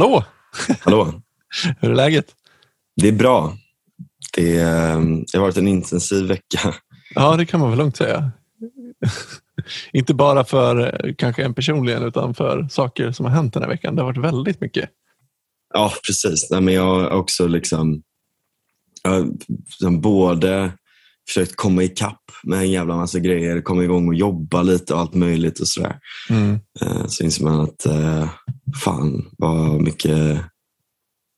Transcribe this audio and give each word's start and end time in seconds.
Hallå! 0.00 0.24
Hallå! 0.80 1.22
Hur 1.80 1.90
är 1.90 1.94
läget? 1.94 2.26
Det 2.96 3.08
är 3.08 3.12
bra. 3.12 3.56
Det, 4.36 4.56
är, 4.56 4.96
det 5.32 5.38
har 5.38 5.40
varit 5.40 5.56
en 5.56 5.68
intensiv 5.68 6.26
vecka. 6.26 6.74
Ja, 7.14 7.36
det 7.36 7.46
kan 7.46 7.60
man 7.60 7.70
väl 7.70 7.78
lugnt 7.78 7.96
säga. 7.96 8.32
Inte 9.92 10.14
bara 10.14 10.44
för 10.44 11.06
eh, 11.06 11.14
kanske 11.18 11.44
en 11.44 11.54
personligen 11.54 12.02
utan 12.02 12.34
för 12.34 12.68
saker 12.70 13.12
som 13.12 13.26
har 13.26 13.32
hänt 13.32 13.54
den 13.54 13.62
här 13.62 13.70
veckan. 13.70 13.96
Det 13.96 14.02
har 14.02 14.06
varit 14.12 14.24
väldigt 14.24 14.60
mycket. 14.60 14.90
Ja, 15.74 15.92
precis. 16.06 16.50
Nej, 16.50 16.60
men 16.60 16.74
jag 16.74 16.82
har 16.82 17.10
också 17.10 17.46
liksom, 17.46 18.02
jag 19.02 19.38
liksom 19.56 20.00
både 20.00 20.72
försökt 21.34 21.56
komma 21.56 21.82
ikapp 21.82 22.20
med 22.44 22.58
en 22.58 22.70
jävla 22.70 22.96
massa 22.96 23.18
grejer, 23.18 23.60
komma 23.62 23.84
igång 23.84 24.08
och 24.08 24.14
jobba 24.14 24.62
lite 24.62 24.94
och 24.94 25.00
allt 25.00 25.14
möjligt 25.14 25.60
och 25.60 25.68
sådär. 25.68 25.98
Mm. 26.30 26.58
Eh, 26.80 27.06
Så 27.06 27.24
inser 27.24 27.44
man 27.44 27.60
att 27.60 27.86
eh, 27.86 28.28
fan 28.84 29.24
vad 29.38 29.80
mycket 29.82 30.38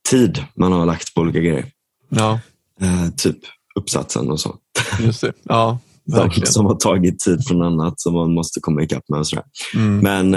tid 0.09 0.43
man 0.55 0.71
har 0.71 0.85
lagt 0.85 1.13
på 1.13 1.21
olika 1.21 1.39
grejer. 1.39 1.65
Ja, 2.09 2.39
Eh, 2.81 3.09
Typ 3.17 3.37
uppsatsen 3.79 4.31
och 4.31 4.39
så. 4.39 4.55
just 4.99 5.21
det. 5.21 5.33
Ja, 5.43 5.79
verkligen. 6.05 6.47
som 6.47 6.65
har 6.65 6.75
tagit 6.75 7.19
tid 7.19 7.47
från 7.47 7.61
annat 7.61 7.99
som 7.99 8.13
man 8.13 8.33
måste 8.33 8.59
komma 8.59 8.83
ikapp 8.83 9.03
med. 9.09 9.19
Och 9.19 9.27
sådär. 9.27 9.45
Mm. 9.75 9.97
Men 9.99 10.31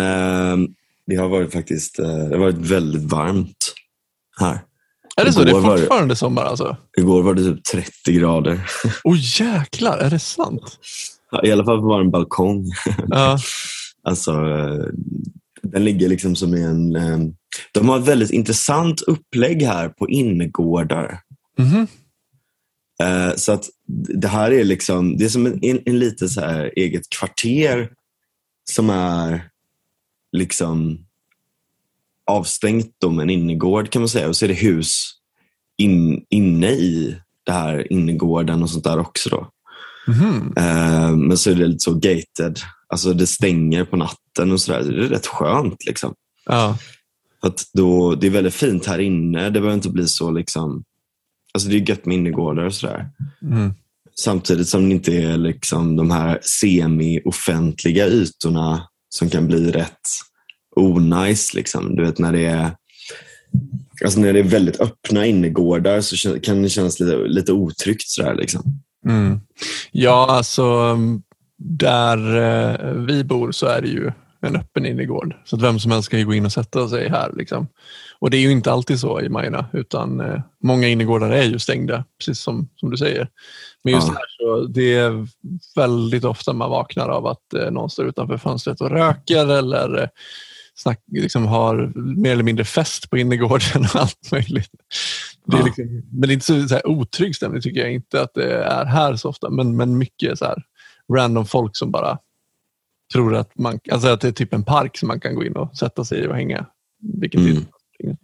det 1.06 1.16
har 1.16 1.28
varit 1.28 1.52
faktiskt 1.52 1.96
det 1.96 2.06
har 2.30 2.38
varit 2.38 2.56
väldigt 2.56 3.02
varmt 3.02 3.72
här. 4.40 4.60
Är 5.20 5.24
det 5.24 5.32
så? 5.32 5.44
Det 5.44 5.46
är 5.46 5.50
igår 5.50 5.60
var 5.60 5.74
det- 5.74 5.80
fortfarande 5.80 6.16
sommar 6.16 6.42
alltså? 6.42 6.76
Igår 6.98 7.22
var 7.22 7.34
det 7.34 7.42
typ 7.42 7.64
30 7.64 8.12
grader. 8.12 8.70
Åh 9.04 9.16
jäklar, 9.40 9.98
är 9.98 10.10
det 10.10 10.18
sant? 10.18 10.78
Ja, 11.30 11.44
I 11.44 11.52
alla 11.52 11.64
fall 11.64 11.78
på 11.80 11.86
vår 11.86 12.10
balkong. 12.10 12.66
Ja, 13.08 13.38
Alltså, 14.02 14.30
eh, 14.32 14.84
den 15.62 15.84
ligger 15.84 16.08
liksom 16.08 16.36
som 16.36 16.54
i 16.54 16.62
en... 16.62 16.96
eh, 16.96 17.18
De 17.72 17.88
har 17.88 17.98
ett 17.98 18.08
väldigt 18.08 18.30
intressant 18.30 19.00
upplägg 19.00 19.62
här 19.62 19.88
på 19.88 20.08
innergårdar. 20.08 21.20
Mhm. 21.58 21.86
Eh, 23.02 23.34
Så 23.36 23.52
att 23.52 23.64
det 24.22 24.28
här 24.28 24.50
är 24.52 24.64
liksom, 24.64 25.16
det 25.18 25.24
är 25.24 25.28
som 25.28 25.46
en, 25.46 25.64
en, 25.64 25.80
en 25.86 25.98
lite 25.98 26.28
så 26.28 26.40
här 26.40 26.72
eget 26.76 27.10
kvarter 27.18 27.90
som 28.70 28.90
är 28.90 29.48
liksom 30.32 31.05
avstängt 32.26 32.94
då 33.00 33.10
med 33.10 33.22
en 33.22 33.30
innergård 33.30 33.90
kan 33.90 34.02
man 34.02 34.08
säga. 34.08 34.28
Och 34.28 34.36
så 34.36 34.44
är 34.44 34.48
det 34.48 34.54
hus 34.54 35.10
in, 35.78 36.24
inne 36.30 36.70
i 36.70 37.16
det 37.46 37.52
här 37.52 37.92
innergården 37.92 38.62
och 38.62 38.70
sånt 38.70 38.84
där 38.84 38.98
också. 38.98 39.30
då. 39.30 39.50
Mhm. 40.08 40.52
Eh, 40.56 41.16
Men 41.16 41.36
så 41.36 41.50
är 41.50 41.54
det 41.54 41.66
lite 41.66 41.78
så 41.84 41.94
gated. 41.94 42.58
Alltså 42.88 43.12
det 43.12 43.26
stänger 43.26 43.84
på 43.84 43.96
natten 43.96 44.52
och 44.52 44.60
sådär. 44.60 44.82
Det 44.82 45.04
är 45.04 45.08
rätt 45.08 45.26
skönt. 45.26 45.84
liksom. 45.86 46.14
ja. 46.46 46.78
Att 47.40 47.64
då, 47.72 48.14
det 48.14 48.26
är 48.26 48.30
väldigt 48.30 48.54
fint 48.54 48.86
här 48.86 48.98
inne. 48.98 49.44
Det 49.44 49.50
behöver 49.50 49.74
inte 49.74 49.90
bli 49.90 50.06
så 50.08 50.30
liksom... 50.30 50.84
Alltså 51.54 51.68
det 51.68 51.76
är 51.76 51.88
gött 51.90 52.06
med 52.06 52.14
innergårdar 52.16 52.62
och 52.64 52.74
sådär. 52.74 53.10
Mm. 53.42 53.74
Samtidigt 54.20 54.68
som 54.68 54.88
det 54.88 54.94
inte 54.94 55.12
är 55.16 55.36
liksom 55.36 55.96
de 55.96 56.10
här 56.10 56.40
semi-offentliga 56.42 58.06
ytorna 58.06 58.88
som 59.08 59.30
kan 59.30 59.46
bli 59.46 59.70
rätt 59.72 60.00
onajs. 60.76 61.54
Liksom. 61.54 61.96
Du 61.96 62.04
vet 62.04 62.18
när 62.18 62.32
det 62.32 62.44
är 62.44 62.70
Alltså 64.04 64.20
när 64.20 64.32
det 64.32 64.38
är 64.38 64.44
väldigt 64.44 64.80
öppna 64.80 65.26
innergårdar 65.26 66.00
så 66.00 66.40
kan 66.40 66.62
det 66.62 66.68
kännas 66.68 67.00
lite, 67.00 67.16
lite 67.16 67.52
otryggt. 67.52 68.08
Sådär, 68.08 68.34
liksom. 68.34 68.62
Mm. 69.06 69.40
Ja, 69.92 70.26
alltså 70.30 70.96
där 71.58 72.36
eh, 72.36 72.92
vi 72.92 73.24
bor 73.24 73.52
så 73.52 73.66
är 73.66 73.82
det 73.82 73.88
ju 73.88 74.12
en 74.40 74.56
öppen 74.56 74.86
innergård. 74.86 75.34
Så 75.44 75.56
att 75.56 75.62
vem 75.62 75.78
som 75.78 75.90
helst 75.90 76.08
kan 76.08 76.18
ju 76.18 76.26
gå 76.26 76.34
in 76.34 76.46
och 76.46 76.52
sätta 76.52 76.88
sig 76.88 77.08
här. 77.08 77.32
Liksom. 77.36 77.68
Och 78.18 78.30
det 78.30 78.36
är 78.36 78.40
ju 78.40 78.50
inte 78.50 78.72
alltid 78.72 79.00
så 79.00 79.20
i 79.20 79.28
Majorna, 79.28 79.66
utan 79.72 80.20
eh, 80.20 80.40
många 80.62 80.88
innergårdar 80.88 81.30
är 81.30 81.42
ju 81.42 81.58
stängda, 81.58 82.04
precis 82.18 82.40
som, 82.40 82.68
som 82.76 82.90
du 82.90 82.96
säger. 82.96 83.28
Men 83.84 83.94
just 83.94 84.08
Ja. 84.08 84.12
här 84.12 84.26
så 84.38 84.66
det 84.66 84.94
är 84.94 85.28
väldigt 85.76 86.24
ofta 86.24 86.52
man 86.52 86.70
vaknar 86.70 87.08
av 87.08 87.26
att 87.26 87.54
eh, 87.54 87.70
någon 87.70 87.90
står 87.90 88.06
utanför 88.06 88.38
fönstret 88.38 88.80
och 88.80 88.90
röker 88.90 89.46
eller 89.46 90.10
snack, 90.76 91.00
liksom 91.12 91.46
har 91.46 91.92
mer 92.16 92.32
eller 92.32 92.42
mindre 92.42 92.64
fest 92.64 93.10
på 93.10 93.18
innergården 93.18 93.82
och 93.94 93.96
allt 94.00 94.32
möjligt. 94.32 94.70
Det 95.46 95.56
är 95.56 95.60
Ja. 95.60 95.64
liksom, 95.66 95.84
men 96.12 96.20
det 96.20 96.32
är 96.32 96.34
inte 96.34 96.46
så, 96.46 96.68
så 96.68 96.74
här, 96.74 96.86
otrygg 96.86 97.36
stämning 97.36 97.62
tycker 97.62 97.80
jag 97.80 97.92
inte 97.92 98.22
att 98.22 98.34
det 98.34 98.52
är 98.64 98.84
här 98.84 99.16
så 99.16 99.28
ofta. 99.28 99.50
Men, 99.50 99.76
men 99.76 99.98
mycket 99.98 100.38
så 100.38 100.44
här, 100.44 100.62
random 101.14 101.46
folk 101.46 101.76
som 101.76 101.90
bara 101.90 102.18
tror 103.12 103.34
att, 103.34 103.58
man, 103.58 103.78
alltså 103.92 104.08
att 104.08 104.20
det 104.20 104.28
är 104.28 104.32
typ 104.32 104.54
en 104.54 104.64
park 104.64 104.96
som 104.98 105.08
man 105.08 105.20
kan 105.20 105.34
gå 105.34 105.44
in 105.44 105.56
och 105.56 105.76
sätta 105.76 106.04
sig 106.04 106.18
i 106.24 106.26
och 106.26 106.34
hänga. 106.34 106.66
Vilket 107.20 107.40
Mm. 107.40 107.56
är, 107.98 108.16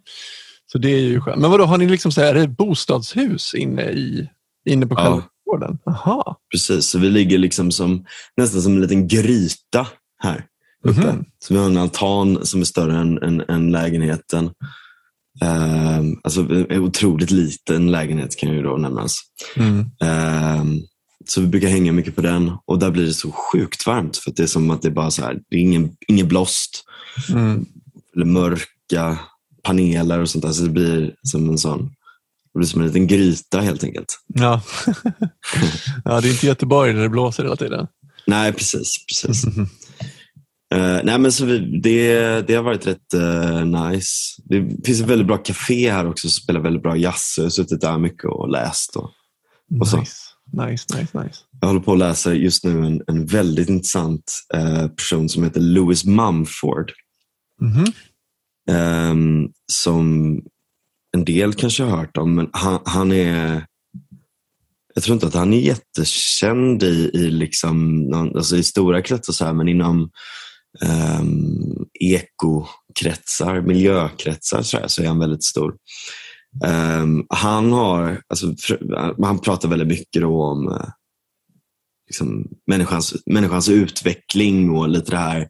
så 0.72 0.78
det 0.78 0.88
är 0.90 1.00
ju 1.00 1.20
skönt. 1.20 1.40
Men 1.40 1.50
vadå, 1.50 1.64
har 1.64 1.78
ni 1.78 1.86
liksom 1.88 2.12
så 2.12 2.20
här, 2.20 2.34
är 2.34 2.40
det 2.40 2.48
bostadshus 2.48 3.54
inne, 3.54 3.82
i, 3.90 4.28
inne 4.64 4.86
på 4.86 4.94
Ja. 4.94 5.02
själva 5.04 5.22
gården? 5.46 5.78
Jaha. 5.84 6.36
Precis, 6.52 6.86
så 6.86 6.98
vi 6.98 7.08
ligger 7.10 7.38
liksom 7.38 7.70
som, 7.70 8.04
nästan 8.36 8.62
som 8.62 8.72
en 8.72 8.80
liten 8.80 9.08
gryta 9.08 9.86
här 10.18 10.46
uppe. 10.82 11.12
Mhm. 11.12 11.24
Så 11.38 11.54
vi 11.54 11.60
har 11.60 11.66
en 11.66 11.76
altan 11.76 12.46
som 12.46 12.60
är 12.60 12.64
större 12.64 12.96
än, 12.98 13.22
än, 13.22 13.40
än 13.40 13.72
lägenheten. 13.72 14.50
Ehm, 15.42 16.16
alltså 16.24 16.40
en 16.70 16.80
otroligt 16.80 17.30
liten 17.30 17.90
lägenhet 17.90 18.36
kan 18.36 18.52
ju 18.52 18.62
då 18.62 18.76
nämnas. 18.76 19.18
Mm. 19.56 19.86
Ehm, 20.02 20.80
så 21.28 21.40
vi 21.40 21.46
brukar 21.46 21.68
hänga 21.68 21.92
mycket 21.92 22.14
på 22.16 22.20
den 22.20 22.52
och 22.66 22.78
där 22.78 22.90
blir 22.90 23.06
det 23.06 23.14
så 23.14 23.32
sjukt 23.32 23.86
varmt 23.86 24.16
för 24.16 24.32
det 24.36 24.42
är 24.42 24.46
som 24.46 24.70
att 24.70 24.82
det 24.82 24.88
är 24.88 24.92
bara 24.92 25.10
så 25.10 25.22
här, 25.22 25.38
det 25.50 25.56
är 25.56 25.60
ingen, 25.60 25.90
ingen 26.08 26.28
blåst 26.28 26.84
Mm. 27.28 27.66
eller 28.16 28.26
mörka 28.26 29.18
paneler 29.62 30.18
och 30.18 30.30
sånt 30.30 30.44
där. 30.44 30.52
Så 30.52 30.62
det 30.62 30.70
blir 30.70 31.14
som 31.22 31.48
en 31.48 31.58
sån, 31.58 31.84
det 32.52 32.58
blir 32.58 32.68
som 32.68 32.80
en 32.80 32.86
liten 32.86 33.06
gryta 33.06 33.60
helt 33.60 33.84
enkelt. 33.84 34.18
Ja. 34.26 34.62
ja, 36.04 36.20
det 36.20 36.28
är 36.28 36.32
inte 36.32 36.46
Göteborg 36.46 36.92
där 36.92 37.02
det 37.02 37.08
blåser 37.08 37.42
hela 37.42 37.56
tiden. 37.56 37.86
Nej, 38.26 38.52
precis. 38.52 38.96
precis. 39.06 39.44
Eh, 40.72 41.00
nej, 41.04 41.18
men 41.18 41.32
så 41.32 41.44
vi, 41.44 41.80
det, 41.80 42.40
det 42.46 42.54
har 42.54 42.62
varit 42.62 42.86
rätt 42.86 43.14
eh, 43.14 43.64
nice. 43.64 44.42
Det 44.44 44.86
finns 44.86 45.00
ett 45.00 45.08
väldigt 45.08 45.26
bra 45.26 45.36
café 45.36 45.90
här 45.90 46.06
också 46.08 46.28
som 46.28 46.42
spelar 46.42 46.60
väldigt 46.60 46.82
bra 46.82 46.96
jazz. 46.96 47.34
Jag 47.36 47.44
har 47.44 47.50
suttit 47.50 47.80
där 47.80 47.98
mycket 47.98 48.24
och 48.24 48.48
läst. 48.48 48.96
Och, 48.96 49.10
Och 49.80 49.88
så. 49.88 50.00
Nice. 50.00 50.16
nice, 50.52 50.98
nice, 50.98 51.22
nice. 51.22 51.38
jag 51.60 51.68
håller 51.68 51.80
på 51.80 51.92
att 51.92 51.98
läsa 51.98 52.34
just 52.34 52.64
nu 52.64 52.86
en, 52.86 53.02
en 53.06 53.26
väldigt 53.26 53.68
intressant 53.68 54.32
eh, 54.54 54.88
person 54.88 55.28
som 55.28 55.44
heter 55.44 55.60
Louis 55.60 56.04
Mumford. 56.04 56.92
Mhm. 57.60 57.84
ehm, 58.70 59.48
som 59.72 60.38
en 61.16 61.24
del 61.24 61.54
kanske 61.54 61.82
har 61.82 61.96
hört 61.96 62.16
om, 62.16 62.34
men 62.34 62.48
han, 62.52 62.80
han 62.84 63.12
är 63.12 63.64
jag 64.94 65.04
tror 65.04 65.14
inte 65.14 65.26
att 65.26 65.34
han 65.34 65.52
är 65.52 65.60
jättekänd 65.60 66.82
i, 66.82 67.10
i, 67.14 67.30
liksom, 67.30 68.08
alltså 68.36 68.56
i 68.56 68.62
stora 68.62 69.02
kretsar, 69.02 69.32
så 69.32 69.44
här, 69.44 69.52
men 69.52 69.68
inom 69.68 70.10
um, 70.80 71.86
ekokretsar, 72.00 73.60
miljökretsar 73.60 74.62
så, 74.62 74.78
här, 74.78 74.88
så 74.88 75.02
är 75.02 75.06
han 75.06 75.18
väldigt 75.18 75.44
stor. 75.44 75.74
Ehm, 76.64 77.26
han, 77.28 77.72
har, 77.72 78.22
alltså, 78.28 78.54
han 79.22 79.38
pratar 79.38 79.68
väldigt 79.68 79.88
mycket 79.88 80.22
då 80.22 80.42
om 80.42 80.68
eh, 80.68 80.88
liksom, 82.06 82.48
människans, 82.66 83.14
människans 83.26 83.68
utveckling 83.68 84.70
och 84.70 84.88
lite 84.88 85.10
det 85.10 85.16
här. 85.16 85.48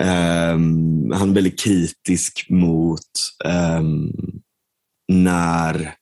Um, 0.00 1.12
han 1.12 1.30
är 1.30 1.34
väldigt 1.34 1.60
kritisk 1.60 2.46
mot 2.50 3.10
um, 3.44 4.12
när 5.12 5.94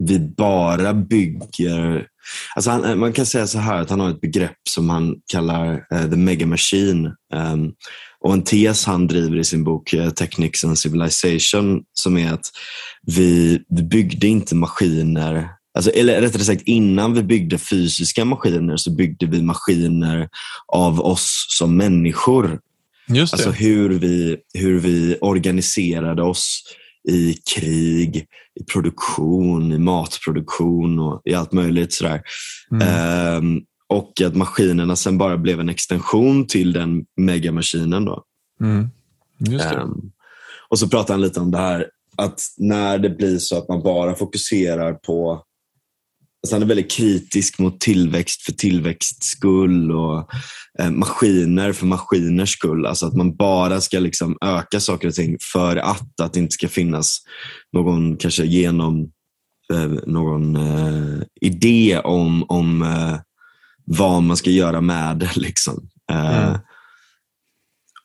vi 0.00 0.18
bara 0.18 0.94
bygger... 0.94 2.08
Alltså 2.56 2.70
han, 2.70 2.98
man 2.98 3.12
kan 3.12 3.26
säga 3.26 3.46
så 3.46 3.58
här 3.58 3.80
att 3.80 3.90
han 3.90 4.00
har 4.00 4.10
ett 4.10 4.20
begrepp 4.20 4.58
som 4.70 4.90
han 4.90 5.16
kallar 5.32 5.86
eh, 5.94 6.10
the 6.10 6.16
mega 6.16 6.46
machine. 6.46 7.06
Ehm, 7.34 7.70
och 8.20 8.32
en 8.32 8.44
tes 8.44 8.84
han 8.84 9.06
driver 9.06 9.36
i 9.36 9.44
sin 9.44 9.64
bok 9.64 9.92
eh, 9.92 10.10
Technics 10.10 10.64
and 10.64 10.78
Civilization 10.78 11.82
som 11.92 12.18
är 12.18 12.32
att 12.32 12.50
vi, 13.06 13.62
vi 13.68 13.82
byggde 13.82 14.26
inte 14.26 14.54
maskiner 14.54 15.48
Alltså, 15.74 15.90
eller 15.90 16.20
rättare 16.20 16.44
sagt, 16.44 16.62
innan 16.62 17.14
vi 17.14 17.22
byggde 17.22 17.58
fysiska 17.58 18.24
maskiner 18.24 18.76
så 18.76 18.90
byggde 18.90 19.26
vi 19.26 19.42
maskiner 19.42 20.28
av 20.72 21.00
oss 21.00 21.46
som 21.48 21.76
människor. 21.76 22.60
Just 23.08 23.32
det. 23.32 23.36
Alltså 23.36 23.50
hur 23.50 23.90
vi, 23.90 24.36
hur 24.54 24.80
vi 24.80 25.16
organiserade 25.20 26.22
oss 26.22 26.62
i 27.08 27.34
krig, 27.54 28.26
i 28.60 28.64
produktion, 28.72 29.72
i 29.72 29.78
matproduktion 29.78 30.98
och 30.98 31.22
i 31.24 31.34
allt 31.34 31.52
möjligt. 31.52 31.92
Sådär. 31.92 32.22
Mm. 32.70 32.88
Ehm, 32.88 33.60
och 33.88 34.20
att 34.20 34.36
maskinerna 34.36 34.96
sen 34.96 35.18
bara 35.18 35.36
blev 35.36 35.60
en 35.60 35.68
extension 35.68 36.46
till 36.46 36.72
den 36.72 37.04
megamaskinen. 37.16 38.04
Då. 38.04 38.24
Mm. 38.60 38.88
Ehm, 39.60 40.12
och 40.68 40.78
så 40.78 40.88
pratar 40.88 41.14
han 41.14 41.20
lite 41.20 41.40
om 41.40 41.50
det 41.50 41.58
här 41.58 41.86
att 42.16 42.40
när 42.58 42.98
det 42.98 43.10
blir 43.10 43.38
så 43.38 43.58
att 43.58 43.68
man 43.68 43.82
bara 43.82 44.14
fokuserar 44.14 44.92
på 44.92 45.44
Alltså 46.42 46.54
han 46.54 46.62
är 46.62 46.66
väldigt 46.66 46.90
kritisk 46.90 47.58
mot 47.58 47.80
tillväxt 47.80 48.42
för 48.42 48.52
tillväxt 48.52 49.24
skull 49.24 49.92
och 49.92 50.30
eh, 50.78 50.90
maskiner 50.90 51.72
för 51.72 51.86
maskiners 51.86 52.50
skull. 52.50 52.86
Alltså 52.86 53.06
att 53.06 53.14
man 53.14 53.36
bara 53.36 53.80
ska 53.80 53.98
liksom 53.98 54.38
öka 54.40 54.80
saker 54.80 55.08
och 55.08 55.14
ting 55.14 55.36
för 55.52 55.76
att, 55.76 56.20
att 56.20 56.32
det 56.32 56.40
inte 56.40 56.52
ska 56.52 56.68
finnas 56.68 57.18
någon 57.72 58.16
kanske 58.16 58.44
genom 58.44 59.10
eh, 59.72 59.90
någon 60.06 60.56
eh, 60.56 61.22
idé 61.40 61.98
om, 61.98 62.44
om 62.48 62.82
eh, 62.82 63.16
vad 63.84 64.22
man 64.22 64.36
ska 64.36 64.50
göra 64.50 64.80
med 64.80 65.16
det. 65.16 65.36
Liksom. 65.36 65.88
Eh, 66.10 66.44
mm. 66.48 66.60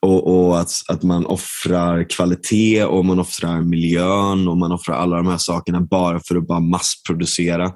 Och, 0.01 0.47
och, 0.47 0.59
att, 0.59 0.71
att 0.87 1.03
man 1.03 1.25
offrar 1.25 2.09
kvalitet 2.09 2.83
och 2.83 3.05
man 3.05 3.19
offrar 3.19 3.61
miljön 3.61 4.47
och 4.47 4.57
man 4.57 4.71
offrar 4.71 4.95
alla 4.95 5.17
de 5.17 5.27
här 5.27 5.37
sakerna 5.37 5.81
bara 5.81 6.19
för 6.19 6.35
att 6.35 6.47
bara 6.47 6.59
massproducera. 6.59 7.71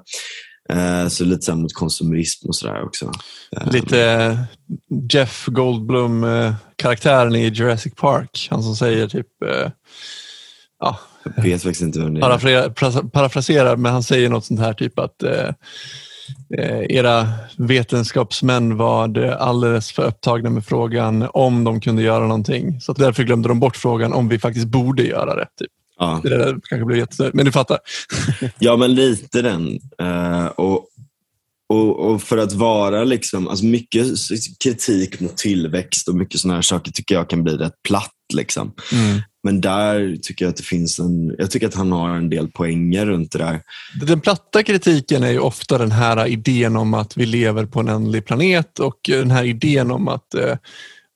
Eh, 0.68 1.08
så 1.08 1.24
lite 1.24 1.42
så 1.42 1.56
mot 1.56 1.74
konsumerism 1.74 2.48
och 2.48 2.56
sådär 2.56 2.84
också. 2.84 3.12
Eh, 3.56 3.72
lite 3.72 4.36
Jeff 5.12 5.46
Goldblum-karaktären 5.46 7.34
i 7.34 7.48
Jurassic 7.48 7.94
Park. 7.94 8.48
Han 8.50 8.62
som 8.62 8.76
säger 8.76 9.08
typ 9.08 9.26
ja, 10.80 10.98
jag 11.36 11.42
vet 11.42 11.62
faktiskt 11.62 11.82
inte 11.82 11.98
vem 11.98 12.14
det 12.14 12.20
är. 12.20 13.08
Parafraserar, 13.10 13.76
men 13.76 13.92
han 13.92 14.02
säger 14.02 14.28
något 14.28 14.44
sånt 14.44 14.60
här 14.60 14.72
typ 14.72 14.98
att 14.98 15.22
Eh, 16.58 16.96
era 16.96 17.28
vetenskapsmän 17.56 18.76
var 18.76 19.18
alldeles 19.28 19.92
för 19.92 20.02
upptagna 20.02 20.50
med 20.50 20.64
frågan 20.64 21.28
om 21.32 21.64
de 21.64 21.80
kunde 21.80 22.02
göra 22.02 22.26
någonting. 22.26 22.80
Så 22.80 22.92
därför 22.92 23.22
glömde 23.22 23.48
de 23.48 23.60
bort 23.60 23.76
frågan 23.76 24.12
om 24.12 24.28
vi 24.28 24.38
faktiskt 24.38 24.66
borde 24.66 25.02
göra 25.02 25.34
det. 25.34 25.46
Typ. 25.58 25.70
Ja. 25.98 26.20
Det 26.22 26.38
där 26.38 26.58
kanske 26.68 26.84
blev 26.84 26.98
jättesnödigt, 26.98 27.34
men 27.34 27.44
du 27.44 27.52
fattar. 27.52 27.78
ja, 28.58 28.76
men 28.76 28.94
lite 28.94 29.42
den. 29.42 29.68
Uh, 30.02 30.46
och, 30.46 30.86
och, 31.68 31.98
och, 31.98 32.22
för 32.22 32.38
att 32.38 32.52
vara 32.52 33.04
liksom, 33.04 33.48
alltså 33.48 33.64
mycket 33.64 34.06
kritik 34.64 35.20
mot 35.20 35.36
tillväxt 35.36 36.08
och 36.08 36.14
mycket 36.14 36.40
sådana 36.40 36.54
här 36.54 36.62
saker 36.62 36.92
tycker 36.92 37.14
jag 37.14 37.30
kan 37.30 37.44
bli 37.44 37.56
rätt 37.56 37.82
platt. 37.88 38.10
Liksom. 38.34 38.72
Mm. 38.92 39.20
Men 39.44 39.60
där 39.60 40.16
tycker 40.22 40.44
jag 40.44 40.50
att 40.50 40.56
det 40.56 40.62
finns 40.62 40.98
en, 40.98 41.34
jag 41.38 41.50
tycker 41.50 41.66
att 41.66 41.74
han 41.74 41.92
har 41.92 42.10
en 42.10 42.30
del 42.30 42.48
poänger 42.48 43.06
runt 43.06 43.32
det 43.32 43.38
där. 43.38 43.60
Den 44.00 44.20
platta 44.20 44.62
kritiken 44.62 45.22
är 45.22 45.30
ju 45.30 45.38
ofta 45.38 45.78
den 45.78 45.92
här 45.92 46.26
idén 46.26 46.76
om 46.76 46.94
att 46.94 47.16
vi 47.16 47.26
lever 47.26 47.66
på 47.66 47.80
en 47.80 47.88
ändlig 47.88 48.26
planet 48.26 48.78
och 48.78 48.98
den 49.08 49.30
här 49.30 49.44
idén 49.44 49.90
om 49.90 50.08
att 50.08 50.34
eh, 50.34 50.56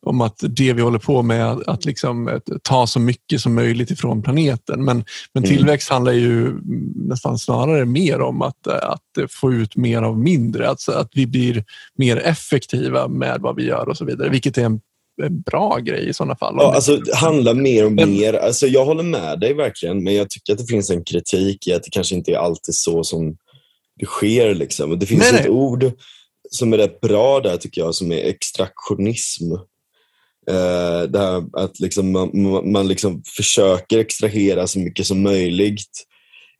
om 0.06 0.20
att 0.20 0.38
det 0.42 0.72
vi 0.72 0.82
håller 0.82 0.98
på 0.98 1.22
med 1.22 1.52
att, 1.52 1.68
att 1.68 1.84
liksom, 1.84 2.28
att 2.28 2.48
ta 2.62 2.86
så 2.86 3.00
mycket 3.00 3.40
som 3.40 3.54
möjligt 3.54 3.90
ifrån 3.90 4.22
planeten. 4.22 4.84
Men, 4.84 5.04
men 5.32 5.44
mm. 5.44 5.56
tillväxt 5.56 5.90
handlar 5.90 6.12
ju 6.12 6.60
nästan 6.94 7.38
snarare 7.38 7.84
mer 7.84 8.20
om 8.20 8.42
att, 8.42 8.66
att 8.66 9.30
få 9.30 9.52
ut 9.52 9.76
mer 9.76 10.02
av 10.02 10.18
mindre. 10.18 10.68
Alltså 10.68 10.92
att 10.92 11.10
vi 11.14 11.26
blir 11.26 11.64
mer 11.98 12.16
effektiva 12.16 13.08
med 13.08 13.40
vad 13.40 13.56
vi 13.56 13.64
gör 13.64 13.88
och 13.88 13.96
så 13.96 14.04
vidare, 14.04 14.28
vilket 14.28 14.58
är 14.58 14.64
en 14.64 14.80
en 15.22 15.40
bra 15.40 15.78
grej 15.78 16.08
i 16.08 16.14
sådana 16.14 16.36
fall. 16.36 16.54
Ja, 16.58 16.74
alltså, 16.74 16.96
det 16.96 17.14
handlar 17.14 17.54
mer 17.54 17.84
och 17.86 17.92
mer. 17.92 18.34
Alltså, 18.34 18.66
jag 18.66 18.84
håller 18.84 19.02
med 19.02 19.40
dig 19.40 19.54
verkligen, 19.54 20.04
men 20.04 20.14
jag 20.14 20.30
tycker 20.30 20.52
att 20.52 20.58
det 20.58 20.66
finns 20.66 20.90
en 20.90 21.04
kritik 21.04 21.66
i 21.66 21.72
att 21.72 21.82
det 21.82 21.90
kanske 21.90 22.14
inte 22.14 22.32
är 22.32 22.36
alltid 22.36 22.74
så 22.74 23.04
som 23.04 23.36
det 24.00 24.06
sker. 24.06 24.54
Liksom. 24.54 24.98
Det 24.98 25.06
finns 25.06 25.20
nej, 25.20 25.40
ett 25.40 25.46
nej. 25.46 25.50
ord 25.50 25.92
som 26.50 26.72
är 26.72 26.78
rätt 26.78 27.00
bra 27.00 27.40
där 27.40 27.56
tycker 27.56 27.80
jag, 27.80 27.94
som 27.94 28.12
är 28.12 28.24
extraktionism. 28.24 29.52
Eh, 30.50 31.02
där 31.02 31.44
att 31.52 31.80
liksom 31.80 32.12
man, 32.12 32.30
man 32.72 32.88
liksom 32.88 33.22
försöker 33.36 33.98
extrahera 33.98 34.66
så 34.66 34.78
mycket 34.78 35.06
som 35.06 35.22
möjligt 35.22 36.06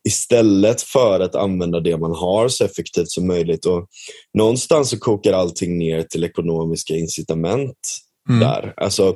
istället 0.07 0.81
för 0.81 1.19
att 1.19 1.35
använda 1.35 1.79
det 1.79 1.97
man 1.97 2.11
har 2.11 2.47
så 2.47 2.65
effektivt 2.65 3.09
som 3.09 3.27
möjligt. 3.27 3.65
Och 3.65 3.87
någonstans 4.33 4.89
så 4.89 4.99
kokar 4.99 5.33
allting 5.33 5.77
ner 5.77 6.03
till 6.03 6.23
ekonomiska 6.23 6.95
incitament 6.95 7.77
mm. 8.29 8.39
där. 8.39 8.73
Alltså, 8.77 9.15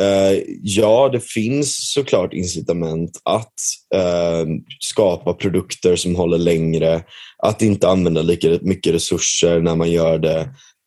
eh, 0.00 0.42
ja, 0.62 1.08
det 1.12 1.20
finns 1.20 1.92
såklart 1.92 2.34
incitament 2.34 3.20
att 3.24 3.54
eh, 3.94 4.46
skapa 4.80 5.34
produkter 5.34 5.96
som 5.96 6.16
håller 6.16 6.38
längre, 6.38 7.04
att 7.42 7.62
inte 7.62 7.88
använda 7.88 8.22
lika 8.22 8.58
mycket 8.62 8.94
resurser 8.94 9.60
när 9.60 9.76
man 9.76 9.90
gör 9.90 10.18
det, 10.18 10.40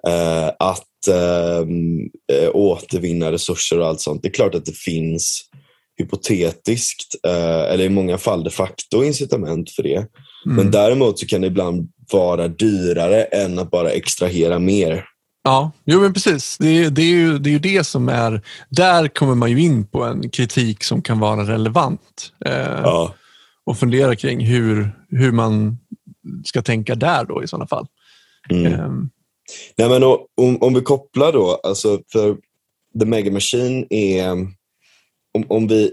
eh, 0.08 0.48
att 0.60 0.84
eh, 1.08 2.50
återvinna 2.54 3.32
resurser 3.32 3.80
och 3.80 3.88
allt 3.88 4.02
sånt. 4.02 4.22
Det 4.22 4.28
är 4.28 4.34
klart 4.34 4.56
att 4.56 4.66
det 4.66 4.78
finns 4.78 5.42
hypotetiskt, 5.98 7.16
eh, 7.28 7.74
eller 7.74 7.84
i 7.84 7.90
många 7.90 8.18
fall 8.18 8.44
de 8.44 8.50
facto 8.50 9.04
incitament 9.04 9.70
för 9.70 9.84
det. 9.84 9.96
Mm. 10.46 10.56
Men 10.56 10.72
däremot 10.72 11.20
så 11.20 11.28
kan 11.28 11.42
det 11.42 11.48
ibland 11.48 11.90
vara 12.12 12.48
dyrare 12.48 13.24
än 13.24 13.60
att 13.60 13.72
bara 13.72 13.92
extrahera 13.92 14.60
mer. 14.60 15.06
Ja, 15.44 15.72
jo 15.86 16.02
men 16.02 16.14
precis. 16.14 16.58
Det, 16.58 16.90
det, 16.90 17.02
är 17.02 17.06
ju, 17.06 17.40
det 17.40 17.50
är 17.50 17.52
ju 17.52 17.60
det 17.60 17.84
som 17.84 18.10
är... 18.10 18.42
Där 18.70 19.08
kommer 19.08 19.36
man 19.36 19.52
ju 19.52 19.62
in 19.62 19.88
på 19.88 20.04
en 20.04 20.30
kritik 20.30 20.84
som 20.84 21.02
kan 21.02 21.20
vara 21.20 21.44
relevant. 21.44 22.32
Eh, 22.46 22.80
ja. 22.84 23.14
Och 23.66 23.78
fundera 23.78 24.16
kring 24.16 24.46
hur, 24.46 24.92
hur 25.10 25.32
man 25.32 25.78
ska 26.46 26.62
tänka 26.62 26.96
där 26.96 27.26
då 27.26 27.44
i 27.44 27.48
sådana 27.48 27.68
fall. 27.68 27.88
Mm. 28.50 29.10
Nej, 29.78 29.90
men 29.90 30.04
om, 30.04 30.58
om 30.62 30.74
vi 30.74 30.82
kopplar 30.82 31.32
då, 31.32 31.60
alltså 31.64 32.02
för 32.12 32.38
The 33.00 33.06
Mega 33.06 33.32
Machine 33.32 33.88
är... 33.90 34.32
Om, 35.36 35.46
om 35.50 35.68
vi 35.68 35.92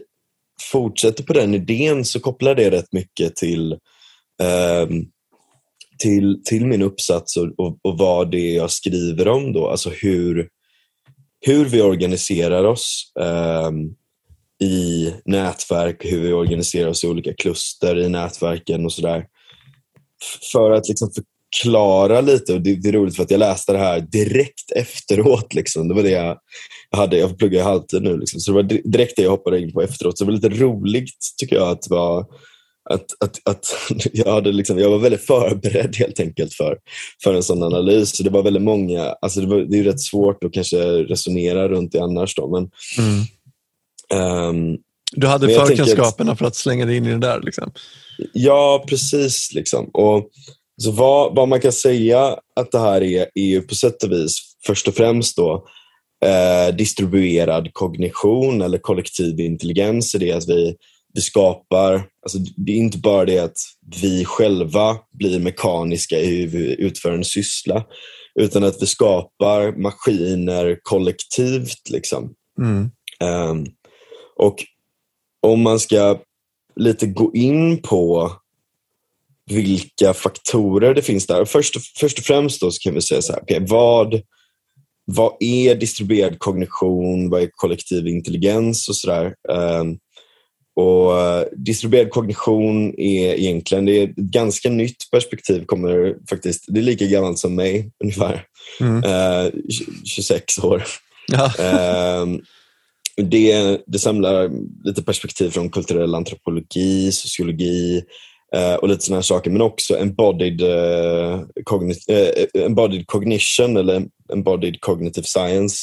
fortsätter 0.72 1.24
på 1.24 1.32
den 1.32 1.54
idén 1.54 2.04
så 2.04 2.20
kopplar 2.20 2.54
det 2.54 2.70
rätt 2.70 2.92
mycket 2.92 3.36
till 3.36 3.78
um, 4.82 5.10
till, 6.00 6.42
till 6.44 6.66
min 6.66 6.82
uppsats 6.82 7.36
och, 7.36 7.48
och, 7.58 7.78
och 7.82 7.98
vad 7.98 8.30
det 8.30 8.38
är 8.38 8.56
jag 8.56 8.70
skriver 8.70 9.28
om 9.28 9.52
då, 9.52 9.68
alltså 9.68 9.90
hur, 9.90 10.48
hur 11.40 11.64
vi 11.64 11.82
organiserar 11.82 12.64
oss 12.64 13.12
eh, 13.20 13.70
i 14.68 15.14
nätverk, 15.24 16.04
hur 16.04 16.20
vi 16.20 16.32
organiserar 16.32 16.88
oss 16.88 17.04
i 17.04 17.08
olika 17.08 17.34
kluster 17.34 17.98
i 17.98 18.08
nätverken 18.08 18.84
och 18.84 18.92
sådär. 18.92 19.26
För 20.52 20.70
att 20.70 20.88
liksom 20.88 21.10
förklara 21.54 22.20
lite, 22.20 22.54
och 22.54 22.60
det, 22.60 22.74
det, 22.74 22.88
är 22.88 22.92
roligt 22.92 23.16
för 23.16 23.22
att 23.22 23.30
jag 23.30 23.38
läste 23.38 23.72
det 23.72 23.78
här 23.78 24.00
direkt 24.00 24.72
efteråt. 24.76 25.54
Liksom. 25.54 25.88
Det 25.88 25.94
var 25.94 26.02
det 26.02 26.10
jag, 26.10 26.38
jag 26.90 26.98
hade, 26.98 27.18
jag 27.18 27.38
pluggar 27.38 27.64
halvtid 27.64 28.02
nu, 28.02 28.18
liksom. 28.18 28.40
så 28.40 28.50
det 28.50 28.54
var 28.54 28.90
direkt 28.90 29.16
det 29.16 29.22
jag 29.22 29.30
hoppade 29.30 29.60
in 29.60 29.72
på 29.72 29.82
efteråt. 29.82 30.18
Så 30.18 30.24
det 30.24 30.30
var 30.30 30.34
lite 30.34 30.64
roligt 30.64 31.18
tycker 31.38 31.56
jag 31.56 31.68
att 31.68 31.90
vara 31.90 32.26
att, 32.90 33.06
att, 33.20 33.48
att 33.50 33.66
jag, 34.12 34.32
hade 34.32 34.52
liksom, 34.52 34.78
jag 34.78 34.90
var 34.90 34.98
väldigt 34.98 35.26
förberedd 35.26 35.96
helt 35.96 36.20
enkelt 36.20 36.54
för, 36.54 36.78
för 37.22 37.34
en 37.34 37.42
sån 37.42 37.62
analys. 37.62 38.16
Så 38.16 38.22
det 38.22 38.30
var 38.30 38.42
väldigt 38.42 38.62
många, 38.62 39.02
alltså 39.02 39.40
det, 39.40 39.46
var, 39.46 39.60
det 39.60 39.78
är 39.78 39.84
rätt 39.84 40.00
svårt 40.00 40.44
att 40.44 40.52
kanske 40.52 40.78
resonera 40.86 41.68
runt 41.68 41.92
det 41.92 42.02
annars. 42.02 42.34
Då, 42.34 42.50
men, 42.50 42.70
mm. 42.98 44.48
um, 44.48 44.78
du 45.12 45.26
hade 45.26 45.48
förkunskaperna 45.48 46.36
för 46.36 46.44
att 46.44 46.56
slänga 46.56 46.86
dig 46.86 46.96
in 46.96 47.06
i 47.06 47.10
det 47.10 47.18
där? 47.18 47.40
Liksom. 47.42 47.72
Ja, 48.32 48.84
precis. 48.88 49.52
Liksom. 49.54 49.90
Och, 49.92 50.30
så 50.82 50.90
vad, 50.90 51.34
vad 51.36 51.48
man 51.48 51.60
kan 51.60 51.72
säga 51.72 52.38
att 52.56 52.72
det 52.72 52.78
här 52.78 53.02
är, 53.02 53.26
är 53.34 53.44
ju 53.44 53.60
på 53.60 53.74
sätt 53.74 54.02
och 54.02 54.12
vis 54.12 54.56
först 54.66 54.88
och 54.88 54.94
främst 54.94 55.36
då, 55.36 55.66
eh, 56.24 56.74
distribuerad 56.74 57.74
kognition 57.74 58.62
eller 58.62 58.78
kollektiv 58.78 59.40
intelligens. 59.40 60.12
det 60.12 60.32
att 60.32 60.48
vi 60.48 60.76
vi 61.12 61.20
skapar, 61.20 61.94
alltså 61.94 62.38
det 62.56 62.72
är 62.72 62.76
inte 62.76 62.98
bara 62.98 63.24
det 63.24 63.38
att 63.38 63.56
vi 64.02 64.24
själva 64.24 64.98
blir 65.12 65.40
mekaniska 65.40 66.18
i 66.18 66.40
hur 66.40 66.46
vi 66.46 66.80
utför 66.80 67.12
en 67.12 67.24
syssla, 67.24 67.84
utan 68.34 68.64
att 68.64 68.82
vi 68.82 68.86
skapar 68.86 69.72
maskiner 69.72 70.78
kollektivt. 70.82 71.90
Liksom. 71.90 72.34
Mm. 72.58 72.90
Um, 73.50 73.66
och 74.36 74.64
om 75.42 75.62
man 75.62 75.80
ska 75.80 76.20
lite 76.76 77.06
gå 77.06 77.34
in 77.34 77.82
på 77.82 78.32
vilka 79.50 80.14
faktorer 80.14 80.94
det 80.94 81.02
finns 81.02 81.26
där. 81.26 81.44
Först, 81.44 81.98
först 81.98 82.18
och 82.18 82.24
främst 82.24 82.60
då 82.60 82.70
kan 82.70 82.94
vi 82.94 83.00
säga 83.00 83.22
så 83.22 83.32
här, 83.32 83.42
okay, 83.42 83.60
vad, 83.60 84.20
vad 85.04 85.32
är 85.40 85.74
distribuerad 85.74 86.38
kognition? 86.38 87.30
Vad 87.30 87.42
är 87.42 87.50
kollektiv 87.54 88.06
intelligens 88.06 88.88
och 88.88 88.96
sådär? 88.96 89.34
Um, 89.48 89.98
och 90.76 91.20
eh, 91.20 91.44
distribuerad 91.56 92.10
kognition 92.10 93.00
är 93.00 93.34
egentligen 93.34 93.84
det 93.86 93.92
är 93.92 94.04
ett 94.04 94.16
ganska 94.16 94.70
nytt 94.70 95.10
perspektiv. 95.10 95.64
Kommer 95.64 96.16
faktiskt, 96.30 96.64
det 96.68 96.80
är 96.80 96.84
lika 96.84 97.06
gammalt 97.06 97.38
som 97.38 97.54
mig 97.54 97.90
ungefär. 98.04 98.44
Mm. 98.80 99.04
Eh, 99.04 99.52
26 100.04 100.58
år. 100.58 100.84
Ja. 101.26 101.52
Eh, 101.58 102.26
det, 103.16 103.80
det 103.86 103.98
samlar 103.98 104.50
lite 104.84 105.02
perspektiv 105.02 105.50
från 105.50 105.70
kulturell 105.70 106.14
antropologi, 106.14 107.12
sociologi 107.12 108.02
eh, 108.54 108.74
och 108.74 108.88
lite 108.88 109.04
sådana 109.04 109.22
saker. 109.22 109.50
Men 109.50 109.62
också 109.62 109.98
embodied, 109.98 110.62
uh, 110.62 111.40
cogni 111.64 111.94
uh, 112.10 112.64
embodied 112.64 113.06
cognition 113.06 113.76
eller 113.76 114.02
embodied 114.32 114.80
cognitive 114.80 115.26
science. 115.26 115.76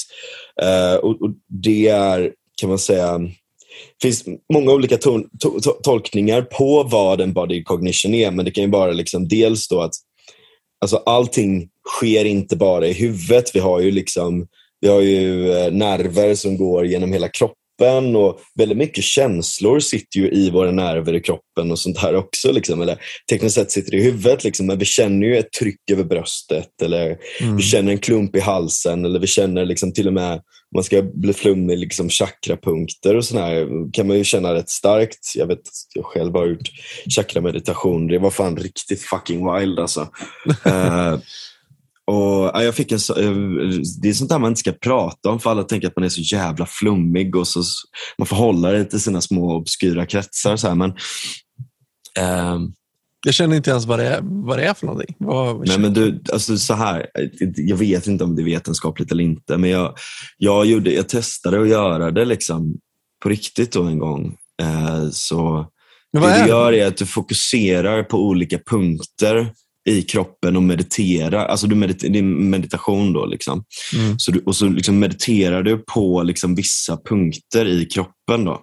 Eh, 0.62 0.96
och, 0.96 1.22
och 1.22 1.30
det 1.64 1.88
är, 1.88 2.34
kan 2.62 2.70
man 2.70 2.80
säga, 2.80 3.20
finns 4.02 4.26
många 4.54 4.72
olika 4.72 4.98
to 4.98 5.20
to 5.40 5.72
tolkningar 5.84 6.42
på 6.42 6.84
vad 6.84 7.22
embodied 7.22 7.66
cognition 7.66 8.14
är, 8.14 8.32
men 8.32 8.46
det 8.46 8.52
kan 8.52 8.64
ju 8.64 8.70
vara 8.70 8.92
liksom 8.92 9.28
dels 9.28 9.68
då 9.68 9.82
att 9.82 9.94
alltså 10.82 10.98
allting 10.98 11.70
sker 11.88 12.26
inte 12.26 12.56
bara 12.56 12.88
i 12.88 12.94
huvudet. 12.94 13.52
Vi 13.54 13.60
har 13.60 13.80
ju 13.80 13.92
liksom 13.92 14.48
vi 14.80 14.88
har 14.88 15.02
ju 15.02 15.44
nerver 15.72 16.36
som 16.36 16.58
går 16.58 16.86
genom 16.86 17.14
hela 17.14 17.30
kroppen 17.30 17.57
och 18.16 18.40
väldigt 18.56 18.78
mycket 18.78 19.04
känslor 19.04 19.80
sitter 19.80 20.20
ju 20.20 20.32
i 20.32 20.50
våra 20.50 20.72
nerver 20.72 21.14
i 21.14 21.20
kroppen 21.20 21.72
och 21.72 21.80
sånt 21.80 21.98
här 21.98 22.16
också. 22.16 22.52
Liksom. 22.52 22.82
Eller 22.82 22.98
tekniskt 23.30 23.56
sett 23.56 23.72
sitter 23.72 23.92
det 23.92 23.98
i 23.98 24.04
huvudet, 24.04 24.44
liksom, 24.44 24.66
men 24.68 24.78
vi 24.80 24.86
känner 24.86 25.28
ju 25.28 25.38
ett 25.38 25.52
tryck 25.52 25.92
över 25.92 26.04
bröstet 26.04 26.82
eller 26.82 27.18
Mm. 27.42 27.58
vi 27.58 27.64
känner 27.64 27.92
en 27.92 27.98
klump 27.98 28.36
i 28.36 28.40
halsen 28.40 29.06
eller 29.06 29.20
vi 29.20 29.28
känner 29.28 29.66
liksom 29.66 29.94
till 29.94 30.08
och 30.08 30.14
med, 30.14 30.34
om 30.34 30.42
man 30.76 30.84
ska 30.84 31.02
bli 31.02 31.34
flummig, 31.34 31.78
liksom 31.78 32.10
chakrapunkter 32.10 33.16
och 33.16 33.26
sånt 33.26 33.42
här 33.42 33.68
kan 33.94 34.08
man 34.08 34.18
ju 34.18 34.24
känna 34.24 34.54
rätt 34.54 34.70
starkt. 34.70 35.36
Jag 35.36 35.48
vet, 35.48 35.62
jag 35.94 36.06
själv 36.06 36.34
har 36.34 36.46
gjort 36.48 36.70
chakrameditation. 37.16 38.08
Det 38.08 38.20
var 38.20 38.30
fan 38.32 38.58
riktigt 38.58 39.02
fucking 39.02 39.54
wild 39.54 39.80
alltså. 39.80 40.08
Eh, 40.66 41.18
och 42.08 42.52
ja, 42.54 42.64
jag 42.64 42.76
fick 42.76 42.92
en 42.92 42.98
eh, 42.98 43.80
Det 44.02 44.10
är 44.10 44.14
sånt 44.14 44.30
där 44.30 44.40
man 44.40 44.52
inte 44.52 44.60
ska 44.60 44.72
prata 44.72 45.30
om 45.30 45.40
för 45.40 45.50
alla 45.50 45.64
tänker 45.64 45.88
att 45.88 45.96
man 45.96 46.06
är 46.06 46.10
så 46.10 46.22
jävla 46.22 46.66
flummig 46.66 47.36
och 47.36 47.48
så, 47.48 47.64
man 48.18 48.26
får 48.26 48.36
hålla 48.36 48.72
det 48.72 48.86
till 48.86 49.02
sina 49.02 49.22
små 49.22 49.56
obskyra 49.56 50.06
kretsar. 50.06 50.56
Så 50.56 50.68
här, 50.68 50.76
men, 50.76 50.94
ehm, 52.20 52.74
Jag 53.26 53.34
känner 53.34 53.56
inte 53.56 53.70
ens 53.70 53.86
vad 53.86 54.00
det 54.00 54.08
är, 54.08 54.20
vad 54.24 54.58
det 54.58 54.66
är 54.66 54.74
för 54.74 54.86
någonting. 54.86 55.16
Vad, 55.20 55.68
Nej, 55.68 55.80
men 55.80 55.94
du, 55.94 56.22
alltså 56.34 56.58
så 56.58 56.74
här, 56.74 57.08
jag 57.56 57.78
vet 57.78 58.08
inte 58.08 58.24
om 58.24 58.36
det 58.36 58.42
är 58.42 58.46
vetenskapligt 58.46 59.12
eller 59.12 59.24
inte, 59.24 59.58
men 59.58 59.70
jag, 59.70 59.98
jag, 60.38 60.66
gjorde, 60.66 60.94
jag 60.94 61.10
testade 61.10 61.62
att 61.62 61.70
göra 61.70 62.12
det 62.12 62.26
liksom 62.26 62.78
på 63.24 63.30
riktigt 63.30 63.72
då 63.72 63.84
en 63.84 64.00
gång. 64.00 64.38
Eh, 64.62 65.10
så 65.12 65.68
det 66.14 66.20
du 66.20 66.50
gör 66.50 66.74
är 66.74 66.88
att 66.88 66.98
du 66.98 67.06
fokuserar 67.06 68.04
på 68.04 68.18
olika 68.18 68.60
punkter 68.66 69.54
i 69.88 70.02
kroppen 70.02 70.56
och 70.56 70.64
mediterar. 70.64 71.46
Alltså 71.46 71.68
du 71.68 71.76
medit- 71.76 72.12
det 72.12 72.20
är 72.20 72.24
meditation 72.24 73.14
då. 73.14 73.26
Liksom. 73.26 73.64
Mm. 73.96 74.20
Så 74.20 74.32
du, 74.32 74.40
och 74.46 74.56
så 74.56 74.66
liksom 74.70 75.00
mediterar 75.00 75.64
du 75.64 75.78
på 75.78 76.24
liksom 76.24 76.56
vissa 76.56 76.98
punkter 77.10 77.66
i 77.68 77.86
kroppen. 77.86 78.46
då. 78.46 78.62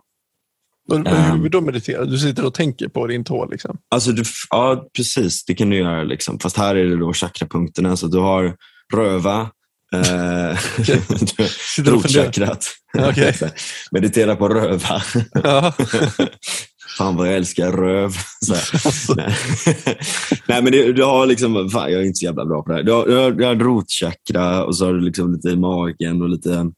Och 0.90 1.06
Ehm. 1.06 1.40
Hur 1.40 1.48
då 1.48 1.60
mediterar 1.60 2.04
Du 2.04 2.18
sitter 2.18 2.44
och 2.44 2.54
tänker 2.54 2.88
på 2.88 3.06
din 3.06 3.24
tå? 3.24 3.46
Liksom. 3.50 3.78
Alltså 3.94 4.12
du, 4.12 4.22
ja, 4.50 4.86
precis. 4.96 5.44
Det 5.44 5.54
kan 5.54 5.70
du 5.70 5.76
göra. 5.76 6.02
Liksom. 6.02 6.38
Fast 6.38 6.56
här 6.56 6.74
är 6.74 6.84
det 6.84 6.96
då 6.96 7.12
chakrapunkterna. 7.12 7.96
Så 7.96 8.06
du 8.06 8.18
har 8.18 8.56
röva, 8.94 9.40
eh, 9.94 10.58
rotchakrat. 11.84 12.70
Okej. 12.98 13.34
Meditera 13.90 14.36
på 14.36 14.48
röva. 14.48 15.02
Fan 16.98 17.16
vad 17.16 17.28
jag 17.28 17.34
älskar 17.34 17.72
röv. 17.72 18.10
Alltså. 18.84 19.14
Nej. 19.14 19.34
Nej 20.46 20.62
men 20.62 20.72
det, 20.72 20.92
du 20.92 21.04
har 21.04 21.26
liksom, 21.26 21.70
fan 21.70 21.92
jag 21.92 22.00
är 22.00 22.06
inte 22.06 22.18
så 22.18 22.24
jävla 22.24 22.46
bra 22.46 22.62
på 22.62 22.68
det 22.72 22.74
här. 22.74 22.82
Du 22.82 22.92
har, 22.92 23.06
du 23.06 23.16
har, 23.16 23.30
du 23.30 23.44
har 23.44 23.54
rotchakra 23.54 24.64
och 24.64 24.76
så 24.76 24.86
har 24.86 24.92
du 24.92 25.00
liksom 25.00 25.32
lite 25.32 25.48
i 25.48 25.56
magen 25.56 26.22
och 26.22 26.28
lite 26.28 26.70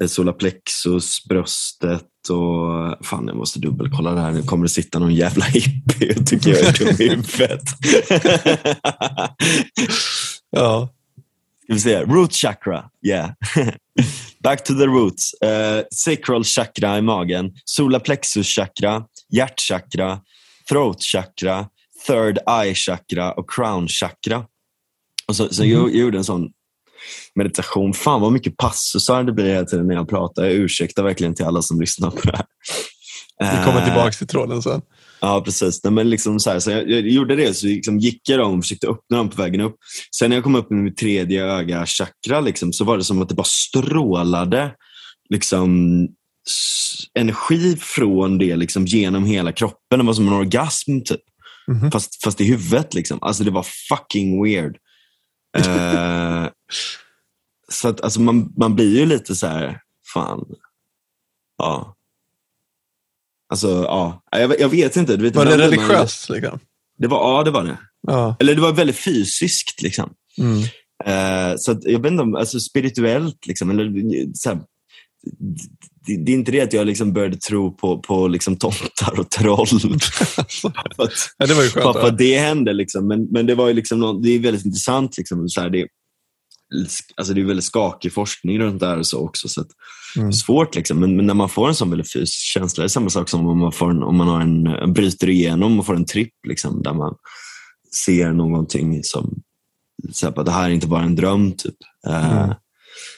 eh, 0.00 0.06
solarplexus, 0.06 1.24
bröstet 1.28 2.08
och 2.30 3.06
fan 3.06 3.26
jag 3.26 3.36
måste 3.36 3.58
dubbelkolla 3.58 4.12
det 4.12 4.20
här. 4.20 4.32
Nu 4.32 4.42
kommer 4.42 4.64
det 4.64 4.68
sitta 4.68 4.98
någon 4.98 5.14
jävla 5.14 5.44
hippie 5.44 6.14
och 6.18 6.26
tycker 6.26 6.50
jag 6.50 6.60
är 6.60 6.78
dum 6.78 6.96
i 6.98 7.08
huvudet. 7.08 7.62
ja. 10.50 10.88
Ska 11.64 11.74
vi 11.74 11.80
se, 11.80 12.02
root 12.02 12.34
chakra, 12.34 12.84
yeah. 13.06 13.30
Back 14.42 14.64
to 14.64 14.74
the 14.74 14.86
roots. 14.86 15.34
Uh, 15.44 15.82
sacral 15.90 16.44
chakra 16.44 16.98
i 16.98 17.02
magen, 17.02 17.50
solar 17.64 18.00
plexus 18.00 18.46
chakra, 18.46 19.04
hjärtchakra, 19.32 20.20
throat 20.68 21.02
chakra, 21.02 21.66
third 22.06 22.38
eye 22.48 22.74
chakra 22.74 23.32
och 23.32 23.50
crown 23.50 23.88
chakra. 23.88 24.44
Och 25.28 25.36
så, 25.36 25.48
så 25.48 25.64
jag, 25.64 25.82
jag 25.82 25.96
gjorde 25.96 26.18
en 26.18 26.24
sån 26.24 26.48
meditation. 27.34 27.94
Fan 27.94 28.20
vad 28.20 28.32
mycket 28.32 28.56
passusar 28.56 29.24
det 29.24 29.32
blir 29.32 29.44
hela 29.44 29.64
tiden 29.64 29.86
när 29.86 29.94
jag 29.94 30.08
pratar. 30.08 30.44
Jag 30.44 30.52
ursäktar 30.52 31.02
verkligen 31.02 31.34
till 31.34 31.44
alla 31.44 31.62
som 31.62 31.80
lyssnar 31.80 32.10
på 32.10 32.20
det 32.22 32.36
här. 32.36 32.46
Vi 33.38 33.64
kommer 33.64 33.80
Eh, 33.80 33.84
tillbaka 33.84 34.10
till 34.10 34.26
tråden 34.26 34.62
sen. 34.62 34.80
Ja, 35.20 35.42
precis. 35.44 35.84
Nej, 35.84 35.92
men 35.92 36.10
liksom 36.10 36.40
så 36.40 36.50
här, 36.50 36.60
så 36.60 36.70
jag, 36.70 36.90
jag 36.90 37.00
gjorde 37.00 37.36
det, 37.36 37.54
så 37.54 37.66
liksom 37.66 37.98
gick 37.98 38.28
jag 38.28 38.38
dem 38.38 38.58
och 38.58 38.64
försökte 38.64 38.88
öppna 38.88 39.16
dem 39.16 39.30
på 39.30 39.42
vägen 39.42 39.60
upp. 39.60 39.76
Sen 40.16 40.30
när 40.30 40.36
jag 40.36 40.44
kom 40.44 40.54
upp 40.54 40.70
med 40.70 40.84
mitt 40.84 40.96
tredje 40.96 41.44
öga 41.44 41.86
chakra 41.86 42.40
liksom, 42.40 42.72
så 42.72 42.84
var 42.84 42.98
det 42.98 43.04
som 43.04 43.22
att 43.22 43.28
det 43.28 43.34
bara 43.34 43.44
strålade 43.44 44.74
liksom, 45.28 46.00
energi 47.14 47.76
från 47.76 48.38
det 48.38 48.56
liksom, 48.56 48.86
genom 48.86 49.24
hela 49.24 49.52
kroppen. 49.52 49.98
Det 49.98 50.04
var 50.04 50.14
som 50.14 50.28
en 50.28 50.34
orgasm, 50.34 51.00
typ. 51.00 51.20
Mhm. 51.68 51.90
fast, 51.90 52.22
fast 52.24 52.40
i 52.40 52.44
huvudet. 52.44 52.94
Liksom. 52.94 53.18
Alltså, 53.22 53.44
det 53.44 53.50
var 53.50 53.66
fucking 53.88 54.44
weird. 54.44 54.76
Eh, 55.56 56.48
så 57.68 57.88
att, 57.88 58.00
alltså, 58.00 58.20
man, 58.20 58.52
man 58.56 58.74
blir 58.74 58.98
ju 58.98 59.06
lite 59.06 59.34
så 59.36 59.46
här, 59.46 59.80
fan. 60.14 60.44
Ja. 61.58 61.96
Alltså, 63.48 63.68
ja. 63.68 64.22
Jag, 64.30 64.60
jag 64.60 64.68
vet 64.68 64.96
inte. 64.96 65.16
Du 65.16 65.22
vet, 65.22 65.36
Var 65.36 65.44
det 65.44 65.56
blir 65.56 65.64
man- 65.66 65.70
religiöst? 65.70 66.28
Liksom? 66.30 66.58
Det 66.98 67.06
var, 67.06 67.18
ja, 67.38 67.42
det 67.44 67.50
var 67.50 67.64
det. 67.64 67.78
Ja. 68.06 68.36
Eller 68.40 68.54
det 68.54 68.60
var 68.60 68.72
väldigt 68.72 68.96
fysiskt. 68.96 69.82
Liksom. 69.82 70.14
Mm. 70.38 70.58
Eh, 71.04 71.56
så 71.58 71.72
att, 71.72 71.84
jag 71.84 72.02
vet 72.02 72.12
inte 72.12 72.22
om, 72.22 72.34
alltså 72.34 72.60
spirituellt, 72.60 73.46
liksom, 73.46 73.70
eller, 73.70 73.92
så 74.34 74.48
här, 74.48 74.58
det, 76.06 76.16
det 76.16 76.32
är 76.32 76.34
inte 76.34 76.52
det 76.52 76.60
att 76.60 76.72
jag 76.72 76.86
liksom 76.86 77.12
började 77.12 77.36
tro 77.36 77.76
på, 77.76 77.98
på 77.98 78.28
liksom, 78.28 78.56
tomtar 78.56 79.20
och 79.20 79.30
troll. 79.30 79.66
Ja, 81.38 81.46
det 81.46 81.54
var 81.54 81.62
ju 81.62 81.68
skönt. 81.68 81.96
att 81.96 82.18
det 82.18 82.38
hände. 82.38 82.72
Liksom. 82.72 83.06
Men, 83.08 83.24
men 83.30 83.46
det 83.46 83.54
var 83.54 83.68
ju 83.68 83.74
liksom 83.74 84.00
någon, 84.00 84.22
det 84.22 84.30
är 84.30 84.38
väldigt 84.38 84.64
intressant. 84.66 85.18
Liksom, 85.18 85.48
så 85.48 85.60
här, 85.60 85.70
det, 85.70 85.86
alltså, 87.16 87.34
det 87.34 87.40
är 87.40 87.44
väldigt 87.44 87.64
skakig 87.64 88.12
forskning 88.12 88.58
runt 88.58 88.80
det 88.80 88.86
här 88.86 88.98
och 88.98 89.06
så 89.06 89.18
också. 89.18 89.48
Så 89.48 89.60
att, 89.60 89.68
Mm. 90.16 90.32
svårt, 90.32 90.74
liksom. 90.74 91.00
men, 91.00 91.16
men 91.16 91.26
när 91.26 91.34
man 91.34 91.48
får 91.48 91.68
en 91.68 91.74
sån 91.74 91.90
väldigt 91.90 92.12
fysisk 92.12 92.44
känsla, 92.44 92.82
det 92.82 92.86
är 92.86 92.88
samma 92.88 93.10
sak 93.10 93.28
som 93.28 93.46
om 93.46 93.58
man, 93.58 93.72
får 93.72 93.90
en, 93.90 94.02
om 94.02 94.16
man 94.16 94.28
har 94.28 94.40
en, 94.40 94.92
bryter 94.92 95.28
igenom 95.28 95.78
och 95.80 95.86
får 95.86 95.96
en 95.96 96.04
tripp 96.04 96.32
liksom, 96.48 96.82
där 96.82 96.92
man 96.92 97.14
ser 98.06 98.32
någonting 98.32 99.02
som 99.04 99.42
så 100.12 100.26
här, 100.26 100.44
det 100.44 100.50
här 100.50 100.64
är 100.64 100.74
inte 100.74 100.86
bara 100.86 101.02
en 101.02 101.16
dröm. 101.16 101.52
typ. 101.52 101.74
Eh, 102.06 102.42
Mm. 102.42 102.54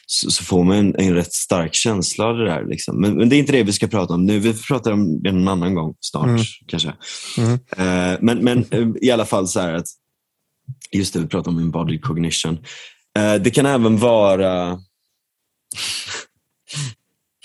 Så, 0.07 0.31
så 0.31 0.45
får 0.45 0.65
man 0.65 0.77
en, 0.77 0.95
en 0.99 1.15
rätt 1.15 1.33
stark 1.33 1.75
känsla 1.75 2.25
av 2.25 2.37
det 2.37 2.45
där. 2.45 2.65
Liksom. 2.65 3.01
Men, 3.01 3.17
men 3.17 3.29
det 3.29 3.37
är 3.37 3.39
inte 3.39 3.53
det 3.53 3.63
vi 3.63 3.73
ska 3.73 3.87
prata 3.87 4.15
om 4.15 4.25
nu. 4.25 4.39
Vi 4.39 4.55
pratar 4.55 4.93
om 4.93 5.23
det 5.23 5.29
en 5.29 5.49
annan 5.49 5.75
gång 5.75 5.95
snart. 6.01 6.27
Mm. 6.27 6.43
kanske. 6.67 6.95
Mm. 7.39 7.53
Eh, 7.53 8.19
men, 8.21 8.39
men 8.39 8.67
eh, 8.71 8.89
i 9.03 9.11
alla 9.11 9.27
fall 9.27 9.49
så 9.49 9.61
här 9.61 9.75
att, 9.75 9.87
just 10.93 11.15
det, 11.15 11.21
vi 11.21 11.27
pratar 11.27 11.51
om 11.51 11.59
embodied 11.59 12.03
cognition. 12.03 12.59
Eh, 13.19 13.35
det 13.35 13.51
kan 13.51 13.67
även 13.67 13.97
vara 13.97 14.79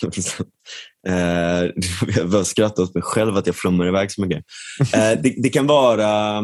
Eh, 1.08 1.72
jag 2.16 2.30
bara 2.30 2.46
skrattar 2.46 2.84
åt 2.84 2.94
mig 2.94 3.04
själv 3.04 3.38
att 3.38 3.48
jag 3.48 3.56
flummar 3.56 3.88
iväg 3.88 4.12
så 4.12 4.22
mycket. 4.22 4.44
Eh, 4.80 5.22
det, 5.24 5.44
det 5.44 5.50
kan 5.50 5.68
vara 5.68 6.42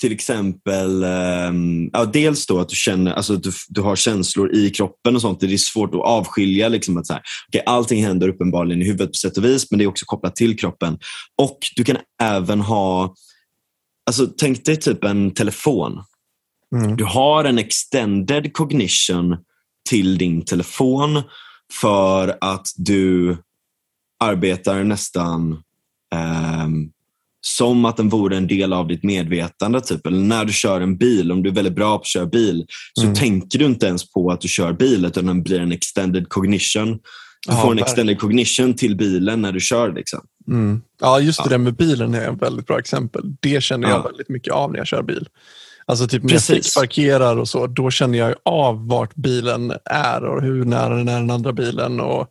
till 0.00 0.12
exempel, 0.12 1.04
ehm, 1.04 1.90
ja, 1.92 2.04
dels 2.04 2.46
då 2.46 2.58
att 2.58 2.68
du 2.68 2.76
känner, 2.76 3.12
alltså 3.12 3.34
att 3.34 3.42
du, 3.42 3.50
du 3.68 3.80
har 3.80 3.96
känslor 3.96 4.54
i 4.54 4.70
kroppen 4.70 5.14
och 5.14 5.20
sånt. 5.20 5.40
Det 5.40 5.52
är 5.52 5.56
svårt 5.56 5.94
att 5.94 6.00
avskilja. 6.00 6.68
Liksom 6.68 6.96
att 6.96 7.06
så 7.06 7.12
här, 7.12 7.22
okay, 7.48 7.62
allting 7.66 8.04
händer 8.04 8.28
uppenbarligen 8.28 8.82
i 8.82 8.84
huvudet 8.84 9.08
på 9.08 9.14
sätt 9.14 9.36
och 9.36 9.44
vis, 9.44 9.70
men 9.70 9.78
det 9.78 9.84
är 9.84 9.88
också 9.88 10.04
kopplat 10.06 10.36
till 10.36 10.58
kroppen. 10.58 10.98
Och 11.42 11.58
du 11.76 11.84
kan 11.84 11.96
även 12.22 12.60
ha, 12.60 13.14
alltså 14.06 14.26
tänk 14.26 14.64
dig 14.64 14.76
typ 14.76 15.04
en 15.04 15.34
telefon. 15.34 16.02
Mm. 16.74 16.96
Du 16.96 17.04
har 17.04 17.44
en 17.44 17.58
extended 17.58 18.52
cognition 18.52 19.36
till 19.88 20.18
din 20.18 20.44
telefon 20.44 21.22
för 21.80 22.38
att 22.40 22.66
du 22.76 23.36
arbetar 24.24 24.84
nästan 24.84 25.62
ehm, 26.14 26.90
som 27.46 27.84
att 27.84 27.96
den 27.96 28.08
vore 28.08 28.36
en 28.36 28.46
del 28.46 28.72
av 28.72 28.88
ditt 28.88 29.02
medvetande. 29.04 29.80
Typ. 29.80 30.06
Eller 30.06 30.18
när 30.18 30.44
du 30.44 30.52
kör 30.52 30.80
en 30.80 30.96
bil, 30.96 31.32
om 31.32 31.42
du 31.42 31.50
är 31.50 31.54
väldigt 31.54 31.74
bra 31.74 31.96
på 31.96 32.00
att 32.00 32.06
köra 32.06 32.26
bil, 32.26 32.66
så 32.92 33.02
Mm. 33.02 33.14
tänker 33.14 33.58
du 33.58 33.64
inte 33.64 33.86
ens 33.86 34.12
på 34.12 34.30
att 34.30 34.40
du 34.40 34.48
kör 34.48 34.72
bil, 34.72 35.04
utan 35.04 35.26
den 35.26 35.42
blir 35.42 35.60
en 35.60 35.72
extended 35.72 36.28
cognition. 36.28 36.92
Du 36.92 36.98
Ja, 37.52 37.60
får 37.62 37.72
en 37.72 37.78
extended 37.78 38.18
cognition 38.20 38.74
till 38.74 38.96
bilen 38.96 39.42
när 39.42 39.52
du 39.52 39.60
kör. 39.60 39.92
Liksom. 39.92 40.20
Mm. 40.48 40.82
Ja, 41.00 41.20
just 41.20 41.38
det 41.38 41.44
Ja. 41.46 41.50
där 41.50 41.58
med 41.58 41.76
bilen 41.76 42.14
är 42.14 42.32
ett 42.32 42.42
väldigt 42.42 42.66
bra 42.66 42.78
exempel. 42.78 43.22
Det 43.40 43.62
känner 43.62 43.88
jag 43.88 43.98
Ja. 43.98 44.02
väldigt 44.02 44.28
mycket 44.28 44.52
av 44.54 44.70
när 44.72 44.78
jag 44.78 44.86
kör 44.86 45.02
bil. 45.02 45.28
Alltså 45.86 46.08
typ 46.08 46.22
när 46.22 46.30
jag 46.30 46.46
Precis. 46.46 46.74
parkerar 46.74 47.36
och 47.36 47.48
så, 47.48 47.66
då 47.66 47.90
känner 47.90 48.18
jag 48.18 48.34
av 48.44 48.88
vart 48.88 49.14
bilen 49.14 49.72
är 49.84 50.24
och 50.24 50.42
hur 50.42 50.64
nära 50.64 50.96
den 50.96 51.08
är 51.08 51.20
den 51.20 51.30
andra 51.30 51.52
bilen. 51.52 52.00
Och, 52.00 52.28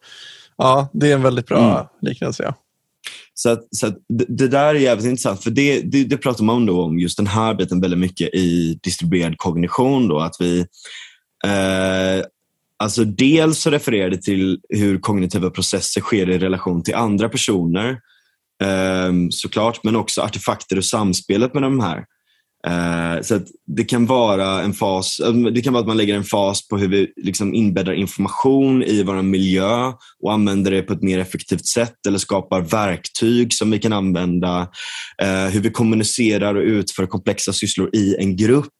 ja, 0.57 0.87
det 0.93 1.11
är 1.11 1.15
en 1.15 1.21
väldigt 1.23 1.47
bra 1.47 1.71
Mm. 1.71 1.85
liknelse. 2.01 2.43
Ja. 2.43 2.53
Så, 3.37 3.49
att, 3.49 3.67
så 3.71 3.87
att 3.87 3.97
det, 4.09 4.25
det 4.27 4.47
där 4.47 4.75
är 4.75 4.79
jävligt 4.79 5.05
intressant, 5.05 5.43
för 5.43 5.51
det, 5.51 5.81
det, 5.81 6.03
det 6.03 6.17
pratar 6.17 6.43
man 6.43 6.55
om, 6.55 6.65
då, 6.65 6.83
om 6.83 6.99
just 6.99 7.17
den 7.17 7.27
här 7.27 7.53
biten 7.53 7.81
väldigt 7.81 7.99
mycket 7.99 8.33
i 8.33 8.79
distribuerad 8.83 9.37
kognition. 9.37 10.07
Då, 10.07 10.19
att 10.19 10.35
vi, 10.39 10.59
eh, 11.45 12.25
alltså 12.77 13.03
dels 13.03 13.59
så 13.59 13.69
refererar 13.69 14.09
det 14.09 14.21
till 14.21 14.59
hur 14.69 14.99
kognitiva 14.99 15.49
processer 15.49 16.01
sker 16.01 16.29
i 16.29 16.37
relation 16.37 16.83
till 16.83 16.95
andra 16.95 17.29
personer, 17.29 17.89
eh, 18.63 19.11
såklart, 19.29 19.83
men 19.83 19.95
också 19.95 20.21
artefakter 20.21 20.77
och 20.77 20.85
samspelet 20.85 21.53
med 21.53 21.63
de 21.63 21.79
här. 21.79 22.05
Eh, 22.67 23.21
så 23.21 23.39
det 23.67 23.83
kan 23.83 24.05
vara 24.05 24.61
en 24.61 24.73
fas, 24.73 25.19
eh, 25.19 25.33
det 25.33 25.61
kan 25.61 25.73
vara 25.73 25.81
att 25.81 25.87
man 25.87 25.97
lägger 25.97 26.15
en 26.15 26.23
fas 26.23 26.67
på 26.67 26.77
hur 26.77 26.87
vi 26.87 27.13
liksom 27.15 27.53
inbäddar 27.53 27.93
information 27.93 28.83
i 28.83 29.03
vår 29.03 29.21
miljö 29.21 29.93
och 30.23 30.33
använder 30.33 30.71
det 30.71 30.81
på 30.81 30.93
ett 30.93 31.01
mer 31.01 31.19
effektivt 31.19 31.65
sätt 31.65 32.05
eller 32.07 32.17
skapar 32.17 32.61
verktyg 32.61 33.53
som 33.53 33.71
vi 33.71 33.79
kan 33.79 33.93
använda. 33.93 34.67
Eh, 35.21 35.45
hur 35.45 35.59
vi 35.59 35.69
kommunicerar 35.69 36.55
och 36.55 36.63
utför 36.63 37.05
komplexa 37.05 37.53
sysslor 37.53 37.89
i 37.95 38.15
en 38.19 38.35
grupp 38.35 38.73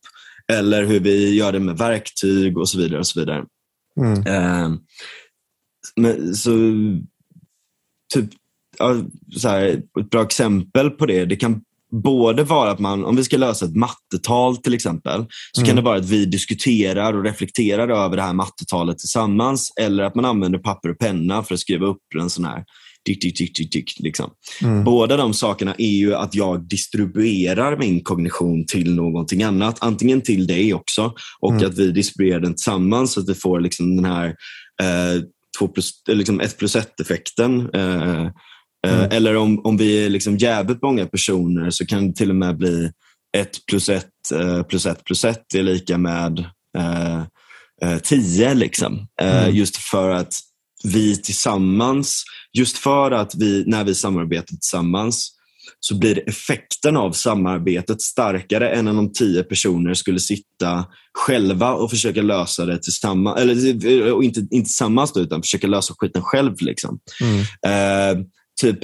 eller 0.54 0.86
hur 0.86 1.00
vi 1.00 1.36
gör 1.36 1.52
det 1.52 1.60
med 1.60 1.78
verktyg 1.78 2.58
och 2.58 2.70
så 2.70 2.78
vidare. 2.78 3.00
och 3.00 3.08
så 3.08 3.20
vidare. 3.20 3.46
Mm. 4.02 4.80
Men, 5.96 6.36
så, 6.36 6.52
typ, 8.14 8.30
ja, 8.78 8.96
så 9.38 9.50
här, 9.50 9.68
ett 10.00 10.10
bra 10.10 10.24
exempel 10.24 10.90
på 10.90 11.06
det, 11.06 11.26
det 11.26 11.36
kan 11.36 11.62
både 12.04 12.44
vara 12.44 12.72
att 12.72 12.80
man, 12.80 13.06
om 13.06 13.16
vi 13.16 13.24
ska 13.24 13.38
lösa 13.38 13.66
ett 13.66 13.76
mattetal 13.76 14.58
till 14.58 14.74
exempel, 14.74 15.26
så 15.52 15.62
mm. 15.62 15.68
kan 15.68 15.76
det 15.76 15.82
vara 15.82 15.98
att 15.98 16.10
vi 16.10 16.26
diskuterar 16.26 17.14
och 17.14 17.24
reflekterar 17.24 17.90
över 17.90 18.16
det 18.16 18.22
här 18.22 18.34
mattetalet 18.34 18.98
tillsammans. 18.98 19.74
Eller 19.82 20.04
att 20.04 20.16
man 20.16 20.26
använder 20.26 20.60
papper 20.60 20.90
och 20.90 21.00
penna 21.00 21.44
för 21.44 21.54
att 21.54 21.60
skriva 21.60 21.86
upp 21.86 22.02
en 22.20 22.30
sån 22.30 22.46
här 22.46 22.64
tick, 23.06 23.22
tick, 23.22 23.38
tick, 23.38 23.54
tick, 23.56 23.72
tick, 23.72 24.00
liksom. 24.00 24.32
Mm. 24.62 24.84
Båda 24.84 25.18
de 25.18 25.34
sakerna 25.34 25.76
är 25.78 25.98
ju 25.98 26.16
att 26.16 26.36
jag 26.36 26.68
distribuerar 26.68 27.78
min 27.78 28.04
kognition 28.04 28.66
till 28.66 28.96
någonting 28.96 29.44
annat. 29.44 29.78
Antingen 29.82 30.22
till 30.22 30.48
dig 30.48 30.74
också 30.74 31.14
och 31.40 31.52
mm. 31.52 31.66
att 31.66 31.78
vi 31.78 31.92
distribuerar 31.92 32.40
den 32.40 32.56
tillsammans 32.56 33.14
så 33.14 33.20
att 33.20 33.30
vi 33.30 33.34
får 33.34 33.60
liksom 33.60 33.96
den 33.96 34.06
här 34.06 34.28
eh, 34.82 35.22
två 35.60 35.68
plus, 35.68 35.92
liksom 36.08 36.40
ett 36.40 36.58
plus 36.58 36.76
ett 36.76 37.00
effekten. 37.00 37.70
Eh, 37.74 38.06
Eh, 38.16 38.32
mm. 38.90 39.12
Eller 39.12 39.36
om, 39.36 39.66
om 39.66 39.78
vi 39.78 40.06
är 40.06 40.10
liksom 40.10 40.38
jävligt 40.38 40.82
många 40.82 41.06
personer 41.06 41.70
så 41.70 41.86
kan 41.86 42.08
det 42.08 42.14
till 42.14 42.30
och 42.30 42.36
med 42.36 42.58
bli 42.58 42.92
1 43.38 43.50
plus 43.66 43.90
1 43.90 44.06
eh, 44.34 44.64
plus 44.64 44.86
1 44.86 45.04
plus 45.04 45.26
1 45.26 45.56
är 45.56 45.64
lika 45.64 45.98
med 45.98 46.40
eh, 46.78 47.98
10. 48.04 48.50
Eh, 48.50 48.56
liksom. 48.56 49.08
Mm. 49.22 49.56
Just 49.56 49.78
för 49.78 50.10
att 50.10 50.34
vi 50.84 51.22
tillsammans, 51.22 52.24
just 52.54 52.78
för 52.78 53.12
att 53.12 53.36
vi, 53.36 53.64
när 53.68 53.84
vi 53.84 53.96
samarbetar 53.96 54.46
tillsammans, 54.46 55.32
så 55.80 55.96
blir 55.96 56.30
effekten 56.30 56.98
av 56.98 57.12
samarbetet 57.12 58.02
starkare 58.02 58.70
än 58.70 58.88
om 58.88 59.14
tio 59.14 59.44
personer 59.44 59.94
skulle 59.94 60.20
sitta 60.20 60.86
själva 61.14 61.74
och 61.74 61.90
försöka 61.90 62.22
lösa 62.22 62.66
det 62.66 62.78
tillsammans. 62.78 63.40
Eller 63.40 64.24
inte, 64.24 64.40
inte 64.40 64.70
tillsammans 64.70 65.18
utan 65.18 65.42
försöka 65.42 65.68
lösa 65.68 65.94
skiten 65.98 66.22
själv. 66.22 66.56
Liksom. 66.60 67.00
Mm. 67.22 67.40
Eh, 67.40 68.26
typ 68.62 68.80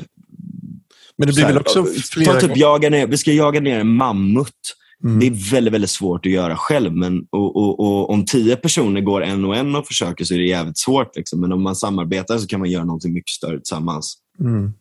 men 1.18 1.28
det 1.28 1.34
blir 1.34 1.46
väl 1.46 1.58
också 1.58 1.86
flera... 1.86 2.34
Ta 2.34 2.48
typ 2.48 2.58
jaga 2.58 2.90
ner, 2.90 3.08
vi 3.08 3.18
ska 3.18 3.32
jaga 3.32 3.60
ner 3.60 3.80
en 3.80 3.94
mammut. 3.94 4.76
Mm. 5.04 5.20
Det 5.20 5.28
är 5.28 5.52
väldigt, 5.52 5.74
väldigt 5.74 5.90
svårt 5.90 6.26
att 6.26 6.32
göra 6.32 6.56
själv. 6.56 6.94
Men, 6.94 7.22
och, 7.30 7.56
och, 7.56 7.80
och, 7.80 8.10
om 8.10 8.26
tio 8.26 8.56
personer 8.56 9.02
går 9.02 9.24
en 9.24 9.46
och 9.46 9.56
en 9.56 9.76
och 9.76 9.88
försöker 9.88 10.26
så 10.26 10.34
är 10.34 10.38
det 10.38 10.48
jävligt 10.48 10.78
svårt. 10.78 11.16
Liksom. 11.16 11.42
Men 11.42 11.52
om 11.52 11.64
man 11.64 11.76
samarbetar 11.76 12.38
så 12.38 12.48
kan 12.48 12.60
man 12.60 12.70
göra 12.70 12.86
något 12.86 13.06
mycket 13.06 13.30
större 13.30 13.58
tillsammans. 13.58 14.18
Mm. 14.40 14.74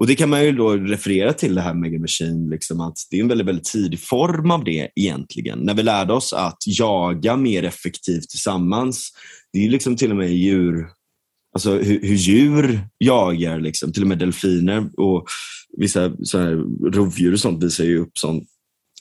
Och 0.00 0.06
Det 0.06 0.14
kan 0.14 0.30
man 0.30 0.44
ju 0.44 0.52
då 0.52 0.76
referera 0.76 1.32
till 1.32 1.54
det 1.54 1.60
här 1.60 1.74
Mega 1.74 1.98
Machine, 1.98 2.50
liksom 2.50 2.80
att 2.80 2.96
det 3.10 3.16
är 3.16 3.20
en 3.20 3.28
väldigt, 3.28 3.46
väldigt 3.46 3.64
tidig 3.64 4.00
form 4.00 4.50
av 4.50 4.64
det 4.64 4.88
egentligen. 4.96 5.58
När 5.58 5.74
vi 5.74 5.82
lärde 5.82 6.12
oss 6.12 6.32
att 6.32 6.58
jaga 6.66 7.36
mer 7.36 7.62
effektivt 7.62 8.28
tillsammans. 8.28 9.10
Det 9.52 9.66
är 9.66 9.70
liksom 9.70 9.96
till 9.96 10.10
och 10.10 10.16
med 10.16 10.30
djur, 10.34 10.88
alltså 11.52 11.70
hur, 11.70 12.00
hur 12.00 12.14
djur 12.14 12.88
jagar, 12.98 13.60
liksom. 13.60 13.92
till 13.92 14.02
och 14.02 14.08
med 14.08 14.18
delfiner 14.18 14.90
och 14.96 15.26
vissa 15.78 16.12
så 16.24 16.38
här, 16.38 16.50
rovdjur 16.90 17.32
och 17.32 17.40
sånt 17.40 17.64
visar 17.64 17.84
ju 17.84 17.98
upp 17.98 18.18
sånt. 18.18 18.48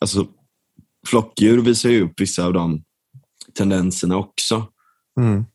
Alltså, 0.01 0.27
flockdjur 1.07 1.61
visar 1.61 1.89
ju 1.89 2.01
upp 2.01 2.21
vissa 2.21 2.45
av 2.45 2.53
de 2.53 2.83
tendenserna 3.53 4.17
också. 4.17 4.67
Mm. 5.19 5.45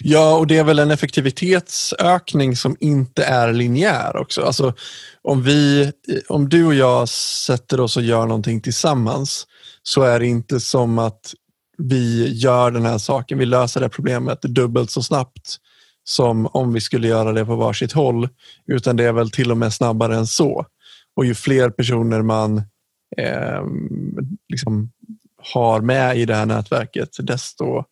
Ja, 0.00 0.36
och 0.36 0.46
det 0.46 0.58
är 0.58 0.64
väl 0.64 0.78
en 0.78 0.90
effektivitetsökning 0.90 2.56
som 2.56 2.76
inte 2.80 3.24
är 3.24 3.52
linjär 3.52 4.16
också. 4.16 4.42
Alltså, 4.42 4.74
om, 5.22 5.42
vi, 5.42 5.92
om 6.28 6.48
du 6.48 6.64
och 6.64 6.74
jag 6.74 7.08
sätter 7.08 7.80
oss 7.80 7.96
och 7.96 8.02
gör 8.02 8.26
någonting 8.26 8.60
tillsammans 8.60 9.46
så 9.82 10.02
är 10.02 10.20
det 10.20 10.26
inte 10.26 10.60
som 10.60 10.98
att 10.98 11.34
vi 11.78 12.32
gör 12.32 12.70
den 12.70 12.86
här 12.86 12.98
saken, 12.98 13.38
vi 13.38 13.46
löser 13.46 13.80
det 13.80 13.88
problemet 13.88 14.42
dubbelt 14.42 14.90
så 14.90 15.02
snabbt 15.02 15.58
som 16.04 16.46
om 16.46 16.72
vi 16.72 16.80
skulle 16.80 17.08
göra 17.08 17.32
det 17.32 17.44
på 17.44 17.56
varsitt 17.56 17.92
håll. 17.92 18.28
Utan 18.66 18.96
det 18.96 19.04
är 19.04 19.12
väl 19.12 19.30
till 19.30 19.50
och 19.50 19.56
med 19.56 19.74
snabbare 19.74 20.16
än 20.16 20.26
så. 20.26 20.66
Och 21.16 21.24
ju 21.24 21.34
fler 21.34 21.70
personer 21.70 22.22
man 22.22 22.56
eh, 23.16 23.62
liksom 24.48 24.90
har 25.54 25.80
med 25.80 26.18
i 26.18 26.24
det 26.24 26.34
här 26.34 26.46
nätverket, 26.46 27.16
desto... 27.18 27.84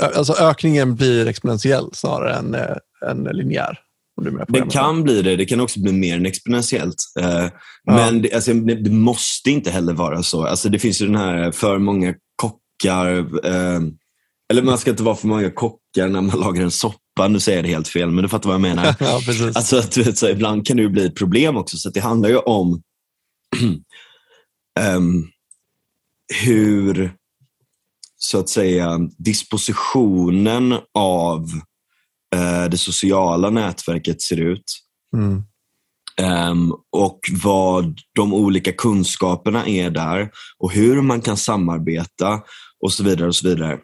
Alltså 0.00 0.32
ökningen 0.32 0.96
blir 0.96 1.26
exponentiell 1.26 1.90
snarare 1.92 2.34
än, 2.34 2.54
äh, 2.54 2.76
än 3.10 3.24
linjär. 3.24 3.78
Det 4.48 4.70
kan 4.70 5.02
bli 5.02 5.22
det. 5.22 5.36
Det 5.36 5.44
kan 5.44 5.60
också 5.60 5.80
bli 5.80 5.92
mer 5.92 6.16
än 6.16 6.26
exponentiellt. 6.26 6.96
Eh, 7.20 7.46
men 7.86 8.22
det, 8.22 8.32
alltså, 8.32 8.54
det, 8.54 8.90
måste 8.90 9.50
inte 9.50 9.70
heller 9.70 9.92
vara 9.92 10.22
så. 10.22 10.46
Alltså, 10.46 10.68
det 10.68 10.78
finns 10.78 11.02
ju 11.02 11.06
den 11.06 11.16
här 11.16 11.52
för 11.52 11.78
många 11.78 12.14
kockar. 12.82 13.18
Eh, 13.46 13.80
eller 14.48 14.62
man 14.62 14.78
ska 14.78 14.90
inte 14.90 15.02
vara 15.02 15.16
för 15.16 15.28
många 15.28 15.50
kockar 15.50 16.08
när 16.08 16.20
man 16.20 16.40
lagar 16.40 16.62
en 16.62 16.70
soppa. 16.70 17.28
Nu 17.28 17.40
säger 17.40 17.58
jag 17.58 17.64
det 17.64 17.68
helt 17.68 17.88
fel, 17.88 18.10
men 18.10 18.22
du 18.22 18.28
fattar 18.28 18.48
vad 18.48 18.54
jag 18.54 18.60
menar. 18.60 18.84
ja, 19.00 19.20
alltså, 19.54 19.82
du 19.94 20.02
vet, 20.02 20.18
så 20.18 20.28
ibland 20.28 20.66
kan 20.66 20.76
det 20.76 20.88
bli 20.88 21.06
ett 21.06 21.14
problem 21.14 21.56
också. 21.56 21.76
Så 21.76 21.90
det 21.90 22.00
handlar 22.00 22.28
ju 22.28 22.38
om 22.38 22.82
um, 24.96 25.30
hur 26.44 27.12
så 28.18 28.38
att 28.38 28.48
säga 28.48 28.98
dispositionen 29.18 30.74
av 30.94 31.42
uh, 32.34 32.70
det 32.70 32.78
sociala 32.78 33.50
nätverket 33.50 34.22
ser 34.22 34.40
ut. 34.40 34.64
Mm. 35.16 35.42
Um, 36.50 36.74
och 36.92 37.20
vad 37.44 37.98
de 38.14 38.34
olika 38.34 38.72
kunskaperna 38.72 39.66
är 39.66 39.90
där 39.90 40.30
och 40.58 40.72
hur 40.72 41.02
man 41.02 41.20
kan 41.20 41.36
samarbeta 41.36 42.42
och 42.82 42.92
så 42.92 43.04
vidare. 43.04 43.28
och 43.28 43.36
så 43.36 43.48
vidare. 43.48 43.78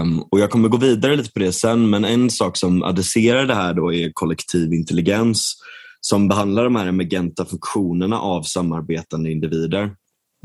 Um, 0.00 0.22
och 0.30 0.40
Jag 0.40 0.50
kommer 0.50 0.68
gå 0.68 0.76
vidare 0.76 1.16
lite 1.16 1.32
på 1.32 1.38
det 1.38 1.52
sen, 1.52 1.90
men 1.90 2.04
en 2.04 2.30
sak 2.30 2.56
som 2.56 2.82
adresserar 2.82 3.46
det 3.46 3.54
här 3.54 3.74
då 3.74 3.92
är 3.92 4.10
kollektiv 4.14 4.72
intelligens 4.72 5.56
som 6.00 6.28
behandlar 6.28 6.64
de 6.64 6.76
här 6.76 6.86
emergenta 6.86 7.44
funktionerna 7.44 8.20
av 8.20 8.42
samarbetande 8.42 9.30
individer. 9.30 9.94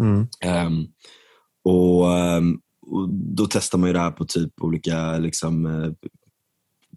Mm. 0.02 0.28
Um, 0.68 0.88
och, 1.64 2.08
um, 2.08 2.62
och, 2.88 3.10
Då 3.10 3.48
testar 3.50 3.78
man 3.78 3.90
ju 3.90 3.94
det 3.94 4.00
här 4.00 4.12
på 4.12 4.26
typ 4.26 4.52
olika 4.62 5.18
liksom, 5.18 5.66
uh, 5.66 5.94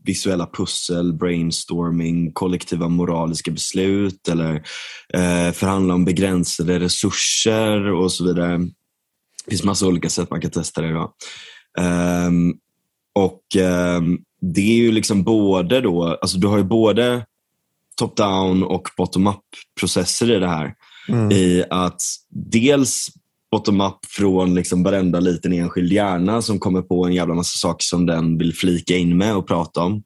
visuella 0.04 0.46
pussel, 0.46 1.12
brainstorming, 1.12 2.32
kollektiva 2.32 2.88
moraliska 2.88 3.50
beslut 3.50 4.28
eller 4.28 4.54
uh, 5.16 5.52
förhandla 5.52 5.94
om 5.94 6.04
begränsade 6.04 6.80
resurser 6.80 7.92
och 7.92 8.12
så 8.12 8.24
vidare. 8.24 8.60
Det 9.44 9.50
finns 9.50 9.64
massa 9.64 9.86
olika 9.86 10.08
sätt 10.08 10.30
man 10.30 10.40
kan 10.40 10.50
testa 10.50 10.80
det. 10.80 10.92
Då. 10.92 11.14
Um, 11.80 12.54
och 13.14 13.42
um, 13.96 14.18
Det 14.40 14.60
är 14.60 14.76
ju 14.76 14.92
liksom 14.92 15.22
både 15.22 15.80
då, 15.80 16.18
alltså 16.22 16.38
du 16.38 16.46
har 16.46 16.58
ju 16.58 16.64
både 16.64 17.26
top-down 18.00 18.62
och 18.62 18.88
bottom-up 18.96 19.44
processer 19.80 20.30
i 20.30 20.38
det 20.38 20.48
här. 20.48 20.74
Mm. 21.08 21.32
I 21.32 21.64
att 21.70 22.02
dels 22.30 23.08
bottom-up 23.50 23.98
från 24.08 24.54
liksom 24.54 24.82
varenda 24.82 25.20
liten 25.20 25.52
enskild 25.52 25.92
hjärna 25.92 26.42
som 26.42 26.58
kommer 26.58 26.82
på 26.82 27.06
en 27.06 27.12
jävla 27.12 27.34
massa 27.34 27.58
saker 27.58 27.84
som 27.84 28.06
den 28.06 28.38
vill 28.38 28.54
flika 28.54 28.96
in 28.96 29.18
med 29.18 29.36
och 29.36 29.48
prata 29.48 29.82
om. 29.82 30.02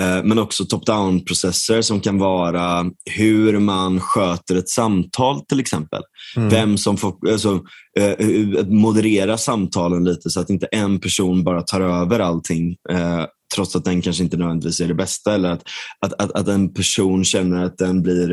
Eh, 0.00 0.24
men 0.24 0.38
också 0.38 0.64
top-down-processer 0.64 1.82
som 1.82 2.00
kan 2.00 2.18
vara 2.18 2.84
hur 3.10 3.58
man 3.58 4.00
sköter 4.00 4.56
ett 4.56 4.68
samtal 4.68 5.40
till 5.40 5.60
exempel. 5.60 6.02
Mm. 6.36 6.48
Vem 6.48 6.78
som 6.78 6.96
får 6.96 7.30
alltså, 7.30 7.60
eh, 7.98 8.66
moderera 8.66 9.38
samtalen 9.38 10.04
lite 10.04 10.30
så 10.30 10.40
att 10.40 10.50
inte 10.50 10.66
en 10.66 11.00
person 11.00 11.44
bara 11.44 11.62
tar 11.62 11.80
över 11.80 12.20
allting 12.20 12.76
eh, 12.90 13.24
trots 13.54 13.76
att 13.76 13.84
den 13.84 14.02
kanske 14.02 14.22
inte 14.22 14.36
nödvändigtvis 14.36 14.80
är 14.80 14.88
det 14.88 14.94
bästa. 14.94 15.34
Eller 15.34 15.50
att, 15.50 15.62
att, 16.06 16.22
att, 16.22 16.32
att 16.32 16.48
en 16.48 16.74
person 16.74 17.24
känner 17.24 17.64
att 17.64 17.78
den, 17.78 18.02
blir, 18.02 18.32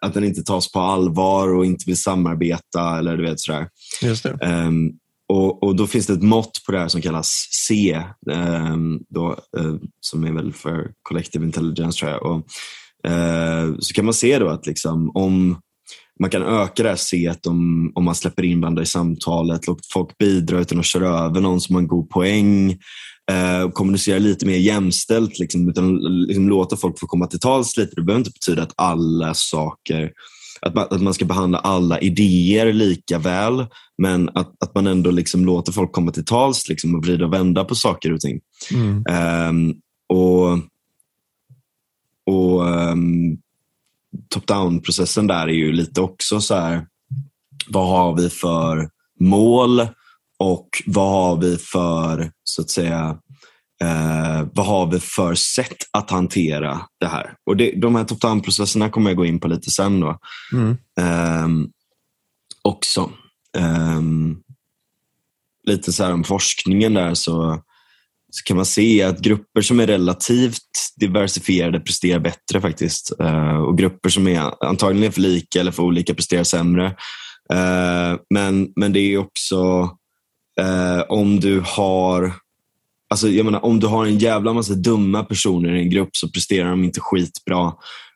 att 0.00 0.14
den 0.14 0.24
inte 0.24 0.42
tas 0.42 0.72
på 0.72 0.80
allvar 0.80 1.54
och 1.54 1.66
inte 1.66 1.84
vill 1.86 2.02
samarbeta. 2.02 2.98
eller 2.98 3.16
du 3.16 3.22
vet 3.22 3.40
sådär. 3.40 3.68
Just 4.02 4.22
det. 4.22 4.30
Um, 4.30 4.92
och, 5.30 5.62
och, 5.62 5.76
Då 5.76 5.86
finns 5.86 6.06
det 6.06 6.12
ett 6.12 6.22
mått 6.22 6.62
på 6.66 6.72
det 6.72 6.78
här 6.78 6.88
som 6.88 7.02
kallas 7.02 7.48
C, 7.68 8.02
eh, 8.30 8.76
då, 9.08 9.30
eh, 9.58 9.74
som 10.00 10.24
är 10.24 10.32
väl 10.32 10.52
för 10.52 10.90
Collective 11.02 11.44
Intelligence 11.44 11.98
tror 11.98 12.10
jag. 12.10 12.22
Och, 12.22 12.46
eh, 13.10 13.74
så 13.78 13.94
kan 13.94 14.04
man 14.04 14.14
se 14.14 14.38
då 14.38 14.48
att 14.48 14.66
liksom, 14.66 15.10
om 15.14 15.60
man 16.20 16.30
kan 16.30 16.42
öka 16.42 16.82
det 16.82 16.88
här 16.88 16.96
C 16.96 17.34
om, 17.46 17.92
om 17.94 18.04
man 18.04 18.14
släpper 18.14 18.42
in 18.42 18.60
varandra 18.60 18.82
i 18.82 18.86
samtalet, 18.86 19.66
låter 19.66 19.84
folk 19.92 20.18
bidra 20.18 20.60
utan 20.60 20.78
att 20.78 20.86
köra 20.86 21.08
över 21.08 21.40
någon 21.40 21.60
som 21.60 21.74
har 21.74 21.82
en 21.82 21.88
god 21.88 22.10
poäng, 22.10 22.70
eh, 23.30 23.70
kommunicera 23.72 24.18
lite 24.18 24.46
mer 24.46 24.58
jämställt, 24.58 25.38
liksom, 25.38 25.68
utan 25.68 25.96
liksom, 26.26 26.48
låta 26.48 26.76
folk 26.76 27.00
få 27.00 27.06
komma 27.06 27.26
till 27.26 27.40
tals 27.40 27.76
lite. 27.76 27.92
Det 27.96 28.02
behöver 28.02 28.20
inte 28.20 28.30
betyda 28.30 28.62
att 28.62 28.74
alla 28.76 29.34
saker 29.34 30.12
att, 30.62 30.74
man, 30.74 30.86
att 30.90 31.02
man 31.02 31.14
ska 31.14 31.24
behandla 31.24 31.58
alla 31.58 32.00
idéer 32.00 32.72
lika 32.72 33.18
väl, 33.18 33.66
men 33.98 34.28
att, 34.28 34.62
att 34.62 34.74
man 34.74 34.86
ändå 34.86 35.10
liksom 35.10 35.44
låter 35.44 35.72
folk 35.72 35.92
komma 35.92 36.12
till 36.12 36.24
tals 36.24 36.68
liksom, 36.68 36.94
och 36.94 37.04
vrida 37.04 37.24
och 37.24 37.32
vända 37.32 37.64
på 37.64 37.74
saker 37.74 38.12
och 38.12 38.20
ting. 38.20 38.40
Mm. 38.72 39.04
Um, 39.48 39.74
och 40.08 40.58
och 42.26 42.64
um, 42.64 43.38
top-down-processen 44.28 45.26
där 45.26 45.48
är 45.48 45.52
ju 45.52 45.72
lite 45.72 46.00
också 46.00 46.40
så 46.40 46.54
här, 46.54 46.86
vad 47.68 47.88
har 47.88 48.16
vi 48.16 48.30
för 48.30 48.90
mål 49.20 49.80
och 50.38 50.68
vad 50.86 51.10
har 51.10 51.36
vi 51.36 51.56
för, 51.56 52.32
så 52.44 52.62
att 52.62 52.70
säga, 52.70 53.18
eh, 53.84 54.46
vad 54.52 54.66
har 54.66 54.90
vi 54.90 55.00
för 55.00 55.34
sätt 55.34 55.76
att 55.92 56.10
hantera 56.10 56.80
det 57.00 57.06
här? 57.06 57.34
Och 57.46 57.56
det, 57.56 57.72
De 57.80 57.94
här 57.94 58.04
top-down-processerna 58.04 58.90
kommer 58.90 59.10
jag 59.10 59.16
gå 59.16 59.26
in 59.26 59.40
på 59.40 59.48
lite 59.48 59.70
sen. 59.70 60.00
Då. 60.00 60.18
Mm. 60.52 60.76
Eh, 61.00 61.68
också. 62.62 63.10
Eh, 63.56 64.00
lite 65.66 65.92
så 65.92 66.04
här 66.04 66.12
om 66.12 66.24
forskningen 66.24 66.94
där 66.94 67.14
så, 67.14 67.62
så 68.30 68.42
kan 68.44 68.56
man 68.56 68.66
se 68.66 69.02
att 69.02 69.20
grupper 69.20 69.62
som 69.62 69.80
är 69.80 69.86
relativt 69.86 70.56
diversifierade 70.96 71.80
presterar 71.80 72.20
bättre 72.20 72.60
faktiskt. 72.60 73.20
Eh, 73.20 73.56
och 73.56 73.78
grupper 73.78 74.08
som 74.08 74.28
är 74.28 74.64
antagligen 74.64 75.12
för 75.12 75.20
lika 75.20 75.60
eller 75.60 75.72
för 75.72 75.82
olika 75.82 76.14
presterar 76.14 76.44
sämre. 76.44 76.86
Eh, 77.52 78.18
men, 78.34 78.72
men 78.76 78.92
det 78.92 79.00
är 79.00 79.18
också 79.18 79.90
eh, 80.60 81.00
om 81.08 81.40
du 81.40 81.62
har 81.66 82.34
Alltså, 83.10 83.28
jag 83.28 83.44
menar, 83.44 83.64
om 83.64 83.80
du 83.80 83.86
har 83.86 84.06
en 84.06 84.18
jävla 84.18 84.52
massa 84.52 84.74
dumma 84.74 85.24
personer 85.24 85.74
i 85.74 85.80
en 85.80 85.90
grupp 85.90 86.16
så 86.16 86.28
presterar 86.28 86.70
de 86.70 86.84
inte 86.84 87.00
skitbra. 87.00 87.72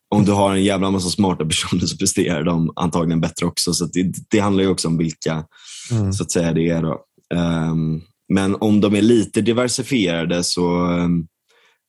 Om 0.09 0.24
du 0.24 0.33
har 0.33 0.52
en 0.52 0.64
jävla 0.64 0.90
massa 0.90 1.09
smarta 1.11 1.44
personer 1.48 1.87
så 1.87 1.96
presterar 1.96 2.42
de 2.42 2.72
antagligen 2.76 3.20
bättre 3.20 3.46
också. 3.46 3.72
Så 3.72 3.85
det, 3.85 4.12
det, 4.30 4.38
handlar 4.38 4.64
ju 4.64 4.70
också 4.70 4.88
om 4.88 4.98
vilka 4.98 5.44
mm. 5.90 6.12
så 6.12 6.22
att 6.22 6.30
säga, 6.30 6.52
det 6.52 6.68
är. 6.68 6.83
Då. 6.83 7.00
Um, 7.35 8.02
men 8.33 8.54
om 8.54 8.80
de 8.80 8.94
är 8.94 9.02
lite 9.02 9.40
diversifierade 9.40 10.44
så, 10.44 10.87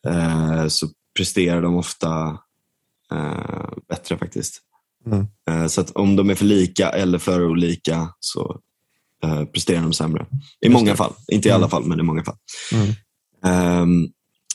uh, 0.07 0.67
så 0.67 0.87
presterar 1.17 1.61
de 1.61 1.75
ofta 1.75 2.37
uh, 3.13 3.73
bättre 3.89 4.17
faktiskt. 4.17 4.61
Mm. 5.05 5.27
Uh, 5.49 5.67
så 5.67 5.83
om 5.93 6.15
de 6.15 6.29
är 6.29 6.35
för 6.35 6.45
lika 6.45 6.89
eller 6.89 7.17
för 7.17 7.45
olika 7.45 8.09
så 8.19 8.59
eh, 9.23 9.45
presterar 9.45 9.82
de 9.82 9.93
sämre. 9.93 10.25
I 10.65 10.69
många 10.69 10.95
fall. 10.95 11.13
Inte 11.32 11.47
i 11.47 11.51
alla 11.51 11.58
mm. 11.58 11.69
fall, 11.69 11.86
men 11.86 11.99
i 11.99 12.04
många 12.04 12.23
fall. 12.23 12.36
Um, 13.82 14.10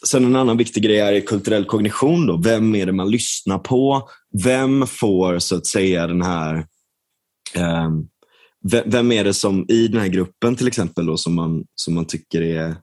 sen 0.06 0.24
en 0.24 0.36
annan 0.36 0.56
viktig 0.56 0.82
grej 0.82 0.98
är 0.98 1.20
kulturell 1.20 1.64
kognition. 1.64 2.26
Då. 2.26 2.36
Vem 2.36 2.74
är 2.74 2.86
det 2.86 2.92
man 2.92 3.10
lyssnar 3.10 3.58
på? 3.58 4.08
Vem 4.44 4.86
får 4.86 5.38
så 5.38 5.56
att 5.56 5.66
säga 5.66 6.06
den 6.06 6.22
här 6.22 6.66
um, 7.56 8.08
vem 8.84 9.12
är 9.12 9.24
det 9.24 9.34
som 9.34 9.66
i 9.68 9.88
den 9.88 10.00
här 10.00 10.08
gruppen 10.08 10.56
till 10.56 10.68
exempel 10.68 11.06
då, 11.06 11.16
som, 11.16 11.34
man, 11.34 11.64
som 11.74 11.94
man 11.94 12.04
tycker 12.04 12.42
är 12.42 12.76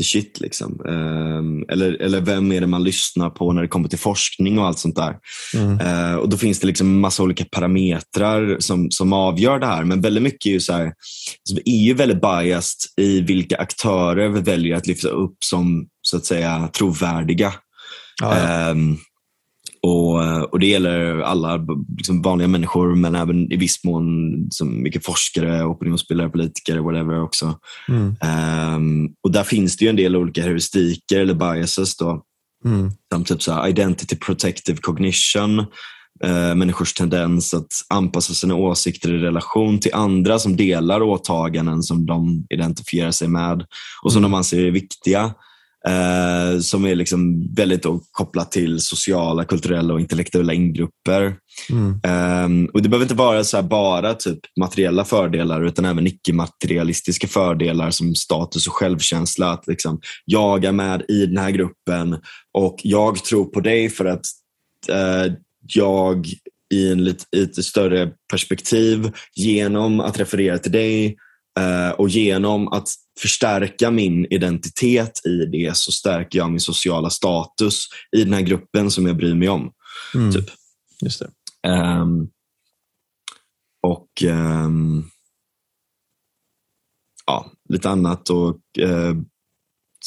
the 0.00 0.04
shit. 0.04 0.40
Liksom. 0.40 0.80
Um, 0.84 1.64
eller, 1.68 2.02
eller 2.02 2.20
vem 2.20 2.52
är 2.52 2.60
det 2.60 2.66
man 2.66 2.84
lyssnar 2.84 3.30
på 3.30 3.52
när 3.52 3.62
det 3.62 3.68
kommer 3.68 3.88
till 3.88 3.98
forskning 3.98 4.58
och 4.58 4.66
allt 4.66 4.78
sånt 4.78 4.96
där. 4.96 5.16
Mm. 5.54 5.80
Uh, 5.80 6.14
och 6.14 6.28
Då 6.28 6.36
finns 6.36 6.60
det 6.60 6.66
liksom 6.66 7.00
massa 7.00 7.22
olika 7.22 7.44
parametrar 7.44 8.56
som, 8.60 8.90
som 8.90 9.12
avgör 9.12 9.58
det 9.58 9.66
här. 9.66 9.84
Men 9.84 10.00
väldigt 10.00 10.22
mycket 10.22 10.46
är 10.46 10.50
ju 10.50 10.60
så 10.60 10.72
här, 10.72 10.84
alltså 10.84 11.62
vi 11.64 11.82
är 11.82 11.86
ju 11.86 11.94
väldigt 11.94 12.20
biased 12.20 12.78
i 12.96 13.20
vilka 13.20 13.56
aktörer 13.56 14.28
vi 14.28 14.40
väljer 14.40 14.76
att 14.76 14.86
lyfta 14.86 15.08
upp 15.08 15.36
som 15.44 15.86
så 16.02 16.16
att 16.16 16.24
säga 16.24 16.68
trovärdiga. 16.76 17.52
Ja, 18.22 18.38
ja. 18.38 18.70
Um, 18.70 18.98
och, 19.82 20.24
eh, 20.24 20.40
och 20.40 20.60
Det 20.60 20.66
gäller 20.66 21.20
alla 21.20 21.66
liksom 21.96 22.22
vanliga 22.22 22.48
människor 22.48 22.94
men 22.94 23.14
även 23.14 23.52
i 23.52 23.56
viss 23.56 23.84
mån 23.84 24.04
som 24.50 24.82
mycket 24.82 25.04
forskare, 25.04 25.64
opinionsbildare, 25.64 26.28
politiker 26.28 26.78
whatever 26.78 27.22
också. 27.22 27.58
Mm. 27.88 28.16
Um, 28.74 29.14
och 29.22 29.32
Där 29.32 29.42
finns 29.42 29.76
det 29.76 29.84
ju 29.84 29.88
en 29.88 29.96
del 29.96 30.16
olika 30.16 30.42
heuristiker 30.42 31.20
eller 31.20 31.34
biases. 31.34 31.96
Då. 31.96 32.22
Mm. 32.64 32.90
Som 33.12 33.24
typ 33.24 33.42
så 33.42 33.66
identity 33.66 34.16
protective 34.16 34.78
cognition, 34.78 35.58
uh, 36.24 36.54
människors 36.54 36.94
tendens 36.94 37.54
att 37.54 37.72
anpassa 37.88 38.34
sina 38.34 38.54
åsikter 38.54 39.14
i 39.14 39.18
relation 39.18 39.78
till 39.78 39.94
andra 39.94 40.38
som 40.38 40.56
delar 40.56 41.02
åtaganden 41.02 41.82
som 41.82 42.06
de 42.06 42.46
identifierar 42.50 43.10
sig 43.10 43.28
med 43.28 43.64
och 44.02 44.12
som 44.12 44.18
mm. 44.18 44.30
de 44.30 44.36
anser 44.36 44.64
är 44.64 44.70
viktiga. 44.70 45.34
Eh, 45.86 46.60
som 46.60 46.84
är 46.84 46.94
liksom 46.94 47.54
väldigt 47.54 47.86
kopplat 48.10 48.52
till 48.52 48.80
sociala, 48.80 49.44
kulturella 49.44 49.94
och 49.94 50.00
intellektuella 50.00 50.52
ingrupper. 50.52 51.36
Mm. 51.70 52.00
Eh, 52.04 52.70
och 52.72 52.82
Det 52.82 52.88
behöver 52.88 53.04
inte 53.04 53.14
vara 53.14 53.44
så 53.44 53.62
bara 53.62 54.14
typ 54.14 54.38
materiella 54.60 55.04
fördelar 55.04 55.64
utan 55.64 55.84
även 55.84 56.06
icke-materialistiska 56.06 57.28
fördelar 57.28 57.90
som 57.90 58.14
status 58.14 58.66
och 58.66 58.72
självkänsla. 58.72 59.50
Att 59.50 59.66
liksom, 59.66 60.00
jag 60.24 60.64
är 60.64 60.72
med 60.72 61.02
i 61.08 61.26
den 61.26 61.38
här 61.38 61.50
gruppen 61.50 62.18
och 62.52 62.80
jag 62.82 63.24
tror 63.24 63.44
på 63.44 63.60
dig 63.60 63.88
för 63.88 64.04
att 64.04 64.24
eh, 64.88 65.32
jag 65.74 66.26
i 66.74 66.92
en 66.92 67.04
lite, 67.04 67.24
lite 67.32 67.62
större 67.62 68.10
perspektiv 68.30 69.12
genom 69.34 70.00
att 70.00 70.20
referera 70.20 70.58
till 70.58 70.72
dig 70.72 71.16
och 71.96 72.08
genom 72.08 72.68
att 72.68 72.88
förstärka 73.20 73.90
min 73.90 74.26
identitet 74.30 75.26
i 75.26 75.46
det 75.46 75.76
så 75.76 75.92
stärker 75.92 76.38
jag 76.38 76.50
min 76.50 76.60
sociala 76.60 77.10
status 77.10 77.88
i 78.16 78.24
den 78.24 78.32
här 78.32 78.40
gruppen 78.40 78.90
som 78.90 79.06
jag 79.06 79.16
bryr 79.16 79.34
mig 79.34 79.48
om. 79.48 79.72
Mm. 80.14 80.32
Typ. 80.32 80.50
Just. 81.02 81.22
Um, 81.66 82.28
och 83.82 84.08
um, 84.24 85.10
ja, 87.26 87.52
lite 87.68 87.90
annat. 87.90 88.30
Och, 88.30 88.58
uh, 88.80 89.16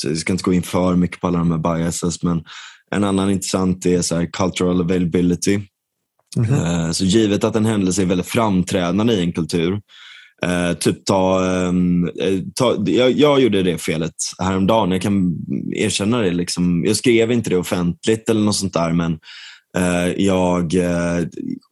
jag 0.03 0.17
ska 0.17 0.33
inte 0.33 0.43
gå 0.43 0.53
in 0.53 0.63
för 0.63 0.95
mycket 0.95 1.21
på 1.21 1.27
alla 1.27 1.37
de 1.37 1.51
här 1.51 1.57
biases, 1.57 2.23
men 2.23 2.43
en 2.91 3.03
annan 3.03 3.31
intressant 3.31 3.85
är 3.85 4.01
så 4.01 4.27
cultural 4.27 4.81
availability. 4.81 5.59
Mm 6.37 6.49
-hmm. 6.49 6.85
uh, 6.85 6.91
så 6.91 7.05
givet 7.05 7.43
att 7.43 7.55
en 7.55 7.65
händelse 7.65 8.01
är 8.01 8.05
väldigt 8.05 8.27
framträdande 8.27 9.13
i 9.13 9.21
en 9.21 9.33
kultur 9.33 9.81
Uh, 10.43 10.73
typ 10.73 11.05
ta, 11.05 11.39
um, 11.39 12.09
ta 12.55 12.83
jag, 12.85 13.11
jag, 13.11 13.41
gjorde 13.41 13.63
det 13.63 13.77
felet 13.77 14.15
häromdagen. 14.39 14.91
Jag 14.91 15.01
kan 15.01 15.35
erkänna 15.75 16.21
det. 16.21 16.31
Liksom. 16.31 16.85
Jag 16.85 16.95
skrev 16.95 17.31
inte 17.31 17.49
det 17.49 17.57
offentligt 17.57 18.29
eller 18.29 18.41
något 18.41 18.55
sånt 18.55 18.73
där, 18.73 18.93
men 18.93 19.11
uh, 19.77 20.13
jag, 20.17 20.73
uh, 20.73 21.27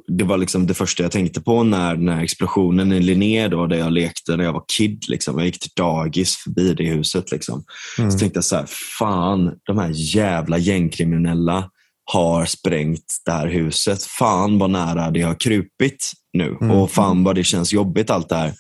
det 0.08 0.24
var 0.24 0.38
liksom 0.38 0.68
det 0.68 0.74
första 0.74 1.04
jag 1.04 1.12
tänkte 1.12 1.42
på 1.42 1.64
när 1.64 1.96
den 1.96 2.10
här 2.10 2.24
explosionen 2.24 2.92
i 2.92 3.00
Linné, 3.00 3.48
då, 3.48 3.68
där 3.68 3.78
jag 3.78 3.92
lekte 3.92 4.38
när 4.38 4.44
jag 4.44 4.54
var 4.54 4.64
kid. 4.78 5.04
Liksom. 5.08 5.38
Jag 5.38 5.46
gick 5.46 5.60
till 5.60 5.72
dagis 5.76 6.36
förbi 6.36 6.74
det 6.74 6.90
huset. 6.90 7.32
Liksom. 7.32 7.64
Mm. 7.98 8.12
Så 8.12 8.20
tänkte 8.20 8.38
jag 8.38 8.46
så 8.46 8.56
här, 8.56 8.66
fan, 9.00 9.52
de 9.66 9.78
här 9.78 9.92
jävla 9.94 10.58
gängkriminella 10.58 11.70
har 12.06 12.46
sprängt 12.46 13.06
det 13.26 13.32
här 13.32 13.48
huset. 13.48 14.04
Fan 14.04 14.58
vad 14.58 14.70
nära 14.70 15.12
det 15.12 15.22
har 15.22 15.40
krupit 15.40 16.12
nu 16.34 16.58
mm. 16.62 16.72
och 16.72 16.92
fan 16.92 17.24
vad 17.24 17.36
det 17.36 17.44
känns 17.44 17.74
jobbigt 17.74 18.10
allt 18.10 18.30
det 18.30 18.36
här. 18.36 18.54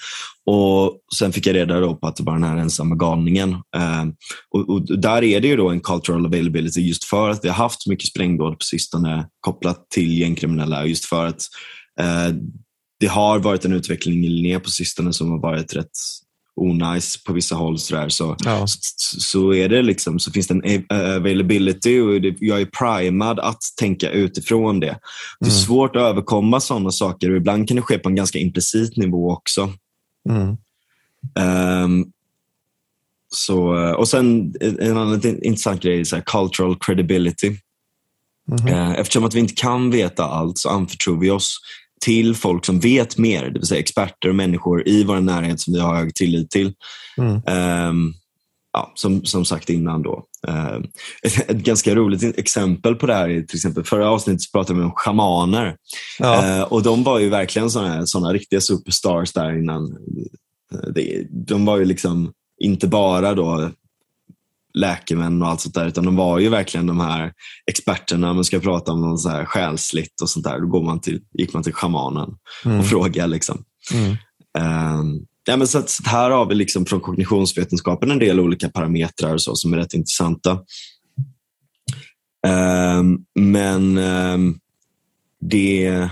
Och 0.45 0.97
Sen 1.15 1.31
fick 1.31 1.47
jag 1.47 1.55
reda 1.55 1.93
på 1.93 2.07
att 2.07 2.15
det 2.15 2.23
var 2.23 2.33
den 2.33 2.43
här 2.43 2.57
ensamma 2.57 2.95
galningen. 2.95 3.53
Eh, 3.53 4.05
och, 4.49 4.69
och, 4.69 4.99
där 4.99 5.23
är 5.23 5.39
det 5.39 5.47
ju 5.47 5.55
då 5.55 5.69
en 5.69 5.79
cultural 5.79 6.25
availability 6.25 6.81
just 6.81 7.03
för 7.03 7.29
att 7.29 7.45
vi 7.45 7.49
har 7.49 7.55
haft 7.55 7.87
mycket 7.87 8.07
sprängdåd 8.07 8.59
på 8.59 8.65
sistone 8.65 9.27
kopplat 9.39 9.89
till 9.89 10.17
gängkriminella. 10.19 10.85
Just 10.85 11.05
för 11.05 11.25
att 11.25 11.41
eh, 11.99 12.35
det 12.99 13.07
har 13.07 13.39
varit 13.39 13.65
en 13.65 13.73
utveckling 13.73 14.25
i 14.25 14.29
Linné 14.29 14.59
på 14.59 14.69
sistone 14.69 15.13
som 15.13 15.31
har 15.31 15.39
varit 15.39 15.75
rätt 15.75 15.91
onajs 16.55 17.23
på 17.23 17.33
vissa 17.33 17.55
håll. 17.55 17.79
Så, 17.79 17.95
där. 17.95 18.09
Så, 18.09 18.35
ja. 18.45 18.67
så, 18.67 19.19
så, 19.19 19.53
är 19.53 19.69
det 19.69 19.81
liksom, 19.81 20.19
så 20.19 20.31
finns 20.31 20.47
det 20.47 20.61
en 20.63 20.85
availability 21.15 21.99
och 21.99 22.21
det, 22.21 22.35
jag 22.39 22.61
är 22.61 22.65
primad 22.65 23.39
att 23.39 23.59
tänka 23.79 24.09
utifrån 24.09 24.79
det. 24.79 24.99
Det 25.39 25.45
är 25.45 25.49
mm. 25.49 25.61
svårt 25.61 25.95
att 25.95 26.01
överkomma 26.01 26.59
sådana 26.59 26.91
saker 26.91 27.29
och 27.31 27.37
ibland 27.37 27.67
kan 27.67 27.75
det 27.75 27.81
ske 27.81 27.97
på 27.97 28.09
en 28.09 28.15
ganska 28.15 28.39
implicit 28.39 28.97
nivå 28.97 29.31
också. 29.31 29.73
Mm. 30.29 30.57
Um, 31.83 32.11
så, 33.33 33.93
och 33.95 34.07
sen 34.07 34.53
en 34.61 34.97
annan 34.97 35.21
intressant 35.25 35.81
grej 35.81 35.99
är 35.99 36.03
så 36.03 36.15
här, 36.15 36.23
cultural 36.25 36.75
credibility. 36.79 37.57
Mm. 38.51 38.91
Eftersom 38.91 39.23
att 39.23 39.33
vi 39.33 39.39
inte 39.39 39.53
kan 39.53 39.91
veta 39.91 40.23
allt 40.23 40.57
så 40.57 40.69
anförtror 40.69 41.19
vi 41.19 41.29
oss 41.29 41.59
till 42.01 42.35
folk 42.35 42.65
som 42.65 42.79
vet 42.79 43.17
mer, 43.17 43.45
det 43.45 43.59
vill 43.59 43.67
säga 43.67 43.79
experter 43.79 44.29
och 44.29 44.35
människor 44.35 44.87
i 44.87 45.03
vår 45.03 45.19
närhet 45.19 45.59
som 45.59 45.73
vi 45.73 45.79
har 45.79 45.95
hög 45.95 46.15
tillit 46.15 46.49
till. 46.49 46.73
Mm. 47.17 47.35
Um, 47.89 48.13
ja, 48.73 48.91
som, 48.95 49.25
som 49.25 49.45
sagt 49.45 49.69
innan 49.69 50.01
då. 50.01 50.23
Uh, 50.47 50.75
ett, 51.23 51.49
ett, 51.49 51.57
ganska 51.57 51.95
roligt 51.95 52.37
exempel 52.37 52.95
på 52.95 53.05
det 53.05 53.13
här 53.13 53.29
är 53.29 53.41
till 53.41 53.57
exempel 53.57 53.83
förra 53.83 54.09
avsnittet 54.09 54.51
pratade 54.51 54.79
vi 54.79 54.85
om 54.85 54.91
shamaner. 54.95 55.75
Ja. 56.19 56.59
Uh, 56.59 56.63
och 56.63 56.83
de 56.83 57.03
var 57.03 57.19
ju 57.19 57.29
verkligen 57.29 57.69
såna, 57.69 58.07
såna 58.07 58.33
riktiga 58.33 58.61
superstars 58.61 59.33
där 59.33 59.59
innan. 59.59 59.97
De 61.29 61.65
var 61.65 61.77
ju 61.77 61.85
liksom 61.85 62.31
inte 62.61 62.87
bara 62.87 63.33
då 63.33 63.71
läkemän 64.73 65.41
och 65.41 65.47
allt 65.47 65.61
sånt 65.61 65.75
där, 65.75 65.87
utan 65.87 66.05
de 66.05 66.15
var 66.15 66.39
ju 66.39 66.49
verkligen 66.49 66.87
de 66.87 66.99
här 66.99 67.33
experterna. 67.71 68.33
Man 68.33 68.43
ska 68.43 68.59
prata 68.59 68.91
om 68.91 69.01
något 69.01 69.21
så 69.21 69.29
här 69.29 69.45
själsligt 69.45 70.21
och 70.21 70.29
sånt 70.29 70.45
där. 70.45 70.59
Då 70.59 70.67
går 70.67 70.83
man 70.83 71.01
till, 71.01 71.21
gick 71.33 71.53
man 71.53 71.63
till 71.63 71.73
shamanen 71.73 72.29
Mm. 72.65 72.79
och 72.79 72.85
frågade. 72.85 73.27
Liksom. 73.27 73.63
Mm. 73.93 74.17
Ehm, 74.59 75.19
ja, 75.45 75.57
men 75.57 75.67
så 75.67 75.77
att, 75.77 75.89
så 75.89 76.03
att 76.03 76.11
här 76.11 76.29
har 76.29 76.45
vi 76.45 76.55
liksom 76.55 76.85
från 76.85 77.01
kognitionsvetenskapen 77.01 78.11
en 78.11 78.19
del 78.19 78.39
olika 78.39 78.69
parametrar 78.69 79.33
och 79.33 79.41
så, 79.41 79.55
som 79.55 79.73
är 79.73 79.77
rätt 79.77 79.93
intressanta. 79.93 80.59
Ehm, 82.47 83.17
men 83.39 83.97
ehm, 83.97 84.59
det, 85.41 86.09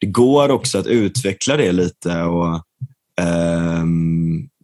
det 0.00 0.06
går 0.06 0.48
också 0.50 0.78
att 0.78 0.86
utveckla 0.86 1.56
det 1.56 1.72
lite. 1.72 2.22
Och, 2.22 2.62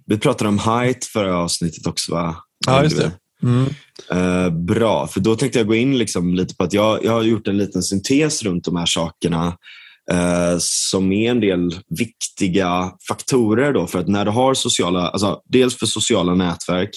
vi 0.07 0.19
pratade 0.19 0.49
om 0.49 0.59
height 0.59 1.05
förra 1.05 1.37
avsnittet 1.37 1.87
också 1.87 2.13
va? 2.13 2.37
Ja, 2.67 2.83
just 2.83 2.97
det. 2.97 3.13
Mm. 3.43 3.67
Eh, 4.11 4.51
bra, 4.51 5.07
för 5.07 5.21
då 5.21 5.37
tänkte 5.37 5.59
jag 5.59 5.69
gå 5.69 5.75
in 5.75 5.99
liksom 5.99 6.35
lite 6.35 6.55
på 6.55 6.65
att 6.65 6.73
jag, 6.73 7.05
jag 7.05 7.13
har 7.13 7.23
gjort 7.23 7.49
en 7.49 7.59
liten 7.59 7.83
syntes 7.83 8.43
runt 8.43 8.65
de 8.65 8.77
här 8.77 8.87
sakerna 8.87 9.47
eh, 10.11 10.57
som 10.59 11.13
är 11.13 11.31
en 11.31 11.41
del 11.41 11.75
viktiga 11.99 12.93
faktorer. 13.09 13.73
Då, 13.73 13.87
för 13.87 13.99
att 13.99 14.09
när 14.09 14.25
du 14.25 14.31
har 14.31 14.55
sociala, 14.55 15.09
alltså, 15.09 15.41
dels 15.45 15.79
för 15.79 15.87
sociala 15.87 16.35
nätverk 16.35 16.91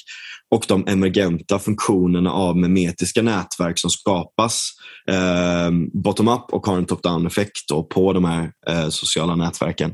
och 0.55 0.65
de 0.67 0.87
emergenta 0.87 1.59
funktionerna 1.59 2.31
av 2.31 2.57
memetiska 2.57 3.21
nätverk 3.21 3.79
som 3.79 3.89
skapas 3.89 4.71
eh, 5.09 5.71
bottom-up 5.93 6.43
och 6.51 6.65
har 6.65 6.77
en 6.77 6.85
top-down 6.85 7.27
effekt 7.27 7.67
på 7.89 8.13
de 8.13 8.25
här 8.25 8.51
eh, 8.67 8.89
sociala 8.89 9.35
nätverken. 9.35 9.93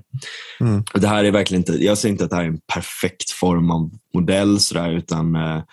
Mm. 0.60 0.84
Det 0.93 1.08
här 1.08 1.24
är 1.24 1.32
verkligen 1.32 1.62
inte, 1.62 1.74
jag 1.74 1.97
säger 1.97 2.12
inte 2.12 2.24
att 2.24 2.30
det 2.30 2.36
här 2.36 2.43
är 2.43 2.47
en 2.47 2.62
perfekt 2.74 3.32
form 3.32 3.71
av 3.71 3.91
modell 4.13 4.60
sådär, 4.60 4.91
utan 4.91 5.36
eh, 5.36 5.63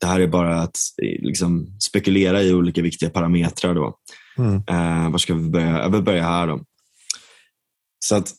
det 0.00 0.06
här 0.06 0.20
är 0.20 0.26
bara 0.26 0.60
att 0.60 0.76
eh, 1.02 1.22
liksom, 1.22 1.66
spekulera 1.80 2.42
i 2.42 2.54
olika 2.54 2.82
viktiga 2.82 3.10
parametrar. 3.10 3.74
Då. 3.74 3.98
Mm. 4.38 4.54
Eh, 4.54 5.10
var 5.10 5.18
ska 5.18 5.34
vi 5.34 5.50
börja? 5.50 5.82
Jag 5.82 5.90
vill 5.90 6.02
börja 6.02 6.22
här. 6.22 6.46
Då. 6.46 6.60
Så 8.04 8.16
att, 8.16 8.32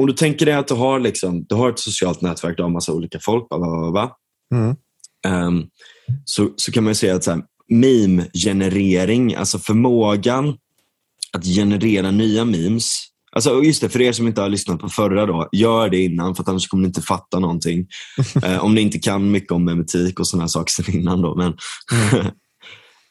om 0.00 0.06
du 0.06 0.12
tänker 0.12 0.46
dig 0.46 0.54
att 0.54 0.68
du 0.68 0.74
har, 0.74 1.00
liksom, 1.00 1.44
du 1.44 1.54
har 1.54 1.70
ett 1.70 1.78
socialt 1.78 2.20
nätverk, 2.20 2.56
du 2.56 2.62
har 2.62 2.70
massa 2.70 2.92
olika 2.92 3.18
folk, 3.20 3.48
bla, 3.48 3.58
bla, 3.58 3.68
bla, 3.68 3.90
bla. 3.90 4.16
Mm. 4.54 4.76
Ehm, 5.26 5.66
så, 6.24 6.50
så 6.56 6.72
kan 6.72 6.84
man 6.84 6.90
ju 6.90 6.94
säga 6.94 7.14
att 7.14 7.24
så 7.24 7.30
här, 7.30 7.42
meme-generering, 7.70 9.34
alltså 9.34 9.58
förmågan 9.58 10.56
att 11.32 11.44
generera 11.44 12.10
nya 12.10 12.44
memes. 12.44 13.00
Alltså 13.32 13.62
just 13.62 13.80
det, 13.80 13.88
för 13.88 14.00
er 14.00 14.12
som 14.12 14.26
inte 14.26 14.40
har 14.40 14.48
lyssnat 14.48 14.80
på 14.80 14.88
förra, 14.88 15.26
då, 15.26 15.48
gör 15.52 15.88
det 15.88 16.04
innan 16.04 16.34
för 16.34 16.42
att 16.42 16.48
annars 16.48 16.68
kommer 16.68 16.82
ni 16.82 16.86
inte 16.86 17.02
fatta 17.02 17.38
någonting. 17.38 17.86
Eh, 18.42 18.64
om 18.64 18.74
ni 18.74 18.80
inte 18.80 18.98
kan 18.98 19.30
mycket 19.30 19.52
om 19.52 19.64
memetik 19.64 20.20
och 20.20 20.26
sådana 20.26 20.48
saker 20.48 20.82
sen 20.82 20.94
innan. 20.94 21.22
Då, 21.22 21.36
men 21.36 21.56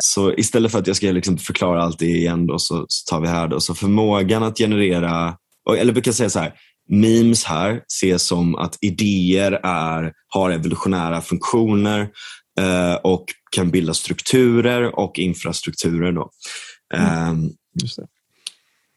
så 0.03 0.33
istället 0.33 0.71
för 0.71 0.79
att 0.79 0.87
jag 0.87 0.95
ska 0.95 1.11
liksom 1.11 1.37
förklara 1.37 1.83
allt 1.83 1.99
det 1.99 2.05
igen 2.05 2.47
då, 2.47 2.59
så, 2.59 2.85
så 2.87 3.09
tar 3.09 3.21
vi 3.21 3.27
här. 3.27 3.47
Då. 3.47 3.59
Så 3.59 3.75
förmågan 3.75 4.43
att 4.43 4.57
generera, 4.57 5.35
eller 5.77 5.93
vi 5.93 6.01
kan 6.01 6.13
säga 6.13 6.29
så 6.29 6.39
här, 6.39 6.53
memes 6.89 7.43
här 7.43 7.81
ses 7.87 8.23
som 8.23 8.55
att 8.55 8.77
idéer 8.81 9.51
är, 9.63 10.11
har 10.27 10.51
evolutionära 10.51 11.21
funktioner 11.21 12.09
och 13.01 13.25
kan 13.55 13.71
bilda 13.71 13.93
strukturer 13.93 14.99
och 14.99 15.19
infrastrukturer. 15.19 16.11
Då. 16.11 16.29
Ehm, 16.93 17.49
Just 17.81 17.95
det. 17.95 18.07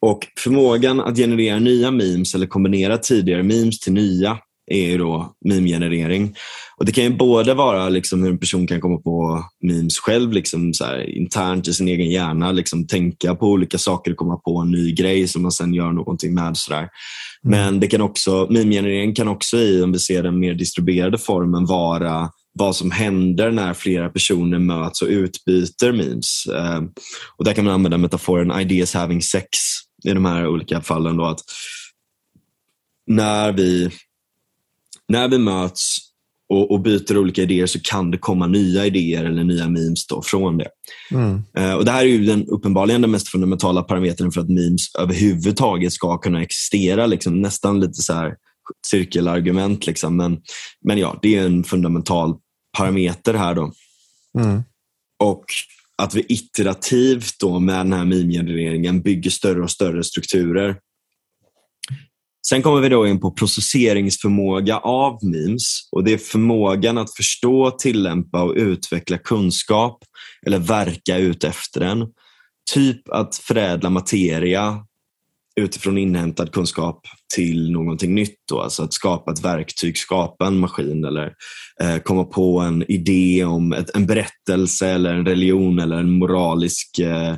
och 0.00 0.26
förmågan 0.38 1.00
att 1.00 1.16
generera 1.16 1.58
nya 1.58 1.90
memes 1.90 2.34
eller 2.34 2.46
kombinera 2.46 2.98
tidigare 2.98 3.42
memes 3.42 3.80
till 3.80 3.92
nya 3.92 4.38
är 4.70 4.90
ju 4.90 4.98
då 4.98 5.34
meme-generering. 5.44 6.34
Och 6.76 6.84
Det 6.86 6.92
kan 6.92 7.04
ju 7.04 7.10
både 7.16 7.54
vara 7.54 7.88
liksom 7.88 8.22
hur 8.22 8.30
en 8.30 8.38
person 8.38 8.66
kan 8.66 8.80
komma 8.80 8.98
på 8.98 9.44
memes 9.62 9.98
själv, 9.98 10.32
liksom 10.32 10.74
så 10.74 10.84
här, 10.84 11.16
internt 11.16 11.68
i 11.68 11.72
sin 11.72 11.88
egen 11.88 12.10
hjärna, 12.10 12.52
liksom 12.52 12.86
tänka 12.86 13.34
på 13.34 13.46
olika 13.46 13.78
saker 13.78 14.10
och 14.10 14.16
komma 14.16 14.36
på 14.36 14.58
en 14.58 14.70
ny 14.70 14.92
grej 14.92 15.28
som 15.28 15.42
man 15.42 15.52
sen 15.52 15.74
gör 15.74 15.92
någonting 15.92 16.34
med. 16.34 16.56
Sådär. 16.56 16.88
Men 17.42 17.80
det 17.80 17.86
kan 17.86 18.00
också, 18.00 18.46
meme-generering 18.50 19.14
kan 19.14 19.28
också 19.28 19.56
i, 19.56 19.82
om 19.82 19.92
vi 19.92 19.98
ser 19.98 20.22
den 20.22 20.38
mer 20.38 20.54
distribuerade 20.54 21.18
formen, 21.18 21.66
vara 21.66 22.30
vad 22.58 22.76
som 22.76 22.90
händer 22.90 23.50
när 23.50 23.74
flera 23.74 24.08
personer 24.08 24.58
möts 24.58 25.02
och 25.02 25.08
utbyter 25.08 25.92
memes. 25.92 26.46
Eh, 26.46 26.82
och 27.36 27.44
Där 27.44 27.52
kan 27.52 27.64
man 27.64 27.74
använda 27.74 27.98
metaforen 27.98 28.60
ideas 28.60 28.94
having 28.94 29.22
sex 29.22 29.48
i 30.04 30.10
de 30.12 30.24
här 30.24 30.46
olika 30.46 30.80
fallen. 30.80 31.16
Då, 31.16 31.24
att 31.24 31.40
när 33.06 33.52
vi, 33.52 33.90
när 35.08 35.28
vi 35.28 35.38
möts 35.38 35.98
och, 36.48 36.70
och 36.70 36.80
byter 36.80 37.18
olika 37.18 37.42
idéer 37.42 37.66
så 37.66 37.80
kan 37.80 38.10
det 38.10 38.18
komma 38.18 38.46
nya 38.46 38.86
idéer 38.86 39.24
eller 39.24 39.44
nya 39.44 39.68
memes 39.68 40.06
då 40.06 40.22
från 40.22 40.58
det. 40.58 40.68
Mm. 41.10 41.42
Eh, 41.58 41.74
och 41.74 41.84
Det 41.84 41.90
här 41.90 42.00
är 42.00 42.08
ju 42.08 42.26
den, 42.26 42.46
uppenbarligen 42.48 43.00
den 43.00 43.10
mest 43.10 43.28
fundamentala 43.28 43.82
parametern 43.82 44.32
för 44.32 44.40
att 44.40 44.48
memes 44.48 44.94
överhuvudtaget 44.98 45.92
ska 45.92 46.18
kunna 46.18 46.42
existera. 46.42 47.06
Liksom, 47.06 47.42
nästan 47.42 47.80
lite 47.80 48.02
så 48.02 48.12
här 48.12 48.34
cirkelargument. 48.86 49.86
Liksom. 49.86 50.16
Men, 50.16 50.40
men 50.84 50.98
ja, 50.98 51.18
det 51.22 51.36
är 51.36 51.46
en 51.46 51.64
fundamental 51.64 52.34
parameter 52.76 53.34
här. 53.34 53.54
då. 53.54 53.72
Mm. 54.38 54.62
Och 55.22 55.44
att 56.02 56.14
vi 56.14 56.26
iterativt 56.28 57.34
då 57.40 57.58
med 57.58 57.76
den 57.76 57.92
här 57.92 58.04
meme-genereringen 58.04 59.02
bygger 59.02 59.30
större 59.30 59.62
och 59.62 59.70
större 59.70 60.04
strukturer. 60.04 60.76
Sen 62.48 62.62
kommer 62.62 62.80
vi 62.80 62.88
då 62.88 63.06
in 63.06 63.20
på 63.20 63.30
processeringsförmåga 63.30 64.78
av 64.78 65.18
memes. 65.22 65.88
och 65.92 66.04
Det 66.04 66.12
är 66.12 66.18
förmågan 66.18 66.98
att 66.98 67.16
förstå, 67.16 67.70
tillämpa 67.70 68.42
och 68.42 68.54
utveckla 68.56 69.18
kunskap 69.18 70.04
eller 70.46 70.58
verka 70.58 71.16
ut 71.16 71.44
efter 71.44 71.80
den. 71.80 72.06
Typ 72.70 73.08
att 73.08 73.36
förädla 73.36 73.90
materia 73.90 74.86
utifrån 75.60 75.98
inhämtad 75.98 76.52
kunskap 76.52 77.06
till 77.34 77.70
någonting 77.72 78.14
nytt. 78.14 78.38
Då. 78.48 78.60
Alltså 78.60 78.82
att 78.82 78.92
skapa 78.92 79.32
ett 79.32 79.44
verktyg, 79.44 79.98
skapa 79.98 80.46
en 80.46 80.58
maskin 80.58 81.04
eller 81.04 81.32
eh, 81.82 81.98
komma 81.98 82.24
på 82.24 82.60
en 82.60 82.90
idé 82.90 83.44
om 83.44 83.72
ett, 83.72 83.96
en 83.96 84.06
berättelse 84.06 84.88
eller 84.88 85.14
en 85.14 85.26
religion 85.26 85.78
eller 85.78 85.96
en 85.96 86.18
moralisk 86.18 86.98
eh, 86.98 87.36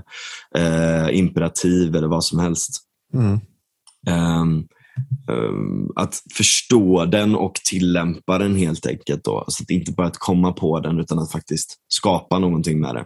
eh, 0.57 1.18
imperativ 1.18 1.96
eller 1.96 2.09
vad 2.09 2.24
som 2.24 2.38
helst. 2.38 2.81
Mm. 3.14 3.40
Ehm, 4.09 4.64
ehm, 5.31 5.88
att 5.96 6.22
förstå 6.35 7.04
den 7.04 7.35
och 7.35 7.54
tillämpa 7.54 8.38
den 8.38 8.57
helt 8.57 8.87
enkelt. 8.87 9.24
Då. 9.24 9.38
Alltså 9.38 9.62
att 9.62 9.70
inte 9.70 9.92
bara 9.92 10.07
att 10.07 10.18
komma 10.18 10.52
på 10.52 10.81
den 10.81 11.00
utan 11.00 11.18
att 11.18 11.33
faktiskt 11.33 11.76
skapa 11.88 12.38
någonting 12.38 12.81
med 12.81 12.94
det. 12.94 13.04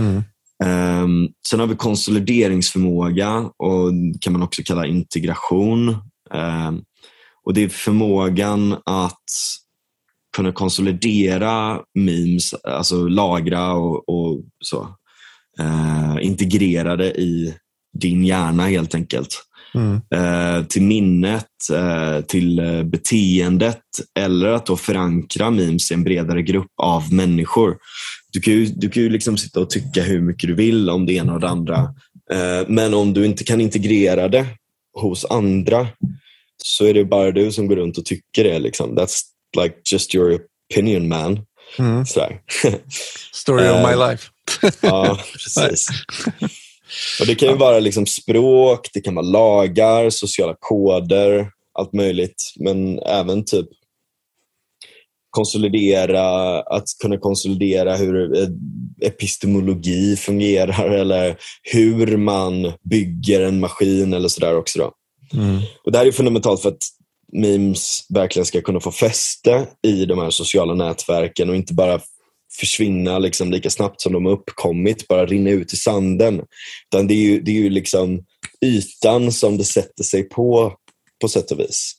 Mm. 0.00 0.22
Ehm, 0.64 1.28
sen 1.48 1.60
har 1.60 1.66
vi 1.66 1.74
konsolideringsförmåga 1.76 3.36
och 3.38 3.92
kan 4.20 4.32
man 4.32 4.42
också 4.42 4.62
kalla 4.64 4.86
integration. 4.86 5.96
Ehm, 6.34 6.80
och 7.44 7.54
Det 7.54 7.64
är 7.64 7.68
förmågan 7.68 8.72
att 8.86 9.24
kunna 10.36 10.52
konsolidera 10.52 11.80
memes, 11.94 12.54
alltså 12.54 13.08
lagra 13.08 13.72
och, 13.72 14.08
och 14.08 14.44
så. 14.64 14.96
Eh, 15.58 16.16
integrera 16.20 16.96
det 16.96 17.10
i 17.10 17.54
din 17.98 18.24
hjärna 18.24 18.66
helt 18.66 18.94
enkelt. 18.94 19.42
Mm. 19.74 20.00
Eh, 20.14 20.64
till 20.64 20.82
minnet, 20.82 21.46
eh, 21.72 22.20
till 22.20 22.60
beteendet 22.84 23.82
eller 24.18 24.48
att 24.48 24.66
då 24.66 24.76
förankra 24.76 25.50
memes 25.50 25.90
i 25.90 25.94
en 25.94 26.04
bredare 26.04 26.42
grupp 26.42 26.72
av 26.82 27.12
människor. 27.12 27.76
Du 28.32 28.40
kan 28.40 28.52
ju, 28.52 28.66
du 28.66 28.88
kan 28.90 29.02
ju 29.02 29.08
liksom 29.10 29.36
sitta 29.36 29.60
och 29.60 29.70
tycka 29.70 30.02
hur 30.02 30.20
mycket 30.20 30.48
du 30.48 30.54
vill 30.54 30.90
om 30.90 31.06
det 31.06 31.12
ena 31.12 31.34
och 31.34 31.40
det 31.40 31.48
andra. 31.48 31.76
Eh, 32.32 32.68
men 32.68 32.94
om 32.94 33.12
du 33.12 33.24
inte 33.24 33.44
kan 33.44 33.60
integrera 33.60 34.28
det 34.28 34.46
hos 34.94 35.24
andra 35.24 35.88
så 36.64 36.84
är 36.84 36.94
det 36.94 37.04
bara 37.04 37.30
du 37.30 37.52
som 37.52 37.66
går 37.66 37.76
runt 37.76 37.98
och 37.98 38.04
tycker 38.04 38.44
det. 38.44 38.58
Liksom. 38.58 38.98
That's 38.98 39.20
like 39.62 39.74
just 39.92 40.14
your 40.14 40.40
opinion 40.70 41.08
man. 41.08 41.40
Mm. 41.78 42.04
Story 43.32 43.68
of 43.68 43.76
my 43.76 43.92
Eh, 43.92 44.08
life. 44.10 44.28
Ja, 44.80 45.18
precis. 45.32 45.88
Och 47.20 47.26
Det 47.26 47.34
kan 47.34 47.48
ju 47.48 47.56
vara 47.56 47.78
liksom 47.78 48.06
språk, 48.06 48.88
det 48.92 49.00
kan 49.00 49.14
vara 49.14 49.26
lagar, 49.26 50.10
sociala 50.10 50.54
koder, 50.60 51.50
allt 51.78 51.92
möjligt. 51.92 52.52
Men 52.56 52.98
även 52.98 53.44
typ 53.44 53.66
konsolidera, 55.32 56.60
att 56.60 56.84
kunna 57.02 57.18
konsolidera 57.18 57.96
hur 57.96 58.38
eh, 58.38 58.48
epistemologi 59.02 60.16
fungerar 60.16 60.90
eller 61.00 61.36
hur 61.62 62.16
man 62.16 62.72
bygger 62.90 63.40
en 63.40 63.60
maskin 63.60 64.12
eller 64.12 64.28
sådär 64.28 64.56
också. 64.56 64.78
Då. 64.78 64.92
Mm. 65.40 65.60
Och 65.84 65.92
Det 65.92 65.98
här 65.98 66.06
är 66.06 66.12
fundamentalt 66.12 66.62
för 66.62 66.68
att 66.68 66.82
memes 67.32 68.06
verkligen 68.08 68.46
ska 68.46 68.60
kunna 68.60 68.80
få 68.80 68.90
fäste 68.90 69.66
i 69.86 70.04
de 70.04 70.18
här 70.18 70.30
sociala 70.30 70.74
nätverken 70.74 71.50
och 71.50 71.56
inte 71.56 71.74
bara 71.74 72.00
försvinna 72.60 73.18
liksom 73.18 73.50
lika 73.50 73.70
snabbt 73.70 74.00
som 74.00 74.12
de 74.12 74.24
har 74.24 74.32
uppkommit, 74.32 75.08
bara 75.08 75.26
rinna 75.26 75.50
ut 75.50 75.72
i 75.72 75.76
sanden. 75.76 76.42
Utan 76.92 77.06
det 77.06 77.14
är 77.14 77.22
ju, 77.22 77.40
det 77.40 77.50
är 77.50 77.60
ju 77.62 77.70
liksom 77.70 78.20
ytan 78.64 79.32
som 79.32 79.58
det 79.58 79.64
sätter 79.64 80.04
sig 80.04 80.22
på, 80.22 80.74
på 81.20 81.28
sätt 81.28 81.50
och 81.50 81.60
vis. 81.60 81.94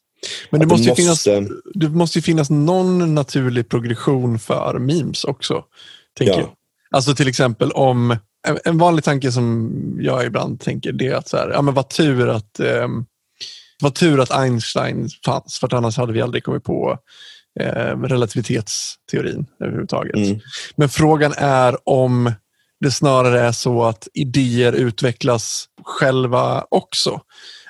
Men 0.50 0.60
det 0.60 0.66
måste, 0.66 0.90
det 0.94 1.02
ju 1.02 1.08
måste- 1.10 1.32
finnas, 1.32 1.52
det 1.74 1.90
måste 1.90 2.18
ju 2.18 2.22
finnas 2.24 2.50
någon 2.50 3.16
naturlig 3.16 3.70
progression 3.70 4.40
för 4.40 4.80
memes 4.80 5.24
också. 5.24 5.64
Tänker 6.18 6.34
Ja. 6.34 6.40
jag. 6.40 6.50
Alltså 6.92 7.16
till 7.16 7.28
exempel 7.28 7.72
om, 7.72 8.18
en- 8.64 8.78
vanlig 8.78 9.04
tanke 9.04 9.32
som 9.32 9.72
jag 10.00 10.26
ibland 10.26 10.60
tänker 10.62 10.92
det 10.92 11.08
är 11.08 11.16
att 11.16 11.28
så 11.30 11.38
här, 11.38 11.50
ja, 11.50 11.62
men 11.62 11.74
vad 11.74 11.90
tur 11.90 12.30
att 12.30 12.60
ehm, 12.60 13.06
vad 13.82 13.96
tur 13.96 14.20
att 14.20 14.32
Einstein 14.32 15.10
fanns, 15.26 15.60
för 15.60 15.68
att 15.68 15.74
annars 15.74 15.98
hade 15.98 16.14
vi 16.14 16.22
aldrig 16.22 16.44
kommit 16.44 16.64
på 16.64 16.98
eh, 17.60 17.98
relativitetsteorin 18.02 19.46
överhuvudtaget. 19.60 20.16
Mm. 20.16 20.40
Men 20.76 20.90
frågan 20.90 21.34
är 21.38 21.90
om 21.90 22.32
det 22.80 22.92
snarare 22.92 23.40
är 23.42 23.52
så 23.52 23.84
att 23.84 24.08
idéer 24.14 24.74
utvecklas 24.74 25.66
själva 25.84 26.66
också. 26.70 27.22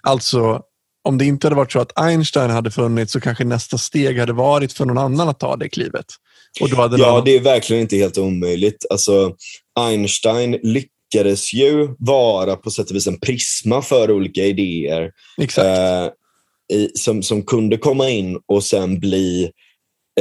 Alltså, 0.02 0.62
om 1.04 1.18
det 1.18 1.26
inte 1.26 1.48
hade 1.48 1.56
varit 1.56 1.72
så 1.72 1.80
att 1.80 2.00
Einstein 2.00 2.50
hade 2.50 2.72
funnits 2.72 3.12
så 3.12 3.20
kanske 3.22 3.44
nästa 3.44 3.78
steg 3.78 4.20
hade 4.20 4.34
varit 4.34 4.74
för 4.74 4.86
någon 4.86 4.98
annan 4.98 5.30
att 5.30 5.40
ta 5.40 5.56
det 5.56 5.70
klivet. 5.70 6.06
Och 6.62 6.70
då 6.70 6.76
hade 6.76 6.98
Ja, 6.98 7.12
någon... 7.12 7.26
det 7.26 7.36
är 7.36 7.40
verkligen 7.40 7.82
inte 7.82 7.98
helt 7.98 8.18
omöjligt. 8.18 8.86
Alltså, 8.90 9.36
Einstein 9.80 10.52
lyckades 10.52 11.54
ju 11.54 11.96
vara 12.00 12.56
på 12.56 12.72
sätt 12.72 12.90
och 12.90 12.96
vis 12.96 13.08
en 13.08 13.20
prisma 13.20 13.82
för 13.82 14.12
olika 14.12 14.42
idéer 14.46 15.12
eh, 15.58 16.10
i, 16.74 16.90
som, 16.94 17.24
som 17.24 17.42
kunde 17.42 17.78
komma 17.78 18.10
in 18.10 18.40
och 18.46 18.64
sen 18.64 19.00
bli 19.00 19.52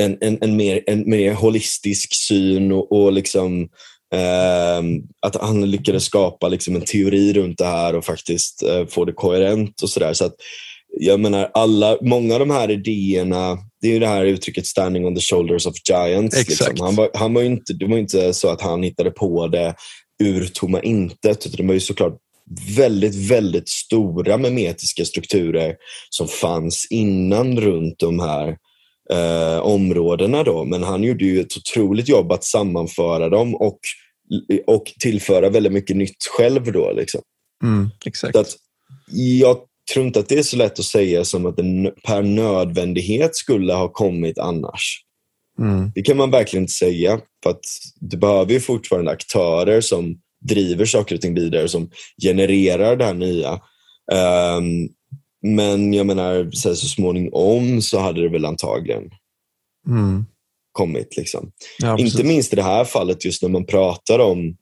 en, 0.00 0.18
en, 0.20 0.38
en, 0.40 0.56
mer, 0.56 0.82
en 0.86 1.10
mer 1.10 1.34
holistisk 1.34 2.14
syn 2.14 2.72
och, 2.72 2.92
och 2.92 3.12
liksom, 3.12 3.62
eh, 4.14 4.82
att 5.26 5.36
han 5.40 5.70
lyckades 5.70 6.04
skapa 6.04 6.48
liksom 6.48 6.76
en 6.76 6.84
teori 6.84 7.32
runt 7.32 7.58
det 7.58 7.64
här 7.64 7.94
och 7.96 8.04
faktiskt 8.04 8.62
eh, 8.62 8.86
få 8.86 9.04
det 9.04 9.12
koherent 9.12 9.82
och 9.82 9.90
sådär. 9.90 10.12
Så 10.12 10.24
att, 10.24 10.34
jag 11.00 11.20
menar, 11.20 11.50
alla, 11.54 11.98
många 12.00 12.34
av 12.34 12.40
de 12.40 12.50
här 12.50 12.70
idéerna, 12.70 13.58
det 13.80 13.88
är 13.88 13.92
ju 13.92 13.98
det 13.98 14.06
här 14.06 14.24
uttrycket 14.24 14.66
standing 14.66 15.06
on 15.06 15.14
the 15.14 15.20
shoulders 15.20 15.66
of 15.66 15.74
giants. 15.88 16.36
Exakt. 16.36 16.70
Liksom. 16.70 16.86
Han 16.86 16.96
var, 16.96 17.10
han 17.14 17.34
var 17.34 17.42
inte, 17.42 17.72
det 17.72 17.86
var 17.86 17.98
inte 17.98 18.34
så 18.34 18.48
att 18.48 18.60
han 18.60 18.82
hittade 18.82 19.10
på 19.10 19.46
det 19.46 19.74
ur 20.22 20.46
tomma 20.54 20.82
intet, 20.82 21.46
utan 21.46 21.56
det 21.56 21.66
var 21.66 21.74
ju 21.74 21.80
såklart 21.80 22.18
väldigt, 22.76 23.14
väldigt 23.14 23.68
stora 23.68 24.36
memetiska 24.36 25.04
strukturer 25.04 25.76
som 26.10 26.28
fanns 26.28 26.86
innan 26.90 27.60
runt 27.60 27.98
de 27.98 28.20
här 28.20 28.56
eh, 29.10 29.58
områdena. 29.58 30.42
Då. 30.42 30.64
Men 30.64 30.82
han 30.82 31.02
gjorde 31.02 31.24
ju 31.24 31.40
ett 31.40 31.56
otroligt 31.56 32.08
jobb 32.08 32.32
att 32.32 32.44
sammanföra 32.44 33.28
dem 33.28 33.54
och, 33.54 33.78
och 34.66 34.84
tillföra 35.00 35.48
väldigt 35.48 35.72
mycket 35.72 35.96
nytt 35.96 36.24
själv. 36.36 36.72
Då, 36.72 36.92
liksom. 36.92 37.20
Mm, 37.64 37.90
exakt. 38.06 38.32
Så 38.32 38.40
att 38.40 38.56
jag 39.10 39.58
tror 39.92 40.06
inte 40.06 40.20
att 40.20 40.28
det 40.28 40.38
är 40.38 40.42
så 40.42 40.56
lätt 40.56 40.78
att 40.78 40.84
säga 40.84 41.24
som 41.24 41.46
att 41.46 41.56
den 41.56 41.90
per 42.04 42.22
nödvändighet 42.22 43.36
skulle 43.36 43.72
ha 43.72 43.88
kommit 43.88 44.38
annars. 44.38 45.04
Mm, 45.58 45.92
Det 45.94 46.02
kan 46.02 46.16
man 46.16 46.30
verkligen 46.30 46.62
inte 46.62 46.72
säga. 46.72 47.20
För 47.42 47.50
att 47.50 47.64
du 48.00 48.16
behöver 48.16 48.52
ju 48.52 48.60
fortfarande 48.60 49.10
aktörer 49.10 49.80
som 49.80 50.20
driver 50.40 50.84
saker 50.84 51.14
och 51.14 51.20
ting 51.20 51.34
vidare, 51.34 51.68
som 51.68 51.90
genererar 52.22 52.96
det 52.96 53.04
här 53.04 53.14
nya. 53.14 53.60
Ehm, 54.12 54.88
men 55.42 55.92
jag 55.92 56.06
menar, 56.06 56.50
så, 56.52 56.68
här, 56.68 56.76
så 56.76 56.86
småningom 56.86 57.82
så 57.82 57.98
hade 57.98 58.22
det 58.22 58.28
väl 58.28 58.44
antagligen 58.44 59.02
mm. 59.88 60.24
kommit. 60.72 61.16
Liksom. 61.16 61.52
Ja. 61.78 61.98
Inte 61.98 62.24
minst 62.24 62.52
i 62.52 62.56
det 62.56 62.62
här 62.62 62.84
fallet, 62.84 63.24
just 63.24 63.42
när 63.42 63.48
man 63.48 63.66
pratar 63.66 64.18
om 64.18 64.56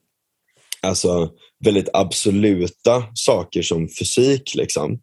alltså, 0.81 1.29
väldigt 1.65 1.89
absoluta 1.93 3.03
saker 3.13 3.61
som 3.61 3.87
fysik. 3.99 4.55
Liksom. 4.55 4.99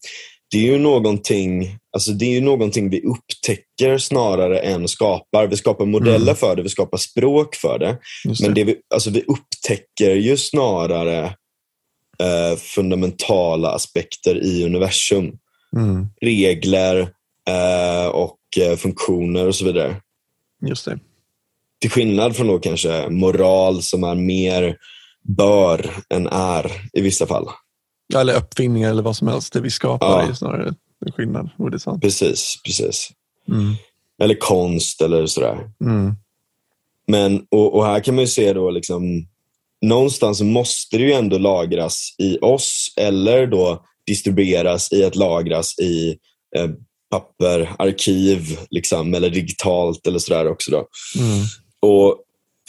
Det 0.50 0.58
är 0.58 0.62
ju 0.72 0.78
någonting, 0.78 1.76
alltså, 1.92 2.10
det 2.10 2.24
är 2.24 2.30
ju 2.30 2.40
någonting 2.40 2.90
vi 2.90 3.00
upptäcker 3.02 3.98
snarare 3.98 4.58
än 4.58 4.88
skapar. 4.88 5.46
Vi 5.46 5.56
skapar 5.56 5.86
modeller 5.86 6.16
Mm. 6.22 6.36
för 6.36 6.56
det, 6.56 6.62
vi 6.62 6.68
skapar 6.68 6.98
språk 6.98 7.54
för 7.54 7.78
det. 7.78 7.98
Just 8.24 8.40
Men 8.40 8.54
det. 8.54 8.60
det 8.60 8.64
vi, 8.64 8.76
alltså, 8.94 9.10
vi 9.10 9.22
upptäcker 9.26 10.14
ju 10.14 10.36
snarare 10.36 11.24
eh, 12.22 12.56
fundamentala 12.58 13.70
aspekter 13.70 14.44
i 14.44 14.64
universum. 14.64 15.32
Mm, 15.76 16.06
Regler 16.20 17.00
eh, 17.48 18.06
och 18.06 18.38
eh, 18.60 18.76
funktioner 18.76 19.46
och 19.46 19.54
så 19.54 19.64
vidare. 19.64 19.96
just 20.68 20.84
det. 20.84 20.98
Till 21.80 21.90
skillnad 21.90 22.36
från 22.36 22.46
då 22.46 22.58
kanske 22.58 23.08
moral 23.08 23.82
som 23.82 24.04
är 24.04 24.14
mer 24.14 24.76
bör 25.36 25.90
än 26.14 26.26
är 26.26 26.72
i 26.92 27.00
vissa 27.00 27.26
fall. 27.26 27.46
Eller 28.16 28.34
uppfinningar 28.36 28.90
eller 28.90 29.02
vad 29.02 29.16
som 29.16 29.28
helst. 29.28 29.52
Det 29.52 29.60
vi 29.60 29.70
skapar 29.70 30.06
Ja. 30.06 30.22
är 30.28 30.32
snarare 30.32 30.74
en 31.06 31.12
skillnad. 31.12 31.50
Och 31.58 31.70
det 31.70 31.76
är 31.76 31.78
sant. 31.78 32.02
Precis, 32.02 32.54
precis. 32.64 33.08
Mm, 33.48 33.74
Eller 34.22 34.34
konst 34.34 35.00
eller 35.02 35.26
sådär. 35.26 35.70
mm, 35.80 36.14
Men, 37.06 37.46
och, 37.50 37.74
och 37.76 37.84
här 37.86 38.00
kan 38.00 38.14
man 38.14 38.22
ju 38.24 38.28
se 38.28 38.52
då 38.52 38.70
liksom, 38.70 39.26
någonstans 39.82 40.40
måste 40.40 40.96
det 40.98 41.02
ju 41.02 41.12
ändå 41.12 41.38
lagras 41.38 42.14
i 42.18 42.38
oss 42.38 42.92
eller 42.96 43.46
då 43.46 43.84
distribueras 44.06 44.92
i 44.92 45.04
att 45.04 45.16
lagras 45.16 45.78
i 45.78 46.18
eh, 46.56 46.70
papper, 47.10 47.70
arkiv 47.78 48.58
liksom, 48.70 49.14
eller 49.14 49.30
digitalt 49.30 50.06
eller 50.06 50.18
sådär 50.18 50.48
också. 50.48 50.70
Då. 50.70 50.76
mm, 51.18 51.44
Och 51.80 52.16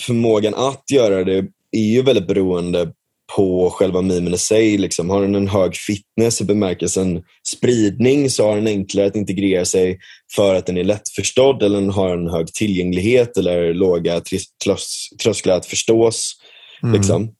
förmågan 0.02 0.56
att 0.56 0.84
göra 0.92 1.24
det 1.24 1.46
är 1.72 1.80
ju 1.80 2.02
väldigt 2.02 2.28
beroende 2.28 2.94
på 3.36 3.70
själva 3.70 4.02
memen 4.02 4.34
i 4.34 4.38
sig. 4.38 4.78
Liksom. 4.78 5.10
Har 5.10 5.22
den 5.22 5.36
en 5.36 5.48
hög 5.48 5.76
fitness 5.76 6.42
i 6.42 6.44
bemärkelsen 6.44 7.24
spridning 7.56 8.30
så 8.30 8.48
har 8.48 8.56
den 8.56 8.68
enklare 8.68 9.08
att 9.08 9.16
integrera 9.16 9.66
sig 9.66 10.00
för 10.36 10.56
att 10.56 10.66
den 10.66 10.78
är 10.78 10.84
lättförstådd 10.84 11.64
eller 11.64 11.82
den 11.82 11.90
har 11.90 12.18
en 12.18 12.30
hög 12.30 12.54
tillgänglighet 12.54 13.38
eller 13.38 13.74
låga 13.74 14.20
trös- 14.20 15.18
trösklar 15.24 15.58
att 15.58 15.66
förstås. 15.66 16.36
mm. 16.84 16.96
Liksom. 16.96 17.36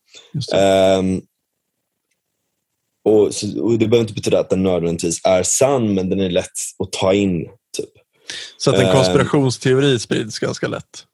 Ehm, 0.56 1.22
och, 3.06 3.34
så, 3.34 3.64
och 3.64 3.72
Det 3.72 3.88
behöver 3.88 4.02
inte 4.02 4.14
betyda 4.14 4.40
att 4.40 4.50
den 4.50 4.64
nödvändigtvis 4.64 5.22
är 5.24 5.44
sann, 5.44 5.94
men 5.94 6.10
den 6.10 6.20
är 6.20 6.30
lätt 6.30 6.52
att 6.84 6.92
ta 6.92 7.14
in. 7.14 7.46
Typ. 7.78 7.90
Så 8.58 8.70
att 8.70 8.80
en 8.80 8.86
ehm. 8.86 8.96
konspirationsteori 8.96 10.00
sprids 10.00 10.40
ganska 10.40 10.68
lätt. 10.68 11.06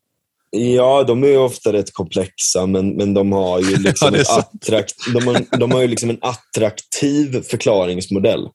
Ja, 0.49 1.03
de 1.03 1.23
är 1.23 1.27
ju 1.27 1.37
ofta 1.37 1.73
rätt 1.73 1.93
komplexa, 1.93 2.65
men, 2.65 2.89
men 2.95 3.13
de 3.13 3.31
har 3.31 3.59
ju 3.59 3.71
Ja, 3.71 3.77
liksom, 3.79 4.13
ett 4.15 4.27
sant. 4.27 4.47
attrakt, 4.61 4.93
de 5.13 5.27
har, 5.27 5.57
de 5.57 5.71
har 5.71 5.81
ju 5.81 5.87
liksom 5.87 6.09
en 6.09 6.19
attraktiv 6.21 7.41
förklaringsmodell. 7.41 8.47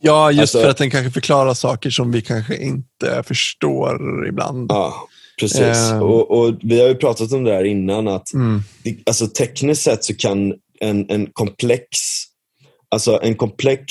Ja, 0.00 0.30
just 0.30 0.40
Alltså- 0.40 0.60
för 0.60 0.68
att 0.68 0.76
den 0.76 0.90
kanske 0.90 1.10
förklarar 1.10 1.54
saker 1.54 1.90
som 1.90 2.12
vi 2.12 2.20
kanske 2.22 2.56
inte 2.56 3.22
förstår 3.26 4.26
ibland. 4.28 4.72
Ja, 4.72 5.08
precis. 5.40 5.60
Ehm. 5.60 6.02
Och, 6.02 6.30
och 6.30 6.54
Vi 6.62 6.80
har 6.80 6.88
ju 6.88 6.94
pratat 6.94 7.32
om 7.32 7.44
det 7.44 7.52
här 7.54 7.64
innan, 7.64 8.08
att 8.08 8.32
Mm, 8.34 8.62
alltså, 9.06 9.26
tekniskt 9.26 9.82
sett 9.82 10.04
så 10.04 10.14
kan 10.14 10.54
en, 10.80 11.10
en 11.10 11.26
komplex 11.32 11.88
alltså 12.90 13.20
en 13.22 13.34
komplex 13.34 13.84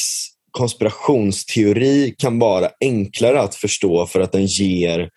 konspirationsteori 0.51 2.15
kan 2.17 2.39
vara 2.39 2.69
enklare 2.79 3.41
att 3.41 3.55
förstå 3.55 4.05
för 4.05 4.19
att 4.19 4.31
den 4.31 4.45
ger 4.45 5.09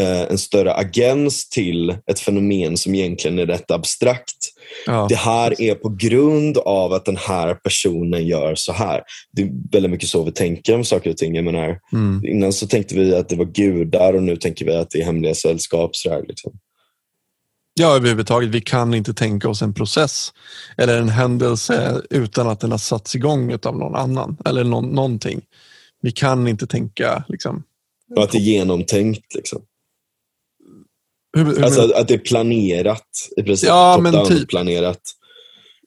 en 0.00 0.38
större 0.38 0.74
agens 0.74 1.48
till 1.48 1.96
ett 2.10 2.20
fenomen 2.20 2.76
som 2.76 2.94
egentligen 2.94 3.38
är 3.38 3.46
rätt 3.46 3.70
abstrakt. 3.70 4.36
ja. 4.86 5.06
Det 5.08 5.14
här 5.16 5.60
är 5.60 5.74
på 5.74 5.88
grund 5.88 6.58
av 6.58 6.92
att 6.92 7.04
den 7.04 7.16
här 7.16 7.54
personen 7.54 8.26
gör 8.26 8.54
så 8.54 8.72
här. 8.72 9.02
Det 9.32 9.42
är 9.42 9.50
väldigt 9.72 9.90
mycket 9.90 10.08
så 10.08 10.22
vi 10.24 10.32
tänker 10.32 10.74
om 10.74 10.84
saker 10.84 11.10
och 11.10 11.16
ting. 11.16 11.34
Jag 11.34 11.44
menar, 11.44 11.78
Mm, 11.92 12.24
innan 12.24 12.52
så 12.52 12.66
tänkte 12.66 12.94
vi 12.94 13.14
att 13.14 13.28
det 13.28 13.36
var 13.36 13.44
gudar 13.44 14.14
och 14.14 14.22
nu 14.22 14.36
tänker 14.36 14.64
vi 14.64 14.74
att 14.74 14.90
det 14.90 15.00
är 15.00 15.04
hemliga 15.04 15.34
sällskap. 15.34 15.96
Så 15.96 16.08
där, 16.08 16.24
liksom. 16.28 16.52
ja, 17.74 17.96
överhuvudtaget. 17.96 18.48
Vi 18.50 18.60
kan 18.60 18.94
inte 18.94 19.14
tänka 19.14 19.48
oss 19.48 19.62
en 19.62 19.74
process 19.74 20.32
eller 20.76 20.98
en 20.98 21.08
händelse 21.08 22.02
utan 22.10 22.48
att 22.48 22.60
den 22.60 22.70
har 22.70 22.78
satts 22.78 23.14
igång 23.14 23.58
av 23.62 23.78
någon 23.78 23.94
annan 23.94 24.36
eller 24.44 24.64
någon, 24.64 24.88
någonting. 24.88 25.40
Vi 26.02 26.12
kan 26.12 26.48
inte 26.48 26.66
tänka 26.66 27.24
liksom, 27.28 27.62
Och 28.16 28.22
att 28.22 28.32
det 28.32 28.38
är 28.38 28.40
genomtänkt. 28.40 29.34
Liksom. 29.34 29.62
Hur, 31.34 31.44
hur, 31.44 31.64
Alltså 31.64 31.92
att 31.94 32.08
det 32.08 32.14
är 32.14 32.18
planerat 32.18 33.30
i 33.36 33.42
princip. 33.42 33.68
Ja, 33.68 33.98
men 34.02 34.26
typ. 34.26 34.48
planerat. 34.48 35.00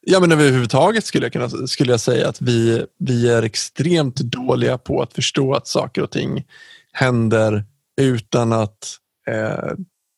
Ja, 0.01 0.19
men 0.19 0.31
överhuvudtaget 0.31 1.05
skulle 1.05 1.25
jag, 1.25 1.33
kunna, 1.33 1.67
skulle 1.67 1.91
jag 1.91 1.99
säga 1.99 2.29
att 2.29 2.41
vi, 2.41 2.85
vi 2.99 3.29
är 3.29 3.43
extremt 3.43 4.15
dåliga 4.15 4.77
på 4.77 5.01
att 5.01 5.13
förstå 5.13 5.53
att 5.53 5.67
saker 5.67 6.01
och 6.01 6.11
ting 6.11 6.45
händer 6.91 7.63
utan 8.01 8.53
att 8.53 8.97
eh, 9.27 9.71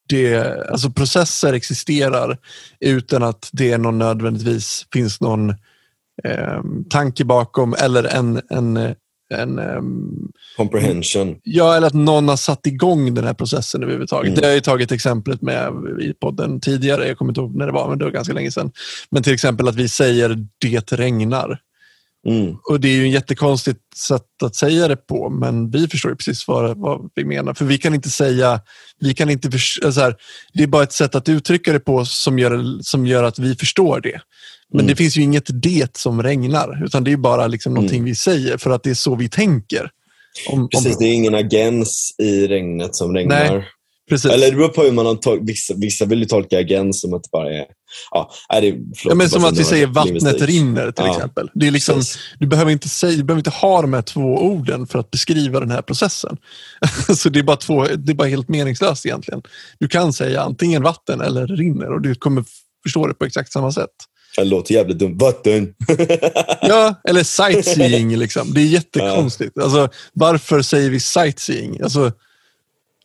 det, 0.10 0.58
alltså 0.70 0.90
processer 0.90 1.54
existerar 1.54 2.38
utan 2.80 3.24
att 3.24 3.50
det 3.54 3.78
någon 3.78 3.98
nödvändigtvis 3.98 4.88
finns 4.94 5.22
någon 5.22 5.50
eh, 6.24 6.62
tanke 6.90 7.26
bakom 7.26 7.76
eller 7.80 8.04
en, 8.04 8.42
en, 8.50 8.78
en 9.30 9.60
ehm, 9.60 10.32
Comprehension. 10.58 11.36
Ja, 11.44 11.76
eller 11.76 11.88
att 11.88 11.94
någon 11.94 12.28
har 12.28 12.38
satt 12.38 12.68
igång 12.68 13.14
den 13.14 13.24
här 13.24 13.34
processen 13.34 13.84
överhuvudtaget. 13.84 14.28
Mm. 14.28 14.36
Det 14.36 14.46
har 14.46 14.50
jag 14.50 14.56
ju 14.56 14.62
tagit 14.62 14.92
exemplet 14.92 15.42
med 15.42 15.74
i 16.02 16.14
podden 16.14 16.60
tidigare. 16.60 17.08
Jag 17.08 17.18
kommer 17.18 17.32
inte 17.32 17.42
ihåg 17.42 17.56
när 17.56 17.66
det 17.66 17.72
var, 17.72 17.90
men 17.90 17.98
det 17.98 18.06
var 18.06 18.12
ganska 18.12 18.34
länge 18.34 18.52
sedan. 18.52 18.72
Men 19.12 19.24
till 19.24 19.34
exempel 19.34 19.68
att 19.68 19.76
vi 19.76 19.90
säger 19.90 20.46
det 20.62 20.92
regnar. 20.92 21.60
Mm. 22.28 22.56
Och 22.70 22.80
det 22.80 22.88
är 22.88 22.94
ju 22.94 23.06
ett 23.08 23.14
jättekonstigt 23.14 23.80
sätt 23.98 24.44
att 24.44 24.56
säga 24.56 24.88
det 24.88 24.96
på, 24.96 25.30
men 25.30 25.72
vi 25.72 25.88
förstår 25.88 26.12
ju 26.12 26.16
precis 26.16 26.48
vad, 26.48 26.78
vad 26.78 27.10
vi 27.16 27.26
menar. 27.26 27.54
För 27.54 27.66
vi 27.66 27.78
kan 27.78 27.94
inte 27.94 28.10
säga, 28.10 28.62
vi 29.00 29.14
kan 29.14 29.30
inte 29.30 29.52
förs- 29.52 29.80
så 29.94 30.02
här, 30.02 30.16
det 30.54 30.64
är 30.64 30.68
bara 30.68 30.84
ett 30.84 30.94
sätt 30.94 31.16
att 31.16 31.30
uttrycka 31.30 31.74
det 31.74 31.80
på 31.80 32.06
som 32.06 32.40
gör, 32.40 32.82
som 32.82 33.06
gör 33.06 33.24
att 33.24 33.40
vi 33.40 33.56
förstår 33.56 34.02
det. 34.02 34.22
Men 34.74 34.80
Mm. 34.80 34.88
det 34.88 34.96
finns 34.96 35.18
ju 35.18 35.22
inget 35.22 35.62
det 35.62 35.98
som 35.98 36.24
regnar, 36.24 36.84
utan 36.86 37.04
det 37.04 37.12
är 37.12 37.18
bara 37.18 37.48
liksom 37.48 37.74
någonting 37.74 37.98
Mm. 37.98 38.06
vi 38.06 38.16
säger 38.16 38.58
för 38.58 38.70
att 38.70 38.84
det 38.84 38.90
är 38.90 38.94
så 38.94 39.16
vi 39.16 39.30
tänker. 39.30 39.90
Om, 40.50 40.60
om, 40.62 40.70
Precis, 40.70 40.98
det 40.98 41.06
är 41.06 41.14
ingen 41.14 41.36
agens 41.36 42.16
i 42.18 42.48
regnet 42.48 42.96
som 42.96 43.14
regnar. 43.16 43.50
Nej, 43.50 43.66
precis. 44.10 44.32
Eller 44.32 44.50
det 44.52 44.56
beror 44.58 44.68
på 44.68 44.82
hur 44.84 44.92
man 44.92 45.06
tol- 45.18 45.46
vissa, 45.48 45.74
vissa 45.78 46.06
vill 46.06 46.20
ju 46.20 46.26
tolka 46.26 46.60
agens 46.60 47.02
som 47.02 47.14
att 47.14 47.24
det 47.24 47.30
bara 47.32 47.54
är... 47.54 47.66
Ja, 48.12 48.32
nej, 48.52 48.62
det, 48.62 48.72
förlåt, 48.98 49.12
ja, 49.12 49.16
men 49.16 49.30
som 49.30 49.46
att 49.46 49.58
vi 49.60 49.64
säger 49.64 49.88
vattnet 49.88 50.42
rinner 50.42 50.92
till 50.92 51.06
Ja, 51.06 51.16
exempel. 51.16 51.50
Det 51.54 51.68
är 51.68 51.72
liksom, 51.72 52.02
du, 52.40 52.48
behöver 52.48 52.72
inte 52.72 52.90
säga, 52.90 53.18
du 53.18 53.24
behöver 53.24 53.40
inte 53.40 53.50
ha 53.50 53.82
de 53.82 53.94
här 53.94 54.02
två 54.02 54.22
orden 54.22 54.88
för 54.88 55.00
att 55.00 55.12
beskriva 55.12 55.60
den 55.60 55.72
här 55.72 55.82
processen. 55.82 56.38
så 57.18 57.30
det 57.30 57.40
är, 57.40 57.44
bara 57.44 57.58
två, 57.58 57.86
det 57.86 58.12
är 58.12 58.16
bara 58.16 58.28
helt 58.28 58.50
meningslöst 58.50 59.06
egentligen. 59.06 59.42
Du 59.80 59.88
kan 59.88 60.14
säga 60.14 60.42
antingen 60.42 60.84
vatten 60.84 61.22
eller 61.22 61.48
rinner 61.48 61.94
och 61.94 62.02
du 62.02 62.16
kommer 62.16 62.44
förstå 62.84 63.08
det 63.08 63.14
på 63.14 63.26
exakt 63.26 63.52
samma 63.52 63.72
sätt. 63.72 63.90
Det 64.44 64.50
låter 64.50 64.74
jävligt 64.74 65.00
dumt. 65.00 65.18
Vatten! 65.20 65.74
Ja, 66.62 67.02
eller 67.10 67.24
sightseeing. 67.24 68.18
Liksom. 68.18 68.54
Det 68.54 68.62
är 68.62 68.66
jättekonstigt. 68.66 69.58
Alltså, 69.58 69.90
varför 70.14 70.62
säger 70.62 70.90
vi 70.90 71.00
sightseeing? 71.00 71.82
Alltså, 71.82 72.12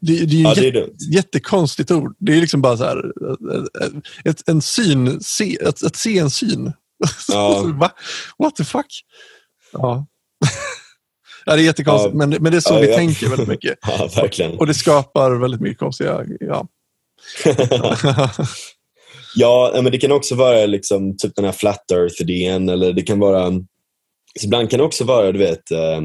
det, 0.00 0.12
det 0.24 0.34
är 0.34 0.38
ju 0.38 0.42
ja, 0.42 0.54
det 0.54 0.68
är 0.68 0.88
jättekonstigt 1.14 1.90
ord. 1.90 2.16
Det 2.18 2.32
är 2.32 2.40
liksom 2.40 2.62
bara 2.62 2.76
så 2.76 2.84
här, 2.84 3.12
ett, 4.24 4.48
en 4.48 4.62
syn, 4.62 5.20
se, 5.20 5.58
att, 5.66 5.84
att 5.84 5.96
se 5.96 6.18
en 6.18 6.30
syn. 6.30 6.72
Ja. 7.28 7.90
What 8.38 8.56
the 8.56 8.64
fuck? 8.64 9.04
Ja. 9.72 10.06
ja, 11.46 11.56
det 11.56 11.62
är 11.62 11.64
jättekonstigt, 11.64 12.14
Ja. 12.14 12.18
men, 12.26 12.30
men 12.42 12.52
det 12.52 12.58
är 12.58 12.60
så 12.60 12.74
Ja, 12.74 12.78
vi 12.80 12.90
ja. 12.90 12.96
tänker 12.96 13.28
väldigt 13.28 13.48
mycket. 13.48 13.78
Ja, 13.82 14.08
verkligen. 14.16 14.58
Och 14.58 14.66
det 14.66 14.74
skapar 14.74 15.30
väldigt 15.30 15.60
mycket 15.60 15.78
konstiga... 15.78 16.20
Ja. 16.40 16.66
Ja, 19.36 19.70
men 19.74 19.92
det 19.92 19.98
kan 19.98 20.12
också 20.12 20.34
vara 20.34 20.66
liksom, 20.66 21.16
typ 21.16 21.34
den 21.36 21.44
här 21.44 21.52
flat 21.52 21.90
earth-idén. 21.92 22.68
Eller 22.68 22.92
det 22.92 23.02
kan 23.02 23.18
vara... 23.18 23.50
Så 24.40 24.46
ibland 24.46 24.70
kan 24.70 24.78
det 24.78 24.84
också 24.84 25.04
vara, 25.04 25.32
du 25.32 25.38
vet, 25.38 25.70
eh, 25.70 26.00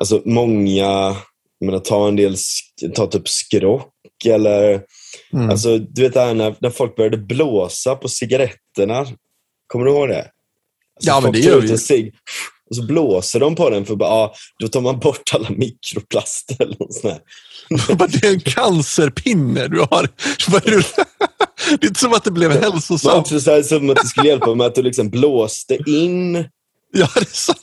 alltså 0.00 0.22
många, 0.24 1.16
jag 1.58 1.66
menar, 1.66 1.78
ta 1.78 2.08
en 2.08 2.16
del, 2.16 2.36
ta 2.94 3.06
typ 3.06 3.28
skrock 3.28 3.92
eller, 4.24 4.82
Mm. 5.32 5.50
alltså 5.50 5.78
du 5.78 6.02
vet 6.02 6.14
det 6.14 6.20
här 6.20 6.34
när, 6.34 6.54
när 6.60 6.70
folk 6.70 6.96
började 6.96 7.16
blåsa 7.16 7.94
på 7.94 8.08
cigaretterna. 8.08 9.06
Kommer 9.66 9.84
du 9.84 9.90
ihåg 9.90 10.08
det? 10.08 10.18
Alltså, 10.18 10.30
Ja, 11.00 11.20
men 11.20 11.32
det 11.32 11.38
gör 11.38 11.60
vi 11.60 11.78
cigg, 11.78 12.14
Och 12.70 12.76
så 12.76 12.86
blåser 12.86 13.40
de 13.40 13.54
på 13.54 13.70
den 13.70 13.86
för 13.86 13.96
bara, 13.96 14.10
ah, 14.10 14.34
då 14.58 14.68
tar 14.68 14.80
man 14.80 14.98
bort 14.98 15.34
alla 15.34 15.50
mikroplaster 15.50 16.62
eller 16.62 16.76
något 16.78 16.94
sånt 16.94 17.22
det 18.20 18.26
är 18.26 18.32
en 18.32 18.40
cancerpinne 18.40 19.68
du 19.68 19.80
har. 19.80 20.08
Är 21.68 21.70
det? 21.70 21.76
det 21.80 21.86
är 21.86 21.88
inte 21.88 22.00
som 22.00 22.12
att 22.12 22.24
det 22.24 22.30
blev 22.30 22.50
Men 22.50 22.62
hälsosamt. 22.62 23.14
också 23.18 23.40
så 23.40 23.50
här, 23.50 23.62
som 23.62 23.90
att 23.90 23.96
det 23.96 24.06
skulle 24.06 24.28
hjälpa 24.28 24.54
med 24.54 24.66
att 24.66 24.74
du 24.74 24.82
liksom 24.82 25.10
blåste 25.10 25.78
in 25.90 26.34
Ja, 26.92 27.08
det 27.14 27.20
är 27.20 27.24
sant. 27.36 27.58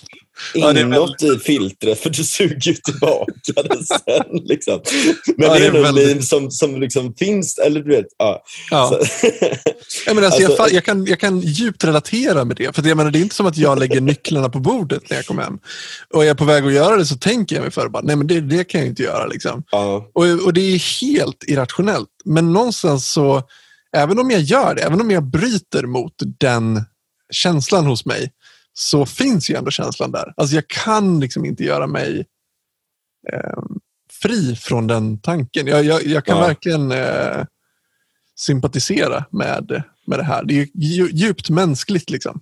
Ja, 0.54 0.74
det 0.74 0.80
är 0.80 0.86
inåt 0.86 1.24
i 1.24 1.38
filtret 1.40 2.00
för 2.00 2.10
du 2.10 2.24
suger 2.24 2.68
ju 2.72 2.74
tillbaka 2.74 3.32
det 3.56 3.86
sen. 3.86 4.38
Liksom. 4.46 4.80
Men 5.38 5.48
Ja, 5.48 5.54
det 5.54 5.60
det 5.60 5.66
är 5.66 5.72
är 5.72 5.76
en 5.76 5.84
väldigt- 5.84 6.08
meme 6.08 6.22
som, 6.22 6.52
som 6.52 6.82
liksom 6.82 7.14
finns, 7.20 7.58
eller 7.58 7.80
du 7.80 7.90
vet. 7.90 8.06
Ja. 8.18 8.44
Ja. 8.72 8.88
Så, 8.90 9.28
Jag, 10.06 10.16
menar, 10.16 10.26
alltså, 10.28 10.42
jag, 10.42 10.52
Alltså- 10.52 10.76
jag, 10.76 10.84
kan, 10.86 11.06
jag 11.06 11.20
kan 11.20 11.40
djupt 11.40 11.84
relatera 11.84 12.46
med 12.46 12.58
det. 12.58 12.76
För 12.76 12.88
jag 12.88 12.98
menar, 12.98 13.12
det 13.12 13.20
är 13.20 13.22
inte 13.22 13.36
som 13.36 13.46
att 13.46 13.58
jag 13.58 13.80
lägger 13.80 14.02
nycklarna 14.02 14.50
på 14.50 14.60
bordet 14.60 15.10
när 15.10 15.18
jag 15.18 15.26
kommer 15.26 15.44
hem. 15.44 15.58
Och 16.14 16.24
jag 16.24 16.30
är 16.30 16.34
på 16.36 16.46
väg 16.46 16.66
att 16.66 16.74
göra 16.74 16.98
det 16.98 17.06
så 17.06 17.16
tänker 17.18 17.56
jag 17.56 17.62
mig 17.64 17.72
för. 17.72 17.90
Bara, 17.90 18.04
Nej, 18.04 18.16
men 18.16 18.28
det, 18.28 18.42
det 18.42 18.64
kan 18.64 18.82
jag 18.82 18.88
inte 18.90 19.04
göra. 19.04 19.26
Liksom. 19.28 19.64
ja, 19.72 20.10
Och, 20.14 20.24
och 20.26 20.54
det 20.54 20.62
är 20.62 21.02
helt 21.02 21.44
irrationellt. 21.48 22.10
Men 22.26 22.54
någonstans 22.54 23.12
så, 23.12 23.44
även 23.96 24.20
om 24.20 24.32
jag 24.32 24.42
gör 24.42 24.76
det, 24.76 24.82
även 24.82 25.02
om 25.02 25.12
jag 25.12 25.24
bryter 25.24 25.84
mot 25.86 26.14
den 26.40 26.82
känslan 27.32 27.86
hos 27.86 28.06
mig, 28.06 28.32
så 28.74 29.06
finns 29.06 29.50
ju 29.50 29.56
ändå 29.56 29.72
känslan 29.72 30.12
där. 30.12 30.34
Alltså 30.38 30.56
jag 30.56 30.68
kan 30.68 31.20
liksom 31.20 31.46
inte 31.46 31.64
göra 31.64 31.88
mig 31.88 32.26
eh, 33.34 33.64
fri 34.22 34.56
från 34.56 34.88
den 34.88 35.22
tanken. 35.22 35.68
Jag, 35.68 35.84
jag, 35.84 36.04
jag 36.06 36.26
kan 36.26 36.38
Ja. 36.38 36.48
verkligen 36.48 36.92
eh, 36.92 37.46
sympatisera 38.36 39.26
med, 39.32 39.84
med 40.08 40.20
det 40.20 40.24
här. 40.24 40.44
Det 40.46 40.54
är 40.54 40.58
ju 40.58 40.66
dju- 40.66 41.10
djupt 41.14 41.50
mänskligt. 41.50 42.10
Liksom. 42.10 42.42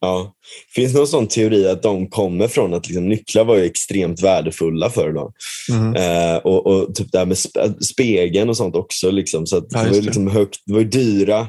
Ja. 0.00 0.32
Finns 0.74 0.92
det 0.92 0.98
någon 0.98 1.08
sån 1.08 1.26
teori 1.26 1.68
att 1.68 1.82
de 1.82 2.10
kommer 2.10 2.48
från 2.48 2.74
att 2.74 2.88
liksom, 2.88 3.08
nycklar 3.08 3.44
var 3.44 3.56
ju 3.56 3.64
extremt 3.64 4.22
värdefulla 4.22 4.90
förr 4.90 5.12
då? 5.12 5.32
Mm. 5.72 5.96
Eh, 5.96 6.36
och, 6.36 6.66
och 6.66 6.94
typ 6.94 7.12
det 7.12 7.18
här 7.18 7.26
med 7.26 7.36
spe- 7.36 7.80
spegeln 7.80 8.48
och 8.48 8.56
sånt 8.56 8.76
också. 8.76 9.10
Liksom, 9.10 9.46
så 9.46 9.56
att 9.56 9.66
Ja, 9.70 9.82
det, 9.82 9.90
var 9.90 10.02
liksom 10.02 10.28
högt, 10.28 10.58
det 10.66 10.72
var 10.72 10.80
ju 10.80 10.88
dyra 10.88 11.46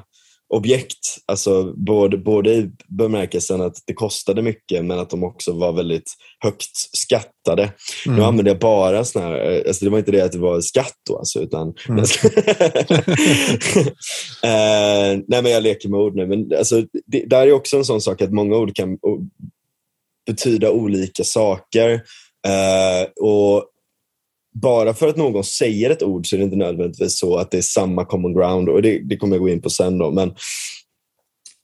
objekt. 0.49 1.17
Alltså, 1.25 1.73
både, 1.77 2.17
både 2.17 2.53
i 2.53 2.71
bemärkelsen 2.87 3.61
att 3.61 3.75
det 3.85 3.93
kostade 3.93 4.41
mycket 4.41 4.85
men 4.85 4.99
att 4.99 5.09
de 5.09 5.23
också 5.23 5.53
var 5.53 5.73
väldigt 5.73 6.13
högt 6.39 6.77
skattade. 6.97 7.73
Nu 8.05 8.11
Mm. 8.11 8.25
använde 8.25 8.51
jag 8.51 8.59
bara 8.59 9.05
såna 9.05 9.25
här, 9.25 9.51
eh, 9.51 9.61
alltså 9.67 9.85
det 9.85 9.91
var 9.91 9.99
inte 9.99 10.11
det 10.11 10.21
att 10.21 10.31
det 10.31 10.39
var 10.39 10.61
skatt 10.61 10.95
då, 11.09 11.17
alltså, 11.17 11.39
utan... 11.39 11.73
Mm. 11.89 11.99
eh, 14.43 15.19
nej, 15.27 15.41
men 15.41 15.51
jag 15.51 15.63
leker 15.63 15.89
med 15.89 15.99
ord 15.99 16.15
nu. 16.15 16.27
Men 16.27 16.57
alltså, 16.57 16.83
det, 17.05 17.25
där 17.25 17.47
är 17.47 17.51
också 17.51 17.77
en 17.77 17.85
sån 17.85 18.01
sak 18.01 18.21
att 18.21 18.33
många 18.33 18.55
ord 18.55 18.75
kan 18.75 18.97
betyda 20.27 20.71
olika 20.71 21.23
saker. 21.23 21.93
Eh, 22.47 23.07
och 23.21 23.65
bara 24.62 24.93
för 24.93 25.07
att 25.07 25.18
någon 25.18 25.43
säger 25.43 25.89
ett 25.89 26.03
ord 26.03 26.28
så 26.28 26.36
är 26.36 26.38
det 26.38 26.43
inte 26.43 26.57
nödvändigtvis 26.57 27.20
så 27.20 27.38
att 27.38 27.51
det 27.51 27.57
är 27.57 27.62
samma 27.62 28.05
common 28.05 28.34
ground. 28.34 28.70
Och 28.70 28.82
det, 28.82 28.99
det 28.99 29.18
kommer 29.18 29.36
jag 29.36 29.41
gå 29.41 29.49
in 29.49 29.62
på 29.62 29.70
sen. 29.70 29.97
Då. 29.97 30.12
Men, 30.12 30.30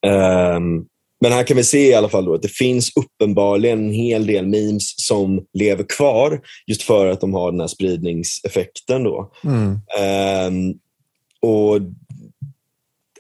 ehm, 0.08 0.86
men 1.22 1.32
här 1.32 1.44
kan 1.44 1.58
vi 1.58 1.64
se 1.64 1.90
i 1.90 1.94
alla 1.94 2.10
fall 2.10 2.26
då 2.26 2.34
att 2.34 2.42
det 2.42 2.52
finns 2.52 2.92
uppenbarligen 2.96 3.80
en 3.80 3.94
hel 3.94 4.28
del 4.28 4.48
memes 4.48 4.94
som 4.98 5.46
lever 5.54 5.84
kvar 5.84 6.42
just 6.68 6.84
för 6.84 7.08
att 7.08 7.22
de 7.22 7.34
har 7.34 7.52
den 7.52 7.60
här 7.60 7.68
spridningseffekten. 7.68 9.04
Då. 9.04 9.32
Mm. 9.44 9.80
Ehm, 10.00 10.74
och 11.42 11.80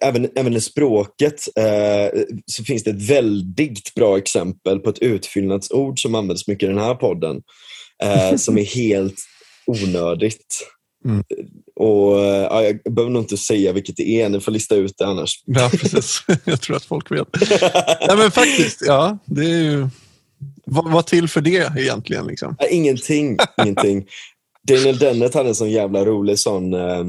även, 0.01 0.29
även 0.35 0.55
i 0.55 0.61
språket 0.61 1.43
eh, 1.57 2.21
så 2.45 2.63
finns 2.63 2.83
det 2.83 2.91
ett 2.91 3.09
väldigt 3.09 3.93
bra 3.95 4.17
exempel 4.17 4.79
på 4.79 4.89
ett 4.89 4.99
utfyllnadsord 4.99 6.01
som 6.01 6.15
används 6.15 6.47
mycket 6.47 6.63
i 6.63 6.69
den 6.69 6.81
här 6.81 6.95
podden. 6.95 7.41
Eh, 8.03 8.35
som 8.35 8.57
är 8.57 8.63
helt 8.75 9.15
onödigt. 9.67 10.67
Mm. 11.05 11.23
Och 11.75 12.19
eh, 12.19 12.43
ja, 12.43 12.63
Jag 12.63 12.93
behöver 12.93 13.13
nog 13.13 13.23
inte 13.23 13.37
säga 13.37 13.73
vilket 13.73 13.97
det 13.97 14.21
är, 14.21 14.29
ni 14.29 14.39
får 14.39 14.51
lista 14.51 14.75
ut 14.75 14.93
det 14.97 15.05
annars. 15.05 15.43
Ja, 15.45 15.69
precis. 15.71 16.23
jag 16.45 16.61
tror 16.61 16.75
att 16.75 16.85
folk 16.85 17.11
vet. 17.11 17.27
Nej, 18.07 18.17
men 18.17 18.31
faktiskt, 18.31 18.81
ja. 18.85 19.17
Det 19.25 19.45
är 19.45 19.61
ju... 19.61 19.87
Vad, 20.65 20.91
vad 20.91 21.07
till 21.07 21.27
för 21.27 21.41
det 21.41 21.71
egentligen? 21.77 22.27
Liksom? 22.27 22.55
Nej, 22.59 22.69
Ingenting. 22.71 23.37
ingenting. 23.63 24.05
Daniel 24.67 24.97
Dennett 24.97 25.33
hade 25.33 25.49
en 25.49 25.55
sån 25.55 25.71
jävla 25.71 26.05
rolig 26.05 26.39
sån... 26.39 26.73
Eh, 26.73 27.05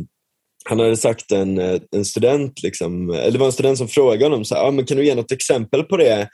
han 0.68 0.78
hade 0.80 0.96
sagt 0.96 1.32
en, 1.32 1.58
eh, 1.58 1.80
en 1.96 2.04
student, 2.04 2.62
liksom, 2.62 3.10
eller 3.10 3.30
det 3.30 3.38
var 3.38 3.46
en 3.46 3.52
student 3.52 3.78
som 3.78 3.88
frågade 3.88 4.24
honom, 4.24 4.44
så 4.44 4.54
här, 4.54 4.62
ah, 4.62 4.70
men 4.70 4.86
kan 4.86 4.96
du 4.96 5.06
ge 5.06 5.14
något 5.14 5.32
exempel 5.32 5.82
på 5.82 5.96
det? 5.96 6.28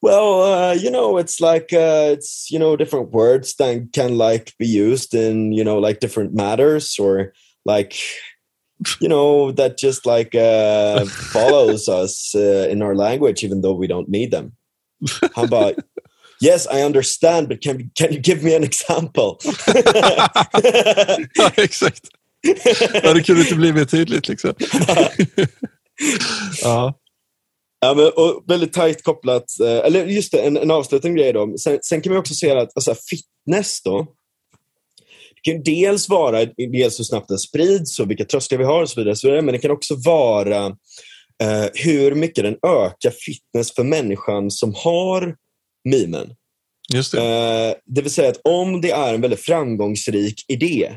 Well, 0.00 0.42
uh, 0.42 0.72
you 0.74 0.90
know, 0.90 1.18
it's 1.18 1.40
like 1.40 1.72
uh, 1.72 2.14
it's 2.14 2.50
you 2.50 2.58
know 2.58 2.76
different 2.76 3.10
words 3.10 3.54
that 3.56 3.88
can 3.92 4.16
like 4.16 4.54
be 4.58 4.66
used 4.66 5.14
in 5.14 5.52
you 5.52 5.64
know 5.64 5.78
like 5.78 6.00
different 6.00 6.34
matters 6.34 6.98
or 6.98 7.32
like 7.64 7.94
you 9.00 9.08
know 9.08 9.50
that 9.52 9.76
just 9.76 10.06
like 10.06 10.34
uh, 10.34 11.04
follows 11.32 11.88
us 11.88 12.34
uh, 12.34 12.68
in 12.70 12.82
our 12.82 12.94
language 12.94 13.42
even 13.42 13.60
though 13.60 13.74
we 13.74 13.88
don't 13.88 14.08
need 14.08 14.30
them. 14.30 14.52
How 15.34 15.44
about? 15.44 15.74
yes, 16.40 16.66
I 16.66 16.82
understand, 16.82 17.48
but 17.48 17.60
can 17.60 17.90
can 17.94 18.12
you 18.12 18.20
give 18.20 18.42
me 18.42 18.54
an 18.54 18.64
example? 18.64 19.38
ja, 21.36 21.50
exakt. 21.56 22.08
Ja, 23.02 23.14
det 23.14 23.22
kunde 23.26 23.40
inte 23.40 23.54
bli 23.54 23.72
mer 23.72 23.84
tydligt. 23.84 24.28
Liksom. 24.28 24.52
ja. 26.62 26.94
Ja, 27.80 27.94
men, 27.94 28.06
och 28.06 28.44
väldigt 28.46 28.72
tajt 28.72 29.02
kopplat, 29.02 29.60
eh, 29.60 29.86
eller 29.86 30.06
just 30.06 30.32
det, 30.32 30.38
en, 30.38 30.56
en 30.56 30.70
avslutande 30.70 31.18
grej 31.18 31.32
då. 31.32 31.58
Sen, 31.58 31.78
sen 31.82 32.00
kan 32.00 32.12
man 32.12 32.20
också 32.20 32.34
se 32.34 32.50
att 32.50 32.76
alltså, 32.76 32.94
fitness 33.10 33.82
då, 33.82 34.06
det 35.34 35.52
kan 35.52 35.62
dels 35.62 36.08
vara 36.08 36.44
dels 36.44 37.00
hur 37.00 37.04
snabbt 37.04 37.28
den 37.28 37.38
sprids 37.38 38.00
och 38.00 38.10
vilka 38.10 38.24
trösklar 38.24 38.58
vi 38.58 38.64
har 38.64 38.82
och 38.82 38.90
så 38.90 39.00
vidare, 39.00 39.16
så 39.16 39.26
vidare 39.26 39.42
men 39.42 39.52
det 39.52 39.58
kan 39.58 39.70
också 39.70 39.94
vara 39.94 40.66
eh, 41.42 41.66
hur 41.74 42.14
mycket 42.14 42.44
den 42.44 42.56
ökar 42.66 43.10
fitness 43.10 43.74
för 43.74 43.84
människan 43.84 44.50
som 44.50 44.74
har 44.74 45.36
mimen. 45.84 46.34
Just 46.94 47.12
det. 47.12 47.22
Eh, 47.22 47.74
det 47.86 48.02
vill 48.02 48.12
säga 48.12 48.30
att 48.30 48.40
om 48.44 48.80
det 48.80 48.90
är 48.90 49.14
en 49.14 49.20
väldigt 49.20 49.40
framgångsrik 49.40 50.44
idé 50.48 50.92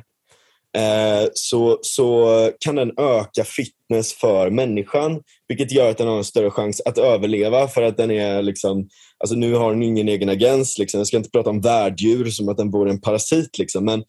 Eh, 0.77 1.29
så, 1.33 1.79
så 1.81 2.51
kan 2.59 2.75
den 2.75 2.91
öka 2.97 3.43
fitness 3.43 4.13
för 4.13 4.49
människan, 4.49 5.21
vilket 5.47 5.71
gör 5.71 5.89
att 5.89 5.97
den 5.97 6.07
har 6.07 6.17
en 6.17 6.23
större 6.23 6.51
chans 6.51 6.81
att 6.85 6.97
överleva 6.97 7.67
för 7.67 7.81
att 7.81 7.97
den 7.97 8.11
är 8.11 8.41
liksom, 8.41 8.87
alltså 9.19 9.35
nu 9.35 9.53
har 9.53 9.71
den 9.71 9.83
ingen 9.83 10.07
egen 10.07 10.29
agens. 10.29 10.77
Liksom. 10.77 10.97
Jag 10.97 11.07
ska 11.07 11.17
inte 11.17 11.29
prata 11.29 11.49
om 11.49 11.61
värddjur 11.61 12.29
som 12.29 12.49
att 12.49 12.57
den 12.57 12.71
vore 12.71 12.91
en 12.91 13.01
parasit, 13.01 13.57
liksom. 13.57 13.85
men 13.85 14.03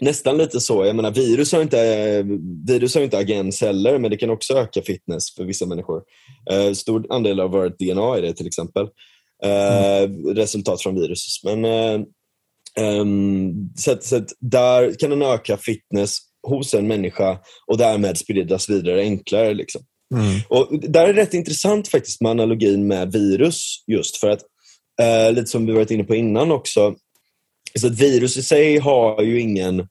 nästan 0.00 0.38
lite 0.38 0.60
så. 0.60 0.84
Jag 0.84 0.96
menar, 0.96 1.10
virus 1.10 1.52
har 1.52 1.62
inte, 1.62 2.22
virus 2.66 2.94
har 2.94 3.02
inte 3.02 3.18
agens 3.18 3.60
heller, 3.60 3.98
men 3.98 4.10
det 4.10 4.16
kan 4.16 4.30
också 4.30 4.54
öka 4.54 4.82
fitness 4.82 5.34
för 5.34 5.44
vissa 5.44 5.66
människor. 5.66 6.02
Eh, 6.50 6.72
stor 6.72 7.06
andel 7.10 7.40
av 7.40 7.50
vårt 7.50 7.78
DNA 7.78 8.16
är 8.16 8.22
det 8.22 8.32
till 8.32 8.46
exempel. 8.46 8.88
Eh, 9.44 10.02
mm. 10.02 10.26
Resultat 10.26 10.82
från 10.82 10.94
virus. 10.94 11.40
Men, 11.44 11.64
eh, 11.64 12.06
um, 12.80 13.70
så, 13.76 13.96
så 14.00 14.24
där 14.40 14.94
kan 14.94 15.10
den 15.10 15.22
öka 15.22 15.56
fitness 15.56 16.18
hos 16.48 16.74
en 16.74 16.86
människa 16.86 17.38
och 17.66 17.78
därmed 17.78 18.18
spridas 18.18 18.70
vidare 18.70 19.00
enklare. 19.00 19.54
Liksom. 19.54 19.82
Mm. 20.14 20.40
Och 20.48 20.80
Där 20.90 21.08
är 21.08 21.12
det 21.14 21.22
rätt 21.22 21.34
intressant 21.34 21.88
faktiskt 21.88 22.20
med 22.20 22.30
analogin 22.30 22.86
med 22.86 23.12
virus 23.12 23.84
just 23.86 24.16
för 24.16 24.30
att, 24.30 24.40
eh, 25.02 25.32
lite 25.32 25.46
som 25.46 25.66
vi 25.66 25.72
varit 25.72 25.90
inne 25.90 26.04
på 26.04 26.14
innan 26.14 26.52
också, 26.52 26.94
så 27.78 27.86
att 27.86 28.00
virus 28.00 28.36
i 28.36 28.42
sig 28.42 28.78
har 28.78 29.22
ju 29.22 29.40
ingen 29.40 29.88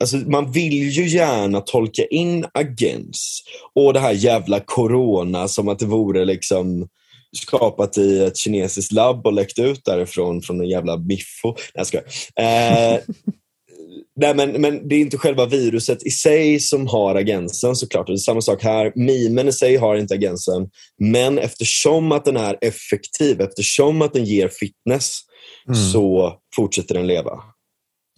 Alltså, 0.00 0.16
man 0.16 0.52
vill 0.52 0.90
ju 0.92 1.08
gärna 1.08 1.60
tolka 1.60 2.04
in 2.04 2.46
agens 2.54 3.42
och 3.74 3.92
det 3.92 4.00
här 4.00 4.12
jävla 4.12 4.60
corona 4.60 5.48
som 5.48 5.68
att 5.68 5.78
det 5.78 5.86
vore 5.86 6.24
liksom 6.24 6.88
skapat 7.36 7.98
i 7.98 8.24
ett 8.24 8.36
kinesiskt 8.36 8.92
labb 8.92 9.26
och 9.26 9.32
läckt 9.32 9.58
ut 9.58 9.84
därifrån 9.84 10.42
från 10.42 10.60
en 10.60 10.68
jävla 10.68 10.98
biffo. 10.98 11.48
Nej, 11.48 11.56
jag 11.74 11.86
skojar. 11.86 12.04
Eh, 12.36 13.00
nej, 14.16 14.34
men, 14.34 14.50
men 14.50 14.88
det 14.88 14.94
är 14.94 15.00
inte 15.00 15.18
själva 15.18 15.46
viruset 15.46 16.06
i 16.06 16.10
sig 16.10 16.60
som 16.60 16.86
har 16.86 17.14
agensen 17.14 17.76
såklart. 17.76 18.06
Det 18.06 18.12
är 18.12 18.16
samma 18.16 18.40
sak 18.40 18.62
här. 18.62 18.92
Mimen 18.94 19.48
i 19.48 19.52
sig 19.52 19.76
har 19.76 19.96
inte 19.96 20.14
agensen. 20.14 20.68
Men 20.98 21.38
eftersom 21.38 22.12
att 22.12 22.24
den 22.24 22.36
är 22.36 22.58
effektiv, 22.60 23.40
eftersom 23.40 24.02
att 24.02 24.12
den 24.12 24.24
ger 24.24 24.48
fitness, 24.48 25.20
mm. 25.68 25.92
så 25.92 26.34
fortsätter 26.56 26.94
den 26.94 27.06
leva. 27.06 27.42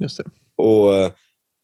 Just 0.02 0.16
det. 0.16 0.24
Och, 0.62 0.94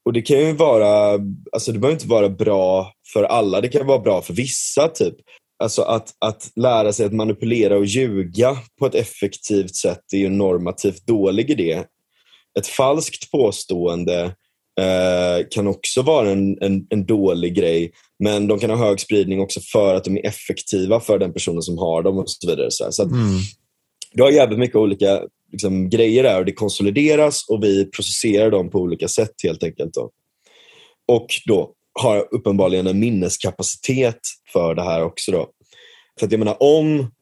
och 0.04 0.12
det 0.12 0.22
kan 0.22 0.38
ju 0.38 0.52
vara, 0.52 1.20
alltså 1.52 1.72
det 1.72 1.78
behöver 1.78 1.96
inte 1.96 2.08
vara 2.08 2.28
bra 2.28 2.92
för 3.12 3.24
alla, 3.24 3.60
det 3.60 3.68
kan 3.68 3.86
vara 3.86 3.98
bra 3.98 4.22
för 4.22 4.34
vissa. 4.34 4.88
typ. 4.88 5.14
Alltså 5.58 5.82
att, 5.82 6.14
att 6.18 6.50
lära 6.56 6.92
sig 6.92 7.06
att 7.06 7.12
manipulera 7.12 7.76
och 7.76 7.84
ljuga 7.84 8.56
på 8.78 8.86
ett 8.86 8.94
effektivt 8.94 9.74
sätt 9.74 10.12
är 10.12 10.18
ju 10.18 10.26
en 10.26 10.38
normativt 10.38 11.06
dålig 11.06 11.50
idé. 11.50 11.84
Ett 12.58 12.66
falskt 12.66 13.30
påstående 13.30 14.34
eh, 14.80 15.46
kan 15.50 15.66
också 15.66 16.02
vara 16.02 16.30
en, 16.30 16.62
en, 16.62 16.86
en, 16.90 17.06
dålig 17.06 17.54
grej, 17.54 17.92
men 18.18 18.46
de 18.46 18.58
kan 18.58 18.70
ha 18.70 18.76
hög 18.76 19.00
spridning 19.00 19.40
också 19.40 19.60
för 19.60 19.94
att 19.94 20.04
de 20.04 20.16
är 20.16 20.26
effektiva 20.26 21.00
för 21.00 21.18
den 21.18 21.32
personen 21.32 21.62
som 21.62 21.78
har 21.78 22.02
dem 22.02 22.18
och 22.18 22.30
så 22.30 22.50
vidare. 22.50 22.70
Så, 22.70 22.92
så 22.92 23.02
att, 23.02 23.10
mm. 23.10 23.38
Du 24.12 24.22
har 24.22 24.30
jävligt 24.30 24.58
mycket 24.58 24.76
olika 24.76 25.22
liksom, 25.52 25.90
grejer 25.90 26.22
där 26.22 26.38
och 26.38 26.44
det 26.44 26.52
konsolideras 26.52 27.48
och 27.48 27.64
vi 27.64 27.90
processerar 27.90 28.50
dem 28.50 28.70
på 28.70 28.78
olika 28.78 29.08
sätt 29.08 29.34
helt 29.42 29.62
enkelt. 29.62 29.94
Då. 29.94 30.10
Och 31.08 31.26
då 31.46 31.74
har 32.00 32.28
uppenbarligen 32.30 32.86
en 32.86 32.98
minneskapacitet 32.98 34.20
för 34.52 34.74
det 34.74 34.82
här 34.82 35.04
också. 35.04 35.32
Då. 35.32 35.48
För 36.18 36.26
att 36.26 36.32
jag 36.32 36.38
menar, 36.38 36.56
om, 36.62 37.12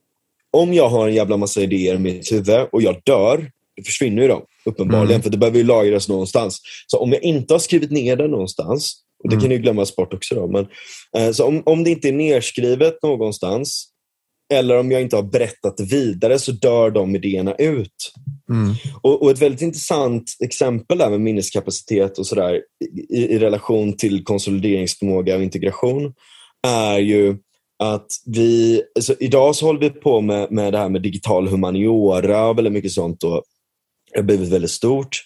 om 0.51 0.75
jag 0.75 0.89
har 0.89 1.09
en 1.09 1.15
jävla 1.15 1.37
massa 1.37 1.61
idéer 1.61 1.95
i 1.95 1.99
mitt 1.99 2.33
huvud 2.33 2.67
och 2.73 2.83
jag 2.83 3.01
dör, 3.05 3.51
då 3.77 3.83
försvinner 3.83 4.23
ju 4.23 4.29
de 4.29 4.43
uppenbarligen, 4.65 5.11
mm. 5.11 5.23
för 5.23 5.31
det 5.31 5.39
behöver 5.39 5.59
ju 5.59 5.65
lagras 5.65 6.09
någonstans. 6.09 6.61
Så 6.87 6.99
om 6.99 7.13
jag 7.13 7.23
inte 7.23 7.55
har 7.55 7.59
skrivit 7.59 7.91
ner 7.91 8.17
det 8.17 8.29
någonstans, 8.29 8.95
och 9.25 9.31
det 9.31 9.35
mm. 9.35 9.43
kan 9.43 9.51
ju 9.51 9.59
glömmas 9.59 9.97
bort 9.97 10.15
också, 10.15 10.35
då, 10.35 10.47
men, 10.47 10.67
eh, 11.17 11.33
så 11.33 11.47
om, 11.47 11.63
om 11.67 11.85
det 11.85 11.91
inte 11.91 12.09
är 12.09 12.13
nedskrivet 12.13 13.03
någonstans, 13.03 13.89
eller 14.53 14.79
om 14.79 14.91
jag 14.91 15.03
inte 15.03 15.17
har 15.17 15.23
berättat 15.23 15.77
det 15.77 15.85
vidare 15.85 16.39
så 16.39 16.53
dör 16.53 16.91
de 16.91 17.17
idéerna 17.17 17.55
ut. 17.55 18.13
Mm. 18.51 18.75
Och, 19.03 19.23
och, 19.23 19.31
Ett 19.31 19.43
väldigt 19.43 19.63
intressant 19.63 20.37
exempel 20.41 20.99
där 20.99 21.11
med 21.11 21.21
minneskapacitet 21.21 22.19
och 22.19 22.27
sådär 22.27 22.61
i, 23.11 23.17
i, 23.17 23.39
relation 23.39 23.97
till 23.97 24.25
konsolideringsförmåga 24.25 25.37
och 25.37 25.43
integration 25.43 26.15
är 26.67 26.99
ju 26.99 27.37
att 27.79 28.07
vi, 28.27 28.83
alltså 28.95 29.15
idag 29.21 29.57
så 29.57 29.67
håller 29.67 29.81
vi 29.81 29.91
på 29.91 30.21
med, 30.21 30.51
med 30.51 30.73
det 30.73 30.79
här 30.79 30.89
med 30.89 31.03
digital 31.03 31.49
humaniora 31.49 32.47
och 32.47 32.59
väldigt 32.59 32.73
mycket 32.73 32.93
sånt. 32.93 33.25
Och 33.25 33.43
det 34.13 34.19
har 34.19 34.25
blivit 34.25 34.49
väldigt 34.49 34.71
stort. 34.71 35.25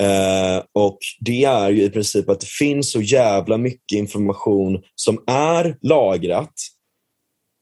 Eh, 0.00 0.62
och 0.72 0.98
Det 1.20 1.44
är 1.44 1.70
ju 1.70 1.82
i 1.82 1.90
princip 1.90 2.28
att 2.28 2.40
det 2.40 2.46
finns 2.46 2.92
så 2.92 3.00
jävla 3.00 3.58
mycket 3.58 3.96
information 3.98 4.82
som 4.94 5.18
är 5.26 5.76
lagrat 5.82 6.54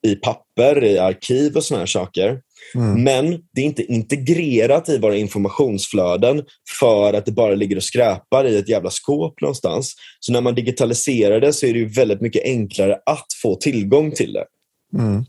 i 0.06 0.14
papper, 0.14 0.84
i 0.84 0.98
arkiv 0.98 1.56
och 1.56 1.64
såna 1.64 1.80
här 1.80 1.86
saker. 1.86 2.40
Mm. 2.74 3.02
Men 3.02 3.38
det 3.54 3.60
är 3.60 3.64
inte 3.64 3.92
integrerat 3.92 4.88
i 4.88 4.98
våra 4.98 5.16
informationsflöden 5.16 6.42
för 6.80 7.12
att 7.14 7.26
det 7.26 7.32
bara 7.32 7.54
ligger 7.54 7.76
och 7.76 7.82
skräpar 7.82 8.44
i 8.44 8.58
ett 8.58 8.68
jävla 8.68 8.90
skåp 8.90 9.40
någonstans. 9.40 9.94
Så 10.20 10.32
när 10.32 10.40
man 10.40 10.54
digitaliserar 10.54 11.40
det 11.40 11.52
så 11.52 11.66
är 11.66 11.74
det 11.74 11.84
väldigt 11.84 12.20
mycket 12.20 12.44
enklare 12.44 12.98
att 13.06 13.26
få 13.42 13.54
tillgång 13.54 14.10
till 14.10 14.32
det. 14.32 14.44
Mm. 14.98 15.24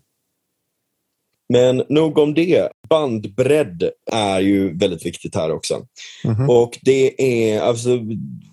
Men 1.49 1.83
nog 1.89 2.17
om 2.17 2.33
det. 2.33 2.69
Bandbredd 2.89 3.89
är 4.11 4.39
ju 4.39 4.77
väldigt 4.77 5.05
viktigt 5.05 5.35
här 5.35 5.51
också. 5.51 5.85
Mm. 6.25 6.49
Och 6.49 6.79
det 6.81 7.21
är, 7.21 7.61
alltså, 7.61 7.99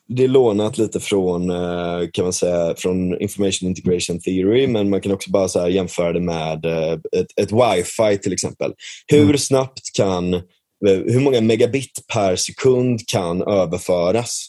det 0.09 0.24
är 0.24 0.28
lånat 0.28 0.78
lite 0.78 1.01
från, 1.01 1.51
eh, 1.51 2.09
kan 2.12 2.24
man 2.24 2.32
säga, 2.32 2.74
från 2.76 3.20
information 3.20 3.68
integration 3.68 4.20
theory, 4.20 4.66
men 4.66 4.91
man 4.91 5.01
kan 5.01 5.12
också 5.12 5.30
bara 5.30 5.49
så 5.49 5.68
jämföra 5.68 6.12
det 6.12 6.20
med 6.20 6.64
eh, 6.64 6.93
ett, 6.93 7.26
ett 7.41 7.53
wifi 7.53 8.18
till 8.18 8.32
exempel. 8.32 8.72
Hur 9.07 9.22
mm. 9.22 9.38
snabbt 9.38 9.93
kan, 9.97 10.34
eh, 10.34 10.41
hur 10.84 11.20
många 11.20 11.41
megabit 11.41 12.07
per 12.12 12.36
sekund 12.36 13.09
kan 13.09 13.43
överföras? 13.43 14.47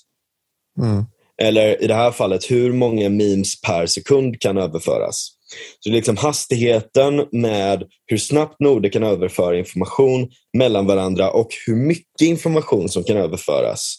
Mm. 0.82 1.06
Eller 1.42 1.84
i 1.84 1.88
det 1.88 1.94
här 1.94 2.12
fallet, 2.12 2.52
hur 2.52 2.74
många 2.74 3.10
memes 3.10 3.62
per 3.62 3.86
sekund 3.86 4.40
kan 4.40 4.58
överföras? 4.58 5.32
Så 5.80 5.90
liksom 5.90 6.18
hastigheten 6.18 7.28
med 7.32 7.84
hur 8.06 8.18
snabbt 8.18 8.60
noder 8.60 8.90
kan 8.90 9.04
överföra 9.04 9.58
information 9.58 10.30
mellan 10.58 10.86
varandra 10.86 11.32
och 11.32 11.48
hur 11.68 11.76
mycket 11.76 12.22
information 12.22 12.90
som 12.90 13.04
kan 13.04 13.18
överföras. 13.18 13.96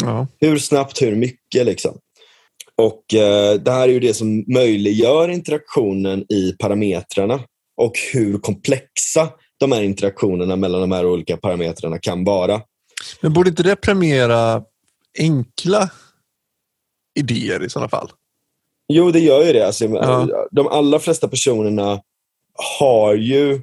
Ja. 0.00 0.26
Hur 0.40 0.58
snabbt, 0.58 1.02
hur 1.02 1.16
mycket. 1.16 1.66
Liksom. 1.66 1.98
Och 2.76 3.14
eh, 3.14 3.54
Det 3.54 3.70
här 3.70 3.88
är 3.88 3.92
ju 3.92 4.00
det 4.00 4.14
som 4.14 4.44
möjliggör 4.54 5.28
interaktionen 5.28 6.24
i 6.32 6.52
parametrarna 6.52 7.40
och 7.80 7.92
hur 8.12 8.38
komplexa 8.38 9.28
de 9.60 9.72
här 9.72 9.82
interaktionerna 9.82 10.56
mellan 10.56 10.80
de 10.80 10.92
här 10.92 11.06
olika 11.06 11.36
parametrarna 11.36 11.98
kan 11.98 12.24
vara. 12.24 12.60
Men 13.20 13.32
borde 13.32 13.50
inte 13.50 13.62
det 13.62 13.76
premiera 13.76 14.62
enkla 15.18 15.90
idéer 17.18 17.64
i 17.64 17.70
sådana 17.70 17.88
fall? 17.88 18.10
Jo, 18.92 19.10
det 19.10 19.20
gör 19.20 19.46
ju 19.46 19.52
det. 19.52 19.66
Alltså, 19.66 19.84
ja. 19.84 20.46
De 20.50 20.68
allra 20.68 20.98
flesta 20.98 21.28
personerna 21.28 22.00
har 22.78 23.14
ju 23.14 23.60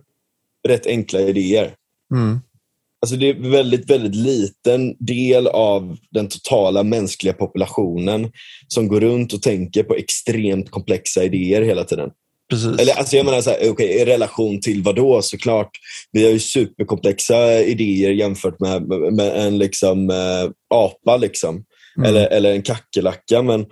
rätt 0.68 0.88
enkla 0.88 1.20
idéer. 1.20 1.74
Mm. 2.14 2.40
Alltså 3.02 3.16
det 3.16 3.30
är 3.30 3.36
en 3.36 3.52
väldigt, 3.52 3.90
väldigt 3.90 4.16
liten 4.16 4.96
del 5.00 5.48
av 5.48 5.98
den 6.12 6.28
totala 6.28 6.84
mänskliga 6.84 7.34
populationen 7.34 8.32
som 8.68 8.88
går 8.88 9.00
runt 9.00 9.34
och 9.34 9.42
tänker 9.42 9.84
på 9.84 9.96
extremt 9.96 10.72
komplexa 10.72 11.24
idéer 11.24 11.62
hela 11.62 11.84
tiden. 11.84 12.10
Precis. 12.50 12.80
Eller, 12.80 12.94
alltså 12.94 13.16
jag 13.16 13.26
menar, 13.26 13.42
så 13.42 13.50
här, 13.50 13.70
okay, 13.70 13.88
i 13.88 14.06
relation 14.06 14.62
till 14.62 14.84
vad 14.84 14.96
då? 14.96 15.22
Såklart, 15.22 15.70
vi 16.12 16.24
har 16.24 16.32
ju 16.32 16.40
superkomplexa 16.40 17.60
idéer 17.60 18.12
jämfört 18.12 18.60
med, 18.60 18.88
med 19.14 19.48
en 19.48 19.58
liksom, 19.58 20.10
äh, 20.10 20.52
apa 20.76 21.18
liksom. 21.18 21.64
Mm. 21.98 22.10
Eller, 22.10 22.28
eller 22.28 22.52
en 22.52 22.62
kackerlacka. 22.62 23.42
Men, 23.42 23.66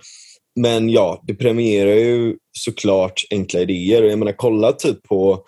men 0.56 0.90
ja, 0.90 1.24
det 1.26 1.34
premierar 1.34 1.94
ju 1.94 2.36
såklart 2.52 3.24
enkla 3.30 3.60
idéer. 3.60 4.02
jag 4.02 4.18
menar, 4.18 4.32
kolla 4.32 4.72
typ 4.72 5.02
på 5.02 5.44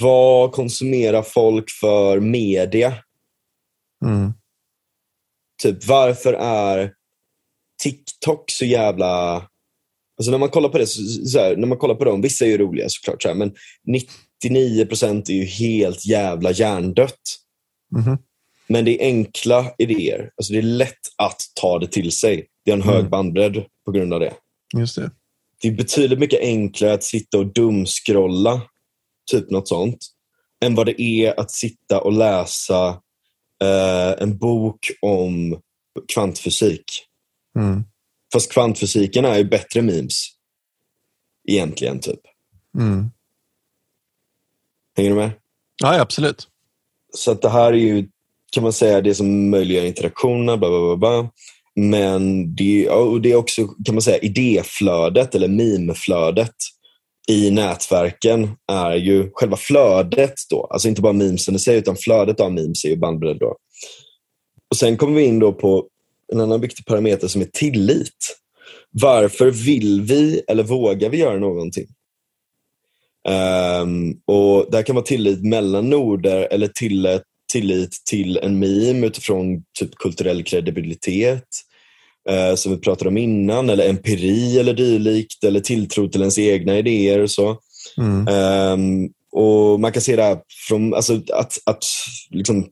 vad 0.00 0.52
konsumerar 0.52 1.22
folk 1.22 1.70
för 1.70 2.20
media? 2.20 2.94
Mm. 4.04 4.32
Typ 5.62 5.86
varför 5.86 6.32
är 6.32 6.92
TikTok 7.82 8.50
så 8.50 8.64
jävla... 8.64 9.34
Alltså 10.18 10.30
när 10.30 10.38
man 10.38 10.48
kollar 10.48 10.68
på 10.68 10.78
det, 10.78 10.86
så, 10.86 11.02
så 11.26 11.38
här, 11.38 11.56
när 11.56 11.66
man 11.66 11.78
kollar 11.78 11.94
på 11.94 12.04
dem, 12.04 12.22
vissa 12.22 12.44
är 12.44 12.48
ju 12.48 12.58
roliga 12.58 12.88
såklart, 12.88 13.22
så 13.22 13.28
här, 13.28 13.34
men 13.34 13.54
99% 14.44 15.30
är 15.30 15.34
ju 15.34 15.44
helt 15.44 16.06
jävla 16.06 16.50
hjärndött. 16.52 17.38
Mm. 17.96 18.18
Men 18.66 18.84
det 18.84 19.02
är 19.02 19.06
enkla 19.06 19.72
idéer. 19.78 20.30
Alltså 20.36 20.52
det 20.52 20.58
är 20.58 20.62
lätt 20.62 21.00
att 21.18 21.40
ta 21.60 21.78
det 21.78 21.86
till 21.86 22.12
sig. 22.12 22.46
Det 22.64 22.70
är 22.70 22.76
en 22.76 22.82
hög 22.82 22.98
mm. 22.98 23.10
bandbredd 23.10 23.64
på 23.84 23.92
grund 23.92 24.14
av 24.14 24.20
det. 24.20 24.34
Just 24.76 24.96
det. 24.96 25.10
Det 25.60 25.68
är 25.68 25.72
betydligt 25.72 26.18
mycket 26.18 26.40
enklare 26.40 26.92
att 26.92 27.04
sitta 27.04 27.38
och 27.38 27.46
dumskrolla 27.46 28.62
typ 29.30 29.50
något 29.50 29.68
sånt, 29.68 30.06
än 30.64 30.74
vad 30.74 30.86
det 30.86 31.02
är 31.02 31.40
att 31.40 31.50
sitta 31.50 32.00
och 32.00 32.12
läsa 32.12 32.88
eh, 33.62 34.22
en 34.22 34.38
bok 34.38 34.90
om 35.00 35.60
kvantfysik. 36.14 36.84
Mm. 37.56 37.84
Fast 38.32 38.52
kvantfysiken 38.52 39.24
är 39.24 39.38
ju 39.38 39.44
bättre 39.44 39.82
memes. 39.82 40.28
Egentligen, 41.48 42.00
typ. 42.00 42.20
Mm. 42.78 43.10
Hänger 44.96 45.10
du 45.10 45.16
med? 45.16 45.30
Ja, 45.82 46.00
absolut. 46.00 46.48
Så 47.14 47.30
att 47.30 47.42
det 47.42 47.48
här 47.48 47.72
är 47.72 47.76
ju, 47.76 48.08
kan 48.52 48.62
man 48.62 48.72
säga, 48.72 49.00
det 49.00 49.14
som 49.14 49.50
möjliggör 49.50 49.84
interaktionerna, 49.84 50.56
bla, 50.56 50.68
bla, 50.68 50.80
bla, 50.80 50.96
bla. 50.96 51.30
Men 51.76 52.54
det, 52.54 52.88
och 52.88 53.20
det 53.20 53.32
är 53.32 53.36
också, 53.36 53.66
kan 53.66 53.94
man 53.94 54.02
säga, 54.02 54.18
idéflödet 54.18 55.34
eller 55.34 55.48
memeflödet 55.48 56.54
i 57.28 57.50
nätverken 57.50 58.50
är 58.72 58.94
ju 58.94 59.30
själva 59.32 59.56
flödet 59.56 60.34
då. 60.50 60.66
Alltså 60.70 60.88
inte 60.88 61.02
bara 61.02 61.12
memesen 61.12 61.54
i 61.54 61.58
sig, 61.58 61.78
utan 61.78 61.96
flödet 61.96 62.40
av 62.40 62.52
memes 62.52 62.84
är 62.84 62.88
ju 62.88 62.96
bandbredd 62.96 63.38
då. 63.38 63.56
Och 64.70 64.76
sen 64.76 64.96
kommer 64.96 65.14
vi 65.14 65.24
in 65.24 65.38
då 65.38 65.52
på 65.52 65.86
en 66.32 66.40
annan 66.40 66.60
viktig 66.60 66.86
parameter 66.86 67.28
som 67.28 67.40
är 67.40 67.48
tillit. 67.52 68.38
Varför 68.90 69.50
vill 69.50 70.02
vi 70.02 70.42
eller 70.48 70.62
vågar 70.62 71.08
vi 71.08 71.16
göra 71.16 71.38
någonting? 71.38 71.86
Um, 73.82 74.20
och 74.26 74.70
Det 74.70 74.76
här 74.76 74.82
kan 74.82 74.96
vara 74.96 75.04
tillit 75.04 75.44
mellan 75.44 75.90
noder 75.90 76.48
eller 76.50 76.68
till, 76.68 77.06
tillit 77.52 77.90
till 78.10 78.36
en 78.36 78.58
meme 78.58 79.06
utifrån 79.06 79.62
typ 79.78 79.94
kulturell 79.94 80.42
kredibilitet 80.44 81.48
uh, 82.30 82.54
som 82.54 82.72
vi 82.72 82.78
pratade 82.78 83.08
om 83.08 83.16
innan, 83.16 83.70
eller 83.70 83.88
empiri 83.88 84.58
eller 84.58 84.74
dylikt, 84.74 85.44
eller 85.44 85.60
tilltro 85.60 86.08
till 86.08 86.20
ens 86.20 86.38
egna 86.38 86.78
idéer 86.78 87.18
och 87.18 87.30
så. 87.30 87.58
Mm. 87.98 88.28
Um, 88.28 89.10
och 89.32 89.80
Man 89.80 89.92
kan 89.92 90.02
se 90.02 90.16
det 90.16 90.22
här 90.22 90.38
från, 90.68 90.94
alltså 90.94 91.20
att, 91.32 91.58
att 91.64 91.84
liksom 92.30 92.66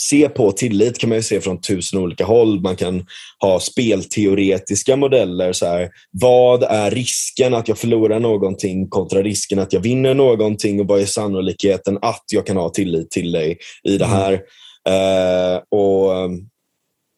se 0.00 0.28
på 0.28 0.52
tillit 0.52 0.98
kan 0.98 1.08
man 1.08 1.18
ju 1.18 1.22
se 1.22 1.40
från 1.40 1.60
tusen 1.60 2.00
olika 2.00 2.24
håll. 2.24 2.60
Man 2.60 2.76
kan 2.76 3.06
ha 3.40 3.60
spelteoretiska 3.60 4.96
modeller. 4.96 5.52
Så 5.52 5.66
här, 5.66 5.90
vad 6.10 6.62
är 6.62 6.90
risken 6.90 7.54
att 7.54 7.68
jag 7.68 7.78
förlorar 7.78 8.20
någonting 8.20 8.88
kontra 8.88 9.22
risken 9.22 9.58
att 9.58 9.72
jag 9.72 9.80
vinner 9.80 10.14
någonting 10.14 10.80
och 10.80 10.86
vad 10.86 11.00
är 11.00 11.06
sannolikheten 11.06 11.98
att 12.02 12.24
jag 12.32 12.46
kan 12.46 12.56
ha 12.56 12.68
tillit 12.68 13.10
till 13.10 13.32
dig 13.32 13.58
i 13.82 13.98
det 13.98 14.04
mm. 14.04 14.16
här? 14.16 14.32
Mm. 14.32 15.54
Uh, 15.54 15.60
och 15.70 16.30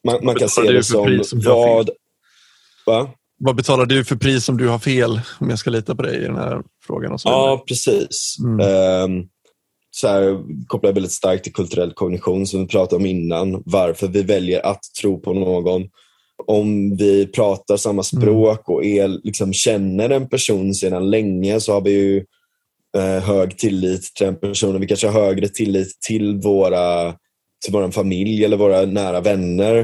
Man, 0.07 0.25
man 0.25 0.35
kan 0.35 0.49
se 0.49 0.61
det 0.61 0.83
som, 0.83 1.23
som 1.23 1.41
vad... 1.41 1.89
Va? 2.85 3.09
Vad 3.37 3.55
betalar 3.55 3.85
du 3.85 4.05
för 4.05 4.15
pris 4.15 4.49
om 4.49 4.57
du 4.57 4.67
har 4.67 4.79
fel? 4.79 5.21
Om 5.39 5.49
jag 5.49 5.59
ska 5.59 5.69
lita 5.69 5.95
på 5.95 6.01
dig 6.01 6.17
i 6.17 6.25
den 6.25 6.35
här 6.35 6.61
frågan. 6.87 7.11
Och 7.11 7.21
så 7.21 7.29
ja, 7.29 7.63
precis. 7.67 8.35
Mm. 8.43 8.59
Um, 9.03 9.27
så 9.95 10.07
här, 10.07 10.39
kopplar 10.67 10.93
väldigt 10.93 11.11
starkt 11.11 11.43
till 11.43 11.53
kulturell 11.53 11.93
kognition 11.93 12.47
som 12.47 12.59
vi 12.59 12.67
pratade 12.67 12.95
om 12.95 13.05
innan. 13.05 13.63
Varför 13.65 14.07
vi 14.07 14.21
väljer 14.21 14.65
att 14.65 14.81
tro 15.01 15.19
på 15.19 15.33
någon. 15.33 15.83
Om 16.47 16.97
vi 16.97 17.27
pratar 17.27 17.77
samma 17.77 17.93
mm. 17.93 18.03
språk 18.03 18.69
och 18.69 18.85
är, 18.85 19.07
liksom, 19.07 19.53
känner 19.53 20.09
en 20.09 20.29
person 20.29 20.73
sedan 20.73 21.09
länge 21.09 21.59
så 21.59 21.73
har 21.73 21.81
vi 21.81 21.91
ju 21.91 22.25
eh, 22.97 23.23
hög 23.23 23.57
tillit 23.57 24.15
till 24.15 24.25
den 24.25 24.35
personen. 24.35 24.81
Vi 24.81 24.87
kanske 24.87 25.07
har 25.07 25.21
högre 25.21 25.47
tillit 25.47 26.01
till, 26.07 26.35
våra, 26.35 27.11
till 27.65 27.73
vår 27.73 27.91
familj 27.91 28.45
eller 28.45 28.57
våra 28.57 28.85
nära 28.85 29.21
vänner. 29.21 29.77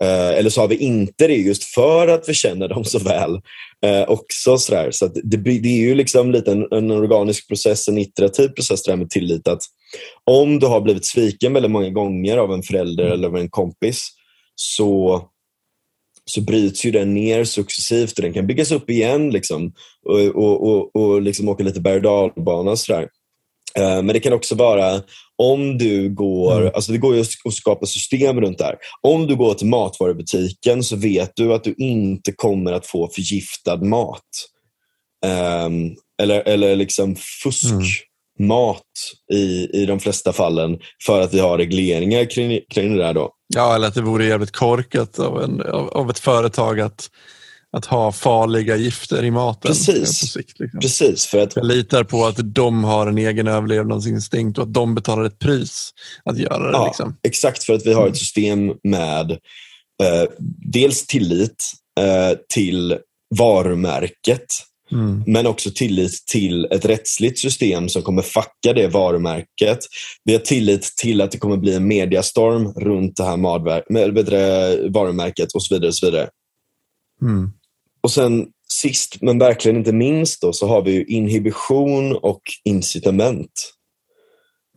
Eh, 0.00 0.28
eller 0.28 0.50
så 0.50 0.60
har 0.60 0.68
vi 0.68 0.76
inte 0.76 1.26
det 1.26 1.36
just 1.36 1.64
för 1.64 2.08
att 2.08 2.28
vi 2.28 2.34
känner 2.34 2.68
dem 2.68 2.84
så 2.84 2.98
väl. 2.98 3.40
Eh, 3.86 4.08
också 4.08 4.58
sådär. 4.58 4.90
Så 4.90 5.06
det, 5.06 5.36
det, 5.36 5.68
är 5.68 5.80
ju 5.80 5.94
liksom 5.94 6.32
lite 6.32 6.52
en, 6.52 6.66
en, 6.70 6.90
organisk 6.90 7.48
process, 7.48 7.88
en 7.88 7.98
iterativ 7.98 8.48
process 8.48 8.82
det 8.82 8.96
med 8.96 9.10
tillit. 9.10 9.48
Att 9.48 9.62
om 10.24 10.58
du 10.58 10.66
har 10.66 10.80
blivit 10.80 11.06
sviken 11.06 11.52
väldigt 11.52 11.70
många 11.70 11.90
gånger 11.90 12.36
av 12.36 12.52
en 12.52 12.62
förälder 12.62 13.04
mm. 13.04 13.14
eller 13.14 13.28
av 13.28 13.36
en 13.36 13.50
kompis 13.50 14.08
så, 14.54 15.20
så 16.24 16.40
bryts 16.40 16.84
ju 16.84 16.90
den 16.90 17.14
ner 17.14 17.44
successivt 17.44 18.18
och 18.18 18.22
den 18.22 18.32
kan 18.32 18.46
byggas 18.46 18.72
upp 18.72 18.90
igen 18.90 19.30
liksom, 19.30 19.72
och, 20.06 20.20
och, 20.20 20.68
och, 20.68 20.96
och 20.96 21.22
liksom 21.22 21.48
åka 21.48 21.64
lite 21.64 21.80
berg 21.80 21.96
och 21.96 22.02
dalbana. 22.02 22.72
Eh, 23.78 24.02
men 24.02 24.06
det 24.06 24.20
kan 24.20 24.32
också 24.32 24.54
vara 24.54 25.02
om 25.42 25.78
du 25.78 26.14
går, 26.14 26.60
mm. 26.60 26.72
alltså 26.74 26.92
det 26.92 26.98
går 26.98 27.14
ju 27.14 27.20
att 27.20 27.54
skapa 27.54 27.86
system 27.86 28.40
runt 28.40 28.58
det 28.58 28.64
här. 28.64 28.76
Om 29.00 29.26
du 29.26 29.36
går 29.36 29.54
till 29.54 29.66
matvarubutiken 29.66 30.82
så 30.82 30.96
vet 30.96 31.32
du 31.36 31.54
att 31.54 31.64
du 31.64 31.74
inte 31.78 32.32
kommer 32.32 32.72
att 32.72 32.86
få 32.86 33.08
förgiftad 33.08 33.76
mat. 33.76 34.20
Um, 35.66 35.96
eller, 36.22 36.40
eller 36.40 36.76
liksom 36.76 37.16
fuskmat 37.42 38.82
mm. 39.32 39.42
i, 39.42 39.70
i 39.72 39.86
de 39.86 40.00
flesta 40.00 40.32
fallen 40.32 40.78
för 41.06 41.20
att 41.20 41.34
vi 41.34 41.38
har 41.38 41.58
regleringar 41.58 42.30
kring, 42.30 42.60
kring 42.70 42.96
det 42.96 43.02
där. 43.02 43.14
Då. 43.14 43.30
Ja, 43.54 43.74
eller 43.74 43.88
att 43.88 43.94
det 43.94 44.02
vore 44.02 44.24
jävligt 44.24 44.52
korkat 44.52 45.18
av, 45.18 45.42
en, 45.42 45.60
av, 45.60 45.88
av 45.88 46.10
ett 46.10 46.18
företag 46.18 46.80
att 46.80 47.10
att 47.72 47.84
ha 47.84 48.12
farliga 48.12 48.76
gifter 48.76 49.24
i 49.24 49.30
maten. 49.30 49.68
Precis. 49.68 50.32
Sikt, 50.32 50.60
liksom. 50.60 50.80
Precis 50.80 51.26
för 51.26 51.38
att... 51.38 51.56
Jag 51.56 51.66
litar 51.66 52.04
på 52.04 52.24
att 52.24 52.54
de 52.54 52.84
har 52.84 53.06
en 53.06 53.18
egen 53.18 53.48
överlevnadsinstinkt 53.48 54.58
och 54.58 54.64
att 54.64 54.74
de 54.74 54.94
betalar 54.94 55.24
ett 55.24 55.38
pris 55.38 55.90
att 56.24 56.38
göra 56.38 56.70
det. 56.70 56.76
Ja, 56.76 56.86
liksom. 56.86 57.16
Exakt, 57.22 57.64
för 57.64 57.74
att 57.74 57.86
vi 57.86 57.92
har 57.92 58.08
ett 58.08 58.16
system 58.16 58.72
med 58.82 59.30
eh, 60.02 60.24
dels 60.72 61.06
tillit 61.06 61.72
eh, 62.00 62.38
till 62.48 62.98
varumärket 63.38 64.46
Mm. 64.92 65.24
Men 65.26 65.46
också 65.46 65.70
tillit 65.74 66.26
till 66.26 66.64
ett 66.64 66.84
rättsligt 66.84 67.38
system 67.38 67.88
som 67.88 68.02
kommer 68.02 68.22
facka 68.22 68.72
det 68.72 68.88
varumärket. 68.88 69.78
Vi 70.24 70.32
har 70.32 70.40
tillit 70.40 70.82
till 70.96 71.20
att 71.20 71.30
det 71.30 71.38
kommer 71.38 71.56
bli 71.56 71.74
en 71.74 71.88
mediastorm 71.88 72.72
runt 72.72 73.16
det 73.16 73.24
här 73.24 73.36
varumärket 74.92 75.52
och 75.52 75.62
så 75.62 75.74
vidare. 75.74 75.88
Och 75.88 75.94
så 75.94 76.06
vidare. 76.06 76.28
Mm. 77.22 77.52
Och 78.02 78.10
sen 78.10 78.46
sist 78.72 79.22
men 79.22 79.38
verkligen 79.38 79.76
inte 79.76 79.92
minst 79.92 80.40
då, 80.40 80.52
så 80.52 80.66
har 80.66 80.82
vi 80.82 81.04
inhibition 81.04 82.16
och 82.16 82.42
incitament. 82.64 83.72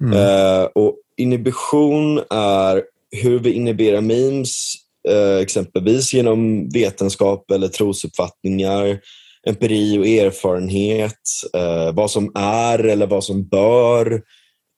Mm. 0.01 0.13
Uh, 0.13 0.63
och 0.75 0.95
Inhibition 1.17 2.17
är 2.29 2.83
hur 3.11 3.39
vi 3.39 3.51
inhiberar 3.51 4.01
memes, 4.01 4.73
uh, 5.09 5.41
exempelvis 5.41 6.13
genom 6.13 6.69
vetenskap 6.69 7.51
eller 7.51 7.67
trosuppfattningar, 7.67 8.99
empiri 9.47 9.97
och 9.99 10.07
erfarenhet, 10.07 11.21
uh, 11.57 11.95
vad 11.95 12.11
som 12.11 12.31
är 12.35 12.79
eller 12.79 13.07
vad 13.07 13.23
som 13.23 13.47
bör, 13.47 14.21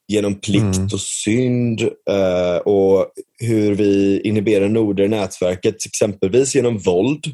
genom 0.07 0.35
plikt 0.35 0.77
mm. 0.77 0.89
och 0.93 1.01
synd 1.01 1.81
och 2.63 3.07
hur 3.39 3.75
vi 3.75 4.21
inhiberar 4.21 4.69
noder 4.69 5.03
i 5.03 5.07
nätverket, 5.07 5.85
exempelvis 5.85 6.55
genom 6.55 6.77
våld 6.77 7.25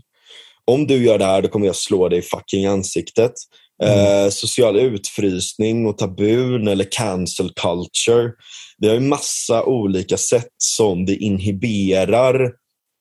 om 0.72 0.88
du 0.88 1.04
gör 1.06 1.18
det 1.18 1.26
här, 1.26 1.42
då 1.42 1.48
kommer 1.48 1.66
jag 1.66 1.76
slå 1.76 2.10
dig 2.10 2.20
i 2.20 2.22
fucking 2.22 2.66
ansiktet. 2.66 3.34
Mm. 3.84 4.26
Eh, 4.26 4.30
social 4.30 4.80
utfrysning 4.80 5.86
och 5.86 5.98
tabun 5.98 6.68
eller 6.68 6.88
cancel 6.92 7.50
culture. 7.50 8.32
Vi 8.78 8.88
har 8.88 8.96
ju 8.96 9.00
massa 9.00 9.64
olika 9.64 10.18
sätt 10.18 10.52
som 10.58 11.06
vi 11.06 11.18
inhiberar 11.18 12.52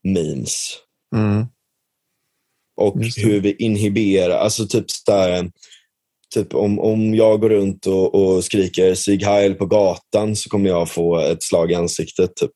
memes. 0.05 0.77
Mm. 1.17 1.47
Och 2.77 2.95
hur 3.17 3.41
vi 3.41 3.57
inhiberar, 3.57 4.39
alltså 4.39 4.67
typ 4.67 4.87
där, 5.07 5.51
Typ 6.35 6.55
om, 6.55 6.79
om 6.79 7.15
jag 7.15 7.41
går 7.41 7.49
runt 7.49 7.87
och, 7.87 8.15
och 8.15 8.45
skriker 8.45 8.95
Sieg 8.95 9.25
Heil 9.25 9.55
på 9.55 9.67
gatan 9.67 10.37
så 10.37 10.51
kommer 10.51 10.69
jag 10.69 10.91
få 10.91 11.19
ett 11.19 11.43
slag 11.43 11.73
i 11.73 11.75
ansiktet. 11.75 12.37
Typ. 12.37 12.51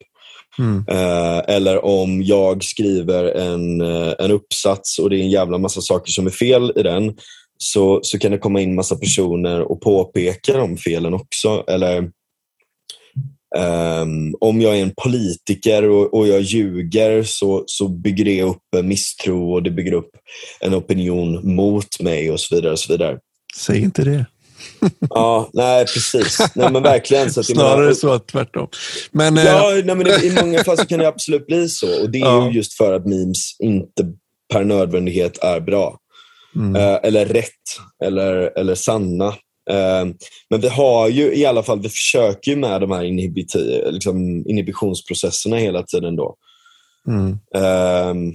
Mm. 0.58 0.84
Eh, 0.88 1.54
eller 1.56 1.84
om 1.84 2.22
jag 2.22 2.64
skriver 2.64 3.24
en, 3.24 3.80
eh, 3.80 4.14
en 4.18 4.30
uppsats 4.30 4.98
och 4.98 5.10
det 5.10 5.16
är 5.16 5.20
en 5.20 5.30
jävla 5.30 5.58
massa 5.58 5.80
saker 5.80 6.12
som 6.12 6.26
är 6.26 6.30
fel 6.30 6.72
i 6.76 6.82
den 6.82 7.14
så, 7.58 8.00
så 8.02 8.18
kan 8.18 8.30
det 8.32 8.38
komma 8.38 8.60
in 8.60 8.74
massa 8.74 8.96
personer 8.96 9.60
och 9.60 9.80
påpeka 9.80 10.56
de 10.56 10.76
felen 10.76 11.14
också. 11.14 11.64
Eller 11.68 12.10
um, 13.56 14.34
om 14.40 14.60
jag 14.60 14.78
är 14.78 14.82
en 14.82 14.94
politiker 15.02 15.88
och, 15.88 16.14
och 16.14 16.28
jag 16.28 16.40
ljuger 16.40 17.22
så, 17.22 17.64
så 17.66 17.88
bygger 17.88 18.24
det 18.24 18.42
upp 18.42 18.84
misstro 18.84 19.52
och 19.52 19.62
det 19.62 19.70
bygger 19.70 19.92
upp 19.92 20.10
en 20.60 20.74
opinion 20.74 21.54
mot 21.54 22.00
mig 22.00 22.30
och 22.30 22.40
så 22.40 22.54
vidare. 22.54 22.72
Och 22.72 22.78
så 22.78 22.92
vidare. 22.92 23.18
Säg 23.56 23.82
inte 23.82 24.04
det 24.04 24.26
ja, 25.10 25.50
nej 25.52 25.86
precis. 25.86 26.38
Nej, 26.54 26.72
men 26.72 26.82
verkligen. 26.82 27.32
Så 27.32 27.40
att 27.40 27.46
Snarare 27.46 27.80
menar, 27.80 27.92
så 27.92 28.12
att 28.12 28.26
tvärtom. 28.26 28.68
Men, 29.10 29.36
ja, 29.36 29.78
eh... 29.78 29.84
nej, 29.84 29.96
men 29.96 30.06
i, 30.06 30.26
i, 30.26 30.32
många 30.42 30.64
fall 30.64 30.76
så 30.76 30.86
kan 30.86 30.98
det 30.98 31.08
absolut 31.08 31.46
bli 31.46 31.68
så. 31.68 32.02
Och 32.02 32.10
Det 32.10 32.18
är 32.18 32.24
ja. 32.24 32.50
just 32.50 32.76
för 32.76 32.92
att 32.92 33.06
memes 33.06 33.56
inte 33.58 34.12
per 34.52 34.64
nödvändighet 34.64 35.38
är 35.38 35.60
bra. 35.60 35.98
Mm. 36.56 36.76
Eh, 36.76 36.98
eller 37.02 37.26
rätt, 37.26 37.50
eller, 38.04 38.58
eller 38.58 38.74
sanna. 38.74 39.26
Eh, 39.70 40.04
men 40.50 40.60
vi 40.60 40.68
har 40.68 41.08
ju 41.08 41.34
i 41.34 41.46
alla 41.46 41.62
fall, 41.62 41.80
vi 41.80 41.88
försöker 41.88 42.50
ju 42.50 42.56
med 42.56 42.80
de 42.80 42.90
här 42.90 43.92
liksom, 43.92 44.46
inhibitionsprocesserna 44.46 45.56
hela 45.56 45.82
tiden. 45.82 46.16
då. 46.16 46.36
Mm. 47.08 47.38
Um, 48.10 48.34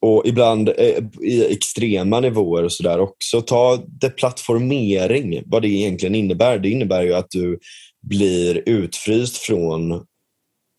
och 0.00 0.22
ibland 0.26 0.68
eh, 0.68 1.04
i 1.20 1.52
extrema 1.52 2.20
nivåer 2.20 2.64
och 2.64 2.72
sådär 2.72 3.00
också. 3.00 3.40
Ta 3.40 3.78
deplattformering, 3.86 5.42
vad 5.46 5.62
det 5.62 5.68
egentligen 5.68 6.14
innebär. 6.14 6.58
Det 6.58 6.70
innebär 6.70 7.02
ju 7.02 7.14
att 7.14 7.30
du 7.30 7.58
blir 8.02 8.62
utfryst 8.66 9.36
från 9.36 10.04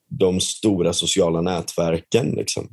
de 0.10 0.40
stora 0.40 0.94
sociala 0.94 1.42
nätverken. 1.42 2.32
Liksom. 2.32 2.70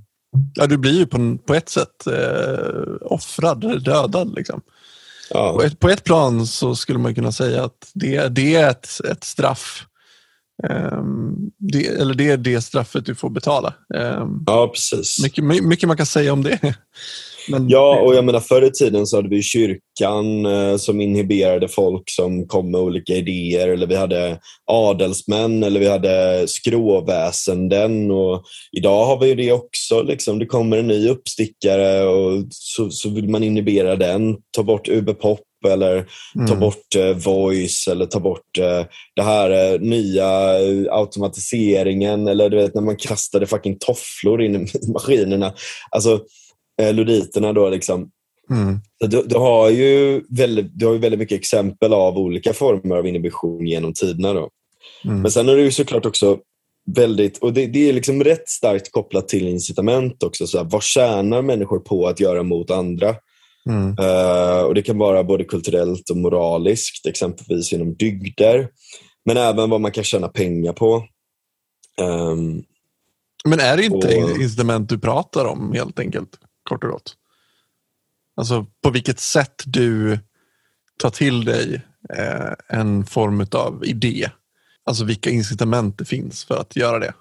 Ja, 0.55 0.67
du 0.67 0.79
blir 0.79 0.99
ju 0.99 1.07
på, 1.07 1.39
på 1.47 1.55
ett 1.55 1.69
sätt 1.69 2.07
eh, 2.07 2.95
offrad, 3.01 3.85
dödad. 3.85 4.35
Liksom. 4.37 4.61
Ja. 5.31 5.53
På, 5.53 5.63
ett, 5.63 5.81
på 5.81 5.89
ett 5.89 6.05
plan 6.05 6.47
så 6.47 6.77
skulle 6.77 6.99
man 6.99 7.15
kunna 7.15 7.33
säga 7.33 7.65
att 7.65 7.91
det, 7.95 8.29
det 8.29 8.55
är 8.55 8.71
ett, 8.71 8.89
ett 9.11 9.25
straff. 9.25 9.87
Ehm, 10.69 11.35
det, 11.59 11.87
eller 11.87 12.15
det 12.15 12.31
är 12.31 12.37
det 12.37 12.63
straffet 12.63 13.07
du 13.07 13.15
får 13.15 13.31
betala. 13.31 13.75
Ehm, 13.95 14.43
ja, 14.47 14.71
precis. 14.75 15.23
mycket, 15.23 15.45
my- 15.45 15.61
mycket 15.61 15.87
man 15.87 15.97
kan 15.97 16.07
säga 16.07 16.33
om 16.33 16.43
det. 16.43 16.61
Men, 17.49 17.69
Ja, 17.69 18.01
och 18.01 18.15
jag 18.15 18.25
menar 18.25 18.41
förr 18.41 18.63
i 18.63 18.71
tiden 18.71 19.07
så 19.07 19.17
hade 19.17 19.29
vi 19.29 19.43
kyrkan 19.43 20.47
eh, 20.47 20.77
som 20.77 21.01
inhiberade 21.01 21.69
folk 21.69 22.11
som 22.11 22.47
kom 22.47 22.71
med 22.71 22.81
olika 22.81 23.13
idéer. 23.15 23.69
Eller 23.69 23.87
vi 23.87 23.97
hade 23.97 24.39
adelsmän 24.71 25.63
eller 25.63 25.81
vi 25.81 25.89
hade 25.89 26.45
skråväsenden. 26.49 28.11
Och 28.11 28.45
idag 28.73 29.07
har 29.07 29.21
vi 29.21 29.35
det 29.35 29.53
också. 29.53 30.03
Liksom. 30.03 30.39
Det 30.39 30.47
kommer 30.47 30.77
en 30.79 30.87
ny 30.87 31.09
uppstickare 31.09 32.05
och 32.05 32.45
så, 32.51 32.91
så 32.91 33.11
vill 33.11 33.29
man 33.29 33.45
inhibera 33.45 33.97
den. 33.97 34.37
Ta 34.57 34.63
bort 34.63 34.89
UB-pop 34.89 35.41
eller 35.67 36.03
ta 36.47 36.53
Mm. 36.55 36.61
bort 36.61 36.95
eh, 36.97 37.17
voice 37.17 37.89
eller 37.89 38.07
ta 38.07 38.21
bort 38.21 38.59
eh, 38.59 38.85
det 39.17 39.23
här 39.23 39.51
eh, 39.75 39.81
nya 39.81 40.59
eh, 40.61 40.93
automatiseringen 40.93 42.29
eller 42.29 42.49
du 42.51 42.57
vet 42.57 42.75
när 42.75 42.83
man 42.83 42.97
kastade 42.97 43.47
fucking 43.47 43.77
tofflor 43.79 44.43
in 44.43 44.57
i 44.57 44.69
maskinerna. 44.93 45.53
Alltså 45.91 46.21
eh, 46.83 46.95
luditerna 46.95 47.53
då 47.53 47.69
liksom. 47.69 48.11
Mm. 48.51 48.79
Du, 49.01 49.23
du, 49.23 49.37
har 49.37 49.71
ju 49.71 50.23
väldigt, 50.29 50.79
du 50.79 50.87
har 50.87 50.93
ju 50.93 50.99
väldigt 50.99 51.21
mycket 51.21 51.41
exempel 51.41 51.93
av 51.93 52.19
olika 52.19 52.53
former 52.53 52.97
av 52.97 53.07
inhibition 53.07 53.67
genom 53.67 53.93
tiderna. 53.93 54.33
Då. 54.33 54.51
Mm. 55.05 55.21
Men 55.23 55.31
sen 55.31 55.49
är 55.49 55.57
det 55.57 55.63
ju 55.63 55.71
såklart 55.71 56.07
också 56.07 56.39
väldigt, 56.95 57.39
och 57.39 57.53
det, 57.53 57.67
det 57.67 57.89
är 57.89 57.93
liksom 57.93 58.25
rätt 58.25 58.49
starkt 58.49 58.93
kopplat 58.93 59.29
till 59.29 59.49
incitament 59.49 60.23
också. 60.23 60.47
Så 60.47 60.59
här, 60.59 60.65
vad 60.65 60.83
tjänar 60.83 61.43
människor 61.43 61.79
på 61.79 62.07
att 62.07 62.21
göra 62.21 62.43
mot 62.43 62.71
andra? 62.71 63.15
Mm. 63.69 63.97
Eh, 63.99 64.61
och 64.63 64.75
Det 64.75 64.83
kan 64.83 64.99
vara 64.99 65.25
både 65.25 65.45
kulturellt 65.45 66.11
och 66.11 66.17
moraliskt, 66.17 67.07
exempelvis 67.07 67.73
inom 67.73 67.95
dygder. 67.95 68.69
Men 69.25 69.37
även 69.37 69.71
vad 69.71 69.81
man 69.81 69.93
kan 69.93 70.05
tjäna 70.05 70.29
pengar 70.29 70.73
på. 70.73 71.05
Ehm, 72.01 72.63
Men 73.45 73.61
är 73.61 73.77
det 73.77 73.85
inte 73.85 74.23
Och- 74.25 74.41
incitament 74.41 74.89
du 74.89 74.99
pratar 74.99 75.45
om 75.45 75.73
helt 75.73 75.99
enkelt? 75.99 76.31
Kort 76.69 76.85
och 76.85 76.91
gott. 76.91 77.17
Alltså 78.37 78.67
på 78.83 78.91
vilket 78.91 79.21
sätt 79.21 79.63
du 79.67 80.19
tar 80.99 81.11
till 81.11 81.45
dig 81.45 81.83
eh, 82.15 82.53
en 82.69 83.07
form 83.07 83.47
av 83.53 83.85
idé. 83.87 84.31
Alltså 84.85 85.05
vilka 85.05 85.31
incitament 85.31 85.99
det 85.99 86.05
finns 86.05 86.45
för 86.45 86.57
att 86.57 86.77
göra 86.77 86.99
det. 86.99 87.15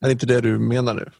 Är 0.00 0.06
det 0.06 0.12
inte 0.12 0.26
det 0.26 0.40
du 0.40 0.58
menar 0.58 0.94
nu? 0.94 1.10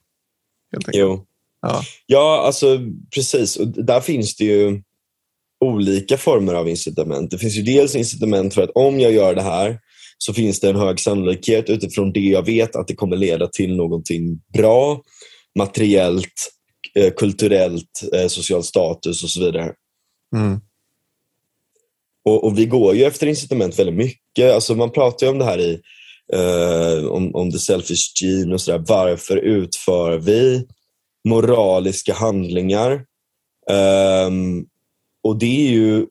Jo. 0.93 1.25
Ja. 1.63 1.83
Ja, 2.07 2.43
alltså 2.47 2.79
precis. 3.15 3.57
Och 3.57 3.69
där 3.69 4.01
finns 4.01 4.37
det 4.37 4.45
ju 4.45 4.83
olika 5.65 6.17
former 6.17 6.55
av 6.55 6.69
incitament. 6.69 7.31
Det 7.31 7.39
finns 7.39 7.55
ju 7.55 7.63
dels 7.63 7.95
incitament 7.95 8.55
för 8.55 8.63
att 8.63 8.71
om 8.75 9.01
jag 9.01 9.13
gör 9.13 9.35
det 9.35 9.43
här 9.43 9.79
så 10.19 10.35
finns 10.35 10.61
det 10.61 10.71
en 10.71 10.77
hög 10.77 11.01
sannolikhet 11.01 11.71
utifrån 11.71 12.13
det 12.13 12.21
jag 12.21 12.47
vet 12.47 12.77
att 12.77 12.89
det 12.89 12.95
kommer 12.95 13.17
leda 13.17 13.47
till 13.47 13.77
någonting 13.77 14.41
bra, 14.55 15.03
materiellt, 15.59 16.51
kulturellt, 17.17 18.03
eh, 18.13 18.27
social 18.27 18.65
status 18.65 19.25
och 19.25 19.31
så 19.31 19.41
vidare. 19.41 19.73
Mm. 20.37 20.61
Och, 22.25 22.45
och 22.45 22.59
vi 22.59 22.67
går 22.67 22.95
ju 22.95 23.05
efter 23.05 23.27
incitament 23.27 23.79
väldigt 23.79 23.97
mycket. 23.97 24.55
Alltså 24.55 24.75
man 24.75 24.91
pratar 24.91 25.27
ju 25.27 25.33
om 25.33 25.39
det 25.39 25.45
här 25.45 25.59
i 25.59 25.81
eh, 26.33 27.07
om, 27.07 27.35
om 27.35 27.53
the 27.53 27.59
selfish 27.59 28.23
gene 28.23 28.55
och 28.55 28.61
sådär. 28.61 28.85
Varför 28.89 29.37
utför 29.37 30.19
vi 30.19 30.67
moraliska 31.25 32.15
handlingar? 32.15 33.05
Ehm, 33.71 34.67
och 35.23 35.39
det 35.39 35.67
är 35.67 35.71
ju 35.71 36.07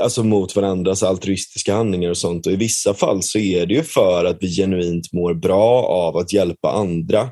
alltså 0.00 0.24
mot 0.24 0.56
varandras 0.56 1.02
altruistiska 1.02 1.74
handlingar 1.74 2.10
och 2.10 2.16
sånt. 2.16 2.46
Och 2.46 2.52
I 2.52 2.56
vissa 2.56 2.94
fall 2.94 3.22
så 3.22 3.38
är 3.38 3.66
det 3.66 3.74
ju 3.74 3.82
för 3.82 4.24
att 4.24 4.36
vi 4.40 4.56
genuint 4.56 5.12
mår 5.12 5.34
bra 5.34 5.82
av 5.82 6.16
att 6.16 6.32
hjälpa 6.32 6.72
andra. 6.72 7.30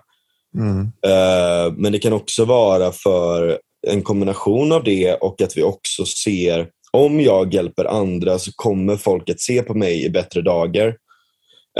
Mm. 0.58 0.80
Eh, 0.80 1.72
Men 1.76 1.92
det 1.92 1.98
kan 1.98 2.12
också 2.12 2.44
vara 2.44 2.92
för 2.92 3.58
en 3.86 4.02
kombination 4.02 4.72
av 4.72 4.84
det 4.84 5.14
och 5.14 5.42
att 5.42 5.56
vi 5.56 5.62
också 5.62 6.04
ser 6.06 6.68
om 6.90 7.20
jag 7.20 7.54
hjälper 7.54 7.84
andra 7.84 8.38
så 8.38 8.50
kommer 8.56 8.96
folk 8.96 9.30
att 9.30 9.40
se 9.40 9.62
på 9.62 9.74
mig 9.74 10.04
i 10.04 10.10
bättre 10.10 10.42
dagar. 10.42 10.96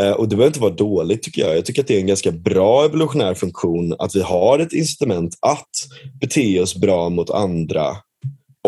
Eh, 0.01 0.11
Och 0.11 0.29
Det 0.29 0.37
behöver 0.37 0.47
inte 0.47 0.61
vara 0.61 0.75
dåligt 0.75 1.23
tycker 1.23 1.43
jag. 1.43 1.57
Jag 1.57 1.65
tycker 1.65 1.83
att 1.83 1.89
det 1.89 1.97
är 1.97 2.01
en 2.01 2.07
ganska 2.07 2.31
bra 2.31 2.85
evolutionär 2.85 3.35
funktion 3.35 3.95
att 3.99 4.17
vi 4.17 4.21
har 4.23 4.59
ett 4.59 4.73
incitament 4.73 5.35
att 5.41 5.71
bete 6.21 6.61
oss 6.61 6.77
bra 6.77 7.09
mot 7.09 7.31
andra 7.31 7.87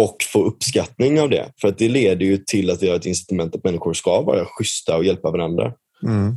och 0.00 0.16
få 0.32 0.44
uppskattning 0.44 1.20
av 1.20 1.30
det. 1.30 1.52
För 1.61 1.68
att 1.68 1.78
det 1.78 1.88
leder 1.88 2.26
ju 2.26 2.36
till 2.38 2.70
att 2.70 2.82
vi 2.82 2.88
har 2.88 2.96
ett 2.96 3.07
incitament 3.07 3.55
att 3.55 3.64
människor 3.64 3.92
ska 3.92 4.20
vara 4.20 4.44
schyssta 4.44 4.96
och 4.96 5.05
hjälpa 5.05 5.30
varandra. 5.30 5.72
Mm. 6.02 6.36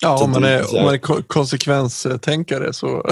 Ja, 0.00 0.18
Så 0.18 0.24
om 0.24 0.30
man 0.30 0.44
är, 0.44 0.76
om 0.76 0.84
man 0.84 0.94
är 0.94 0.98
ko- 0.98 1.22
konsekvenstänkare 1.26 2.72
så... 2.72 3.10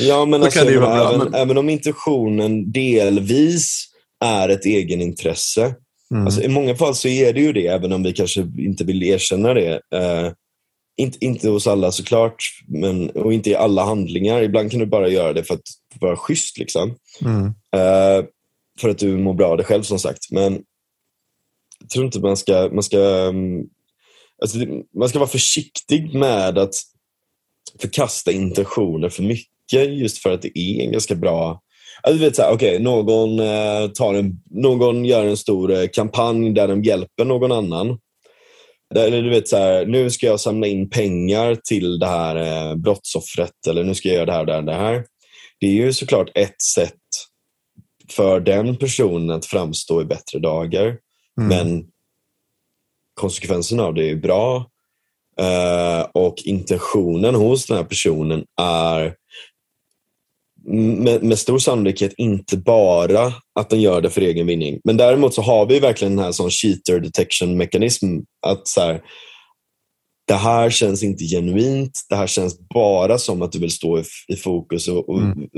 Ja, 0.00 0.24
men 0.24 0.42
alltså, 0.42 0.58
kan 0.58 0.66
det 0.66 0.72
ju 0.72 0.78
vara 0.80 1.08
även, 1.08 1.18
men- 1.18 1.34
även 1.34 1.58
om 1.58 1.68
intentionen 1.68 2.72
delvis 2.72 3.84
är 4.24 4.48
ett 4.48 4.66
egenintresse. 4.66 5.74
Mm. 6.10 6.24
Alltså, 6.26 6.42
I 6.42 6.48
många 6.48 6.74
fall 6.76 6.94
så 6.94 7.08
är 7.08 7.32
det 7.32 7.40
ju 7.40 7.52
det, 7.52 7.66
även 7.66 7.92
om 7.92 8.02
vi 8.02 8.12
kanske 8.12 8.40
inte 8.58 8.84
vill 8.84 9.02
erkänna 9.02 9.54
det. 9.54 9.72
Eh, 9.94 10.32
inte, 10.96 11.24
inte 11.24 11.48
hos 11.48 11.66
alla 11.66 11.92
såklart, 11.92 12.36
men, 12.68 13.10
och 13.10 13.32
inte 13.32 13.50
i 13.50 13.54
alla 13.54 13.84
handlingar. 13.84 14.42
Ibland 14.42 14.70
kan 14.70 14.80
du 14.80 14.86
bara 14.86 15.08
göra 15.08 15.32
det 15.32 15.44
för 15.44 15.54
att 15.54 15.60
vara 16.00 16.16
schysst. 16.16 16.58
Liksom. 16.58 16.94
Mm. 17.24 17.46
Eh, 17.76 18.24
för 18.80 18.88
att 18.88 18.98
du 18.98 19.16
mår 19.16 19.34
bra 19.34 19.46
av 19.50 19.56
det 19.56 19.64
själv 19.64 19.82
som 19.82 19.98
sagt. 19.98 20.30
Men 20.30 20.52
jag 21.80 21.90
tror 21.90 22.04
inte 22.04 22.20
man 22.20 22.36
ska, 22.36 22.70
man 22.72 22.82
ska, 22.82 22.98
mm, 23.28 23.62
alltså, 24.44 24.58
man 24.98 25.08
ska 25.08 25.18
vara 25.18 25.28
försiktig 25.28 26.14
med 26.14 26.58
att 26.58 26.74
förkasta 27.80 28.32
intentioner 28.32 29.08
för 29.08 29.22
mycket 29.22 29.90
just 29.90 30.18
för 30.18 30.30
att 30.30 30.42
det 30.42 30.58
är 30.58 30.84
en 30.84 30.92
ganska 30.92 31.14
bra 31.14 31.60
Alltså, 32.02 32.18
du 32.18 32.24
vet, 32.24 32.36
så 32.36 32.42
här, 32.42 32.54
okay, 32.54 32.78
någon, 32.78 33.40
eh, 33.40 33.88
tar 33.94 34.14
en, 34.14 34.40
någon 34.50 35.04
gör 35.04 35.26
en 35.26 35.36
stor 35.36 35.72
eh, 35.72 35.88
kampanj 35.92 36.52
där 36.52 36.68
de 36.68 36.82
hjälper 36.82 37.24
någon 37.24 37.52
annan. 37.52 37.98
Eller 38.94 39.22
du 39.22 39.30
vet, 39.30 39.48
så 39.48 39.56
här, 39.56 39.86
nu 39.86 40.10
ska 40.10 40.26
jag 40.26 40.40
samla 40.40 40.66
in 40.66 40.90
pengar 40.90 41.58
till 41.68 41.98
det 41.98 42.06
här 42.06 42.36
eh, 42.36 42.74
brottsoffret 42.74 43.66
eller 43.68 43.84
nu 43.84 43.94
ska 43.94 44.08
jag 44.08 44.16
göra 44.16 44.26
det 44.26 44.32
här 44.32 44.40
och 44.40 44.46
det 44.46 44.52
här. 44.52 44.62
Det 44.62 44.72
här. 44.72 45.04
Det 45.60 45.66
är 45.66 45.72
ju 45.72 45.92
såklart 45.92 46.30
ett 46.34 46.62
sätt 46.62 46.92
för 48.10 48.40
den 48.40 48.76
personen 48.76 49.30
att 49.30 49.46
framstå 49.46 50.02
i 50.02 50.04
bättre 50.04 50.38
dagar. 50.38 50.98
Mm. 51.40 51.48
Men 51.48 51.84
konsekvensen 53.14 53.80
av 53.80 53.94
det 53.94 54.10
är 54.10 54.16
bra. 54.16 54.70
Eh, 55.40 56.06
och 56.14 56.34
intentionen 56.44 57.34
hos 57.34 57.66
den 57.66 57.76
här 57.76 57.84
personen 57.84 58.44
är 58.60 59.14
med, 60.66 61.22
med 61.22 61.38
stor 61.38 61.58
sannolikhet 61.58 62.12
inte 62.16 62.56
bara 62.56 63.32
att 63.54 63.70
den 63.70 63.80
gör 63.80 64.00
det 64.00 64.10
för 64.10 64.20
egen 64.20 64.46
vinning. 64.46 64.80
Men 64.84 64.96
däremot 64.96 65.34
så 65.34 65.42
har 65.42 65.66
vi 65.66 65.78
verkligen 65.80 66.16
den 66.16 66.24
här 66.24 66.32
sån 66.32 66.50
cheater 66.50 67.00
detection 67.00 67.56
mekanism. 67.56 68.06
Att 68.46 68.68
så 68.68 68.80
här, 68.80 69.02
det 70.26 70.34
här 70.34 70.70
känns 70.70 71.02
inte 71.02 71.24
genuint. 71.24 72.00
Det 72.08 72.16
här 72.16 72.26
känns 72.26 72.68
bara 72.68 73.18
som 73.18 73.42
att 73.42 73.52
du 73.52 73.58
vill 73.58 73.70
stå 73.70 73.98
i, 73.98 74.04
i 74.28 74.36
fokus 74.36 74.88
och, 74.88 75.08
och 75.08 75.18
Mm. 75.18 75.48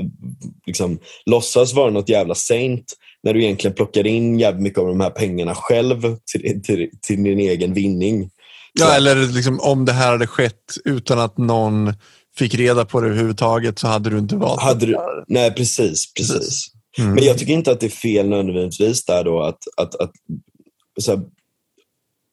liksom, 0.65 0.99
låtsas 1.25 1.73
vara 1.73 1.89
något 1.89 2.09
jävla 2.09 2.35
saint 2.35 2.93
när 3.27 3.33
du 3.33 3.43
egentligen 3.43 3.75
plockar 3.75 4.07
in 4.07 4.39
jävligt 4.39 4.63
mycket 4.63 4.79
av 4.79 4.87
de 4.87 4.99
här 4.99 5.09
pengarna 5.09 5.55
själv 5.55 6.15
till, 6.31 6.61
till, 6.63 6.89
till 7.01 7.23
din 7.23 7.39
egen 7.39 7.73
vinning. 7.73 8.29
Ja, 8.73 8.85
Så- 8.85 8.91
eller 8.91 9.15
liksom, 9.15 9.59
om 9.59 9.85
det 9.85 9.91
här 9.91 10.11
hade 10.11 10.27
skett 10.27 10.77
utan 10.85 11.19
att 11.19 11.37
någon 11.37 11.93
fick 12.37 12.55
reda 12.55 12.85
på 12.85 13.01
det 13.01 13.07
överhuvudtaget 13.07 13.79
så 13.79 13.87
hade 13.87 14.09
du 14.09 14.17
inte 14.17 14.35
valt 14.35 14.61
Hade 14.61 14.85
du, 14.85 14.97
nej, 15.27 15.51
precis. 15.51 16.13
precis. 16.13 16.67
Mm. 16.99 17.13
Men 17.13 17.23
jag 17.23 17.37
tycker 17.37 17.53
inte 17.53 17.71
att 17.71 17.79
det 17.79 17.85
är 17.85 17.89
fel 17.89 18.29
nödvändigtvis 18.29 19.05
där 19.05 19.23
då 19.23 19.41
att, 19.41 19.59
att, 19.77 19.95
att 19.95 20.11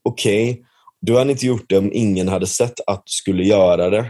okej, 0.03 0.65
du 1.01 1.19
hade 1.19 1.31
inte 1.31 1.47
gjort 1.47 1.65
det 1.69 1.79
om 1.79 1.91
ingen 1.93 2.29
hade 2.29 2.47
sett 2.47 2.81
att 2.87 3.03
du 3.07 3.11
skulle 3.11 3.45
göra 3.45 3.91
det. 3.91 4.07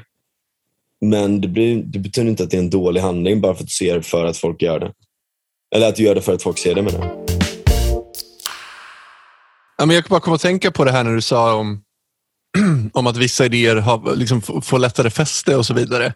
Men 1.01 1.41
det, 1.41 1.49
blir, 1.49 1.82
det 1.82 1.99
betyder 1.99 2.30
inte 2.30 2.43
att 2.43 2.51
det 2.51 2.57
är 2.57 2.62
en 2.62 2.70
dålig 2.70 3.01
handling 3.01 3.41
bara 3.41 3.55
för 3.55 3.62
att 3.62 3.68
du 3.68 3.87
ser 3.87 4.01
för 4.01 4.24
att 4.24 4.37
folk 4.37 4.62
gör 4.62 4.80
det. 4.80 4.93
Eller 5.75 5.89
att 5.89 5.97
du 5.97 6.03
gör 6.03 6.14
det 6.14 6.22
för 6.22 6.35
att 6.35 6.43
folk 6.43 6.59
ser 6.59 6.75
det 6.75 6.83
menar 6.83 6.99
jag. 6.99 7.25
Ja, 9.79 9.87
men 9.87 9.97
jag 9.97 10.05
bara 10.05 10.20
kom 10.20 10.33
att 10.33 10.41
tänka 10.41 10.70
på 10.70 10.85
det 10.85 10.93
här 10.93 11.05
när 11.05 11.14
du 11.14 11.20
sa 11.20 11.55
om, 11.55 11.83
om 12.93 13.07
att 13.07 13.16
vissa 13.16 13.45
idéer 13.47 13.77
har, 13.77 14.16
liksom, 14.16 14.43
får 14.43 14.79
lättare 14.79 15.11
fäste 15.11 15.57
och 15.57 15.66
så 15.66 15.75
vidare. 15.75 16.14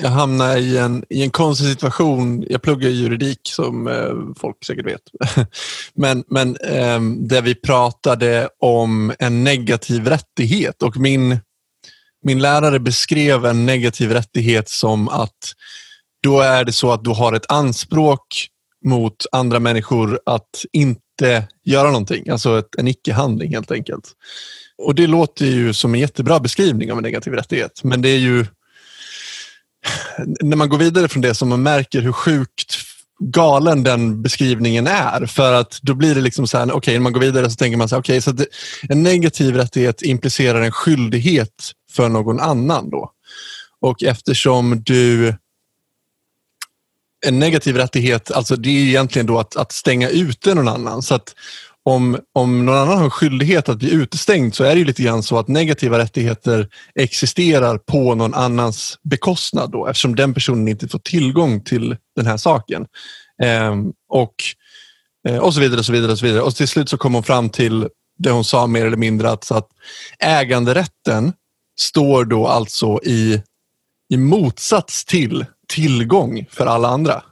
Jag 0.00 0.10
hamnade 0.10 0.58
i 0.58 0.78
en, 0.78 1.04
i 1.10 1.22
en 1.22 1.30
konstig 1.30 1.68
situation. 1.68 2.44
Jag 2.48 2.62
pluggar 2.62 2.88
juridik 2.88 3.40
som 3.42 3.88
eh, 3.88 4.40
folk 4.40 4.64
säkert 4.64 4.86
vet. 4.86 5.02
men 5.94 6.24
men 6.28 6.56
eh, 6.56 7.00
där 7.18 7.42
vi 7.42 7.54
pratade 7.54 8.48
om 8.60 9.12
en 9.18 9.44
negativ 9.44 10.08
rättighet 10.08 10.82
och 10.82 10.96
min, 10.96 11.38
min 12.24 12.38
lärare 12.38 12.80
beskrev 12.80 13.46
en 13.46 13.66
negativ 13.66 14.12
rättighet 14.12 14.68
som 14.68 15.08
att 15.08 15.52
då 16.22 16.40
är 16.40 16.64
det 16.64 16.72
så 16.72 16.92
att 16.92 17.04
du 17.04 17.10
har 17.10 17.32
ett 17.32 17.52
anspråk 17.52 18.48
mot 18.84 19.26
andra 19.32 19.60
människor 19.60 20.20
att 20.26 20.64
inte 20.72 21.48
göra 21.64 21.86
någonting. 21.86 22.28
Alltså 22.28 22.58
ett, 22.58 22.74
en 22.78 22.88
icke-handling 22.88 23.54
helt 23.54 23.70
enkelt. 23.70 24.12
Och 24.78 24.94
Det 24.94 25.06
låter 25.06 25.46
ju 25.46 25.72
som 25.72 25.94
en 25.94 26.00
jättebra 26.00 26.40
beskrivning 26.40 26.92
av 26.92 26.98
en 26.98 27.04
negativ 27.04 27.32
rättighet. 27.32 27.80
Men 27.84 28.02
det 28.02 28.08
är 28.08 28.18
ju 28.18 28.46
när 30.40 30.56
man 30.56 30.68
går 30.68 30.78
vidare 30.78 31.08
från 31.08 31.22
det 31.22 31.34
som 31.34 31.48
man 31.48 31.62
märker 31.62 32.00
hur 32.00 32.12
sjukt 32.12 32.76
galen 33.18 33.82
den 33.82 34.22
beskrivningen 34.22 34.86
är. 34.86 35.26
För 35.26 35.52
att 35.52 35.78
då 35.82 35.94
blir 35.94 36.14
det 36.14 36.20
liksom 36.20 36.46
så 36.46 36.58
här, 36.58 36.66
okej, 36.66 36.76
okay, 36.76 36.94
när 36.94 37.00
man 37.00 37.12
går 37.12 37.20
vidare 37.20 37.50
så 37.50 37.56
tänker 37.56 37.78
man 37.78 37.88
så 37.88 37.94
här, 37.94 38.02
okej, 38.02 38.12
okay, 38.12 38.20
så 38.20 38.32
det, 38.32 38.46
en 38.88 39.02
negativ 39.02 39.56
rättighet 39.56 40.02
implicerar 40.02 40.62
en 40.62 40.72
skyldighet 40.72 41.72
för 41.92 42.08
någon 42.08 42.40
annan 42.40 42.90
då. 42.90 43.10
Och 43.80 44.02
eftersom 44.02 44.82
du 44.84 45.34
en 47.24 47.38
negativ 47.38 47.76
rättighet, 47.76 48.30
alltså 48.30 48.56
det 48.56 48.68
är 48.68 48.84
egentligen 48.84 49.26
då 49.26 49.38
att, 49.38 49.56
att 49.56 49.72
stänga 49.72 50.08
ute 50.08 50.54
någon 50.54 50.68
annan. 50.68 51.02
Så 51.02 51.14
att 51.14 51.34
om, 51.82 52.18
om 52.32 52.66
någon 52.66 52.76
annan 52.76 52.98
har 52.98 53.04
en 53.04 53.10
skyldighet 53.10 53.68
att 53.68 53.78
bli 53.78 53.90
utestängd 53.90 54.54
så 54.54 54.64
är 54.64 54.76
det 54.76 54.84
lite 54.84 55.02
grann 55.02 55.22
så 55.22 55.38
att 55.38 55.48
negativa 55.48 55.98
rättigheter 55.98 56.68
existerar 56.94 57.78
på 57.78 58.14
någon 58.14 58.34
annans 58.34 58.98
bekostnad 59.02 59.70
då, 59.70 59.86
eftersom 59.86 60.14
den 60.14 60.34
personen 60.34 60.68
inte 60.68 60.88
får 60.88 60.98
tillgång 60.98 61.60
till 61.60 61.96
den 62.16 62.26
här 62.26 62.36
saken. 62.36 62.86
Ehm, 63.42 63.92
och, 64.08 64.34
eh, 65.28 65.38
och 65.38 65.54
så 65.54 65.60
vidare 65.60 65.78
och 65.78 65.86
så 65.86 65.92
vidare. 65.92 66.12
Och 66.12 66.18
så 66.18 66.26
vidare. 66.26 66.42
Och 66.42 66.54
till 66.54 66.68
slut 66.68 66.88
så 66.88 66.96
kom 66.96 67.14
hon 67.14 67.22
fram 67.22 67.50
till 67.50 67.88
det 68.18 68.30
hon 68.30 68.44
sa 68.44 68.66
mer 68.66 68.86
eller 68.86 68.96
mindre 68.96 69.30
att, 69.30 69.50
att 69.50 69.68
äganderätten 70.18 71.32
står 71.80 72.24
då 72.24 72.46
alltså 72.46 73.00
i, 73.02 73.42
i 74.10 74.16
motsats 74.16 75.04
till 75.04 75.46
tillgång 75.68 76.46
för 76.50 76.66
alla 76.66 76.88
andra. 76.88 77.22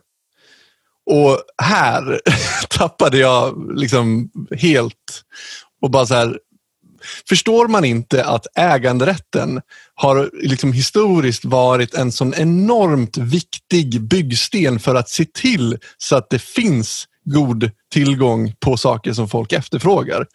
Och 1.11 1.39
här 1.63 2.21
tappade 2.69 3.19
jag 3.19 3.73
liksom 3.79 4.31
helt 4.51 5.23
och 5.83 5.91
bara 5.91 6.07
så 6.07 6.15
här, 6.15 6.39
Förstår 7.29 7.69
man 7.69 7.85
inte 7.85 8.25
att 8.25 8.47
äganderätten 8.55 9.61
har 9.95 10.31
liksom 10.33 10.73
historiskt 10.73 11.45
varit 11.45 11.95
en 11.95 12.13
sån 12.13 12.35
enormt 12.35 13.17
viktig 13.17 14.01
byggsten 14.01 14.81
för 14.81 14.95
att 14.95 15.09
se 15.09 15.25
till 15.25 15.79
så 15.99 16.17
att 16.17 16.31
det 16.31 16.43
finns 16.43 17.09
god 17.25 17.71
tillgång 17.93 18.55
på 18.61 18.77
saker 18.77 19.13
som 19.13 19.29
folk 19.29 19.53
efterfrågar. 19.53 20.27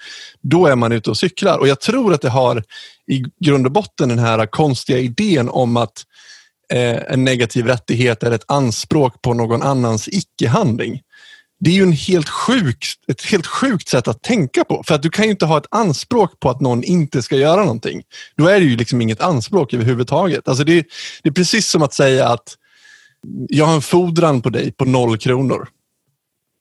Då 0.42 0.68
är 0.68 0.76
man 0.76 0.92
ute 0.92 1.10
och 1.10 1.18
cyklar 1.18 1.58
och 1.58 1.68
jag 1.68 1.80
tror 1.80 2.14
att 2.14 2.22
det 2.22 2.30
har 2.30 2.64
i 3.12 3.24
grund 3.46 3.66
och 3.66 3.72
botten 3.72 4.10
den 4.10 4.20
här 4.20 4.46
konstiga 4.46 5.00
idén 5.00 5.50
om 5.50 5.78
att 5.78 5.92
eh, 5.92 6.04
Eh, 6.74 7.14
en 7.14 7.24
negativ 7.24 7.66
rättighet 7.66 8.24
eller 8.24 8.36
ett 8.36 8.52
anspråk 8.52 9.22
på 9.22 9.34
någon 9.34 9.62
annans 9.62 10.08
icke-handling. 10.08 11.02
Det 11.60 11.70
är 11.70 11.74
ju 11.74 11.84
en 11.84 11.92
helt 11.92 12.30
sjuk, 12.30 12.86
ett 13.08 13.22
helt 13.22 13.48
sjukt 13.48 13.88
sätt 13.88 14.08
att 14.08 14.22
tänka 14.22 14.64
på. 14.64 14.84
För 14.88 14.96
att 14.96 15.02
du 15.02 15.10
kan 15.10 15.26
ju 15.26 15.32
inte 15.32 15.46
ha 15.46 15.58
ett 15.58 15.68
anspråk 15.72 16.40
på 16.40 16.50
att 16.50 16.62
någon 16.62 16.84
inte 16.84 17.22
ska 17.22 17.36
göra 17.36 17.62
någonting. 17.62 18.02
Då 18.36 18.48
är 18.48 18.60
det 18.60 18.66
ju 18.66 18.78
liksom 18.78 19.02
inget 19.02 19.22
anspråk 19.22 19.74
överhuvudtaget. 19.74 20.48
Alltså 20.48 20.64
det, 20.64 20.86
det 21.24 21.30
är 21.30 21.34
precis 21.34 21.68
som 21.68 21.84
att 21.84 21.94
säga 21.94 22.28
att 22.28 22.56
jag 23.50 23.66
har 23.66 23.76
en 23.76 23.82
fordran 23.82 24.42
på 24.42 24.50
dig 24.50 24.72
på 24.72 24.86
noll 24.86 25.18
kronor. 25.18 25.68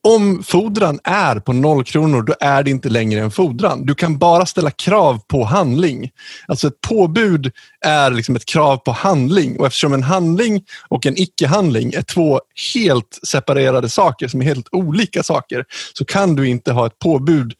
Om 0.07 0.43
fordran 0.43 1.01
är 1.05 1.41
på 1.41 1.53
noll 1.53 1.85
kronor, 1.85 2.23
då 2.23 2.35
är 2.41 2.63
det 2.63 2.71
inte 2.71 2.89
längre 2.89 3.21
en 3.21 3.31
fordran. 3.31 3.87
Du 3.87 3.95
kan 3.95 4.19
bara 4.19 4.47
ställa 4.47 4.71
krav 4.71 5.19
på 5.27 5.45
handling. 5.45 6.11
Alltså 6.47 6.69
ett 6.69 6.81
påbud 6.81 7.53
är 7.81 8.11
liksom 8.11 8.37
ett 8.37 8.45
krav 8.47 8.77
på 8.77 8.91
handling 8.91 9.59
och 9.59 9.67
eftersom 9.67 9.93
en 9.93 10.03
handling 10.03 10.65
och 10.89 11.07
en 11.07 11.19
icke-handling 11.19 11.93
är 11.93 12.03
två 12.03 12.41
helt 12.75 13.19
separerade 13.23 13.89
saker, 13.89 14.29
som 14.29 14.41
är 14.41 14.45
helt 14.45 14.69
olika 14.73 15.23
saker, 15.23 15.65
så 15.93 16.05
kan 16.05 16.37
du 16.37 16.49
inte 16.49 16.73
ha 16.73 16.87
ett 16.87 16.99
påbud 16.99 17.53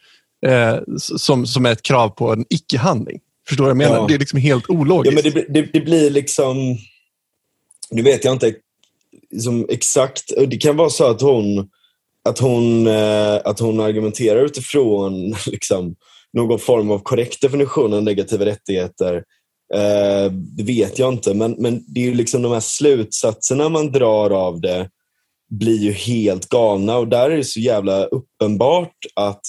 eh, 0.47 0.77
som, 0.99 1.47
som 1.47 1.67
är 1.67 1.73
ett 1.73 1.83
krav 1.83 2.09
på 2.09 2.33
en 2.33 2.45
icke-handling. 2.51 3.21
Förstår 3.49 3.65
du 3.65 3.69
vad 3.69 3.71
jag 3.71 3.91
menar? 3.91 3.97
Ja. 3.97 4.07
Det 4.09 4.15
är 4.15 4.19
liksom 4.19 4.39
helt 4.39 4.71
ologiskt. 4.71 5.25
Ja, 5.25 5.33
men 5.35 5.45
det, 5.47 5.61
det, 5.61 5.69
det 5.73 5.81
blir 5.81 6.11
liksom... 6.11 6.57
Nu 7.91 8.03
vet 8.03 8.25
jag 8.25 8.33
inte 8.33 8.55
liksom 9.31 9.67
exakt. 9.69 10.33
Det 10.49 10.57
kan 10.57 10.77
vara 10.77 10.91
så 10.91 11.11
att 11.11 11.21
hon 11.21 11.69
att 12.27 12.39
hon, 12.39 12.87
eh, 12.87 13.35
att 13.45 13.61
hon 13.61 13.81
argumenterar 13.81 14.45
utifrån 14.45 15.35
liksom, 15.47 15.95
någon 16.33 16.59
form 16.59 16.91
av 16.91 16.99
korrekt 16.99 17.43
definition 17.43 17.95
av 17.95 18.03
negativa 18.03 18.45
rättigheter. 18.45 19.15
Eh, 19.75 20.33
det 20.33 20.63
vet 20.63 20.99
jag 20.99 21.13
inte, 21.13 21.35
men, 21.35 21.57
men 21.59 21.85
det 21.89 22.01
är 22.01 22.05
ju 22.05 22.15
liksom 22.15 22.43
de 22.43 22.53
här 22.53 22.61
slutsatserna 22.61 23.69
man 23.69 23.93
drar 23.93 24.31
av 24.31 24.61
det 24.61 24.89
blir 25.51 25.79
ju 25.79 25.93
helt 25.93 26.49
galna 26.49 26.97
och 26.97 27.09
där 27.09 27.31
är 27.31 27.37
det 27.37 27.45
så 27.45 27.61
jävla 27.61 28.05
uppenbart 28.05 28.97
att 29.15 29.41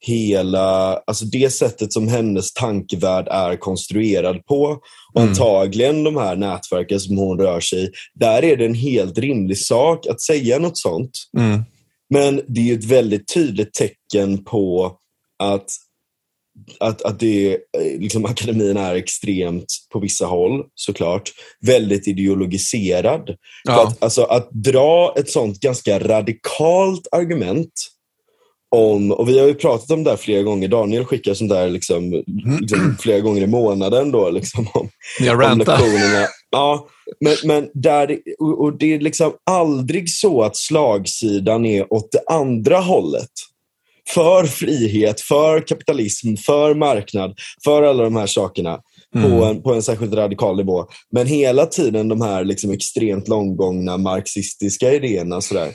hela, 0.00 0.96
alltså 1.06 1.24
det 1.24 1.50
sättet 1.50 1.92
som 1.92 2.08
hennes 2.08 2.52
tankevärld 2.52 3.28
är 3.28 3.56
konstruerad 3.56 4.46
på 4.46 4.78
och 5.14 5.20
mm. 5.20 5.28
antagligen 5.28 6.04
de 6.04 6.16
här 6.16 6.36
nätverken 6.36 7.00
som 7.00 7.18
hon 7.18 7.38
rör 7.38 7.60
sig 7.60 7.84
i, 7.84 7.90
där 8.14 8.44
är 8.44 8.56
det 8.56 8.64
en 8.64 8.74
helt 8.74 9.18
rimlig 9.18 9.58
sak 9.58 10.06
att 10.06 10.20
säga 10.20 10.58
något 10.58 10.78
sånt. 10.78 11.10
Mm. 11.38 11.62
Men 12.10 12.40
det 12.48 12.70
är 12.70 12.74
ett 12.74 12.84
väldigt 12.84 13.34
tydligt 13.34 13.72
tecken 13.72 14.44
på 14.44 14.98
att, 15.38 15.66
att, 16.80 17.02
att 17.02 17.20
det, 17.20 17.58
liksom, 17.98 18.24
akademin 18.24 18.76
är 18.76 18.94
extremt, 18.94 19.66
på 19.92 19.98
vissa 19.98 20.26
håll 20.26 20.64
såklart, 20.74 21.32
väldigt 21.60 22.08
ideologiserad. 22.08 23.36
Ja. 23.64 23.86
Att, 23.86 24.02
alltså, 24.02 24.22
att 24.22 24.50
dra 24.50 25.14
ett 25.16 25.30
sånt 25.30 25.60
ganska 25.60 25.98
radikalt 25.98 27.08
argument 27.12 27.72
om, 28.70 29.12
och 29.12 29.28
vi 29.28 29.38
har 29.38 29.46
ju 29.46 29.54
pratat 29.54 29.90
om 29.90 30.04
det 30.04 30.10
här 30.10 30.16
flera 30.16 30.42
gånger, 30.42 30.68
Daniel 30.68 31.04
skickar 31.04 31.34
sånt 31.34 31.50
där 31.50 31.68
liksom, 31.68 32.04
mm. 32.04 32.58
liksom 32.60 32.96
flera 33.00 33.20
gånger 33.20 33.42
i 33.42 33.46
månaden 33.46 34.10
då, 34.10 34.30
liksom, 34.30 34.68
om, 34.74 34.88
om 35.42 35.58
lektionerna. 35.58 36.26
Ja, 36.50 36.88
men, 37.20 37.36
men 37.44 37.70
där, 37.74 38.18
och 38.38 38.78
det 38.78 38.94
är 38.94 39.00
liksom 39.00 39.32
aldrig 39.50 40.10
så 40.10 40.42
att 40.42 40.56
slagsidan 40.56 41.66
är 41.66 41.92
åt 41.92 42.12
det 42.12 42.22
andra 42.26 42.78
hållet. 42.78 43.30
För 44.14 44.44
frihet, 44.44 45.20
för 45.20 45.60
kapitalism, 45.60 46.34
för 46.36 46.74
marknad, 46.74 47.34
för 47.64 47.82
alla 47.82 48.04
de 48.04 48.16
här 48.16 48.26
sakerna. 48.26 48.80
Mm. 49.14 49.30
På, 49.30 49.44
en, 49.44 49.62
på 49.62 49.74
en 49.74 49.82
särskilt 49.82 50.14
radikal 50.14 50.56
nivå. 50.56 50.84
Men 51.10 51.26
hela 51.26 51.66
tiden 51.66 52.08
de 52.08 52.20
här 52.20 52.44
liksom 52.44 52.70
extremt 52.70 53.28
långgångna 53.28 53.96
marxistiska 53.96 54.92
idéerna. 54.92 55.40
Sådär. 55.40 55.72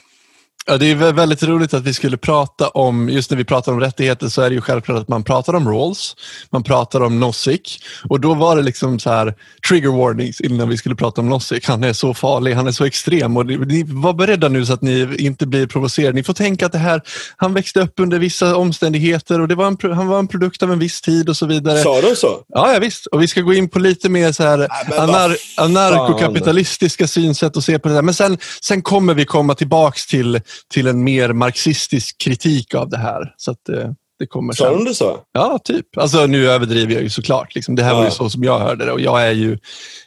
Ja, 0.65 0.77
det 0.77 0.91
är 0.91 1.13
väldigt 1.13 1.43
roligt 1.43 1.73
att 1.73 1.83
vi 1.83 1.93
skulle 1.93 2.17
prata 2.17 2.67
om, 2.67 3.09
just 3.09 3.31
när 3.31 3.37
vi 3.37 3.45
pratar 3.45 3.71
om 3.71 3.79
rättigheter 3.79 4.27
så 4.27 4.41
är 4.41 4.49
det 4.49 4.55
ju 4.55 4.61
självklart 4.61 5.01
att 5.01 5.07
man 5.07 5.23
pratar 5.23 5.53
om 5.53 5.67
Rawls, 5.69 6.15
man 6.49 6.63
pratar 6.63 7.01
om 7.01 7.19
Nozick 7.19 7.83
och 8.09 8.19
då 8.19 8.33
var 8.33 8.55
det 8.55 8.61
liksom 8.61 8.99
så 8.99 9.09
här 9.09 9.35
trigger 9.67 9.89
warnings 9.89 10.41
innan 10.41 10.69
vi 10.69 10.77
skulle 10.77 10.95
prata 10.95 11.21
om 11.21 11.29
Nozick. 11.29 11.67
Han 11.67 11.83
är 11.83 11.93
så 11.93 12.13
farlig, 12.13 12.53
han 12.53 12.67
är 12.67 12.71
så 12.71 12.85
extrem 12.85 13.37
och 13.37 13.45
ni 13.45 13.83
var 13.87 14.13
beredda 14.13 14.49
nu 14.49 14.65
så 14.65 14.73
att 14.73 14.81
ni 14.81 15.15
inte 15.17 15.47
blir 15.47 15.67
provocerade. 15.67 16.13
Ni 16.13 16.23
får 16.23 16.33
tänka 16.33 16.65
att 16.65 16.71
det 16.71 16.77
här, 16.77 17.01
han 17.37 17.53
växte 17.53 17.81
upp 17.81 17.93
under 17.99 18.19
vissa 18.19 18.55
omständigheter 18.55 19.41
och 19.41 19.47
det 19.47 19.55
var 19.55 19.67
en, 19.67 19.93
han 19.95 20.07
var 20.07 20.19
en 20.19 20.27
produkt 20.27 20.63
av 20.63 20.71
en 20.71 20.79
viss 20.79 21.01
tid 21.01 21.29
och 21.29 21.37
så 21.37 21.45
vidare. 21.45 21.83
Sa 21.83 22.01
de 22.01 22.15
så? 22.15 22.43
Ja, 22.47 22.73
ja 22.73 22.79
visst. 22.79 23.05
Och 23.05 23.21
vi 23.21 23.27
ska 23.27 23.41
gå 23.41 23.53
in 23.53 23.69
på 23.69 23.79
lite 23.79 24.09
mer 24.09 24.31
så 24.31 24.43
här 24.43 24.57
Nej, 24.57 24.99
anar, 24.99 25.37
anarkokapitalistiska 25.57 27.07
synsätt 27.07 27.57
och 27.57 27.63
se 27.63 27.79
på 27.79 27.87
det 27.89 27.95
där. 27.95 28.01
Men 28.01 28.13
sen, 28.13 28.37
sen 28.61 28.81
kommer 28.81 29.13
vi 29.13 29.25
komma 29.25 29.55
tillbaks 29.55 30.07
till 30.07 30.41
till 30.73 30.87
en 30.87 31.03
mer 31.03 31.33
marxistisk 31.33 32.17
kritik 32.17 32.75
av 32.75 32.89
det 32.89 32.97
här. 32.97 33.33
Så 33.37 33.51
att, 33.51 33.69
eh, 33.69 33.91
det 34.21 34.27
kommer 34.27 34.53
Sa 34.53 34.71
de 34.71 34.85
det 34.85 34.95
så? 34.95 35.19
Ja, 35.31 35.59
typ. 35.63 35.97
Alltså, 35.97 36.25
nu 36.25 36.49
överdriver 36.49 36.93
jag 36.93 37.03
ju 37.03 37.09
såklart. 37.09 37.55
Liksom. 37.55 37.75
Det 37.75 37.83
här 37.83 37.91
ja. 37.91 37.97
var 37.97 38.05
ju 38.05 38.11
så 38.11 38.29
som 38.29 38.43
jag 38.43 38.59
hörde 38.59 38.85
det 38.85 38.91
och 38.91 39.01
jag 39.01 39.21
är 39.21 39.31
ju, 39.31 39.57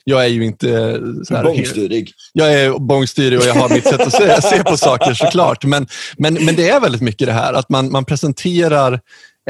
jag 0.04 0.24
är 0.24 0.28
ju 0.28 0.44
inte... 0.44 1.00
Så 1.24 1.36
här, 1.36 1.44
bångstyrig. 1.44 2.12
Jag 2.32 2.52
är 2.52 2.78
bångstyrig 2.78 3.38
och 3.38 3.44
jag 3.44 3.54
har 3.54 3.68
mitt 3.68 3.88
sätt 3.88 4.00
att 4.00 4.12
se, 4.12 4.42
se, 4.42 4.62
på 4.64 4.76
saker 4.76 5.14
såklart. 5.14 5.64
Men, 5.64 5.86
men, 6.16 6.34
men 6.34 6.56
det 6.56 6.68
är 6.68 6.80
väldigt 6.80 7.00
mycket 7.00 7.26
det 7.26 7.32
här 7.32 7.52
att 7.52 7.68
man, 7.68 7.92
man 7.92 8.04
presenterar 8.04 9.00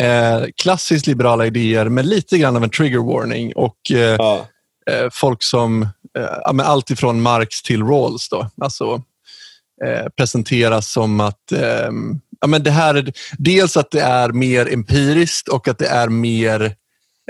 eh, 0.00 0.42
klassiskt 0.56 1.06
liberala 1.06 1.46
idéer 1.46 1.88
med 1.88 2.06
lite 2.06 2.38
grann 2.38 2.56
av 2.56 2.64
en 2.64 2.70
trigger 2.70 2.98
warning 2.98 3.52
och 3.56 3.76
eh, 3.90 3.98
ja. 3.98 4.46
eh, 4.90 5.08
folk 5.12 5.42
som, 5.42 5.82
eh, 6.18 6.68
allt 6.68 6.90
ifrån 6.90 7.22
Marx 7.22 7.62
till 7.62 7.82
Rawls. 7.82 8.28
Då. 8.28 8.50
Alltså, 8.60 9.02
Eh, 9.82 10.08
presenteras 10.16 10.92
som 10.92 11.20
att 11.20 11.52
eh, 11.52 11.90
ja, 12.40 12.46
men 12.46 12.62
det 12.62 12.70
här 12.70 12.94
är, 12.94 13.12
dels 13.38 13.76
att 13.76 13.90
det 13.90 14.00
är 14.00 14.28
mer 14.28 14.72
empiriskt 14.72 15.48
och 15.48 15.68
att 15.68 15.78
det 15.78 15.86
är 15.86 16.08
mer 16.08 16.74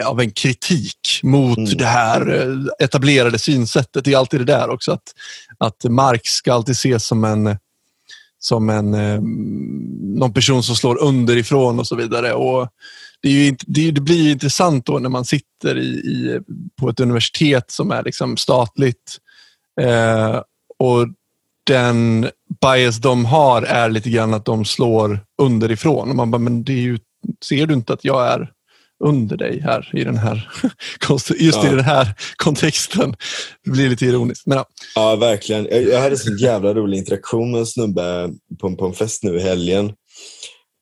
av 0.04 0.20
en 0.20 0.30
kritik 0.30 1.20
mot 1.22 1.58
mm. 1.58 1.76
det 1.76 1.84
här 1.84 2.34
eh, 2.34 2.84
etablerade 2.84 3.38
synsättet. 3.38 4.04
Det 4.04 4.12
är 4.12 4.18
alltid 4.18 4.40
det 4.40 4.44
där 4.44 4.70
också 4.70 4.92
att, 4.92 5.14
att 5.58 5.84
Marx 5.84 6.30
ska 6.30 6.52
alltid 6.52 6.72
ses 6.72 7.06
som 7.06 7.24
en 7.24 7.56
som 8.38 8.70
en, 8.70 8.94
eh, 8.94 9.20
någon 10.18 10.32
person 10.32 10.62
som 10.62 10.76
slår 10.76 11.02
underifrån 11.02 11.78
och 11.78 11.86
så 11.86 11.96
vidare. 11.96 12.32
Och 12.32 12.68
det, 13.22 13.28
ju, 13.28 13.56
det, 13.66 13.92
blir 13.92 14.32
intressant 14.32 14.86
då 14.86 14.98
när 14.98 15.08
man 15.08 15.24
sitter 15.24 15.78
i, 15.78 15.86
i, 15.86 16.40
på 16.80 16.88
ett 16.88 17.00
universitet 17.00 17.70
som 17.70 17.90
är 17.90 18.02
liksom 18.02 18.36
statligt 18.36 19.18
eh, 19.80 20.40
och 20.78 21.08
den 21.66 22.30
bias 22.62 22.96
de 22.96 23.24
har 23.24 23.62
är 23.62 23.88
lite 23.90 24.10
grann 24.10 24.34
att 24.34 24.44
de 24.44 24.64
slår 24.64 25.20
underifrån. 25.42 26.10
Och 26.10 26.16
man 26.16 26.30
bara, 26.30 26.38
men 26.38 26.64
det 26.64 26.72
ju, 26.72 26.98
ser 27.44 27.66
du 27.66 27.74
inte 27.74 27.92
att 27.92 28.04
jag 28.04 28.26
är 28.26 28.50
under 29.04 29.36
dig 29.36 29.60
här 29.60 29.90
i 29.92 30.04
den 30.04 30.16
här, 30.16 30.50
just 31.10 31.30
i 31.30 31.46
Ja. 31.46 31.62
den 31.70 31.84
här 31.84 32.14
kontexten? 32.36 33.16
Det 33.64 33.70
blir 33.70 33.88
lite 33.88 34.06
ironiskt. 34.06 34.46
Men 34.46 34.58
ja. 34.58 34.64
Ja, 34.94 35.16
verkligen. 35.16 35.64
Jag, 35.70 35.82
jag 35.82 36.00
hade 36.00 36.14
en 36.14 36.18
så 36.18 36.34
jävla 36.34 36.74
rolig 36.74 36.98
interaktion 36.98 37.50
med 37.50 37.60
en 37.60 37.66
snubbe 37.66 38.30
på, 38.60 38.76
på 38.76 38.86
en 38.86 38.94
fest 38.94 39.22
nu 39.22 39.36
i 39.36 39.42
helgen. 39.42 39.92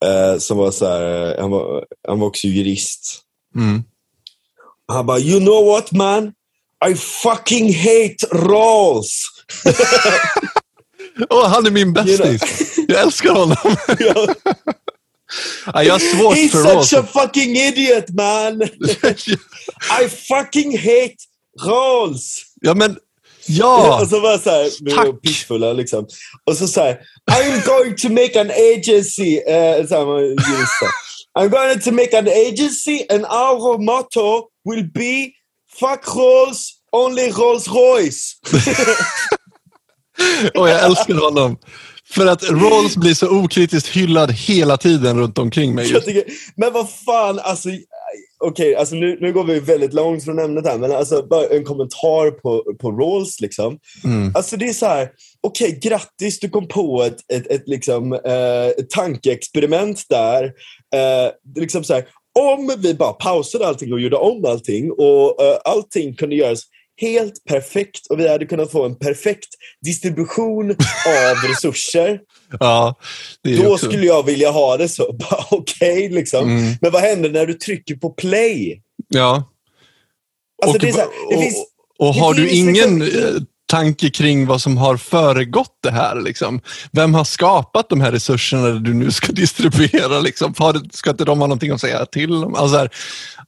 Eh, 0.04 0.38
som 0.38 0.58
var 0.58 0.70
så 0.70 0.86
här, 0.88 1.36
han, 1.40 1.50
var, 1.50 1.84
han 2.08 2.20
var 2.20 2.26
också 2.26 2.46
jurist. 2.46 3.20
Mm. 3.56 3.82
Han 4.88 5.06
bara, 5.06 5.18
you 5.18 5.40
know 5.40 5.66
what 5.66 5.92
man? 5.92 6.32
I 6.90 6.94
fucking 6.94 7.74
hate 7.74 8.26
Rawls. 8.32 9.28
Åh, 11.30 11.48
han 11.48 11.66
är 11.66 11.70
min 11.70 11.92
bästis. 11.92 12.76
Jag 12.88 13.00
älskar 13.00 13.30
honom. 13.30 13.56
Ja, 13.98 14.34
Ja, 15.74 15.82
jag 15.82 15.94
har 15.94 15.98
svårt 15.98 16.36
He's 16.36 16.48
för 16.48 16.58
such 16.62 16.92
Rawls. 16.92 16.92
a 16.92 17.06
fucking 17.12 17.56
idiot 17.56 18.10
man. 18.10 18.62
I 20.02 20.08
fucking 20.08 20.78
hate 20.78 21.16
Rawls. 21.66 22.42
ja, 22.60 22.74
men 22.74 22.96
ja. 23.46 24.00
Och 24.02 24.08
så 24.08 24.20
var 24.20 24.38
så 24.38 24.50
här, 24.50 24.70
vi 24.84 24.94
var 24.94 25.12
pissfulla 25.12 25.72
liksom. 25.72 26.06
Och 26.46 26.56
så 26.56 26.68
så 26.68 26.80
här, 26.80 27.00
I'm 27.30 27.66
going 27.66 27.96
to 27.96 28.08
make 28.08 28.40
an 28.40 28.50
agency. 28.50 29.36
Uh, 29.38 29.86
så 29.86 29.94
här, 29.96 30.04
då. 30.04 30.36
I'm 31.40 31.48
going 31.48 31.80
to 31.80 31.92
make 31.92 32.18
an 32.18 32.28
agency 32.28 33.06
and 33.10 33.24
our 33.24 33.78
motto 33.78 34.48
will 34.70 34.92
be 34.92 35.30
fuck 35.78 36.14
Rolls, 36.16 36.72
only 36.92 37.30
Rolls 37.30 37.68
Royce. 37.68 38.34
Och 40.54 40.68
jag 40.68 40.84
älskar 40.84 41.14
honom. 41.14 41.56
För 42.14 42.26
att 42.26 42.50
Rawls 42.50 42.96
blir 42.96 43.14
så 43.14 43.28
okritiskt 43.28 43.88
hyllad 43.88 44.32
hela 44.32 44.76
tiden 44.76 45.18
runt 45.18 45.38
omkring 45.38 45.74
mig. 45.74 45.86
Tycker, 45.86 46.24
men 46.56 46.72
vad 46.72 46.90
fan, 46.90 47.38
alltså, 47.38 47.68
okej, 48.44 48.76
alltså 48.76 48.94
nu, 48.94 49.18
nu 49.20 49.32
går 49.32 49.44
vi 49.44 49.60
väldigt 49.60 49.94
långt 49.94 50.24
från 50.24 50.38
ämnet 50.38 50.66
här, 50.66 50.78
men 50.78 50.92
alltså 50.92 51.26
bara 51.26 51.46
en 51.46 51.64
kommentar 51.64 52.30
på, 52.30 52.74
på 52.80 52.90
Rolls 52.90 53.40
liksom. 53.40 53.78
Mm. 54.04 54.32
Alltså 54.36 54.56
det 54.56 54.68
är 54.68 54.72
så 54.72 54.86
här, 54.86 55.08
okej, 55.40 55.78
grattis, 55.82 56.40
du 56.40 56.48
kom 56.48 56.68
på 56.68 57.02
ett, 57.02 57.32
ett, 57.32 57.46
ett, 57.46 57.68
liksom, 57.68 58.12
eh, 58.12 58.84
tankeexperiment 58.94 60.04
där. 60.08 60.44
Eh, 60.94 61.32
liksom 61.56 61.84
så 61.84 61.94
här, 61.94 62.04
om 62.38 62.74
vi 62.78 62.94
bara 62.94 63.12
pausade 63.12 63.66
allting 63.66 63.92
och 63.92 64.00
gjorde 64.00 64.16
om 64.16 64.44
allting 64.44 64.92
och 64.92 65.42
eh, 65.42 65.58
allting 65.64 66.14
kunde 66.14 66.36
göras 66.36 66.62
helt 67.00 67.44
perfekt 67.44 68.06
och 68.10 68.18
vi 68.20 68.28
hade 68.28 68.46
kunnat 68.46 68.70
få 68.70 68.84
en 68.84 68.98
perfekt 68.98 69.48
distribution 69.84 70.70
av 70.70 71.36
resurser, 71.48 72.20
Ja, 72.60 72.94
då 73.58 73.72
också. 73.72 73.86
skulle 73.86 74.06
jag 74.06 74.26
vilja 74.26 74.50
ha 74.50 74.76
det 74.76 74.88
så. 74.88 75.18
Okej, 75.50 76.08
liksom. 76.08 76.50
Mm. 76.50 76.74
Men 76.80 76.92
vad 76.92 77.02
händer 77.02 77.30
när 77.30 77.46
du 77.46 77.54
trycker 77.54 77.94
på 77.94 78.10
play? 78.10 78.82
Ja. 79.08 79.44
Alltså, 80.62 80.76
och, 80.76 80.80
det 80.80 80.92
här, 81.00 81.06
det 81.30 81.36
och, 81.36 81.42
finns, 81.42 81.66
och 81.98 82.14
har 82.14 82.34
du 82.34 82.48
finns 82.48 82.52
ingen 82.52 82.98
liksom- 82.98 83.36
eh, 83.36 83.42
tanke 83.66 84.10
kring 84.10 84.46
vad 84.46 84.60
som 84.60 84.76
har 84.76 84.96
föregått 84.96 85.78
det 85.82 85.90
här? 85.90 86.20
Liksom? 86.20 86.60
Vem 86.92 87.14
har 87.14 87.24
skapat 87.24 87.88
de 87.88 88.00
här 88.00 88.12
resurserna 88.12 88.68
du 88.70 88.94
nu 88.94 89.10
ska 89.10 89.32
distribuera? 89.32 90.20
Liksom? 90.20 90.54
Ska 90.92 91.10
inte 91.10 91.24
de 91.24 91.38
ha 91.40 91.46
någonting 91.46 91.70
att 91.70 91.80
säga 91.80 92.06
till 92.06 92.44
om? 92.44 92.54
Alltså 92.54 92.76
här, 92.76 92.90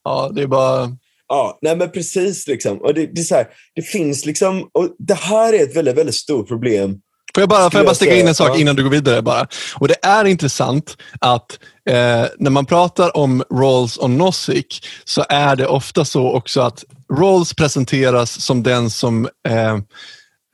ja, 0.05 0.31
det 0.35 0.43
är 0.43 0.47
bara... 0.47 0.97
Ja, 1.29 1.59
nej 1.63 1.77
men 1.77 1.91
precis. 1.91 2.47
Liksom. 2.47 2.79
Och 2.79 2.95
det, 2.95 3.07
det, 3.07 3.21
är 3.21 3.25
så 3.25 3.35
här, 3.35 3.47
det 3.75 3.83
finns 3.83 4.27
liksom, 4.27 4.69
och 4.73 4.95
det 4.99 5.15
här 5.15 5.53
är 5.53 5.63
ett 5.63 5.77
väldigt, 5.77 5.97
väldigt 5.97 6.15
stort 6.15 6.49
problem. 6.49 7.01
Får 7.35 7.43
jag 7.43 7.49
bara, 7.49 7.71
får 7.71 7.79
jag 7.79 7.87
bara 7.87 7.95
sticka 7.95 8.17
in 8.17 8.29
en 8.29 8.35
sak 8.35 8.59
innan 8.59 8.77
du 8.77 8.83
går 8.83 8.91
vidare? 8.91 9.23
bara? 9.23 9.47
Och 9.75 9.89
Det 9.89 9.97
är 10.03 10.25
intressant 10.25 10.97
att 11.21 11.59
eh, 11.91 12.27
när 12.39 12.51
man 12.51 12.67
pratar 12.67 13.17
om 13.17 13.45
Rawls 13.53 13.97
och 13.97 14.11
Nozick 14.11 14.87
så 15.05 15.25
är 15.29 15.57
det 15.57 15.67
ofta 15.67 16.05
så 16.05 16.33
också 16.33 16.61
att 16.61 16.85
Rawls 17.19 17.55
presenteras 17.55 18.41
som 18.41 18.63
den 18.63 18.91
som 18.91 19.29
eh, 19.49 19.79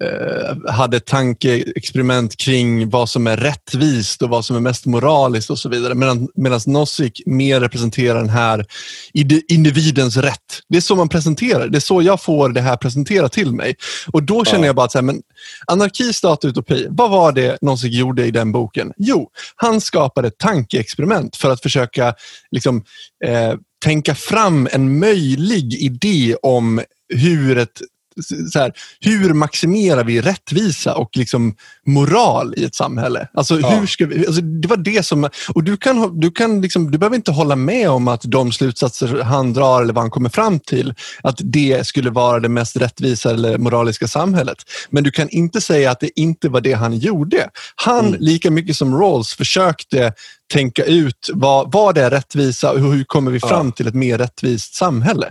eh, 0.05 0.72
hade 0.72 1.01
tankeexperiment 1.01 2.36
kring 2.36 2.90
vad 2.90 3.09
som 3.09 3.26
är 3.26 3.36
rättvist 3.36 4.22
och 4.22 4.28
vad 4.28 4.44
som 4.44 4.57
är 4.57 4.61
mest 4.61 4.86
moraliskt 4.86 5.51
och 5.51 5.59
så 5.59 5.68
vidare. 5.68 5.94
Medan, 5.94 6.28
medan 6.34 6.61
Nozick 6.66 7.22
mer 7.26 7.61
representerar 7.61 8.18
den 8.18 8.28
här 8.28 8.66
ide- 9.14 9.42
individens 9.48 10.16
rätt. 10.16 10.61
Det 10.68 10.76
är 10.76 10.80
så 10.80 10.96
man 10.96 11.09
presenterar 11.09 11.68
det. 11.68 11.78
är 11.78 11.80
så 11.80 12.03
jag 12.03 12.22
får 12.22 12.48
det 12.48 12.61
här 12.61 12.76
presenterat 12.76 13.32
till 13.32 13.53
mig. 13.53 13.76
Och 14.12 14.22
då 14.22 14.44
känner 14.44 14.61
Ja. 14.64 14.66
jag 14.66 14.76
bara 14.76 14.86
att 14.86 14.92
så 14.92 14.98
här, 14.98 15.03
men 15.03 15.22
anarki, 15.66 16.12
stat 16.12 16.44
och 16.44 16.48
utopi. 16.48 16.86
Vad 16.90 17.11
var 17.11 17.32
det 17.32 17.59
Nozick 17.61 17.92
gjorde 17.92 18.26
i 18.26 18.30
den 18.30 18.53
boken? 18.53 18.92
Jo, 18.96 19.28
han 19.57 19.80
skapade 19.80 20.28
ett 20.28 20.38
tankeexperiment 20.38 21.36
för 21.36 21.51
att 21.51 21.62
försöka 21.62 22.14
liksom, 22.51 22.84
eh, 23.24 23.55
tänka 23.84 24.14
fram 24.14 24.68
en 24.72 24.98
möjlig 24.98 25.74
idé 25.74 26.36
om 26.42 26.80
hur 27.14 27.59
ett 27.59 27.80
så 28.53 28.59
här, 28.59 28.73
hur 29.01 29.35
maximerar 29.35 30.05
vi 30.05 30.21
rättvisa 30.21 30.95
och 30.95 31.17
liksom 31.17 31.55
moral 31.87 32.55
i 32.57 32.65
ett 32.65 32.75
samhälle? 32.75 33.29
Alltså, 33.35 33.61
Ja. 33.61 33.69
hur 33.71 33.87
ska 33.87 34.07
vi, 34.07 34.27
alltså, 34.27 34.43
det 34.43 34.69
var 34.69 34.77
det 34.77 35.07
som... 35.07 35.29
Och 35.55 35.65
du, 35.65 35.77
kan, 35.77 36.21
du, 36.21 36.31
kan 36.31 36.61
liksom, 36.61 36.91
du 36.91 36.99
behöver 36.99 37.17
inte 37.17 37.31
hålla 37.31 37.57
med 37.57 37.91
om 37.91 38.09
att 38.09 38.23
de 38.25 38.53
slutsatser 38.53 39.23
han 39.23 39.53
drar 39.53 39.83
eller 39.83 39.93
vad 39.93 40.03
han 40.03 40.11
kommer 40.11 40.31
fram 40.31 40.61
till, 40.61 40.95
att 41.23 41.37
det 41.45 41.87
skulle 41.87 42.11
vara 42.11 42.41
det 42.41 42.49
mest 42.49 42.77
rättvisa 42.77 43.31
eller 43.31 43.59
moraliska 43.59 44.09
samhället. 44.09 44.57
Men 44.91 45.05
du 45.05 45.11
kan 45.11 45.29
inte 45.29 45.61
säga 45.61 45.91
att 45.91 46.01
det 46.01 46.21
inte 46.21 46.49
var 46.49 46.61
det 46.61 46.73
han 46.73 46.99
gjorde. 46.99 47.49
Han, 47.75 48.07
Mm. 48.07 48.21
lika 48.21 48.51
mycket 48.51 48.77
som 48.77 49.01
Rawls, 49.01 49.35
försökte 49.35 50.13
tänka 50.53 50.85
ut 50.85 51.31
vad, 51.35 51.73
vad 51.73 51.99
är 51.99 52.11
rättvisa 52.11 52.71
och 52.73 52.81
hur 52.81 53.05
kommer 53.05 53.31
vi 53.31 53.39
Ja. 53.43 53.49
fram 53.49 53.73
till 53.73 53.87
ett 53.89 53.95
mer 53.95 54.19
rättvist 54.19 54.75
samhälle. 54.75 55.31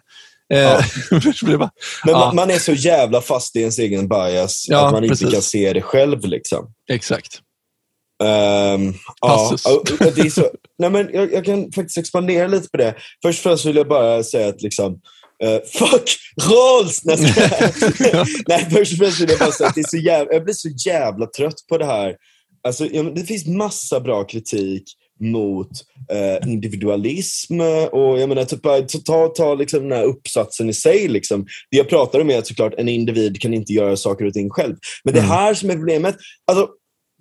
Eh, 0.53 0.59
Ja. 1.11 1.57
var- 1.57 1.57
Men 2.05 2.13
Ja. 2.13 2.19
man, 2.19 2.35
man 2.35 2.51
är 2.51 2.59
så 2.59 2.73
jävla 2.73 3.21
fast 3.21 3.55
i 3.55 3.59
ens 3.59 3.79
egen 3.79 4.07
bias 4.07 4.65
Ja, 4.69 4.85
att 4.85 4.91
man 4.93 5.03
inte 5.03 5.11
precis. 5.15 5.33
kan 5.33 5.41
se 5.41 5.73
det 5.73 5.81
själv. 5.81 6.25
Liksom. 6.25 6.73
Exakt. 6.91 7.39
Ja, 8.17 8.79
Passus. 9.21 9.65
och 9.65 9.85
det 10.15 10.21
är 10.21 10.29
så, 10.29 10.41
nej 10.79 10.89
men 10.89 11.09
jag, 11.13 11.33
jag 11.33 11.45
kan 11.45 11.71
faktiskt 11.71 11.97
expandera 11.97 12.47
lite 12.47 12.69
på 12.69 12.77
det. 12.77 12.95
Först 13.21 13.39
och 13.39 13.43
främst 13.43 13.65
vill 13.65 13.75
jag 13.75 13.87
bara 13.87 14.23
säga 14.23 14.47
att 14.49 14.61
liksom, 14.61 14.99
eh, 15.43 15.59
fuck 15.73 16.15
Rolls! 16.49 17.01
Nej, 17.05 17.33
Ja. 18.13 18.25
nej, 18.47 18.67
först 18.71 18.91
och 18.93 18.97
främst 18.97 19.19
vill 19.21 19.29
jag 19.29 19.39
bara 19.39 19.51
säga 19.51 19.67
att 19.69 19.75
det 19.75 19.81
är 19.81 19.87
så 19.89 19.97
jävla, 19.97 20.33
jag 20.33 20.43
blir 20.43 20.53
så 20.53 20.69
jävla 20.85 21.25
trött 21.25 21.67
på 21.69 21.77
det 21.77 21.85
här. 21.85 22.15
Alltså, 22.63 22.85
ja, 22.85 23.03
det 23.03 23.23
finns 23.23 23.45
massa 23.47 23.99
bra 23.99 24.23
kritik 24.23 24.83
mot 25.19 25.69
eh, 26.11 26.49
individualism 26.49 27.61
och 27.91 28.19
jag 28.19 28.29
menar, 28.29 28.45
typ, 28.45 29.05
ta, 29.05 29.27
ta 29.27 29.55
liksom 29.55 29.89
den 29.89 29.97
här 29.97 30.05
uppsatsen 30.05 30.69
i 30.69 30.73
sig. 30.73 31.07
Liksom. 31.07 31.45
Det 31.71 31.77
jag 31.77 31.89
pratar 31.89 32.19
om 32.19 32.29
är 32.29 32.37
att 32.37 32.47
såklart 32.47 32.73
en 32.77 32.89
individ 32.89 33.41
kan 33.41 33.53
inte 33.53 33.73
göra 33.73 33.97
saker 33.97 34.25
och 34.25 34.33
ting 34.33 34.49
själv. 34.49 34.75
Men 35.03 35.13
det 35.13 35.19
Mm. 35.19 35.31
här 35.31 35.53
som 35.53 35.69
är 35.69 35.73
problemet, 35.73 36.15
alltså, 36.47 36.67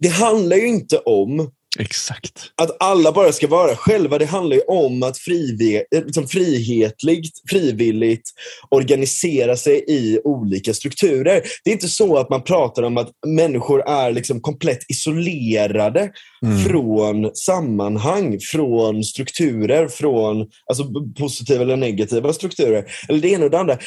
det 0.00 0.08
handlar 0.08 0.56
ju 0.56 0.66
inte 0.68 0.98
om 0.98 1.50
Exakt. 1.78 2.50
att 2.56 2.76
alla 2.80 3.12
bara 3.12 3.32
ska 3.32 3.46
vara 3.48 3.76
själva. 3.76 4.18
Det 4.18 4.24
handlar 4.26 4.56
ju 4.56 4.62
om 4.62 5.02
att 5.02 5.18
frive, 5.18 5.84
eh, 5.94 6.04
liksom 6.04 6.28
frihetligt, 6.28 7.50
frivilligt 7.50 8.30
organisera 8.70 9.56
sig 9.56 9.84
i 9.88 10.20
olika 10.24 10.74
strukturer. 10.74 11.42
Det 11.64 11.70
är 11.70 11.74
inte 11.74 11.88
så 11.88 12.16
att 12.16 12.30
man 12.30 12.42
pratar 12.42 12.82
om 12.82 12.96
att 12.96 13.10
människor 13.26 13.88
är 13.88 14.12
liksom 14.12 14.40
komplett 14.40 14.90
isolerade 14.90 16.10
Mm. 16.42 16.64
från 16.64 17.34
sammanhang, 17.34 18.38
från 18.40 19.04
strukturer, 19.04 19.88
från 19.88 20.46
alltså, 20.66 20.84
positiva 21.18 21.62
eller 21.62 21.76
negativa 21.76 22.32
strukturer. 22.32 22.84
Eller 23.08 23.20
det 23.20 23.28
ena 23.28 23.44
och 23.44 23.50
det 23.50 23.58
andra. 23.58 23.78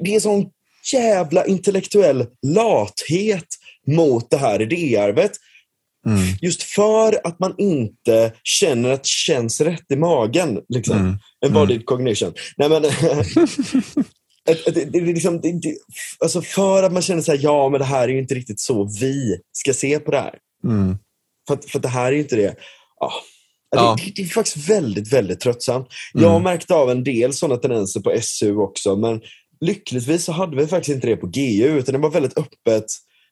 Det 0.00 0.14
är 0.14 0.20
sån 0.20 0.46
jävla 0.92 1.46
intellektuell 1.46 2.26
lathet 2.46 3.46
mot 3.86 4.30
det 4.30 4.36
här 4.36 4.62
idéarvet. 4.62 5.30
Mm. 6.06 6.18
Just 6.42 6.62
för 6.62 7.26
att 7.26 7.38
man 7.40 7.54
inte 7.58 8.32
känner 8.42 8.90
att 8.90 9.02
det 9.02 9.08
känns 9.08 9.60
rätt 9.60 9.84
i 9.92 9.96
magen. 9.96 10.60
Liksom. 10.68 10.98
Mm. 10.98 11.16
Embodied 11.46 11.86
cognition. 11.86 12.32
Nej, 12.56 12.68
men, 12.68 12.84
ett- 14.48 14.66
ett- 14.66 14.74
det, 14.74 14.84
det, 14.84 14.98
är 14.98 15.06
liksom, 15.06 15.40
det, 15.40 15.52
det, 15.52 15.76
alltså 16.20 16.42
för 16.42 16.82
att 16.82 16.92
man 16.92 17.02
känner 17.02 17.22
så 17.22 17.32
här, 17.32 17.38
ja 17.42 17.68
men 17.68 17.78
det 17.80 17.84
här 17.86 18.02
är 18.08 18.12
ju 18.12 18.18
inte 18.18 18.34
riktigt 18.34 18.60
så 18.60 18.84
vi 19.00 19.36
ska 19.52 19.72
se 19.72 19.98
på 19.98 20.10
det 20.10 20.18
här. 20.20 20.34
Mm. 20.64 20.96
För, 21.48 21.54
att- 21.54 21.64
för 21.64 21.78
att 21.78 21.82
det 21.82 21.88
här 21.88 22.06
är 22.06 22.12
ju 22.12 22.20
inte 22.20 22.36
det. 22.36 22.54
Ja. 23.00 23.12
Ja. 23.76 23.96
Det, 24.16 24.22
är 24.22 24.26
faktiskt 24.26 24.68
väldigt, 24.70 25.12
väldigt 25.12 25.40
tröttsamt. 25.40 25.86
Jag 26.14 26.28
har 26.28 26.30
Mm. 26.36 26.42
märkt 26.42 26.70
av 26.70 26.90
en 26.90 27.04
del 27.04 27.32
sådana 27.32 27.60
tendenser 27.60 28.00
på 28.00 28.10
SU 28.22 28.56
också, 28.56 28.96
men 28.96 29.20
lyckligtvis 29.60 30.24
så 30.24 30.32
hade 30.32 30.56
vi 30.56 30.66
faktiskt 30.66 30.94
inte 30.94 31.06
det 31.06 31.16
på 31.16 31.26
GU, 31.26 31.78
utan 31.78 31.92
det 31.92 31.98
var 31.98 32.10
väldigt 32.10 32.38
öppet. 32.38 32.84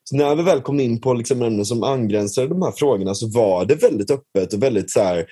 Så 0.09 0.15
när 0.15 0.35
vi 0.35 0.43
väl 0.43 0.61
kom 0.61 0.79
in 0.79 1.01
på 1.01 1.13
liksom 1.13 1.41
ämnen 1.41 1.65
som 1.65 1.83
angränsade 1.83 2.47
de 2.47 2.61
här 2.61 2.71
frågorna 2.71 3.15
så 3.15 3.27
var 3.27 3.65
det 3.65 3.75
väldigt 3.75 4.11
öppet 4.11 4.53
och 4.53 4.63
väldigt 4.63 4.91
så 4.91 4.99
här, 4.99 5.25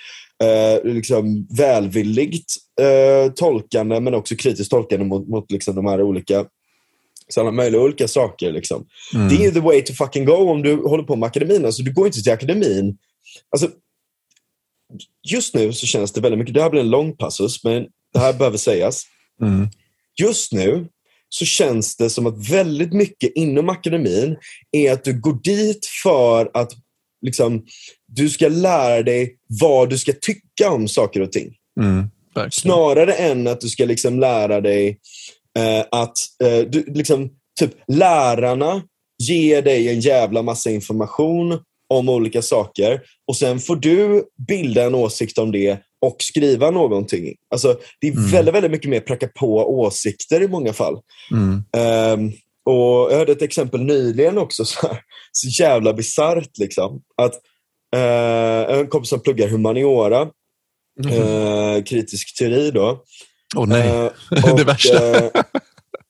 eh, 0.43 0.93
liksom 0.93 1.47
välvilligt 1.57 2.55
eh, 2.82 3.32
tolkande 3.32 3.99
men 3.99 4.13
också 4.13 4.36
kritiskt 4.36 4.71
tolkande 4.71 5.05
mot, 5.05 5.28
mot 5.28 5.51
liksom 5.51 5.76
de 5.76 5.86
här 5.86 6.01
olika 6.01 6.45
så 7.28 7.41
alla 7.41 7.51
möjliga 7.51 7.82
olika 7.82 8.07
saker. 8.07 8.51
Liksom. 8.51 8.86
Mm. 9.13 9.30
Det 9.30 9.45
är 9.45 9.51
the 9.51 9.59
way 9.59 9.82
to 9.82 9.93
fucking 9.93 10.26
go 10.26 10.51
om 10.51 10.61
du 10.61 10.76
håller 10.76 11.03
på 11.03 11.15
med 11.15 11.28
akademin. 11.28 11.65
Alltså, 11.65 11.84
du 11.84 11.93
går 11.93 12.05
inte 12.05 12.24
till 12.24 12.32
akademin. 12.32 12.97
Alltså, 13.51 13.69
just 15.32 15.55
nu 15.55 15.74
så 15.74 15.86
känns 15.86 16.11
det 16.11 16.21
väldigt 16.21 16.39
mycket, 16.39 16.53
det 16.53 16.61
här 16.61 16.69
blir 16.69 16.82
en 16.82 16.89
lång 16.89 17.17
passus, 17.17 17.63
men 17.63 17.86
det 18.13 18.19
här 18.19 18.34
behöver 18.34 18.57
sägas. 18.57 19.03
Mm. 19.41 19.67
Just 20.21 20.53
nu 20.53 20.88
så 21.34 21.45
känns 21.45 21.97
det 21.97 22.09
som 22.09 22.27
att 22.27 22.49
väldigt 22.49 22.93
mycket 22.93 23.31
inom 23.36 23.69
akademin 23.69 24.38
är 24.71 24.91
att 24.91 25.03
du 25.03 25.19
går 25.19 25.39
dit 25.43 25.86
för 26.03 26.51
att 26.53 26.71
liksom, 27.21 27.65
du 28.07 28.29
ska 28.29 28.47
lära 28.47 29.03
dig 29.03 29.36
vad 29.61 29.89
du 29.89 29.97
ska 29.97 30.13
tycka 30.21 30.71
om 30.71 30.88
saker 30.88 31.21
och 31.21 31.31
ting. 31.31 31.55
Mm. 31.81 32.09
Snarare 32.51 33.13
än 33.13 33.47
att 33.47 33.61
du 33.61 33.69
ska 33.69 33.86
liksom 33.86 34.19
lära 34.19 34.61
dig 34.61 34.99
eh, 35.59 35.86
att 35.91 36.17
eh, 36.43 36.59
du, 36.69 36.86
liksom, 36.88 37.29
typ, 37.59 37.71
lärarna 37.88 38.81
ger 39.23 39.61
dig 39.61 39.89
en 39.89 39.99
jävla 39.99 40.41
massa 40.41 40.71
information 40.71 41.59
om 41.93 42.09
olika 42.09 42.41
saker 42.41 43.01
och 43.27 43.37
sen 43.37 43.59
får 43.59 43.75
du 43.75 44.23
bilda 44.47 44.83
en 44.83 44.95
åsikt 44.95 45.37
om 45.37 45.51
det 45.51 45.77
och 46.01 46.15
skriva 46.19 46.71
någonting. 46.71 47.35
Alltså, 47.49 47.77
det 48.01 48.07
är 48.07 48.11
Mm. 48.11 48.31
väldigt, 48.31 48.53
väldigt, 48.55 48.71
mycket 48.71 48.89
mer 48.89 48.99
pracka 48.99 49.27
på 49.39 49.79
åsikter 49.79 50.41
i 50.41 50.47
många 50.47 50.73
fall. 50.73 50.97
Mm. 51.31 51.63
Ehm, 51.77 52.31
och 52.65 53.11
Jag 53.11 53.17
hörde 53.17 53.31
ett 53.31 53.41
exempel 53.41 53.83
nyligen 53.83 54.37
också, 54.37 54.65
så, 54.65 54.87
här, 54.87 54.99
så 55.31 55.63
jävla 55.63 55.93
bisarrt. 55.93 56.57
Liksom, 56.57 57.01
att, 57.17 57.33
eh, 57.95 58.75
en 58.79 58.87
kompis 58.87 59.09
som 59.09 59.19
pluggar 59.19 59.47
humaniora, 59.47 60.27
Mm. 61.05 61.13
eh, 61.77 61.83
kritisk 61.83 62.37
teori 62.37 62.71
då. 62.71 63.03
Åh 63.55 63.67
nej, 63.67 63.89
Eh, 63.89 64.55
det 64.57 64.63
värsta. 64.63 64.99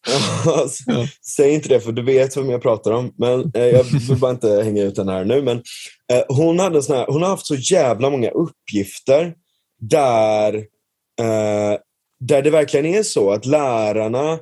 alltså. 0.45 0.83
Säg 1.35 1.53
inte 1.53 1.69
det, 1.69 1.79
för 1.79 1.91
du 1.91 2.03
vet 2.03 2.37
vem 2.37 2.49
jag 2.49 2.61
pratar 2.61 2.91
om. 2.91 3.13
Men 3.17 3.51
eh, 3.53 3.65
Jag 3.65 3.83
vill 3.83 4.17
bara 4.17 4.31
inte 4.31 4.63
hänga 4.63 4.83
ut 4.83 4.95
den 4.95 5.09
här 5.09 5.25
nu. 5.25 5.41
Men, 5.41 5.57
eh, 6.13 6.23
hon, 6.27 6.59
hade 6.59 6.81
sån 6.81 6.95
här, 6.95 7.05
hon 7.09 7.21
har 7.21 7.29
haft 7.29 7.45
så 7.45 7.55
jävla 7.55 8.09
många 8.09 8.29
uppgifter 8.29 9.33
där, 9.79 10.55
eh, 11.19 11.79
där 12.19 12.41
det 12.41 12.49
verkligen 12.49 12.85
är 12.85 13.03
så 13.03 13.31
att 13.31 13.45
lärarna, 13.45 14.39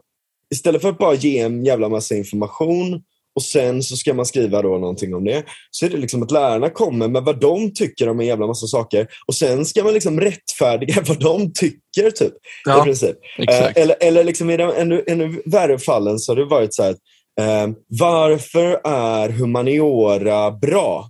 istället 0.53 0.81
för 0.81 0.89
att 0.89 0.97
bara 0.97 1.13
ge 1.13 1.39
en 1.39 1.65
jävla 1.65 1.89
massa 1.89 2.15
information 2.15 3.01
och 3.41 3.45
sen 3.45 3.83
så 3.83 3.97
ska 3.97 4.13
man 4.13 4.25
skriva 4.25 4.61
då 4.61 4.69
någonting 4.77 5.15
om 5.15 5.23
det. 5.25 5.43
Så 5.71 5.85
är 5.85 5.89
det 5.89 5.97
liksom 5.97 6.23
att 6.23 6.31
lärarna 6.31 6.69
kommer 6.69 7.07
med 7.07 7.23
vad 7.23 7.39
de 7.39 7.73
tycker 7.73 8.09
om 8.09 8.19
en 8.19 8.25
jävla 8.25 8.47
massa 8.47 8.67
saker 8.67 9.07
och 9.27 9.35
sen 9.35 9.65
ska 9.65 9.83
man 9.83 9.93
liksom 9.93 10.19
rättfärdiga 10.19 10.95
vad 11.07 11.19
de 11.19 11.53
tycker 11.53 12.11
typ. 12.11 12.33
I 12.33 12.37
Ja, 12.65 12.83
princip. 12.83 13.15
exakt. 13.37 13.77
Eh, 13.77 13.83
eller, 13.83 13.95
eller 13.99 14.23
liksom 14.23 14.49
i 14.49 14.57
de 14.57 14.73
ännu, 14.77 15.03
ännu 15.07 15.41
värre 15.45 15.79
fallen 15.79 16.19
så 16.19 16.31
har 16.31 16.35
det 16.37 16.45
varit 16.45 16.73
så 16.73 16.83
här, 16.83 16.89
att, 16.91 16.97
eh, 17.41 17.75
varför 17.87 18.79
är 18.83 19.29
humaniora 19.29 20.51
bra? 20.51 21.09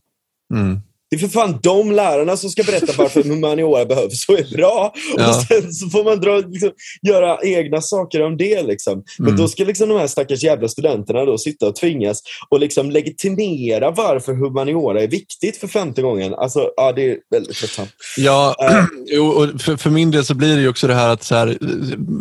Mm. 0.53 0.79
Det 1.11 1.15
är 1.15 1.19
för 1.19 1.27
fan 1.27 1.59
de 1.63 1.91
lärarna 1.91 2.37
som 2.37 2.49
ska 2.49 2.63
berätta 2.63 2.93
varför 2.97 3.23
humaniora 3.29 3.85
behövs 3.85 4.29
och 4.29 4.39
är 4.39 4.57
bra. 4.57 4.93
Ja. 5.17 5.29
Och 5.29 5.35
sen 5.35 5.73
så 5.73 5.89
får 5.89 6.03
man 6.03 6.19
dra, 6.19 6.37
liksom, 6.37 6.71
göra 7.07 7.37
egna 7.43 7.81
saker 7.81 8.21
om 8.21 8.37
det. 8.37 8.63
Liksom. 8.63 9.03
Men 9.17 9.27
Mm. 9.27 9.41
då 9.41 9.47
ska 9.47 9.63
liksom 9.63 9.89
de 9.89 9.99
här 9.99 10.07
stackars 10.07 10.43
jävla 10.43 10.67
studenterna 10.67 11.25
då 11.25 11.37
sitta 11.37 11.67
och 11.67 11.75
tvingas 11.75 12.21
och 12.49 12.59
liksom 12.59 12.91
legitimera 12.91 13.91
varför 13.91 14.33
humaniora 14.33 15.01
är 15.01 15.07
viktigt 15.07 15.57
för 15.57 15.67
femte 15.67 16.01
gången. 16.01 16.33
Alltså, 16.33 16.69
ja, 16.75 16.91
det 16.91 17.11
är 17.11 17.17
väldigt 17.31 17.55
tröttsamt. 17.57 17.91
Ja, 18.17 18.55
jo, 19.05 19.27
och 19.27 19.61
för, 19.61 19.77
för 19.77 19.89
min 19.89 20.11
del 20.11 20.25
så 20.25 20.33
blir 20.33 20.57
det 20.57 20.67
också 20.69 20.87
det 20.87 20.95
här 20.95 21.09
att 21.09 21.23
så 21.23 21.35
här, 21.35 21.57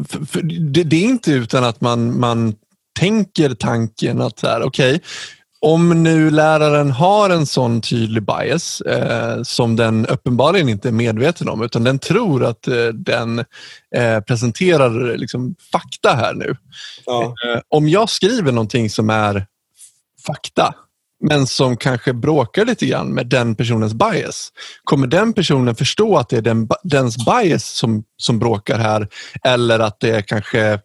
för, 0.09 0.27
för 0.27 0.43
det, 0.43 0.83
det 0.85 0.97
är 0.97 1.05
inte 1.09 1.33
utan 1.33 1.65
att 1.65 1.81
man, 1.81 2.21
man 2.21 2.55
tänker 2.99 3.55
tanken 3.55 4.21
att 4.21 4.39
så 4.39 4.47
här, 4.47 4.63
okej, 4.63 5.01
om 5.63 6.03
nu 6.03 6.31
läraren 6.31 6.91
har 6.91 7.31
en 7.31 7.47
sån 7.47 7.81
tydlig 7.81 8.23
bias 8.23 8.81
eh, 8.81 9.43
som 9.43 9.77
den 9.77 10.07
uppenbarligen 10.07 10.69
inte 10.69 10.89
är 10.89 10.93
medveten 10.93 11.49
om 11.49 11.63
utan 11.63 11.85
den 11.85 11.99
tror 11.99 12.45
att 12.45 12.69
eh, 12.69 12.87
den 12.87 13.39
eh, 13.97 14.21
presenterar 14.21 15.17
liksom, 15.17 15.55
fakta 15.73 16.15
här 16.15 16.35
nu. 16.35 16.57
Ja. 17.07 17.23
Eh, 17.25 17.61
om 17.69 17.89
jag 17.89 18.11
skriver 18.11 18.53
någonting 18.53 18.91
som 18.91 19.11
är 19.11 19.47
fakta, 20.27 20.75
men 21.21 21.47
som 21.47 21.77
kanske 21.77 22.13
bråkar 22.13 22.65
lite 22.65 22.87
grann 22.87 23.09
med 23.09 23.27
den 23.27 23.55
personens 23.55 23.95
bias. 23.95 24.53
Kommer 24.85 25.07
den 25.07 25.33
personen 25.33 25.75
förstå 25.75 26.17
att 26.17 26.29
det 26.29 26.37
är 26.37 26.43
den, 26.43 26.69
dens 26.83 27.17
bias 27.27 27.65
som, 27.65 28.05
som 28.17 28.39
bråkar 28.39 28.79
här 28.79 29.09
eller 29.45 29.79
att 29.79 30.01
det 30.01 30.11
är 30.11 30.23
kanske 30.23 30.81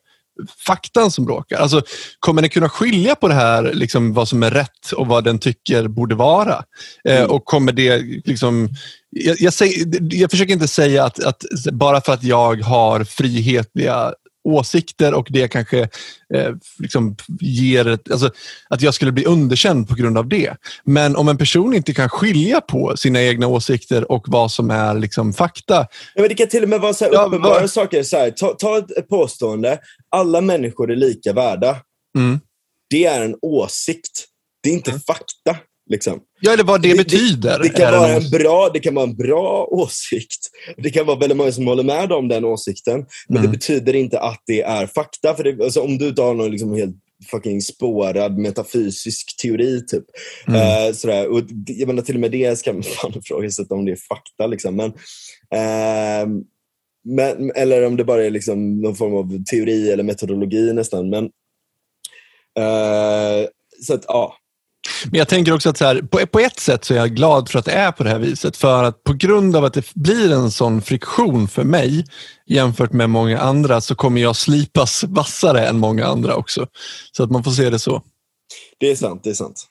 faktan 0.68 1.12
som 1.12 1.26
bråkar? 1.26 1.58
Alltså, 1.58 1.82
kommer 2.20 2.42
den 2.42 2.50
kunna 2.50 2.70
skilja 2.70 3.16
på 3.16 3.28
det 3.28 3.34
här, 3.34 3.74
liksom, 3.74 4.14
vad 4.14 4.28
som 4.28 4.44
är 4.44 4.52
rätt 4.52 4.92
och 4.96 5.08
vad 5.08 5.24
den 5.24 5.40
tycker 5.40 5.88
borde 5.88 6.16
vara? 6.16 6.64
Eh, 7.10 7.16
Mm. 7.16 7.32
och 7.32 7.46
kommer 7.46 7.72
det 7.72 7.98
liksom... 8.26 8.70
Jag, 9.10 9.36
jag, 9.40 9.54
säger, 9.54 9.86
jag 10.16 10.32
försöker 10.32 10.54
inte 10.54 10.68
säga 10.68 11.04
att, 11.04 11.24
att 11.24 11.44
bara 11.72 12.02
för 12.02 12.14
att 12.14 12.24
jag 12.24 12.62
har 12.62 13.04
frihetliga 13.04 14.14
åsikter 14.46 15.14
och 15.14 15.28
det 15.30 15.48
kanske 15.48 15.80
eh, 16.34 16.52
liksom 16.80 17.16
ger 17.40 17.88
ett, 17.88 18.12
alltså, 18.12 18.32
att 18.70 18.82
jag 18.82 18.94
skulle 18.94 19.12
bli 19.12 19.26
underkänd 19.26 19.88
på 19.90 19.96
grund 19.96 20.18
av 20.18 20.28
det. 20.30 20.54
Men 20.84 21.16
om 21.16 21.28
en 21.28 21.38
person 21.38 21.74
inte 21.74 21.94
kan 21.94 22.10
skilja 22.10 22.62
på 22.62 22.98
sina 22.98 23.22
egna 23.22 23.48
åsikter 23.48 24.12
och 24.12 24.26
vad 24.28 24.52
som 24.52 24.72
är 24.72 24.94
liksom, 24.94 25.34
fakta. 25.34 25.88
Ja, 26.16 26.22
men 26.22 26.30
det 26.30 26.36
kan 26.36 26.48
till 26.48 26.64
och 26.64 26.70
med 26.70 26.82
vara 26.82 26.94
så 26.94 27.10
Ja, 27.12 27.26
uppenbara 27.26 27.60
vad- 27.60 27.72
saker. 27.72 28.04
Så 28.04 28.18
här, 28.18 28.32
ta, 28.32 28.54
ta 28.54 28.78
ett, 28.78 29.10
påstående. 29.10 29.80
Alla 30.10 30.42
människor 30.42 30.92
är 30.92 30.96
lika 30.96 31.34
värda. 31.34 31.78
Mm. 32.18 32.40
Det 32.90 33.06
är 33.06 33.22
en 33.26 33.36
åsikt. 33.42 34.26
Det 34.64 34.70
är 34.70 34.74
inte 34.74 34.92
fakta. 34.92 35.58
Liksom. 35.90 36.20
Ja, 36.42 36.52
eller 36.54 36.64
vad 36.64 36.82
det, 36.82 36.98
betyder. 36.98 37.60
Det, 37.64 37.70
kan 37.70 37.94
är 37.94 37.98
vara 38.00 38.12
en 38.14 38.30
bra, 38.30 38.70
det 38.74 38.80
kan 38.80 38.96
vara 38.96 39.06
en 39.10 39.16
bra 39.16 39.68
åsikt. 39.72 40.50
Det 40.78 40.90
kan 40.90 41.06
vara 41.06 41.20
väldigt 41.20 41.38
många 41.38 41.52
som 41.52 41.68
håller 41.68 41.84
med 41.84 42.12
om 42.12 42.28
den 42.28 42.46
åsikten. 42.46 43.06
Men 43.28 43.38
Mm. 43.38 43.52
det 43.52 43.58
betyder 43.58 43.96
inte 43.96 44.20
att 44.20 44.44
det 44.46 44.62
är 44.62 44.88
fakta. 44.88 45.36
För 45.36 45.44
det, 45.44 45.64
alltså, 45.64 45.82
om 45.82 45.98
du 45.98 46.08
inte 46.08 46.22
har 46.22 46.34
någon 46.34 46.52
liksom 46.52 46.74
helt 46.74 46.96
fucking 47.32 47.62
spårad 47.62 48.38
metafysisk 48.38 49.38
teori. 49.42 49.86
Typ. 49.88 50.04
Mm. 50.48 50.62
Eh, 50.88 50.94
sådär. 50.94 51.28
Och, 51.32 51.44
det- 51.44 51.74
jag 51.74 51.88
menar, 51.88 52.02
till 52.02 52.16
och 52.16 52.22
med 52.22 52.32
det 52.32 52.60
ska 52.60 52.74
man 52.74 52.84
fan 53.02 53.14
ifrågasätta 53.18 53.76
om 53.76 53.86
det 53.86 53.92
är 53.92 53.96
fakta. 54.10 54.48
Liksom. 54.48 54.76
Men, 54.76 54.94
ehm, 55.56 56.44
men, 57.04 57.52
eller 57.56 57.86
om 57.86 57.98
det 57.98 58.04
bara 58.04 58.26
är 58.26 58.30
liksom 58.30 58.82
någon 58.82 58.96
form 58.96 59.14
av 59.14 59.44
teori 59.44 59.92
eller 59.92 60.04
metodologi 60.04 60.74
nästan. 60.74 61.10
Men, 61.10 61.24
eh, 62.60 63.48
så 63.82 63.94
att, 63.94 64.06
ja. 64.08 64.36
Men 65.12 65.18
jag 65.18 65.28
tänker 65.28 65.54
också 65.54 65.70
att 65.70 65.78
så 65.78 65.86
här, 65.86 66.02
på, 66.02 66.28
på 66.28 66.40
ett 66.40 66.60
sätt 66.60 66.86
så 66.86 66.94
är 66.94 66.98
jag 66.98 67.16
glad 67.16 67.50
för 67.50 67.60
att 67.60 67.66
det 67.66 67.72
är 67.72 67.92
på 67.92 68.04
det 68.04 68.10
här 68.10 68.20
viset. 68.20 68.58
För 68.58 68.84
att 68.84 69.04
på 69.04 69.14
grund 69.14 69.56
av 69.56 69.66
att 69.66 69.74
det 69.74 69.94
blir 69.94 70.32
en 70.34 70.52
sån 70.52 70.82
friktion 70.82 71.48
för 71.48 71.64
mig 71.64 72.06
jämfört 72.48 72.94
med 72.94 73.10
många 73.10 73.40
andra 73.40 73.82
så 73.82 73.96
kommer 73.96 74.22
jag 74.22 74.36
slipas 74.36 75.04
vassare 75.04 75.68
än 75.68 75.80
många 75.80 76.06
andra 76.06 76.36
också. 76.36 76.68
Så 77.12 77.24
att 77.24 77.32
man 77.32 77.44
får 77.44 77.52
se 77.52 77.70
det 77.70 77.80
så. 77.80 78.02
Det 78.80 78.92
är 78.92 78.96
sant. 78.96 79.22
Det 79.24 79.30
är 79.30 79.34
sant. 79.34 79.66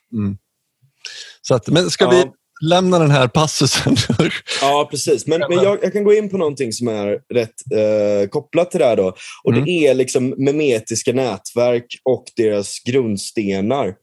så 1.41 1.55
att, 1.55 1.67
men 1.67 1.89
ska 1.89 2.05
Ja. 2.05 2.09
vi 2.11 2.25
lämna 2.69 2.99
den 2.99 3.11
här 3.11 3.27
passusen? 3.27 3.95
Ja, 4.61 4.87
precis. 4.91 5.27
Men, 5.27 5.39
men 5.39 5.63
jag, 5.63 5.77
jag 5.81 5.93
kan 5.93 6.03
gå 6.03 6.13
in 6.13 6.29
på 6.29 6.37
någonting 6.37 6.73
som 6.73 6.87
är 6.87 7.19
rätt 7.33 7.49
eh, 7.75 8.29
kopplat 8.29 8.71
till 8.71 8.79
det 8.79 8.85
här. 8.85 8.95
Då. 8.95 9.15
Och 9.43 9.51
Mm. 9.53 9.65
Det 9.65 9.87
är 9.87 9.93
liksom 9.93 10.33
memetiska 10.37 11.13
nätverk 11.13 11.85
och 12.03 12.23
deras 12.35 12.79
grundstenar. 12.85 13.93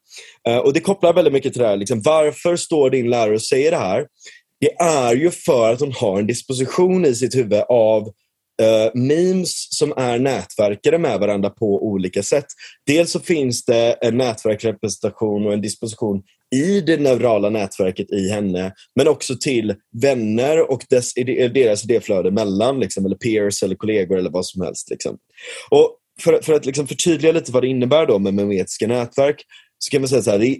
Eh, 0.48 0.59
och 0.59 0.73
Det 0.73 0.81
kopplar 0.81 1.12
väldigt 1.12 1.32
mycket 1.32 1.52
till 1.52 1.62
det 1.62 1.69
här. 1.69 1.77
Liksom, 1.77 2.02
varför 2.02 2.56
står 2.56 2.90
din 2.90 3.10
lärare 3.10 3.35
och 3.35 3.43
säger 3.43 3.70
det 3.70 3.77
här? 3.77 4.06
Det 4.60 4.73
är 4.78 5.14
ju 5.14 5.31
för 5.31 5.73
att 5.73 5.81
hon 5.81 5.93
har 5.93 6.19
en 6.19 6.27
disposition 6.27 7.05
i 7.05 7.14
sitt 7.14 7.35
huvud 7.35 7.62
av 7.69 8.12
Uh, 8.62 8.90
memes 8.94 9.78
som 9.78 9.93
är 9.97 10.19
nätverkade 10.19 10.98
med 10.98 11.20
varandra 11.20 11.51
på 11.51 11.86
olika 11.86 12.23
sätt. 12.23 12.44
Dels 12.86 13.10
så 13.10 13.20
finns 13.20 13.64
det 13.64 13.93
en 13.93 14.16
nätverksrepresentation 14.16 15.47
och 15.47 15.52
en 15.52 15.60
disposition 15.60 16.23
i 16.55 16.81
det 16.81 16.97
neurala 16.97 17.51
nätverket 17.51 18.10
i 18.10 18.28
henne, 18.28 18.73
men 18.97 19.09
också 19.09 19.35
till 19.40 19.74
vänner 20.02 20.70
och 20.70 20.85
dess, 20.90 21.14
deras 21.55 21.85
idéflöde 21.85 22.31
mellan, 22.31 22.81
liksom, 22.81 23.06
eller 23.06 23.16
peers 23.16 23.62
eller 23.62 23.74
kollegor 23.74 24.19
eller 24.19 24.31
vad 24.31 24.47
som 24.47 24.62
helst. 24.62 24.90
Liksom. 24.90 25.19
Och 25.70 25.97
för, 26.20 26.43
för 26.43 26.52
att 26.52 26.66
liksom 26.66 26.86
förtydliga 26.86 27.32
lite 27.32 27.52
vad 27.52 27.62
det 27.62 27.69
innebär 27.69 28.06
då 28.06 28.19
med 28.19 28.35
memetiska 28.35 28.86
nätverk 28.86 29.44
så 29.84 29.90
kan 29.90 30.00
man 30.00 30.09
säga 30.09 30.22
så 30.22 30.30
här, 30.30 30.38
det 30.38 30.46
är 30.46 30.59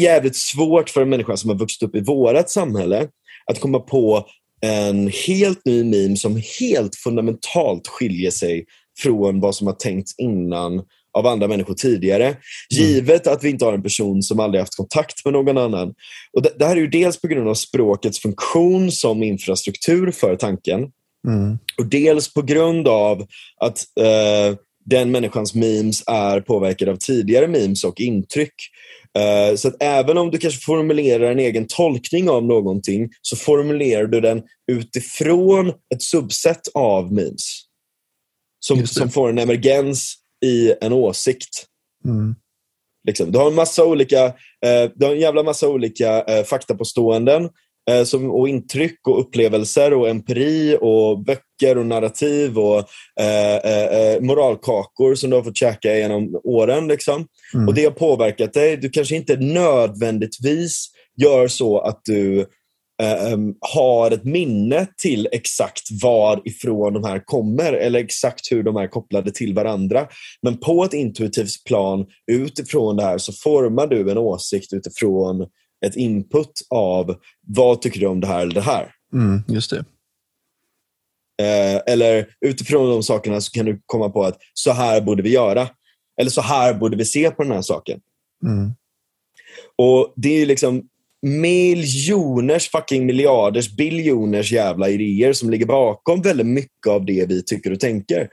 jävligt 0.00 0.36
svårt 0.36 0.90
för 0.90 1.02
en 1.02 1.08
människa 1.08 1.36
som 1.36 1.50
har 1.50 1.56
vuxit 1.56 1.82
upp 1.82 1.94
i 1.94 2.00
vårt 2.00 2.48
samhälle 2.48 3.08
att 3.46 3.60
komma 3.60 3.78
på 3.78 4.26
en 4.60 5.12
helt 5.26 5.64
ny 5.64 5.84
meme 5.84 6.16
som 6.16 6.42
helt 6.60 6.96
fundamentalt 6.96 7.88
skiljer 7.88 8.30
sig 8.30 8.64
från 8.98 9.40
vad 9.40 9.54
som 9.54 9.66
har 9.66 9.74
tänkts 9.74 10.14
innan 10.18 10.82
av 11.18 11.26
andra 11.26 11.48
människor 11.48 11.74
tidigare. 11.74 12.36
Givet 12.70 13.26
att 13.26 13.44
vi 13.44 13.50
inte 13.50 13.64
har 13.64 13.72
en 13.72 13.82
person 13.82 14.22
som 14.22 14.40
aldrig 14.40 14.60
haft 14.60 14.76
kontakt 14.76 15.24
med 15.24 15.32
någon 15.32 15.58
annan. 15.58 15.94
Och 16.32 16.42
det, 16.42 16.52
det 16.58 16.64
här 16.64 16.76
är 16.76 16.80
ju 16.80 16.88
dels 16.88 17.20
på 17.20 17.28
grund 17.28 17.48
av 17.48 17.54
språkets 17.54 18.18
funktion 18.18 18.92
som 18.92 19.22
infrastruktur 19.22 20.10
för 20.10 20.36
tanken. 20.36 20.80
Mm. 21.28 21.58
Och 21.78 21.86
dels 21.86 22.34
på 22.34 22.42
grund 22.42 22.88
av 22.88 23.26
att 23.60 23.84
eh, 24.00 24.56
den 24.84 25.10
människans 25.10 25.54
memes 25.54 26.02
är 26.06 26.40
påverkad 26.40 26.88
av 26.88 26.96
tidigare 26.96 27.48
memes 27.48 27.84
och 27.84 28.00
intryck. 28.00 28.54
Eh, 29.18 29.56
så 29.56 29.68
att 29.68 29.82
även 29.82 30.18
om 30.18 30.30
du 30.30 30.38
kanske 30.38 30.60
formulerar 30.60 31.30
en 31.30 31.38
egen 31.38 31.66
tolkning 31.66 32.30
av 32.30 32.44
någonting 32.44 33.10
så 33.22 33.36
formulerar 33.36 34.06
du 34.06 34.20
den 34.20 34.42
utifrån 34.72 35.68
ett 35.68 36.02
subset 36.02 36.60
av 36.74 37.12
memes. 37.12 37.62
Som, 38.60 38.86
som 38.86 39.10
får 39.10 39.28
en 39.28 39.38
emergens 39.38 40.14
i 40.44 40.72
en 40.80 40.92
åsikt. 40.92 41.66
Mm. 42.04 42.34
Liksom. 43.06 43.32
Du 43.32 43.38
har 43.38 43.46
en 43.46 43.54
massa 43.54 43.84
olika, 43.84 44.24
eh, 44.66 44.90
du 44.94 45.06
har 45.06 45.12
en 45.12 45.20
jävla 45.20 45.42
massa 45.42 45.68
olika 45.68 46.22
eh, 46.22 46.44
faktapåståenden 46.44 47.48
som, 48.04 48.30
och 48.30 48.48
intryck 48.48 49.08
och 49.08 49.20
upplevelser 49.20 49.92
och 49.92 50.08
empiri 50.08 50.78
och 50.80 51.24
böcker 51.24 51.78
och 51.78 51.86
narrativ 51.86 52.58
och 52.58 52.78
eh, 53.20 53.56
eh, 53.56 53.84
eh, 53.84 54.20
moralkakor 54.20 55.14
som 55.14 55.30
du 55.30 55.36
har 55.36 55.42
fått 55.42 55.56
käka 55.56 55.98
genom 55.98 56.40
åren. 56.44 56.88
Liksom. 56.88 57.26
Mm. 57.54 57.68
Och 57.68 57.74
det 57.74 57.84
har 57.84 57.90
påverkat 57.90 58.52
dig. 58.52 58.76
Du 58.76 58.90
kanske 58.90 59.16
inte 59.16 59.36
nödvändigtvis 59.36 60.88
gör 61.16 61.48
så 61.48 61.78
att 61.78 62.00
du 62.04 62.40
eh, 63.02 63.32
em, 63.32 63.54
har 63.60 64.10
ett 64.10 64.24
minne 64.24 64.86
till 65.02 65.28
exakt 65.32 65.82
varifrån 66.02 66.92
de 66.92 67.04
här 67.04 67.22
kommer 67.24 67.72
eller 67.72 68.00
exakt 68.00 68.52
hur 68.52 68.62
de 68.62 68.76
är 68.76 68.86
kopplade 68.86 69.30
till 69.30 69.54
varandra. 69.54 70.06
Men 70.42 70.56
på 70.56 70.84
ett 70.84 70.92
intuitivt 70.92 71.64
plan 71.66 72.06
utifrån 72.32 72.96
det 72.96 73.02
här 73.02 73.18
så 73.18 73.32
formar 73.32 73.86
du 73.86 74.10
en 74.10 74.18
åsikt 74.18 74.72
utifrån 74.72 75.46
ett 75.86 75.96
input 75.96 76.66
av 76.70 77.16
vad 77.46 77.82
tycker 77.82 78.00
du 78.00 78.06
om 78.06 78.20
det 78.20 78.26
här 78.26 78.40
eller 78.40 78.54
det 78.54 78.60
här. 78.60 78.94
Mm. 79.12 79.42
Just 79.48 79.70
det. 79.70 79.84
Eh, 81.42 81.80
eller 81.86 82.26
utifrån 82.40 82.90
de 82.90 83.02
sakerna 83.02 83.40
så 83.40 83.52
kan 83.52 83.66
du 83.66 83.80
komma 83.86 84.08
på 84.08 84.24
att 84.24 84.38
så 84.54 84.72
här 84.72 85.00
borde 85.00 85.22
vi 85.22 85.30
göra. 85.30 85.68
Eller 86.20 86.30
så 86.30 86.40
här 86.40 86.74
borde 86.74 86.96
vi 86.96 87.04
se 87.04 87.30
på 87.30 87.42
den 87.42 87.52
här 87.52 87.62
saken. 87.62 88.00
Mm. 88.44 88.70
Och 89.76 90.12
det 90.16 90.28
är 90.28 90.38
ju 90.38 90.46
liksom 90.46 90.82
miljoners, 91.22 92.70
fucking 92.70 93.06
miljarders, 93.06 93.76
biljoners 93.76 94.52
jävla 94.52 94.88
idéer 94.88 95.32
som 95.32 95.50
ligger 95.50 95.66
bakom 95.66 96.22
väldigt 96.22 96.46
mycket 96.46 96.86
av 96.86 97.04
det 97.04 97.28
vi 97.28 97.42
tycker 97.44 97.72
och 97.72 97.80
tänker. 97.80 98.28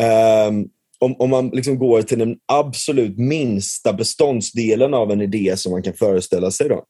Ehm, 0.00 0.64
om, 1.04 1.16
om 1.18 1.30
man 1.30 1.48
liksom 1.48 1.78
går 1.78 2.02
till 2.02 2.18
den 2.18 2.36
absolut 2.52 3.18
minsta 3.18 3.92
beståndsdelen 3.92 4.94
av 4.94 5.10
en 5.10 5.20
idé 5.20 5.54
som 5.56 5.72
man 5.72 5.82
kan 5.82 5.94
föreställa 5.94 6.50
sig. 6.50 6.68
Då. 6.68 6.84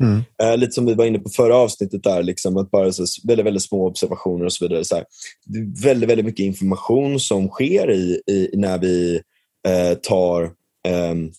Mm. 0.00 0.22
Eh, 0.42 0.56
lite 0.56 0.72
som 0.72 0.86
vi 0.86 0.94
var 0.94 1.04
inne 1.04 1.18
på 1.18 1.28
förra 1.28 1.56
avsnittet, 1.56 2.02
där, 2.02 2.22
liksom, 2.22 2.56
att 2.56 2.70
bara 2.70 2.92
så, 2.92 3.04
väldigt, 3.24 3.46
väldigt 3.46 3.62
små 3.62 3.86
observationer 3.86 4.44
och 4.44 4.52
så 4.52 4.64
vidare. 4.64 4.84
Så 4.84 4.94
här. 4.94 5.04
Det 5.44 5.58
är 5.58 5.82
väldigt, 5.82 6.10
väldigt 6.10 6.26
mycket 6.26 6.44
information 6.44 7.20
som 7.20 7.48
sker 7.48 7.90
i, 7.90 8.22
i 8.26 8.50
när 8.52 8.78
vi 8.78 9.20
eh, 9.68 9.94
tar 9.94 10.50
ehm, 10.88 11.30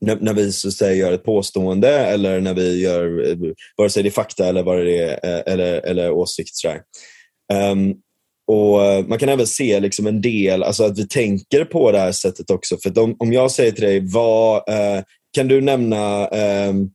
när, 0.00 0.16
när 0.20 0.34
vi 0.34 0.52
så 0.52 0.70
säga, 0.70 0.94
gör 0.94 1.12
ett 1.12 1.24
påstående 1.24 1.88
eller 1.88 2.40
när 2.40 2.54
vi 2.54 2.82
gör, 2.82 3.30
eh, 3.30 3.36
vare 3.76 3.90
sig 3.90 4.02
det 4.02 4.08
är 4.08 4.10
fakta 4.10 4.46
eller, 4.46 4.62
vad 4.62 4.78
det 4.78 4.98
är, 4.98 5.10
eh, 5.10 5.52
eller, 5.52 5.86
eller 5.86 6.10
åsikt. 6.10 6.54
Ehm, 7.52 7.94
och 8.46 8.84
eh, 8.84 9.06
Man 9.06 9.18
kan 9.18 9.28
även 9.28 9.46
se 9.46 9.80
liksom 9.80 10.06
en 10.06 10.20
del, 10.20 10.62
alltså 10.62 10.84
att 10.84 10.98
vi 10.98 11.08
tänker 11.08 11.64
på 11.64 11.92
det 11.92 11.98
här 11.98 12.12
sättet 12.12 12.50
också. 12.50 12.76
För 12.82 12.98
om, 12.98 13.16
om 13.18 13.32
jag 13.32 13.50
säger 13.50 13.72
till 13.72 13.84
dig, 13.84 14.00
vad, 14.00 14.56
eh, 14.68 15.02
kan 15.32 15.48
du 15.48 15.60
nämna 15.60 16.26
ehm, 16.28 16.88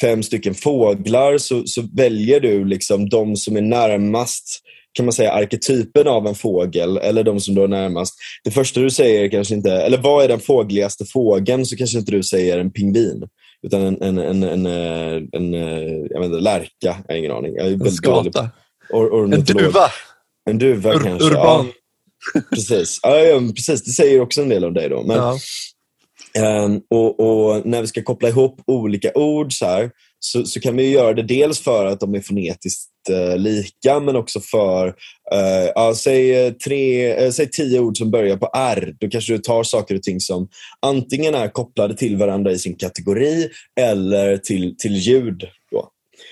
fem 0.00 0.22
stycken 0.22 0.54
fåglar 0.54 1.38
så, 1.38 1.62
så 1.66 1.82
väljer 1.96 2.40
du 2.40 2.64
liksom 2.64 3.08
de 3.08 3.36
som 3.36 3.56
är 3.56 3.60
närmast 3.62 4.60
kan 4.94 5.06
man 5.06 5.12
säga 5.12 5.32
arketypen 5.32 6.08
av 6.08 6.26
en 6.26 6.34
fågel 6.34 6.96
eller 6.96 7.22
de 7.24 7.40
som 7.40 7.54
då 7.54 7.64
är 7.64 7.68
närmast. 7.68 8.14
Det 8.44 8.50
första 8.50 8.80
du 8.80 8.90
säger 8.90 9.28
kanske 9.28 9.54
inte, 9.54 9.72
eller 9.72 9.98
vad 9.98 10.24
är 10.24 10.28
den 10.28 10.40
fågligaste 10.40 11.04
fågeln 11.04 11.66
så 11.66 11.76
kanske 11.76 11.98
inte 11.98 12.12
du 12.12 12.22
säger 12.22 12.58
en 12.58 12.70
pingvin. 12.70 13.24
Utan 13.62 13.82
en, 13.82 14.02
en, 14.02 14.18
en, 14.18 14.42
en, 14.42 14.66
en, 14.66 15.28
en 15.32 15.52
jag 16.10 16.20
vet 16.20 16.26
inte, 16.26 16.40
lärka, 16.40 16.68
jag 16.80 16.92
har 17.08 17.14
ingen 17.14 17.32
aning. 17.32 17.54
Jag 17.54 17.66
är 17.66 17.70
En 17.72 17.78
väldigt 17.78 17.96
skata. 17.96 18.48
or, 18.90 19.06
En 19.06 19.12
ornitolog. 19.12 19.62
duva. 19.62 19.86
En 20.50 20.58
duva 20.58 20.94
Ur, 20.94 20.98
kanske. 20.98 21.28
urban. 21.28 21.72
Ja, 22.34 22.40
precis. 22.50 23.00
Ja, 23.02 23.18
ja, 23.18 23.40
precis. 23.56 23.84
Det 23.84 23.90
säger 23.90 24.20
också 24.20 24.42
en 24.42 24.48
del 24.48 24.64
om 24.64 24.74
dig 24.74 24.88
då. 24.88 25.02
Men, 25.02 25.16
Ja. 25.16 25.38
Ehm, 26.34 26.80
och, 26.90 27.20
och 27.20 27.66
när 27.66 27.80
vi 27.80 27.86
ska 27.86 28.02
koppla 28.02 28.28
ihop 28.28 28.60
olika 28.66 29.12
ord 29.14 29.52
så, 29.52 29.66
här, 29.66 29.90
så, 30.18 30.44
så 30.44 30.60
kan 30.60 30.76
vi 30.76 30.90
göra 30.90 31.12
det 31.12 31.22
dels 31.22 31.60
för 31.60 31.86
att 31.86 32.00
de 32.00 32.14
är 32.14 32.20
fonetiskt 32.20 32.90
eh, 33.10 33.38
lika 33.38 34.00
men 34.00 34.16
också 34.16 34.40
för, 34.40 34.88
eh, 35.32 35.70
ja, 35.74 35.94
säg, 35.96 36.46
eh, 36.46 36.52
tre, 36.52 37.12
eh, 37.12 37.30
säg 37.30 37.50
tio 37.50 37.80
ord 37.80 37.98
som 37.98 38.10
börjar 38.10 38.36
på 38.36 38.50
R. 38.54 38.94
Då 39.00 39.08
kanske 39.08 39.32
du 39.32 39.38
tar 39.38 39.62
saker 39.62 39.94
och 39.94 40.02
ting 40.02 40.20
som 40.20 40.48
antingen 40.82 41.34
är 41.34 41.48
kopplade 41.48 41.96
till 41.96 42.16
varandra 42.16 42.52
i 42.52 42.58
sin 42.58 42.76
kategori 42.76 43.48
eller 43.80 44.36
till, 44.36 44.76
till 44.78 44.96
ljud. 44.96 45.42
Då. 45.70 45.88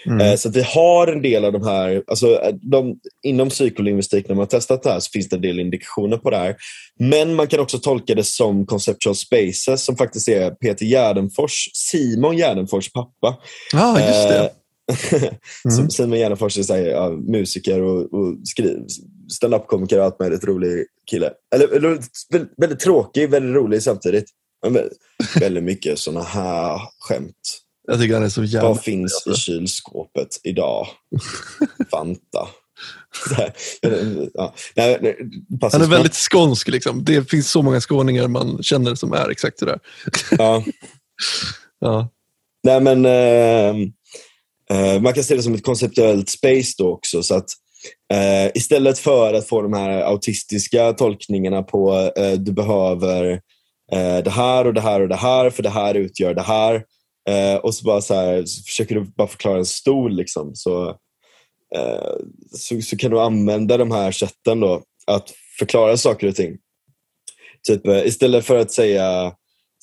Mm. 0.06 0.20
Eh, 0.20 0.36
Så 0.36 0.48
att 0.48 0.56
vi 0.56 0.62
har 0.62 1.06
en 1.06 1.22
del 1.22 1.44
av 1.44 1.52
de 1.52 1.64
här, 1.66 2.02
alltså 2.06 2.42
eh, 2.42 2.54
de, 2.62 2.96
inom 3.22 3.48
psykolingvistik 3.48 4.28
när 4.28 4.34
man 4.34 4.42
har 4.42 4.46
testat 4.46 4.82
det 4.82 4.90
här 4.90 5.00
så 5.00 5.10
finns 5.10 5.28
det 5.28 5.36
en 5.36 5.42
del 5.42 5.60
indikationer 5.60 6.16
på 6.16 6.30
det 6.30 6.36
här. 6.36 6.56
Men 6.98 7.34
man 7.34 7.46
kan 7.46 7.60
också 7.60 7.78
tolka 7.78 8.14
det 8.14 8.24
som 8.24 8.66
conceptual 8.66 9.16
spaces 9.16 9.84
som 9.84 9.96
faktiskt 9.96 10.28
är 10.28 10.50
Peter 10.50 10.86
Gärdenfors, 10.86 11.70
Simon 11.74 12.36
Gärdenfors 12.36 12.92
pappa. 12.92 13.38
Ja, 13.72 14.00
just 14.00 14.28
det. 14.28 14.38
Eh, 14.38 14.48
Mm. 15.78 15.90
Simon 15.90 16.18
Gärdenfors 16.18 16.58
är 16.58 16.62
så 16.62 16.74
här, 16.74 16.80
ja, 16.82 17.10
musiker 17.10 17.80
och, 17.80 18.14
och 18.14 18.36
stand-up-komiker 19.32 19.98
och 19.98 20.04
allt 20.04 20.20
möjligt, 20.20 20.44
rolig 20.44 20.86
kille. 21.10 21.30
Eller, 21.54 21.68
eller 21.68 21.88
väldigt, 21.88 22.54
väldigt 22.56 22.80
tråkig, 22.80 23.30
väldigt 23.30 23.54
rolig 23.56 23.82
samtidigt. 23.82 24.24
Men 24.62 24.78
väldigt, 25.40 25.64
mycket 25.64 25.98
såna 25.98 26.22
här 26.22 26.80
skämt. 26.98 27.60
Jag 27.88 28.00
tycker 28.00 28.14
han 28.14 28.24
är 28.24 28.28
så 28.28 28.44
jävla... 28.44 28.68
Vad 28.68 28.82
finns 28.82 29.26
i 29.26 29.34
kylskåpet 29.34 30.40
idag? 30.44 30.86
Fanta. 31.90 32.48
Ja. 34.34 34.54
Nej, 34.76 35.16
Han 35.72 35.82
är 35.82 35.86
väldigt 35.86 36.14
skånsk. 36.14 36.68
Liksom. 36.68 37.04
Det 37.04 37.30
finns 37.30 37.50
så 37.50 37.62
många 37.62 37.80
skåningar 37.80 38.28
man 38.28 38.62
känner 38.62 38.94
som 38.94 39.12
är 39.12 39.30
exakt 39.30 39.58
sådär. 39.58 39.78
Ja. 40.38 40.64
Ja. 41.82 42.08
Nej, 42.64 42.80
men, 42.80 43.06
eh, 43.06 43.76
eh, 44.70 45.00
man 45.00 45.12
kan 45.12 45.24
se 45.24 45.34
det 45.34 45.42
som 45.42 45.54
ett 45.54 45.64
konceptuellt 45.64 46.28
space 46.28 46.74
då 46.78 46.92
också. 46.92 47.22
Så 47.22 47.34
att, 47.34 47.50
eh, 48.12 48.50
istället 48.54 48.98
för 48.98 49.34
att 49.34 49.48
få 49.48 49.62
de 49.62 49.72
här 49.72 50.00
autistiska 50.00 50.92
tolkningarna 50.92 51.62
på 51.62 52.12
eh, 52.16 52.32
du 52.32 52.52
behöver 52.52 53.32
eh, 53.92 54.18
det 54.24 54.30
här 54.30 54.66
och 54.66 54.74
det 54.74 54.80
här 54.80 55.00
och 55.00 55.08
det 55.08 55.16
här 55.16 55.50
för 55.50 55.62
det 55.62 55.70
här 55.70 55.94
utgör 55.94 56.34
det 56.34 56.42
här. 56.42 56.84
Eh, 57.30 57.56
och 57.56 57.74
så, 57.74 57.84
bara 57.84 58.00
så, 58.00 58.14
här, 58.14 58.44
så 58.44 58.62
försöker 58.62 58.94
du 58.94 59.04
bara 59.16 59.28
förklara 59.28 59.58
en 59.58 59.66
stol. 59.66 60.16
Liksom, 60.16 60.54
så, 60.54 60.88
eh, 61.74 62.16
så, 62.52 62.82
så 62.82 62.96
kan 62.96 63.10
du 63.10 63.20
använda 63.20 63.76
de 63.76 63.90
här 63.90 64.12
sätten 64.12 64.60
då 64.60 64.82
att 65.06 65.32
förklara 65.58 65.96
saker 65.96 66.28
och 66.28 66.34
ting. 66.34 66.56
Typ, 67.68 67.86
eh, 67.86 68.06
istället 68.06 68.44
för 68.44 68.56
att 68.56 68.72
säga 68.72 69.32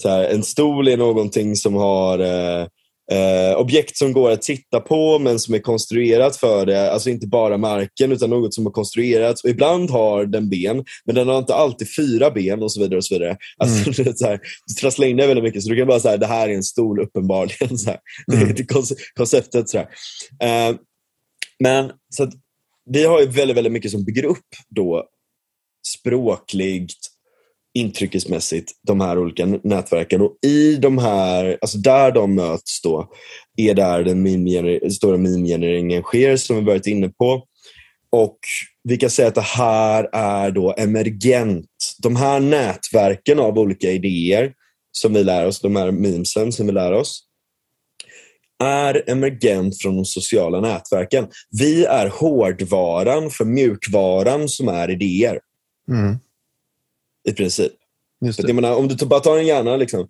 så 0.01 0.09
här, 0.09 0.23
en 0.23 0.43
stol 0.43 0.87
är 0.87 0.97
någonting 0.97 1.55
som 1.55 1.73
har 1.73 2.19
eh, 2.19 2.67
eh, 3.11 3.57
objekt 3.57 3.97
som 3.97 4.13
går 4.13 4.31
att 4.31 4.41
titta 4.41 4.79
på 4.79 5.19
men 5.19 5.39
som 5.39 5.53
är 5.53 5.59
konstruerat 5.59 6.37
för 6.37 6.65
det. 6.65 6.91
Alltså 6.91 7.09
inte 7.09 7.27
bara 7.27 7.57
marken 7.57 8.11
utan 8.11 8.29
något 8.29 8.53
som 8.53 8.65
har 8.65 8.73
konstruerats. 8.73 9.43
Och 9.43 9.49
ibland 9.49 9.89
har 9.89 10.25
den 10.25 10.49
ben 10.49 10.85
men 11.05 11.15
den 11.15 11.27
har 11.27 11.37
inte 11.37 11.55
alltid 11.55 11.95
fyra 11.95 12.31
ben 12.31 12.63
och 12.63 12.71
så 12.71 12.79
vidare. 12.81 12.97
och 12.97 13.05
så 13.05 13.15
vidare. 13.15 13.37
Alltså, 13.57 13.91
det 14.03 14.09
är 14.09 14.13
så 14.13 14.25
här, 14.25 14.39
du 14.67 14.73
trasslar 14.73 15.07
in 15.07 15.17
det 15.17 15.27
väldigt 15.27 15.43
mycket 15.43 15.63
så 15.63 15.69
du 15.69 15.77
kan 15.77 15.87
bara 15.87 15.99
säga 15.99 16.17
det 16.17 16.25
här 16.25 16.49
är 16.49 16.53
en 16.53 16.63
stol 16.63 16.99
uppenbarligen. 16.99 17.77
Så 17.77 17.89
här. 17.89 17.99
Mm. 18.33 18.47
Det 18.55 18.59
är 18.59 18.65
konce- 18.65 18.97
konceptet. 19.17 19.69
Så 19.69 19.77
här. 19.77 19.87
Eh, 20.69 20.75
men 21.59 21.91
så 22.15 22.23
att, 22.23 22.33
vi 22.89 23.03
har 23.05 23.21
ju 23.21 23.27
väldigt, 23.27 23.57
väldigt 23.57 23.73
mycket 23.73 23.91
som 23.91 24.05
bygger 24.05 24.25
upp 24.25 24.47
då 24.69 25.03
språkligt 25.87 27.06
intryckesmässigt 27.77 28.71
de 28.87 29.01
här 29.01 29.19
olika 29.19 29.45
nätverken. 29.45 30.21
Och 30.21 30.37
i 30.45 30.75
de 30.75 30.97
här, 30.97 31.57
alltså 31.61 31.77
där 31.77 32.11
de 32.11 32.35
möts 32.35 32.81
då, 32.81 33.09
är 33.57 33.73
där 33.73 34.03
den 34.03 34.23
meme 34.23 34.89
stora 34.89 35.17
meme-genereringen 35.17 36.03
sker 36.03 36.37
som 36.37 36.55
vi 36.55 36.61
varit 36.61 36.87
inne 36.87 37.09
på. 37.09 37.43
Och 38.09 38.39
vi 38.83 38.97
kan 38.97 39.09
säga 39.09 39.27
att 39.27 39.35
det 39.35 39.41
här 39.41 40.09
är 40.13 40.51
då 40.51 40.73
emergent. 40.77 41.95
De 42.03 42.15
här 42.15 42.39
nätverken 42.39 43.39
av 43.39 43.59
olika 43.59 43.91
idéer 43.91 44.53
som 44.91 45.13
vi 45.13 45.23
lär 45.23 45.45
oss, 45.45 45.61
de 45.61 45.75
här 45.75 45.91
memesen 45.91 46.51
som 46.51 46.65
vi 46.65 46.71
lär 46.71 46.91
oss, 46.91 47.23
är 48.63 49.09
emergent 49.09 49.81
från 49.81 49.95
de 49.95 50.05
sociala 50.05 50.61
nätverken. 50.61 51.27
Vi 51.59 51.85
är 51.85 52.07
hårdvaran 52.07 53.29
för 53.29 53.45
mjukvaran 53.45 54.49
som 54.49 54.67
är 54.67 54.91
idéer 54.91 55.39
Mm 55.91 56.17
i 57.29 57.33
princip. 57.33 57.71
Just 58.25 58.41
det. 58.41 58.47
jag 58.47 58.55
menar, 58.55 58.75
om 58.75 58.87
du 58.87 59.05
bara 59.05 59.19
tar 59.19 59.37
en 59.37 59.45
hjärna, 59.45 59.77
liksom, 59.77 60.07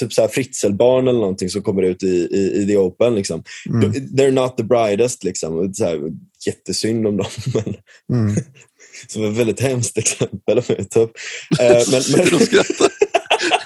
typ 0.00 0.12
så 0.12 0.20
här 0.20 0.28
fritzelbarn 0.28 1.08
eller 1.08 1.18
någonting 1.20 1.50
som 1.50 1.62
kommer 1.62 1.82
ut 1.82 2.02
i, 2.02 2.06
i, 2.30 2.62
i 2.62 2.66
the 2.66 2.76
open. 2.76 3.14
Liksom. 3.14 3.42
Mm. 3.68 3.92
They're 3.92 4.30
not 4.30 4.56
the 4.56 4.62
brightest. 4.64 5.24
Liksom. 5.24 5.74
Så 5.74 5.84
här, 5.84 6.00
jättesynd 6.46 7.06
om 7.06 7.16
dem. 7.16 7.26
Men, 7.54 7.74
Mm. 8.20 8.36
som 9.08 9.24
ett 9.24 9.36
väldigt 9.36 9.60
hemskt 9.60 9.98
exempel. 9.98 10.58
Om 10.58 10.64
jag 10.68 10.90
tar 10.90 11.00
upp. 11.00 11.16
Eh, 11.60 11.82
men, 11.90 12.02
men, 12.16 12.40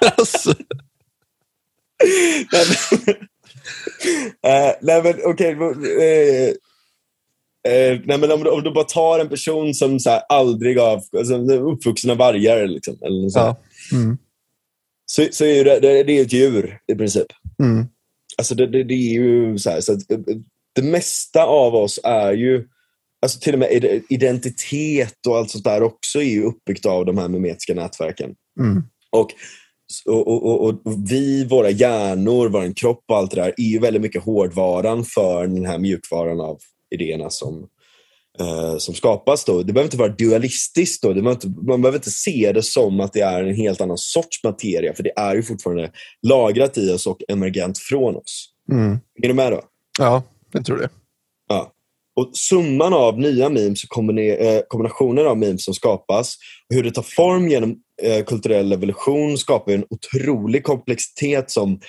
alltså, 0.16 0.54
nej, 2.52 2.66
men, 3.06 3.14
Eh, 4.44 4.72
nej 4.82 5.02
men 5.02 5.14
okej. 5.24 5.50
eh, 5.52 6.54
eh, 7.68 8.00
nej, 8.04 8.18
men 8.18 8.32
om, 8.32 8.44
du- 8.44 8.50
om 8.50 8.62
du 8.62 8.70
bara 8.70 8.84
tar 8.84 9.18
en 9.18 9.28
person 9.28 9.74
som 9.74 10.00
så 10.00 10.10
här, 10.10 10.22
aldrig 10.28 10.78
har 10.78 11.02
alltså, 11.18 11.34
uppvuxen 11.52 12.10
av 12.10 12.16
vargar. 12.16 12.66
Liksom, 12.66 12.98
eller 13.02 13.28
så, 13.28 13.38
ja. 13.38 13.56
Mm. 13.92 14.18
så, 15.06 15.26
så 15.30 15.44
är 15.44 15.64
det, 15.64 15.80
det, 15.80 16.02
det 16.02 16.18
är 16.18 16.22
ett 16.22 16.32
djur 16.32 16.78
i 16.92 16.94
princip. 16.94 17.26
Mm. 17.62 17.86
Alltså 18.38 18.54
det, 18.54 18.66
det, 18.66 18.82
det 18.84 18.94
är 18.94 19.12
ju 19.12 19.58
så 19.58 19.70
här, 19.70 19.80
så 19.80 19.92
att, 19.92 20.10
eh, 20.10 20.18
det 20.74 20.82
mesta 20.82 21.44
av 21.44 21.74
oss 21.74 22.00
är 22.04 22.32
ju, 22.32 22.68
alltså 23.22 23.40
till 23.40 23.52
och 23.52 23.58
med 23.58 23.70
id- 23.70 24.02
identitet 24.08 25.26
och 25.28 25.36
allt 25.36 25.50
sånt 25.50 25.64
där 25.64 25.82
också 25.82 26.18
är 26.18 26.30
ju 26.30 26.42
uppbyggt 26.44 26.86
av 26.86 27.06
de 27.06 27.18
här 27.18 27.28
mimetiska 27.28 27.74
nätverken. 27.74 28.34
Mm. 28.60 28.82
Och, 29.10 29.30
och, 30.06 30.28
och, 30.28 30.64
och, 30.64 30.68
och 30.86 31.10
vi, 31.10 31.44
våra 31.44 31.70
hjärnor, 31.70 32.48
vår 32.48 32.76
kropp 32.76 33.04
och 33.08 33.16
allt 33.16 33.30
det 33.30 33.40
där 33.40 33.54
är 33.56 33.62
ju 33.64 33.78
väldigt 33.78 34.02
mycket 34.02 34.22
hårdvaran 34.22 35.04
för 35.04 35.46
den 35.46 35.66
här 35.66 35.78
mjukvaran 35.78 36.40
av 36.40 36.58
idéerna 36.94 37.30
som, 37.30 37.66
eh, 38.40 38.76
som 38.78 38.94
skapas. 38.94 39.44
Då. 39.44 39.62
Det 39.62 39.72
behöver 39.72 39.86
inte 39.86 39.96
vara 39.96 40.12
dualistiskt. 40.12 41.02
Då. 41.02 41.08
Det 41.08 41.22
behöver 41.22 41.46
inte, 41.46 41.62
man 41.66 41.82
behöver 41.82 41.98
inte 41.98 42.10
se 42.10 42.52
det 42.54 42.62
som 42.62 43.00
att 43.00 43.12
det 43.12 43.20
är 43.20 43.44
en 43.44 43.54
helt 43.54 43.80
annan 43.80 43.98
sorts 43.98 44.44
materia, 44.44 44.94
för 44.94 45.02
det 45.02 45.12
är 45.16 45.34
ju 45.34 45.42
fortfarande 45.42 45.90
lagrat 46.26 46.78
i 46.78 46.90
oss 46.90 47.06
och 47.06 47.22
emergent 47.28 47.78
från 47.78 48.16
oss. 48.16 48.48
Mm. 48.72 48.98
Är 49.22 49.28
du 49.28 49.34
med 49.34 49.52
då? 49.52 49.62
Ja, 49.98 50.22
jag 50.52 50.64
tror 50.64 50.76
det. 50.76 50.88
Ja. 51.48 51.72
Och 52.16 52.30
summan 52.32 52.94
av 52.94 53.18
nya 53.18 53.48
memes 53.48 53.84
och 53.84 54.18
eh, 54.18 54.62
kombinationer 54.68 55.24
av 55.24 55.38
memes 55.38 55.64
som 55.64 55.74
skapas 55.74 56.36
och 56.70 56.76
hur 56.76 56.82
det 56.82 56.90
tar 56.90 57.02
form 57.02 57.48
genom 57.48 57.76
eh, 58.02 58.24
kulturell 58.24 58.72
evolution 58.72 59.38
skapar 59.38 59.72
en 59.72 59.84
otrolig 59.90 60.64
komplexitet 60.64 61.50
som 61.50 61.80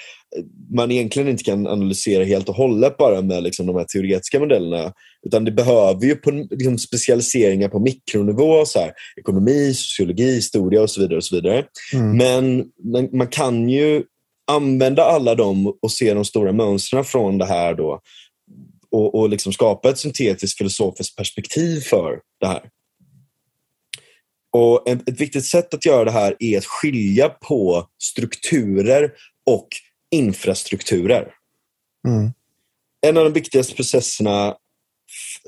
man 0.76 0.92
egentligen 0.92 1.30
inte 1.30 1.44
kan 1.44 1.68
analysera 1.68 2.24
helt 2.24 2.50
och 2.50 2.56
hållet 2.56 2.98
bara 2.98 3.22
med 3.22 3.44
liksom, 3.44 3.66
de 3.66 3.76
här 3.76 3.84
teoretiska 3.84 4.40
modellerna. 4.40 4.94
Utan 5.26 5.46
det 5.46 5.52
behöver 5.52 6.06
ju 6.06 6.16
på, 6.16 6.32
liksom, 6.32 6.78
specialiseringar 6.78 7.70
på 7.70 7.80
mikronivå, 7.80 8.66
så 8.66 8.80
här, 8.80 8.92
ekonomi, 9.18 9.74
sociologi, 9.74 10.36
historia 10.36 10.82
och 10.82 10.90
så 10.90 11.02
vidare. 11.02 11.18
Och 11.18 11.24
så 11.24 11.36
vidare. 11.36 11.66
Mm. 11.94 12.18
Men, 12.18 12.66
man 13.18 13.28
kan 13.28 13.70
ju 13.70 14.04
använda 14.52 15.04
alla 15.04 15.36
dem 15.36 15.78
och 15.82 15.92
se 15.92 16.14
de 16.14 16.26
stora 16.26 16.52
mönstren 16.52 17.04
från 17.04 17.38
det 17.38 17.46
här 17.46 17.74
då 17.74 18.02
och, 18.92 19.16
och 19.16 19.30
liksom 19.30 19.54
skapa 19.54 19.90
ett 19.90 19.98
syntetiskt 19.98 20.58
filosofiskt 20.58 21.18
perspektiv 21.18 21.80
för 21.80 22.20
det 22.40 22.48
här. 22.48 22.62
Och 24.56 24.90
ett, 24.90 25.10
ett 25.10 25.22
viktigt 25.22 25.46
sätt 25.46 25.74
att 25.74 25.86
göra 25.86 26.06
det 26.06 26.12
här 26.12 26.36
är 26.40 26.58
att 26.58 26.66
skilja 26.66 27.30
på 27.30 27.88
strukturer 28.04 29.12
och 29.46 29.68
infrastrukturer. 30.14 31.28
Mm. 32.08 32.32
En 33.02 33.18
av 33.18 33.24
de 33.24 33.34
viktigaste 33.34 33.76
processerna 33.76 34.56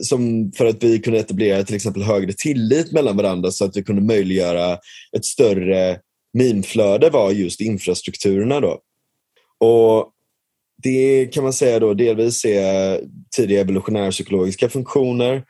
som 0.02 0.52
för 0.58 0.66
att 0.66 0.84
vi 0.84 1.00
kunde 1.00 1.20
etablera 1.20 1.64
till 1.64 1.76
exempel 1.76 2.04
högre 2.04 2.34
tillit 2.34 2.92
mellan 2.92 3.18
varandra 3.18 3.52
så 3.52 3.66
att 3.66 3.78
vi 3.78 3.84
kunde 3.84 4.02
möjliggöra 4.02 4.78
ett 5.18 5.26
större 5.26 6.00
mimflöde 6.34 7.10
var 7.10 7.32
just 7.32 7.62
infrastrukturerna. 7.62 8.60
Då. 8.60 8.80
Och 9.60 10.12
det 10.84 11.26
kan 11.34 11.44
man 11.44 11.54
säga 11.54 11.80
då 11.80 11.94
delvis 11.94 12.46
är 12.46 13.02
tidiga 13.36 13.62
evolutionärpsykologiska 13.62 14.70
funktioner 14.70 15.44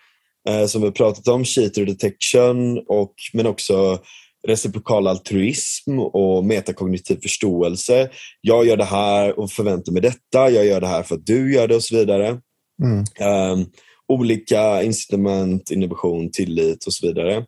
eh, 0.50 0.66
som 0.66 0.82
vi 0.82 0.92
pratat 0.92 1.28
om, 1.28 1.46
cheater 1.46 1.86
detection, 1.86 2.78
och, 2.88 3.14
men 3.34 3.48
också 3.48 4.00
reciprokal 4.48 5.08
altruism 5.08 6.00
och 6.00 6.46
metakognitiv 6.46 7.20
förståelse. 7.22 8.10
Jag 8.42 8.68
gör 8.68 8.78
det 8.78 8.84
här 8.84 9.40
och 9.40 9.52
förväntar 9.52 9.92
mig 9.92 10.02
detta, 10.02 10.50
jag 10.50 10.66
gör 10.66 10.82
det 10.82 10.88
här 10.88 11.04
för 11.04 11.16
att 11.16 11.26
du 11.26 11.54
gör 11.54 11.68
det 11.68 11.76
och 11.76 11.84
så 11.84 11.96
vidare. 11.96 12.40
Mm. 12.84 13.52
Um, 13.52 13.66
olika 14.08 14.84
incitament, 14.84 15.72
innovation, 15.72 16.32
tillit 16.32 16.86
och 16.86 16.94
så 16.94 17.08
vidare. 17.08 17.46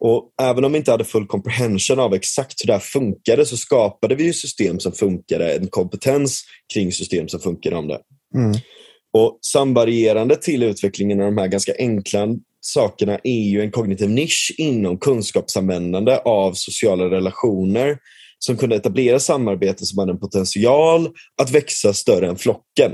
Och 0.00 0.32
Även 0.42 0.64
om 0.64 0.72
vi 0.72 0.78
inte 0.78 0.90
hade 0.90 1.04
full 1.04 1.26
comprehension 1.26 1.98
av 1.98 2.14
exakt 2.14 2.62
hur 2.62 2.66
det 2.66 2.72
här 2.72 2.80
funkade 2.80 3.46
så 3.46 3.56
skapade 3.56 4.14
vi 4.14 4.32
system 4.32 4.80
som 4.80 4.92
funkade, 4.92 5.54
en 5.54 5.66
kompetens 5.66 6.44
kring 6.74 6.92
system 6.92 7.28
som 7.28 7.40
funkade 7.40 7.76
om 7.76 7.88
det. 7.88 8.00
Mm. 8.34 8.52
Och 9.12 9.38
Samvarierande 9.46 10.36
till 10.36 10.62
utvecklingen 10.62 11.20
av 11.20 11.26
de 11.26 11.38
här 11.38 11.48
ganska 11.48 11.72
enkla 11.78 12.26
sakerna 12.74 13.18
är 13.24 13.48
ju 13.50 13.60
en 13.60 13.70
kognitiv 13.70 14.10
nisch 14.10 14.54
inom 14.58 14.98
kunskapsanvändande 14.98 16.16
av 16.24 16.52
sociala 16.52 17.04
relationer 17.04 17.98
som 18.38 18.56
kunde 18.56 18.76
etablera 18.76 19.18
samarbete 19.18 19.86
som 19.86 19.98
hade 19.98 20.12
en 20.12 20.20
potential 20.20 21.08
att 21.42 21.50
växa 21.50 21.92
större 21.92 22.28
än 22.28 22.36
flocken. 22.36 22.92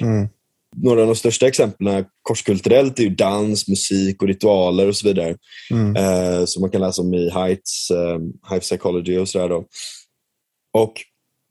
Mm. 0.00 0.28
Några 0.76 1.00
av 1.00 1.06
de 1.06 1.16
största 1.16 1.46
exemplen 1.46 2.04
korskulturellt 2.22 3.00
är 3.00 3.10
dans, 3.10 3.68
musik 3.68 4.22
och 4.22 4.28
ritualer 4.28 4.88
och 4.88 4.96
så 4.96 5.08
vidare. 5.08 5.36
Mm. 5.70 5.96
Eh, 5.96 6.44
som 6.44 6.60
man 6.60 6.70
kan 6.70 6.80
läsa 6.80 7.02
om 7.02 7.14
i 7.14 7.30
Heights, 7.30 7.90
eh, 7.90 8.18
Hive 8.50 8.60
Psychology 8.60 9.18
och 9.18 9.28
sådär. 9.28 9.48
Då. 9.48 9.66
Och 10.72 10.94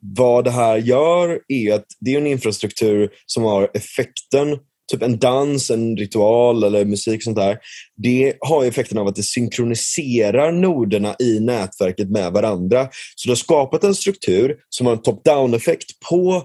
vad 0.02 0.44
det 0.44 0.52
här 0.52 0.78
gör 0.78 1.40
är 1.48 1.74
att 1.74 1.86
det 2.00 2.14
är 2.14 2.18
en 2.18 2.28
infrastruktur 2.28 3.10
som 3.26 3.44
har 3.44 3.72
effekten, 3.74 4.58
typ 4.90 5.02
en 5.02 5.20
dans, 5.20 5.70
en 5.70 5.98
ritual 5.98 6.64
eller 6.64 6.86
musik 6.86 7.24
sånt 7.24 7.38
där. 7.38 7.58
Det 7.98 8.34
har 8.40 8.66
effekten 8.66 8.98
av 8.98 9.08
att 9.08 9.16
det 9.16 9.24
synkroniserar 9.24 10.52
noderna 10.52 11.16
i 11.20 11.40
nätverket 11.40 12.10
med 12.10 12.32
varandra. 12.32 12.90
Så 13.16 13.28
det 13.28 13.32
har 13.32 13.36
skapat 13.36 13.84
en 13.84 13.96
struktur 13.96 14.56
som 14.70 14.86
har 14.86 14.94
en 14.94 15.02
top-down-effekt 15.02 16.00
på 16.10 16.44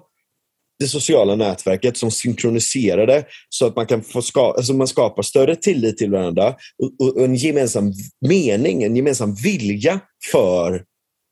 det 0.79 0.87
sociala 0.87 1.37
nätverket 1.37 1.97
som 1.97 2.11
synkroniserar 2.11 3.07
det 3.07 3.25
så 3.49 3.67
att 3.67 3.77
man 3.77 3.87
kan 3.87 4.03
få 4.03 4.23
ska 4.23 4.41
alltså 4.41 4.73
man 4.73 4.89
skapar 4.89 5.23
större 5.23 5.57
tillit 5.57 5.99
till 5.99 6.11
varandra 6.11 6.55
och, 6.83 7.17
och 7.17 7.25
en 7.25 7.35
gemensam 7.35 7.93
mening, 8.29 8.83
en 8.83 8.97
gemensam 8.97 9.35
vilja 9.35 10.01
för 10.33 10.85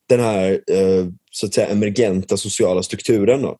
den 0.08 0.20
här 0.20 0.60
eh, 0.70 1.06
så 1.30 1.46
att 1.46 1.54
säga 1.54 1.66
emergenta 1.66 2.36
sociala 2.36 2.82
strukturen. 2.82 3.42
Då. 3.42 3.56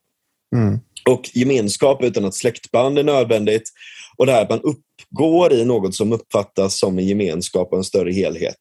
Mm. 0.53 0.79
Och 1.09 1.29
gemenskap 1.33 2.03
utan 2.03 2.25
att 2.25 2.35
släktband 2.35 2.99
är 2.99 3.03
nödvändigt 3.03 3.69
och 4.17 4.25
det 4.25 4.31
här 4.31 4.41
att 4.41 4.49
man 4.49 4.61
uppgår 4.61 5.53
i 5.53 5.65
något 5.65 5.95
som 5.95 6.13
uppfattas 6.13 6.79
som 6.79 6.97
en 6.97 7.07
gemenskap 7.07 7.71
och 7.71 7.77
en 7.77 7.83
större 7.83 8.11
helhet. 8.11 8.59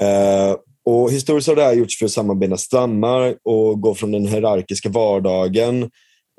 Eh, 0.00 0.56
och 0.84 1.12
Historiskt 1.12 1.48
har 1.48 1.56
det 1.56 1.62
här 1.62 1.72
gjorts 1.72 1.98
för 1.98 2.06
att 2.06 2.12
sammanbinda 2.12 2.56
stammar 2.56 3.34
och 3.44 3.80
gå 3.80 3.94
från 3.94 4.12
den 4.12 4.26
hierarkiska 4.26 4.88
vardagen 4.88 5.90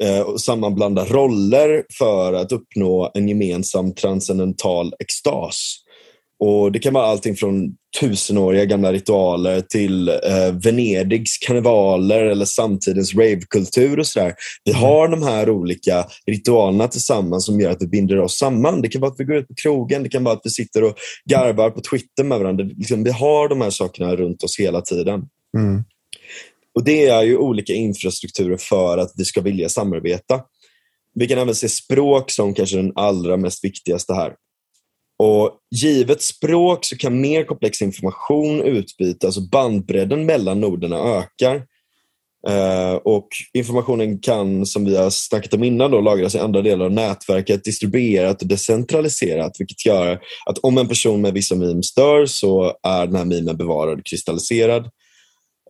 eh, 0.04 0.20
och 0.20 0.42
sammanblanda 0.42 1.06
roller 1.06 1.84
för 1.98 2.34
att 2.34 2.52
uppnå 2.52 3.12
en 3.14 3.30
gemensam 3.30 3.96
transcendental 3.96 4.94
extas. 5.00 5.76
Och 6.40 6.72
Det 6.72 6.80
kan 6.80 6.94
vara 6.94 7.06
allting 7.06 7.36
från 7.36 7.76
tusenåriga 8.00 8.66
gamla 8.66 8.94
ritualer 8.94 9.62
till 9.62 10.10
eh, 10.10 10.52
Venedigs 10.64 11.38
karnevaler 11.38 12.26
eller 12.26 12.46
samtidens 12.46 13.16
ravekultur 13.16 14.00
och 14.00 14.08
sådär. 14.08 14.34
Vi 14.64 14.72
har 14.72 15.08
de 15.08 15.24
här 15.24 15.50
olika 15.50 16.06
ritualerna 16.26 16.88
tillsammans 16.88 17.46
som 17.46 17.60
gör 17.60 17.72
att 17.72 17.82
vi 17.82 17.88
binder 17.88 18.20
oss 18.20 18.38
samman. 18.38 18.82
Det 18.82 18.88
kan 18.88 19.02
vara 19.02 19.12
att 19.12 19.20
vi 19.20 19.24
går 19.24 19.36
ut 19.36 19.48
på 19.48 19.54
krogen, 19.56 20.04
det 20.04 20.10
kan 20.10 20.24
vara 20.24 20.36
att 20.36 20.42
vi 20.44 20.50
sitter 20.50 20.84
och 20.84 20.96
garvar 21.30 21.70
på 21.70 21.82
Twitter 21.82 22.24
med 22.24 22.40
varandra. 22.40 22.66
Liksom, 22.78 23.04
vi 23.04 23.12
har 23.12 23.50
de 23.50 23.62
här 23.62 23.70
sakerna 23.70 24.16
runt 24.16 24.44
oss 24.44 24.60
hela 24.60 24.82
tiden. 24.82 25.22
Mm. 25.58 25.84
Och 26.76 26.84
Det 26.84 27.08
är 27.08 27.24
ju 27.24 27.38
olika 27.38 27.74
infrastrukturer 27.74 28.58
för 28.58 28.98
att 28.98 29.12
vi 29.18 29.26
ska 29.26 29.42
vilja 29.42 29.70
samarbeta. 29.70 30.42
Vi 31.16 31.28
kan 31.28 31.40
även 31.40 31.56
se 31.56 31.70
språk 31.70 32.32
som 32.32 32.54
kanske 32.54 32.78
den 32.78 32.92
allra 32.96 33.38
mest 33.38 33.64
viktigaste 33.64 34.14
här. 34.14 34.34
Och 35.24 35.52
Givet 35.76 36.22
språk 36.22 36.86
så 36.86 36.98
kan 36.98 37.22
mer 37.22 37.44
komplex 37.44 37.82
information 37.82 38.62
utbytas 38.62 39.38
och 39.38 39.50
bandbredden 39.50 40.26
mellan 40.26 40.62
noderna 40.62 40.98
ökar. 40.98 41.56
Eh, 42.48 42.94
och 42.94 43.28
Informationen 43.54 44.20
kan, 44.20 44.66
som 44.66 44.86
vi 44.86 44.98
har 44.98 45.10
snackat 45.10 45.54
om 45.54 45.64
innan, 45.64 45.92
då, 45.92 46.02
lagras 46.02 46.36
i 46.36 46.40
andra 46.40 46.62
delar 46.62 46.86
av 46.86 46.92
nätverket, 46.92 47.64
distribuerat 47.64 48.42
och 48.42 48.48
decentraliserat, 48.48 49.52
vilket 49.60 49.86
gör 49.86 50.20
att 50.46 50.58
om 50.58 50.78
en 50.78 50.88
person 50.88 51.22
med 51.22 51.34
vissa 51.34 51.56
memes 51.56 51.94
dör 51.94 52.26
så 52.26 52.78
är 52.84 53.06
den 53.06 53.16
här 53.16 53.26
memen 53.26 53.58
bevarad 53.58 54.00
och 54.00 54.06
kristalliserad 54.06 54.90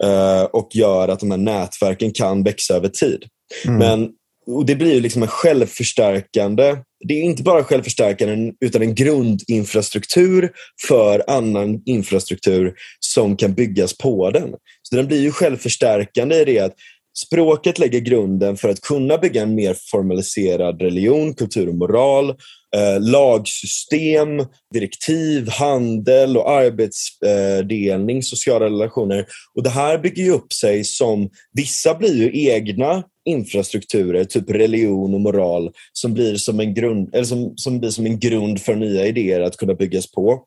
eh, 0.03 0.43
och 0.43 0.69
gör 0.73 1.07
att 1.07 1.19
de 1.19 1.31
här 1.31 1.37
nätverken 1.37 2.11
kan 2.11 2.43
växa 2.43 2.75
över 2.75 2.89
tid. 2.89 3.23
Mm. 3.65 3.77
Men 3.77 4.09
och 4.45 4.65
Det 4.65 4.75
blir 4.75 4.93
ju 4.93 4.99
liksom 4.99 5.21
en 5.21 5.27
självförstärkande 5.27 6.77
det 7.07 7.13
är 7.13 7.23
inte 7.23 7.43
bara 7.43 7.63
självförstärkande 7.63 8.51
utan 8.65 8.81
en 8.81 8.95
grundinfrastruktur 8.95 10.51
för 10.87 11.23
annan 11.27 11.81
infrastruktur 11.85 12.73
som 12.99 13.37
kan 13.37 13.53
byggas 13.53 13.97
på 13.97 14.31
den. 14.31 14.49
Så 14.81 14.95
den 14.95 15.07
blir 15.07 15.21
ju 15.21 15.31
självförstärkande 15.31 16.35
i 16.35 16.45
det 16.45 16.59
att 16.59 16.75
språket 17.17 17.79
lägger 17.79 17.99
grunden 17.99 18.57
för 18.57 18.69
att 18.69 18.81
kunna 18.81 19.17
bygga 19.17 19.41
en 19.41 19.55
mer 19.55 19.75
formaliserad 19.91 20.81
religion, 20.81 21.33
kultur 21.33 21.69
och 21.69 21.75
moral, 21.75 22.29
eh, 22.75 22.99
lagsystem, 22.99 24.45
direktiv, 24.73 25.49
handel 25.49 26.37
och 26.37 26.51
arbetsdelning, 26.51 28.23
sociala 28.23 28.65
relationer. 28.65 29.25
Och 29.55 29.63
Det 29.63 29.69
här 29.69 29.97
bygger 29.97 30.23
ju 30.23 30.31
upp 30.31 30.53
sig 30.53 30.83
som, 30.83 31.29
vissa 31.53 31.95
blir 31.95 32.15
ju 32.15 32.49
egna 32.49 33.03
infrastrukturer, 33.25 34.23
typ 34.23 34.49
religion 34.49 35.13
och 35.13 35.21
moral, 35.21 35.71
som 35.93 36.13
blir 36.13 36.35
som 36.35 36.59
en 36.59 36.73
grund, 36.73 37.15
eller 37.15 37.25
som, 37.25 37.57
som 37.57 37.79
blir 37.79 37.89
som 37.89 38.05
en 38.05 38.19
grund 38.19 38.61
för 38.61 38.75
nya 38.75 39.05
idéer 39.05 39.41
att 39.41 39.57
kunna 39.57 39.73
byggas 39.73 40.11
på. 40.11 40.43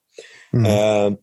Mm. 0.53 0.66
Uh, 0.66 1.19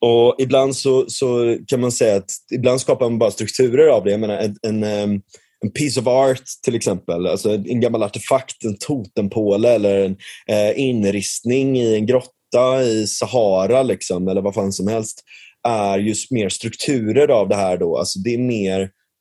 och 0.00 0.34
Ibland 0.38 0.76
så, 0.76 1.04
så 1.08 1.56
kan 1.66 1.80
man 1.80 1.92
säga 1.92 2.16
att 2.16 2.30
ibland 2.52 2.80
skapar 2.80 3.10
man 3.10 3.18
bara 3.18 3.30
strukturer 3.30 3.88
av 3.88 4.04
det. 4.04 4.10
Jag 4.10 4.20
menar, 4.20 4.36
en, 4.36 4.56
en, 4.62 4.82
ehm, 4.82 5.20
en 5.60 5.70
piece 5.70 6.00
of 6.00 6.06
art 6.06 6.42
till 6.64 6.74
exempel, 6.74 7.26
alltså 7.26 7.50
en 7.50 7.80
gammal 7.80 8.02
artefakt, 8.02 8.64
en 8.64 8.78
totempåle 8.78 9.68
eller 9.68 10.04
en 10.04 10.16
eh, 10.46 10.80
inristning 10.80 11.78
i 11.78 11.94
en 11.94 12.06
grotta 12.06 12.82
i 12.82 13.06
Sahara 13.06 13.82
liksom, 13.82 14.28
eller 14.28 14.40
vad 14.40 14.54
fan 14.54 14.72
som 14.72 14.88
helst, 14.88 15.22
är 15.68 15.98
just 15.98 16.30
mer 16.30 16.48
strukturer 16.48 17.28
av 17.28 17.48
det 17.48 17.56
här. 17.56 17.76
då. 17.76 17.98
Alltså 17.98 18.18
det 18.18 18.34
är 18.34 18.38
mer 18.38 18.80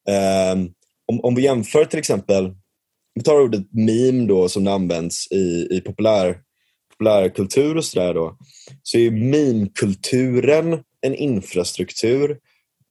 eh, 0.09 0.55
om, 1.07 1.19
om 1.23 1.35
vi 1.35 1.41
jämför 1.41 1.85
till 1.85 1.99
exempel, 1.99 2.55
vi 3.15 3.23
tar 3.23 3.41
ordet 3.41 3.67
meme 3.71 4.27
då 4.27 4.49
som 4.49 4.63
det 4.63 4.73
används 4.73 5.31
i, 5.31 5.67
i 5.71 5.81
populär, 5.81 6.37
populärkultur 6.91 7.77
och 7.77 7.85
sådär 7.85 8.13
då, 8.13 8.37
så 8.83 8.97
är 8.97 9.11
meme-kulturen 9.11 10.83
en 11.01 11.15
infrastruktur 11.15 12.37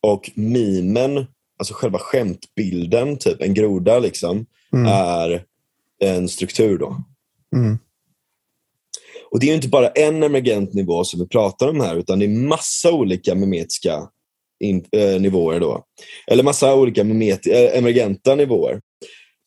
och 0.01 0.30
memen, 0.34 1.26
alltså 1.59 1.74
själva 1.74 1.98
skämtbilden, 1.98 3.16
typ 3.18 3.43
en 3.43 3.55
groda 3.55 3.98
liksom, 3.98 4.47
mm. 4.72 4.86
är 4.86 5.44
en 6.05 6.28
struktur 6.28 6.78
då. 6.78 6.97
Mm. 7.56 7.78
Och 9.30 9.40
det 9.40 9.51
är 9.51 9.55
inte 9.55 9.68
bara 9.68 9.88
en 9.88 10.22
emergent 10.22 10.74
nivå 10.74 11.05
som 11.05 11.20
vi 11.20 11.28
pratar 11.28 11.68
om 11.68 11.80
här, 11.80 11.97
utan 11.97 12.18
det 12.18 12.24
är 12.24 12.48
massa 12.48 12.93
olika 12.93 13.34
memetiska 13.34 14.09
in, 14.64 14.84
äh, 14.92 15.20
nivåer. 15.20 15.60
Då. 15.60 15.84
Eller 16.26 16.42
massa 16.42 16.74
olika 16.74 17.04
met, 17.04 17.46
äh, 17.46 17.78
emergenta 17.78 18.34
nivåer. 18.34 18.80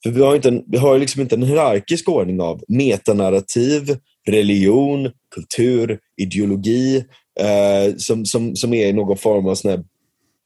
För 0.04 0.10
vi 0.10 0.22
har, 0.22 0.36
inte 0.36 0.50
en, 0.50 0.64
vi 0.68 0.78
har 0.78 1.00
liksom 1.00 1.22
inte 1.22 1.36
en 1.36 1.44
hierarkisk 1.44 2.10
ordning 2.10 2.42
av 2.42 2.64
metanarrativ, 2.68 3.98
religion, 4.28 5.12
kultur, 5.36 6.00
ideologi 6.22 7.06
eh, 7.40 7.96
som, 7.98 8.26
som, 8.26 8.56
som 8.56 8.74
är 8.74 8.94
någon 8.94 9.18
form 9.18 9.48
av 9.48 9.56
sån 9.56 9.84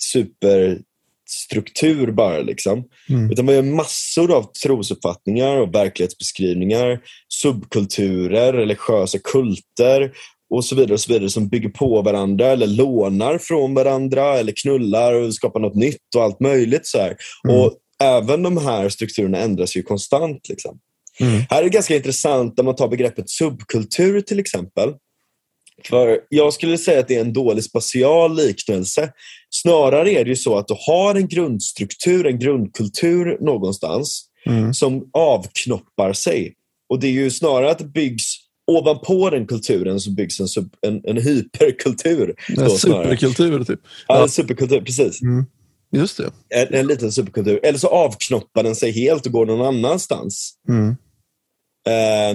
superstruktur 0.04 2.12
bara. 2.12 2.42
Liksom. 2.42 2.84
Mm. 3.10 3.32
Utan 3.32 3.48
vi 3.48 3.56
har 3.56 3.64
massor 3.64 4.36
av 4.36 4.52
trosuppfattningar 4.64 5.58
och 5.58 5.76
verklighetsbeskrivningar, 5.76 7.00
subkulturer, 7.30 8.54
religiösa 8.54 9.20
kulter 9.20 10.12
och 10.56 10.66
så 10.66 10.76
vidare 10.76 10.94
och 10.94 11.00
så 11.00 11.14
vidare 11.14 11.30
som 11.30 11.48
bygger 11.48 11.70
på 11.70 12.02
varandra 12.02 12.48
eller 12.48 12.68
lånar 12.68 13.38
från 13.38 13.74
varandra 13.74 14.38
eller 14.40 14.54
knullar 14.56 15.14
och 15.14 15.36
skapar 15.36 15.60
något 15.60 15.76
nytt 15.76 16.16
och 16.16 16.24
allt 16.24 16.40
möjligt. 16.40 16.88
så 16.88 17.00
mm. 17.00 17.16
Och 17.46 17.74
Även 18.04 18.44
de 18.44 18.58
här 18.58 18.90
strukturerna 18.90 19.38
ändras 19.38 19.76
ju 19.76 19.84
konstant. 19.84 20.50
Liksom. 20.50 20.80
Mm. 21.20 21.42
Här 21.50 21.60
är 21.60 21.64
det 21.64 21.70
ganska 21.70 21.96
intressant 21.96 22.58
när 22.58 22.64
man 22.64 22.76
tar 22.76 22.88
begreppet 22.88 23.30
subkultur 23.30 24.22
till 24.22 24.40
exempel. 24.40 24.94
För 25.86 26.20
Jag 26.30 26.54
skulle 26.54 26.78
säga 26.78 27.00
att 27.00 27.08
det 27.08 27.16
är 27.16 27.22
en 27.22 27.34
dålig 27.34 27.64
spatial 27.64 28.36
liknelse. 28.36 29.12
Snarare 29.50 30.12
är 30.12 30.24
det 30.24 30.30
ju 30.30 30.36
så 30.36 30.58
att 30.58 30.68
du 30.68 30.76
har 30.88 31.16
en 31.16 31.28
grundstruktur, 31.28 32.28
en 32.28 32.40
grundkultur 32.40 33.38
någonstans 33.42 34.26
mm. 34.46 34.74
som 34.74 35.10
avknoppar 35.14 36.14
sig. 36.14 36.54
Och 36.90 37.00
Det 37.00 37.08
är 37.08 37.12
ju 37.12 37.32
snarare 37.32 37.72
att 37.72 37.80
det 37.80 37.86
byggs 37.86 38.33
ovanpå 38.68 39.30
den 39.30 39.48
kulturen 39.48 40.00
så 40.00 40.12
byggs 40.12 40.40
en, 40.40 40.48
sub, 40.48 40.76
en, 40.82 41.02
en 41.04 41.18
hyperkultur. 41.18 42.36
En 42.58 42.70
superkultur, 42.70 43.64
typ. 43.64 43.80
Ja, 44.08 44.24
en 44.24 44.30
superkultur, 44.30 44.82
precis. 44.82 45.22
Mm. 45.22 45.46
Just 45.92 46.18
det. 46.18 46.32
En, 46.50 46.74
en, 46.74 46.88
liten 46.88 47.12
superkultur. 47.12 47.60
Eller 47.64 47.80
så 47.80 47.88
avknoppar 47.88 48.64
den 48.64 48.76
sig 48.76 48.92
helt 48.92 49.26
och 49.26 49.32
går 49.32 49.46
någon 49.46 49.68
annanstans. 49.68 50.54
Mm. 50.70 50.96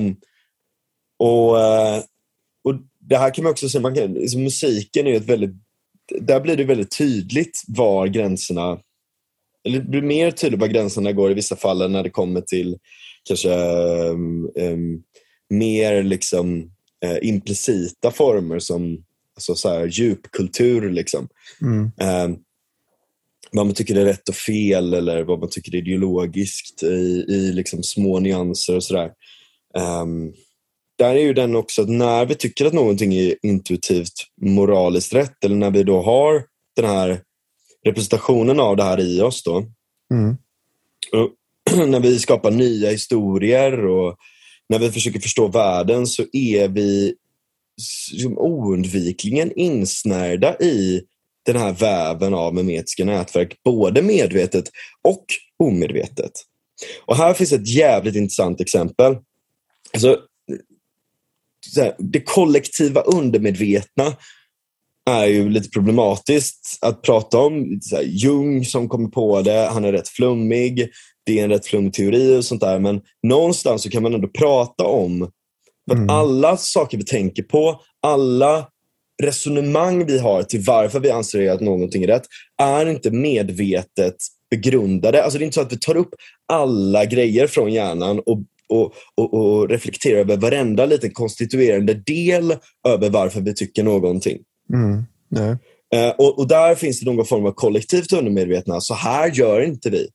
Um, 0.06 0.16
och, 1.18 1.54
uh, 1.54 2.02
och 2.64 2.74
Det 3.00 3.16
här 3.16 3.34
kan 3.34 3.44
man 3.44 3.50
också 3.50 3.68
säga, 3.68 3.82
man 3.82 3.94
kan, 3.94 4.14
liksom, 4.14 4.42
musiken 4.42 5.06
är 5.06 5.14
ett 5.14 5.28
väldigt... 5.28 5.50
Där 6.20 6.40
blir 6.40 6.56
det 6.56 6.64
väldigt 6.64 6.98
tydligt 6.98 7.62
var 7.68 8.06
gränserna... 8.06 8.78
Eller 9.64 9.78
det 9.78 9.88
blir 9.88 10.02
mer 10.02 10.30
tydligt 10.30 10.60
var 10.60 10.68
gränserna 10.68 11.12
går 11.12 11.30
i 11.30 11.34
vissa 11.34 11.56
fall 11.56 11.90
när 11.90 12.02
det 12.02 12.10
kommer 12.10 12.40
till 12.40 12.78
kanske 13.24 13.54
um, 14.10 14.50
um, 14.56 15.02
mer 15.50 16.02
liksom 16.02 16.62
uh, 17.04 17.18
implicita 17.22 18.10
former 18.10 18.58
som 18.58 19.04
alltså 19.34 19.54
så 19.54 19.68
här, 19.68 19.86
djupkultur. 19.86 20.90
Liksom. 20.90 21.28
Mm 21.62 22.38
vad 23.50 23.66
man 23.66 23.74
tycker 23.74 23.96
är 23.96 24.04
rätt 24.04 24.28
och 24.28 24.34
fel 24.34 24.94
eller 24.94 25.22
vad 25.22 25.38
man 25.38 25.50
tycker 25.50 25.74
är 25.74 25.78
ideologiskt 25.78 26.82
i, 26.82 27.24
i 27.28 27.52
liksom 27.52 27.82
små 27.82 28.20
nyanser 28.20 28.76
och 28.76 28.84
sådär. 28.84 29.10
Um, 30.02 30.32
där 30.98 31.14
är 31.14 31.20
ju 31.20 31.32
den 31.32 31.56
också 31.56 31.82
att 31.82 31.88
när 31.88 32.26
vi 32.26 32.34
tycker 32.34 32.66
att 32.66 32.72
någonting 32.72 33.14
är 33.14 33.34
intuitivt 33.42 34.12
moraliskt 34.40 35.14
rätt 35.14 35.44
eller 35.44 35.56
när 35.56 35.70
vi 35.70 35.82
då 35.82 36.02
har 36.02 36.44
den 36.76 36.84
här 36.84 37.20
representationen 37.84 38.60
av 38.60 38.76
det 38.76 38.84
här 38.84 39.00
i 39.00 39.20
oss 39.20 39.42
då. 39.42 39.64
Mm. 40.12 40.36
när 41.90 42.00
vi 42.00 42.18
skapar 42.18 42.50
nya 42.50 42.90
historier 42.90 43.86
och 43.86 44.16
när 44.68 44.78
vi 44.78 44.90
försöker 44.90 45.20
förstå 45.20 45.48
världen 45.48 46.06
så 46.06 46.24
är 46.32 46.68
vi 46.68 47.14
liksom 48.12 48.38
oundvikligen 48.38 49.52
insnärda 49.52 50.58
i 50.58 51.02
den 51.46 51.56
här 51.56 51.72
väven 51.72 52.34
av 52.34 52.54
memetiska 52.54 53.04
nätverk, 53.04 53.56
både 53.64 54.02
medvetet 54.02 54.70
och 55.02 55.24
omedvetet. 55.58 56.32
Och 57.06 57.16
här 57.16 57.34
finns 57.34 57.52
ett 57.52 57.68
jävligt 57.68 58.16
intressant 58.16 58.60
exempel. 58.60 59.16
Alltså, 59.94 60.20
här, 61.76 61.94
det 61.98 62.20
kollektiva 62.20 63.00
undermedvetna 63.00 64.16
är 65.10 65.26
ju 65.26 65.48
lite 65.48 65.68
problematiskt 65.68 66.78
att 66.80 67.02
prata 67.02 67.38
om. 67.38 67.80
Så 67.82 67.96
här, 67.96 68.02
Jung 68.02 68.64
som 68.64 68.88
kommer 68.88 69.08
på 69.08 69.42
det, 69.42 69.68
han 69.72 69.84
är 69.84 69.92
rätt 69.92 70.08
flummig, 70.08 70.88
det 71.28 71.40
är 71.40 71.44
en 71.44 71.50
rätt 71.50 71.66
flummig 71.66 71.92
teori 71.92 72.36
och 72.36 72.44
sånt 72.44 72.60
där. 72.60 72.78
Men 72.78 73.00
någonstans 73.22 73.82
så 73.82 73.90
kan 73.90 74.02
man 74.02 74.14
ändå 74.14 74.28
prata 74.28 74.84
om 74.84 75.22
att 75.90 75.96
mm. 75.96 76.10
alla 76.10 76.56
saker 76.56 76.98
vi 76.98 77.04
tänker 77.04 77.42
på, 77.42 77.80
alla 78.02 78.66
resonemang 79.22 80.06
vi 80.06 80.18
har 80.18 80.42
till 80.42 80.64
varför 80.66 81.00
vi 81.00 81.10
anser 81.10 81.50
att 81.50 81.60
någonting 81.60 82.02
är 82.02 82.06
rätt 82.06 82.26
är 82.62 82.86
inte 82.86 83.10
medvetet 83.10 84.16
begrundade. 84.50 85.24
Alltså 85.24 85.38
det 85.38 85.42
är 85.42 85.46
inte 85.46 85.54
så 85.54 85.60
att 85.60 85.72
vi 85.72 85.78
tar 85.78 85.96
upp 85.96 86.14
alla 86.52 87.04
grejer 87.04 87.46
från 87.46 87.72
hjärnan 87.72 88.18
och, 88.18 88.38
och, 88.68 88.92
och, 89.14 89.34
och 89.34 89.68
reflekterar 89.68 90.18
över 90.18 90.36
varenda 90.36 90.86
liten 90.86 91.10
konstituerande 91.10 91.94
del 91.94 92.56
över 92.88 93.10
varför 93.10 93.40
vi 93.40 93.54
tycker 93.54 93.82
någonting. 93.82 94.38
Mm. 94.72 95.04
Uh, 95.94 96.10
och, 96.18 96.38
och, 96.38 96.48
där 96.48 96.74
finns 96.74 97.00
det 97.00 97.06
någon 97.06 97.26
form 97.26 97.46
av 97.46 97.52
kollektivt 97.52 98.12
undermedvetna. 98.12 98.80
Så 98.80 98.94
här 98.94 99.30
gör 99.30 99.60
inte 99.60 99.90
vi. 99.90 100.08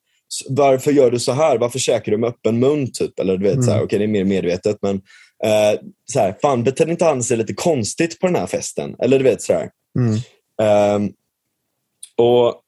Varför 0.50 0.92
gör 0.92 1.12
du 1.12 1.20
så 1.20 1.32
här? 1.32 1.58
Varför 1.58 1.80
käkar 1.80 2.12
du 2.12 2.18
med 2.18 2.30
öppen 2.30 2.60
mun? 2.60 2.92
Typ? 2.92 3.20
Eller 3.20 3.38
du 3.38 3.44
vet, 3.44 3.54
mm. 3.54 3.66
så 3.66 3.72
här, 3.72 3.84
okay, 3.84 4.00
det 4.00 4.06
är 4.06 4.08
mer 4.08 4.24
medvetet. 4.24 4.78
Men 4.82 4.96
eh, 5.44 5.80
så 6.12 6.20
här, 6.20 6.36
fan 6.42 6.64
betedde 6.64 6.92
inte 6.92 7.06
han 7.06 7.24
sig 7.24 7.38
lite 7.38 7.54
konstigt 7.54 8.20
på 8.20 8.28
den 8.28 8.36
här 8.36 8.48
festen? 8.48 8.96
Eller 9.00 9.18
du 9.18 9.24
vet 9.24 9.42
sådär. 9.42 9.70
Mm. 10.00 10.16
Eh, 10.62 11.12
och 12.18 12.60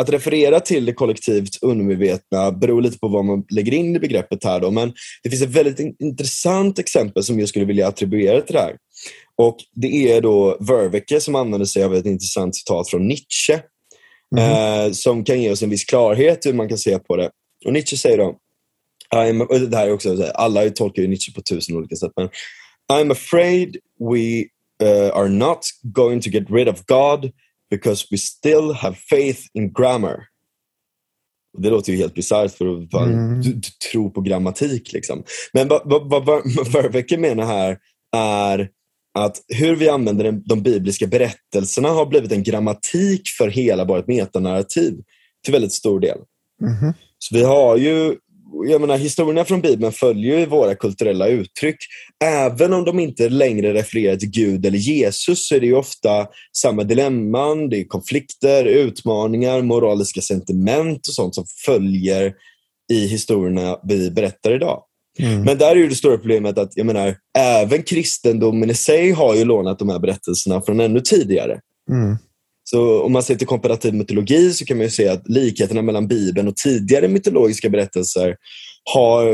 att 0.00 0.10
referera 0.10 0.60
till 0.60 0.84
det 0.84 0.92
kollektivt 0.92 1.62
undermedvetna 1.62 2.52
beror 2.52 2.82
lite 2.82 2.98
på 2.98 3.08
vad 3.08 3.24
man 3.24 3.44
lägger 3.50 3.74
in 3.74 3.96
i 3.96 3.98
begreppet 3.98 4.44
här. 4.44 4.60
Då. 4.60 4.70
Men 4.70 4.92
det 5.22 5.30
finns 5.30 5.42
ett 5.42 5.48
väldigt 5.48 5.96
intressant 6.00 6.78
exempel 6.78 7.22
som 7.22 7.38
jag 7.38 7.48
skulle 7.48 7.64
vilja 7.64 7.88
attribuera 7.88 8.40
till 8.40 8.54
det 8.54 8.60
här. 8.60 8.76
Och 9.36 9.56
Det 9.74 10.12
är 10.12 10.20
då 10.20 10.56
Verveke 10.60 11.20
som 11.20 11.34
använder 11.34 11.66
sig 11.66 11.84
av 11.84 11.94
ett 11.94 12.06
intressant 12.06 12.56
citat 12.56 12.90
från 12.90 13.08
Nietzsche. 13.08 13.60
Mm. 14.36 14.86
Eh, 14.86 14.92
som 14.92 15.24
kan 15.24 15.42
ge 15.42 15.50
oss 15.50 15.62
en 15.62 15.70
viss 15.70 15.84
klarhet 15.84 16.46
hur 16.46 16.52
man 16.52 16.68
kan 16.68 16.78
se 16.78 16.98
på 16.98 17.16
det. 17.16 17.30
Och 17.66 17.72
Nietzsche 17.72 17.96
säger 17.96 18.18
då 18.18 18.38
I'm, 19.14 19.66
det 19.66 19.76
här 19.76 19.86
är 19.86 19.92
också, 19.92 20.24
alla 20.34 20.70
tolkar 20.70 21.02
ju 21.02 21.08
Nietzsche 21.08 21.32
på 21.32 21.42
tusen 21.42 21.76
olika 21.76 21.96
sätt. 21.96 22.12
Men 22.16 22.28
I'm 22.92 23.12
afraid 23.12 23.76
we 23.98 24.44
uh, 24.82 25.16
are 25.16 25.28
not 25.28 25.58
going 25.82 26.20
to 26.20 26.30
get 26.30 26.50
rid 26.50 26.68
of 26.68 26.86
God 26.86 27.32
because 27.70 28.06
we 28.10 28.18
still 28.18 28.72
have 28.72 28.96
faith 28.96 29.40
in 29.54 29.72
grammar. 29.72 30.26
Det 31.58 31.70
låter 31.70 31.92
ju 31.92 31.98
helt 31.98 32.14
bisarrt 32.14 32.52
för 32.52 32.82
att 32.82 32.92
mm. 32.94 33.40
du, 33.40 33.52
du 33.52 33.68
tro 33.90 34.10
på 34.10 34.20
grammatik. 34.20 34.92
Liksom. 34.92 35.24
Men 35.52 35.68
vad, 35.68 36.10
vad 36.10 37.20
menar 37.20 37.44
här 37.44 37.78
är 38.16 38.70
att 39.18 39.36
hur 39.48 39.76
vi 39.76 39.88
använder 39.88 40.32
de 40.32 40.62
bibliska 40.62 41.06
berättelserna 41.06 41.88
har 41.88 42.06
blivit 42.06 42.32
en 42.32 42.42
grammatik 42.42 43.22
för 43.38 43.48
hela 43.48 43.84
vårt 43.84 44.06
metanarrativ 44.06 44.94
till 45.44 45.52
väldigt 45.52 45.72
stor 45.72 46.00
del. 46.00 46.18
Mm. 46.62 46.94
Så 47.18 47.34
vi 47.34 47.42
har 47.42 47.76
ju 47.76 48.16
jag 48.52 48.80
menar, 48.80 48.96
historierna 48.96 49.44
från 49.44 49.60
Bibeln 49.60 49.92
följer 49.92 50.38
ju 50.38 50.46
våra 50.46 50.74
kulturella 50.74 51.26
uttryck. 51.26 51.76
Även 52.24 52.72
om 52.72 52.84
de 52.84 53.00
inte 53.00 53.28
längre 53.28 53.74
refererar 53.74 54.16
till 54.16 54.30
Gud 54.30 54.66
eller 54.66 54.78
Jesus 54.78 55.48
så 55.48 55.54
är 55.54 55.60
det 55.60 55.72
ofta 55.72 56.26
samma 56.56 56.84
dilemman, 56.84 57.68
det 57.68 57.80
är 57.80 57.84
konflikter, 57.84 58.64
utmaningar, 58.64 59.62
moraliska 59.62 60.20
sentiment 60.20 61.08
och 61.08 61.14
sånt 61.14 61.34
som 61.34 61.44
följer 61.64 62.34
i 62.92 63.06
historierna 63.06 63.78
vi 63.82 64.10
berättar 64.10 64.54
idag. 64.54 64.82
Mm. 65.22 65.42
Men 65.42 65.58
där 65.58 65.70
är 65.70 65.76
ju 65.76 65.88
det 65.88 65.94
stora 65.94 66.16
problemet 66.16 66.58
att 66.58 66.72
jag 66.74 66.86
menar, 66.86 67.16
även 67.38 67.82
kristendomen 67.82 68.70
i 68.70 68.74
sig 68.74 69.10
har 69.10 69.34
ju 69.34 69.44
lånat 69.44 69.78
de 69.78 69.88
här 69.88 69.98
berättelserna 69.98 70.60
från 70.60 70.80
ännu 70.80 71.00
tidigare. 71.00 71.60
Mm. 71.90 72.16
Så 72.64 73.02
om 73.02 73.12
man 73.12 73.22
ser 73.22 73.34
till 73.34 73.46
komparativ 73.46 73.94
mytologi 73.94 74.52
så 74.52 74.64
kan 74.64 74.78
man 74.78 74.90
se 74.90 75.08
att 75.08 75.28
likheterna 75.28 75.82
mellan 75.82 76.08
Bibeln 76.08 76.48
och 76.48 76.56
tidigare 76.56 77.08
mytologiska 77.08 77.68
berättelser 77.68 78.36
har, 78.84 79.26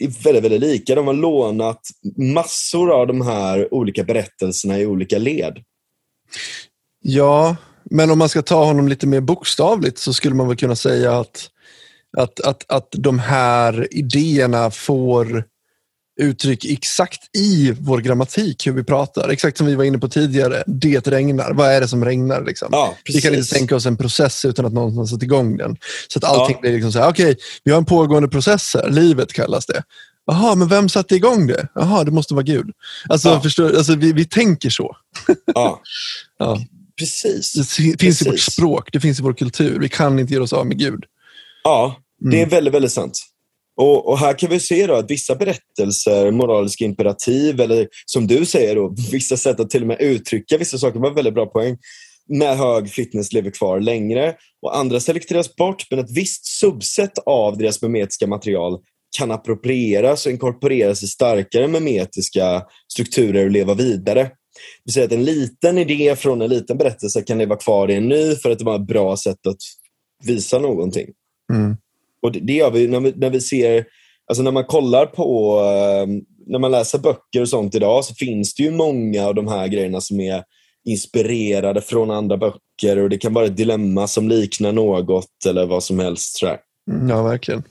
är 0.00 0.24
väldigt, 0.24 0.44
väldigt 0.44 0.60
lika. 0.60 0.94
De 0.94 1.06
har 1.06 1.14
lånat 1.14 1.80
massor 2.16 2.92
av 2.92 3.06
de 3.06 3.20
här 3.20 3.74
olika 3.74 4.04
berättelserna 4.04 4.78
i 4.78 4.86
olika 4.86 5.18
led. 5.18 5.58
Ja, 7.02 7.56
men 7.90 8.10
om 8.10 8.18
man 8.18 8.28
ska 8.28 8.42
ta 8.42 8.64
honom 8.64 8.88
lite 8.88 9.06
mer 9.06 9.20
bokstavligt 9.20 9.98
så 9.98 10.12
skulle 10.12 10.34
man 10.34 10.48
väl 10.48 10.56
kunna 10.56 10.76
säga 10.76 11.18
att, 11.18 11.48
att, 12.16 12.40
att, 12.40 12.64
att 12.68 12.88
de 12.92 13.18
här 13.18 13.88
idéerna 13.90 14.70
får 14.70 15.44
uttryck 16.20 16.64
exakt 16.64 17.36
i 17.36 17.74
vår 17.80 17.98
grammatik, 17.98 18.66
hur 18.66 18.72
vi 18.72 18.84
pratar. 18.84 19.28
Exakt 19.28 19.58
som 19.58 19.66
vi 19.66 19.74
var 19.74 19.84
inne 19.84 19.98
på 19.98 20.08
tidigare. 20.08 20.64
Det 20.66 21.08
regnar. 21.08 21.52
Vad 21.52 21.70
är 21.72 21.80
det 21.80 21.88
som 21.88 22.04
regnar? 22.04 22.44
Liksom? 22.44 22.68
Ja, 22.72 22.96
vi 23.04 23.20
kan 23.20 23.34
inte 23.34 23.54
tänka 23.54 23.76
oss 23.76 23.86
en 23.86 23.96
process 23.96 24.44
utan 24.44 24.66
att 24.66 24.72
någon 24.72 24.96
har 24.96 25.06
satt 25.06 25.22
igång 25.22 25.56
den. 25.56 25.76
Så 26.08 26.18
att 26.18 26.24
allting 26.24 26.56
ja. 26.56 26.60
blir 26.60 26.72
liksom 26.72 26.92
så 26.92 26.98
här, 26.98 27.10
okej, 27.10 27.30
okay, 27.30 27.36
vi 27.64 27.70
har 27.70 27.78
en 27.78 27.84
pågående 27.84 28.28
process 28.28 28.74
här. 28.74 28.90
Livet 28.90 29.32
kallas 29.32 29.66
det. 29.66 29.82
Jaha, 30.26 30.54
men 30.54 30.68
vem 30.68 30.88
satte 30.88 31.14
igång 31.14 31.46
det? 31.46 31.68
Jaha, 31.74 32.04
det 32.04 32.10
måste 32.10 32.34
vara 32.34 32.44
Gud. 32.44 32.70
Alltså, 33.08 33.28
ja. 33.28 33.40
förstår, 33.40 33.76
alltså 33.76 33.94
vi, 33.94 34.12
vi 34.12 34.24
tänker 34.24 34.70
så. 34.70 34.96
Ja. 35.54 35.80
ja. 36.38 36.60
Precis. 36.98 37.52
Det 37.52 37.64
finns 37.64 37.96
Precis. 37.96 38.26
i 38.26 38.30
vårt 38.30 38.40
språk, 38.40 38.88
det 38.92 39.00
finns 39.00 39.18
i 39.18 39.22
vår 39.22 39.32
kultur. 39.32 39.78
Vi 39.78 39.88
kan 39.88 40.18
inte 40.18 40.32
göra 40.32 40.44
oss 40.44 40.52
av 40.52 40.66
med 40.66 40.78
Gud. 40.78 41.04
Ja, 41.64 42.01
det 42.30 42.36
är 42.36 42.42
mm. 42.42 42.48
väldigt, 42.48 42.74
väldigt 42.74 42.92
sant. 42.92 43.18
Och, 43.76 44.08
och, 44.08 44.18
här 44.18 44.38
kan 44.38 44.50
vi 44.50 44.60
se 44.60 44.86
då 44.86 44.94
att 44.94 45.10
vissa 45.10 45.34
berättelser, 45.34 46.30
moraliska 46.30 46.84
imperativ 46.84 47.60
eller 47.60 47.88
som 48.06 48.26
du 48.26 48.44
säger, 48.44 48.76
då, 48.76 48.94
vissa 49.12 49.36
sätt 49.36 49.60
att 49.60 49.70
till 49.70 49.82
och 49.82 49.88
med 49.88 50.00
uttrycka 50.00 50.58
vissa 50.58 50.78
saker 50.78 51.00
var 51.00 51.10
väldigt 51.10 51.34
bra 51.34 51.46
poäng 51.46 51.76
med 52.28 52.56
hög 52.56 52.90
fitness 52.90 53.32
lever 53.32 53.50
kvar 53.50 53.80
längre 53.80 54.34
och 54.62 54.76
andra 54.76 55.00
selekteras 55.00 55.56
bort 55.56 55.86
men 55.90 55.98
ett 55.98 56.10
visst 56.10 56.46
subset 56.46 57.18
av 57.26 57.58
deras 57.58 57.82
memetiska 57.82 58.26
material 58.26 58.78
kan 59.18 59.30
approprieras 59.30 60.26
och 60.26 60.32
inkorporeras 60.32 61.02
i 61.02 61.06
starkare 61.06 61.68
memetiska 61.68 62.62
strukturer 62.92 63.44
och 63.44 63.50
leva 63.50 63.74
vidare. 63.74 64.30
Det 64.84 64.96
vill 64.96 65.04
att 65.04 65.12
en 65.12 65.24
liten 65.24 65.78
idé 65.78 66.16
från 66.16 66.42
en 66.42 66.50
liten 66.50 66.78
berättelse 66.78 67.22
kan 67.22 67.38
leva 67.38 67.56
kvar 67.56 67.90
i 67.90 67.94
en 67.94 68.08
ny 68.08 68.34
för 68.34 68.50
att 68.50 68.58
det 68.58 68.64
var 68.64 68.76
ett 68.76 68.86
bra 68.86 69.16
sätt 69.16 69.46
att 69.46 69.60
visa 70.24 70.58
någonting. 70.58 71.06
Mm. 71.52 71.76
Och 72.22 72.32
det, 72.32 72.40
det 72.40 72.52
gör 72.52 72.70
vi 72.70 72.88
när, 72.88 73.00
vi 73.00 73.12
när 73.16 73.30
vi 73.30 73.40
ser, 73.40 73.84
alltså 74.26 74.42
när 74.42 74.50
man 74.50 74.64
kollar 74.64 75.06
på, 75.06 75.58
eh, 75.60 76.06
när 76.46 76.58
man 76.58 76.70
läser 76.70 76.98
böcker 76.98 77.40
och 77.40 77.48
sånt 77.48 77.74
idag 77.74 78.04
så 78.04 78.14
finns 78.14 78.54
det 78.54 78.62
ju 78.62 78.70
många 78.70 79.26
av 79.26 79.34
de 79.34 79.48
här 79.48 79.68
grejerna 79.68 80.00
som 80.00 80.20
är 80.20 80.42
inspirerade 80.88 81.80
från 81.80 82.10
andra 82.10 82.36
böcker 82.36 82.98
och 82.98 83.08
det 83.08 83.18
kan 83.18 83.34
vara 83.34 83.46
ett 83.46 83.56
dilemma 83.56 84.06
som 84.06 84.28
liknar 84.28 84.72
något 84.72 85.46
eller 85.48 85.66
vad 85.66 85.82
som 85.82 85.98
helst. 85.98 86.38
Sådär. 86.38 86.58
Mm, 86.90 87.08
ja, 87.08 87.22
verkligen. 87.22 87.62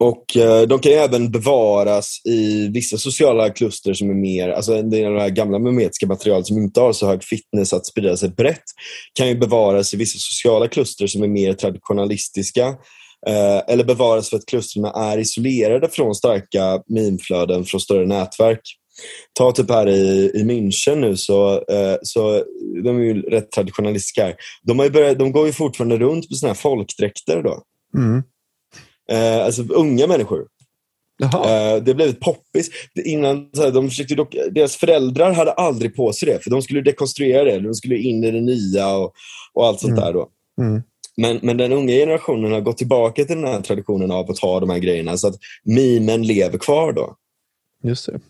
Och 0.00 0.36
eh, 0.36 0.62
De 0.62 0.78
kan 0.78 0.92
även 0.92 1.30
bevaras 1.30 2.20
i 2.24 2.68
vissa 2.68 2.98
sociala 2.98 3.50
kluster 3.50 3.94
som 3.94 4.10
är 4.10 4.14
mer, 4.14 4.48
alltså 4.48 4.74
en 4.74 4.90
del 4.90 5.06
av 5.06 5.14
det 5.14 5.20
här 5.20 5.30
gamla 5.30 5.58
memetiska 5.58 6.06
materialet 6.06 6.46
som 6.46 6.58
inte 6.58 6.80
har 6.80 6.92
så 6.92 7.06
hög 7.06 7.24
fitness 7.24 7.72
att 7.72 7.86
sprida 7.86 8.16
sig 8.16 8.28
brett, 8.28 8.64
kan 9.12 9.28
ju 9.28 9.38
bevaras 9.38 9.94
i 9.94 9.96
vissa 9.96 10.18
sociala 10.18 10.68
kluster 10.68 11.06
som 11.06 11.22
är 11.22 11.28
mer 11.28 11.52
traditionalistiska 11.52 12.74
eller 13.66 13.84
bevaras 13.84 14.30
för 14.30 14.36
att 14.36 14.46
klustren 14.46 14.84
är 14.84 15.18
isolerade 15.18 15.88
från 15.88 16.14
starka 16.14 16.82
minflöden 16.86 17.64
från 17.64 17.80
större 17.80 18.06
nätverk. 18.06 18.60
Ta 19.32 19.52
typ 19.52 19.70
här 19.70 19.88
i, 19.88 20.30
i 20.34 20.44
München 20.44 20.96
nu, 20.96 21.16
så, 21.16 21.54
eh, 21.54 21.96
så 22.02 22.44
de 22.84 22.96
är 22.96 23.02
ju 23.02 23.22
rätt 23.22 23.50
traditionalistiska 23.50 24.24
här. 24.24 24.34
De, 24.62 24.78
har 24.78 24.90
börjat, 24.90 25.18
de 25.18 25.32
går 25.32 25.46
ju 25.46 25.52
fortfarande 25.52 25.98
runt 25.98 26.30
med 26.30 26.38
såna 26.38 26.52
här 26.52 26.54
folkdräkter. 26.54 27.42
Då. 27.42 27.62
Mm. 27.96 28.22
Eh, 29.10 29.44
alltså 29.44 29.62
unga 29.62 30.06
människor. 30.06 30.46
Jaha. 31.18 31.80
Det 31.80 31.94
blev 31.94 32.08
ett 32.08 32.20
poppis. 32.20 32.70
Innan, 33.04 33.50
så 33.52 33.62
här, 33.62 33.70
de 33.70 33.88
försökte 33.88 34.14
dock, 34.14 34.36
deras 34.50 34.76
föräldrar 34.76 35.32
hade 35.32 35.52
aldrig 35.52 35.96
på 35.96 36.12
sig 36.12 36.28
det, 36.28 36.44
för 36.44 36.50
de 36.50 36.62
skulle 36.62 36.80
dekonstruera 36.80 37.44
det. 37.44 37.60
De 37.60 37.74
skulle 37.74 37.98
in 37.98 38.24
i 38.24 38.30
det 38.30 38.40
nya 38.40 38.96
och, 38.96 39.12
och 39.54 39.66
allt 39.66 39.80
sånt 39.80 39.92
mm. 39.92 40.04
där. 40.04 40.12
Då. 40.12 40.28
Mm. 40.60 40.82
Men, 41.16 41.38
men 41.42 41.56
den 41.56 41.72
unga 41.72 41.92
generationen 41.92 42.52
har 42.52 42.60
gått 42.60 42.78
tillbaka 42.78 43.24
till 43.24 43.36
den 43.36 43.46
här 43.46 43.60
traditionen 43.60 44.10
av 44.10 44.30
att 44.30 44.38
ha 44.38 44.60
de 44.60 44.70
här 44.70 44.78
grejerna 44.78 45.16
så 45.16 45.28
att 45.28 45.36
mimen 45.64 46.22
lever 46.22 46.58
kvar. 46.58 46.92
då. 46.92 47.16
Just 47.82 48.06
det. 48.06 48.20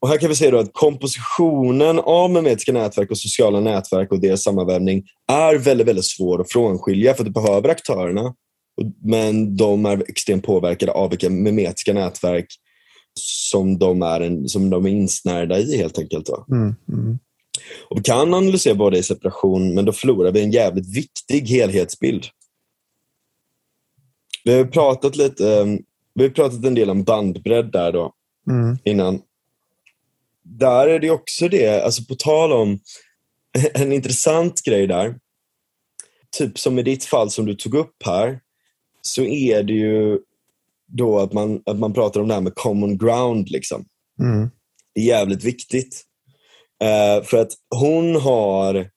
Och 0.00 0.08
Här 0.08 0.18
kan 0.18 0.28
vi 0.28 0.34
se 0.34 0.50
då 0.50 0.58
att 0.58 0.72
kompositionen 0.72 1.98
av 1.98 2.30
memetiska 2.30 2.72
nätverk 2.72 3.10
och 3.10 3.18
sociala 3.18 3.60
nätverk 3.60 4.12
och 4.12 4.20
deras 4.20 4.42
sammanvävning 4.42 5.04
är 5.32 5.58
väldigt, 5.58 5.88
väldigt 5.88 6.04
svår 6.04 6.40
att 6.40 6.52
frånskilja 6.52 7.14
för 7.14 7.24
du 7.24 7.30
behöver 7.30 7.68
aktörerna. 7.68 8.34
Men 9.02 9.56
de 9.56 9.86
är 9.86 10.04
extremt 10.08 10.44
påverkade 10.44 10.92
av 10.92 11.10
vilka 11.10 11.30
memetiska 11.30 11.92
nätverk 11.92 12.46
som 13.20 13.78
de 13.78 14.02
är, 14.02 14.20
en, 14.20 14.48
som 14.48 14.70
de 14.70 14.86
är 14.86 14.90
insnärda 14.90 15.58
i 15.58 15.76
helt 15.76 15.98
enkelt. 15.98 16.28
Mm, 16.50 16.74
mm. 16.88 17.18
Och 17.90 17.98
vi 17.98 18.02
kan 18.02 18.34
analysera 18.34 18.74
båda 18.74 18.96
i 18.96 19.02
separation, 19.02 19.74
men 19.74 19.84
då 19.84 19.92
förlorar 19.92 20.32
vi 20.32 20.42
en 20.42 20.50
jävligt 20.50 20.96
viktig 20.96 21.40
helhetsbild. 21.40 22.26
Vi 24.44 24.54
har 24.54 24.64
pratat 24.64 25.16
lite, 25.16 25.54
ehm, 25.54 25.78
vi 26.14 26.22
har 26.22 26.30
pratat 26.30 26.64
en 26.64 26.74
del 26.74 26.90
om 26.90 27.04
bandbredd 27.04 27.72
där 27.72 27.92
då, 27.92 28.12
mm. 28.50 28.78
innan. 28.84 29.22
Där 30.42 30.88
är 30.88 30.98
det 30.98 31.10
också 31.10 31.48
det, 31.48 31.84
alltså 31.84 32.04
på 32.04 32.14
tal 32.14 32.52
om 32.52 32.80
en 33.74 33.92
intressant 33.92 34.62
grej 34.62 34.86
där. 34.86 35.18
Typ 36.38 36.58
som 36.58 36.78
i 36.78 36.82
ditt 36.82 37.04
fall 37.04 37.30
som 37.30 37.46
du 37.46 37.54
tog 37.54 37.74
upp 37.74 37.96
här, 38.04 38.40
så 39.02 39.22
är 39.22 39.62
det 39.62 39.72
ju 39.72 40.18
då 40.86 41.18
att 41.18 41.32
man, 41.32 41.62
att 41.66 41.78
man 41.78 41.92
pratar 41.92 42.20
om 42.20 42.28
det 42.28 42.34
här 42.34 42.40
med 42.40 42.54
common 42.54 42.98
ground. 42.98 43.48
Liksom. 43.48 43.84
Mm. 44.20 44.50
Det 44.94 45.00
är 45.00 45.04
jävligt 45.04 45.44
viktigt. 45.44 46.04
Uh, 46.82 47.24
för 47.24 47.36
att 47.36 47.52
hon 47.76 48.16
har 48.16 48.90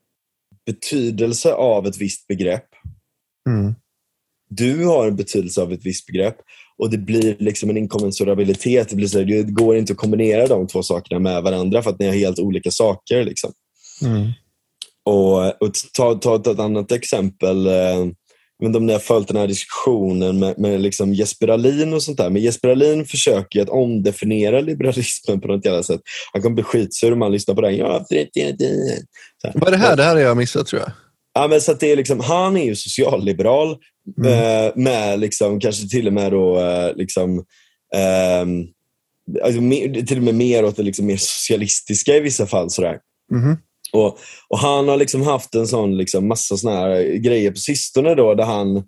betydelse 0.66 1.54
av 1.54 1.88
ett 1.88 1.98
visst 1.98 2.28
begrepp. 2.28 2.68
Mm. 3.49 3.76
Du 4.49 4.86
har 4.86 5.08
en 5.08 5.16
betydelse 5.16 5.62
av 5.62 5.74
ett 5.74 5.86
visst 5.86 6.08
begrepp 6.08 6.38
och 6.78 6.90
det 6.90 6.98
blir 6.98 7.36
liksom 7.40 7.70
en 7.70 7.78
inkommensurabilitet. 7.78 8.90
Det, 8.90 8.95
blir 8.95 9.08
så 9.08 9.18
här, 9.18 9.26
det 9.26 9.44
går 9.44 9.78
inte 9.78 9.94
att 9.94 9.99
kombinera 9.99 10.48
de 10.48 10.68
två 10.68 10.84
sakerna 10.84 11.20
med 11.20 11.44
varandra 11.44 11.82
för 11.84 11.90
att 11.90 11.99
ni 11.99 12.06
har 12.06 12.14
helt 12.14 12.40
olika 12.40 12.72
saker. 12.72 13.26
Liksom. 13.26 13.52
Mm. 14.02 14.32
Och, 15.06 15.62
och 15.62 15.74
ta, 15.94 16.16
ta, 16.16 16.38
ta, 16.38 16.52
ett 16.52 16.60
annat 16.60 16.91
exempel. 16.91 17.68
Uh, 18.63 18.69
men 18.69 18.75
om 18.75 18.85
ni 18.85 18.93
har 18.93 18.99
följt 18.99 19.27
den 19.27 19.38
här 19.38 19.47
diskussionen 19.47 20.39
med, 20.39 20.59
med 20.59 20.81
liksom 20.81 21.13
Jesper 21.13 21.47
Alin 21.47 21.93
och 21.93 22.03
sånt 22.03 22.17
där. 22.17 22.29
Men 22.29 22.41
Jesper 22.41 22.69
Alin 22.69 23.05
försöker 23.05 23.61
att 23.61 23.69
omdefiniera 23.69 24.61
liberalismen 24.61 25.41
på 25.41 25.47
något 25.47 25.65
jävla 25.65 25.84
sätt. 25.84 26.01
Han 26.34 26.41
kommer 26.41 26.55
bli 26.55 26.63
skitsur 26.63 27.13
om 27.13 27.19
man 27.19 27.31
lyssnar 27.31 27.55
på 27.55 27.61
den. 27.61 27.75
Ja, 27.77 28.05
Vad 29.53 29.67
är 29.67 29.71
det 29.71 29.77
här? 29.77 29.95
Det 29.95 30.03
här 30.03 30.15
har 30.15 30.21
jag 30.21 30.38
missat 30.38 30.67
tror 30.67 30.81
jag. 30.81 30.91
Ja, 31.34 31.47
men 31.47 31.61
så 31.61 31.73
det 31.73 31.91
är 31.91 31.95
liksom, 31.95 32.19
han 32.19 32.57
är 32.57 32.65
ju 32.65 32.75
socialliberal 32.75 33.67
mm. 33.67 33.77
med, 34.15 34.65
eh, 34.65 34.71
med 34.75 35.19
liksom, 35.19 35.59
kanske 35.59 35.88
till 35.88 36.07
och 36.07 36.13
med 36.13 36.31
då, 36.31 36.59
eh, 36.59 36.95
liksom, 36.95 37.38
eh, 37.95 38.45
alltså, 39.43 39.61
till 40.07 40.17
och 40.17 40.23
med 40.23 40.35
mer 40.35 40.65
åt 40.65 40.75
det 40.75 40.84
liksom 40.84 41.05
mer 41.05 41.17
socialistiska 41.17 42.15
i 42.15 42.19
vissa 42.19 42.45
fall. 42.45 42.69
Sådär. 42.69 42.99
Mm. 43.34 43.57
Och, 43.93 44.18
och 44.49 44.59
Han 44.59 44.88
har 44.88 44.97
liksom 44.97 45.22
haft 45.22 45.55
en 45.55 45.68
sån 45.68 45.97
liksom 45.97 46.27
massa 46.27 46.57
såna 46.57 46.76
här 46.76 47.03
grejer 47.18 47.51
på 47.51 47.57
sistone 47.57 48.15
då, 48.15 48.34
där 48.34 48.45
han 48.45 48.84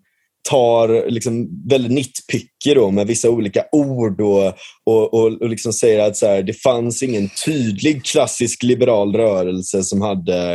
tar 0.49 1.09
liksom 1.09 1.47
väldigt 1.69 1.91
nitpicky 1.91 2.73
då 2.75 2.91
med 2.91 3.07
vissa 3.07 3.29
olika 3.29 3.63
ord 3.71 4.21
och, 4.21 4.47
och, 4.85 5.13
och, 5.13 5.41
och 5.41 5.49
liksom 5.49 5.73
säger 5.73 5.99
att 5.99 6.17
så 6.17 6.27
här, 6.27 6.43
det 6.43 6.53
fanns 6.53 7.03
ingen 7.03 7.29
tydlig 7.45 8.05
klassisk 8.05 8.63
liberal 8.63 9.15
rörelse 9.15 9.83
som 9.83 10.01
hade 10.01 10.53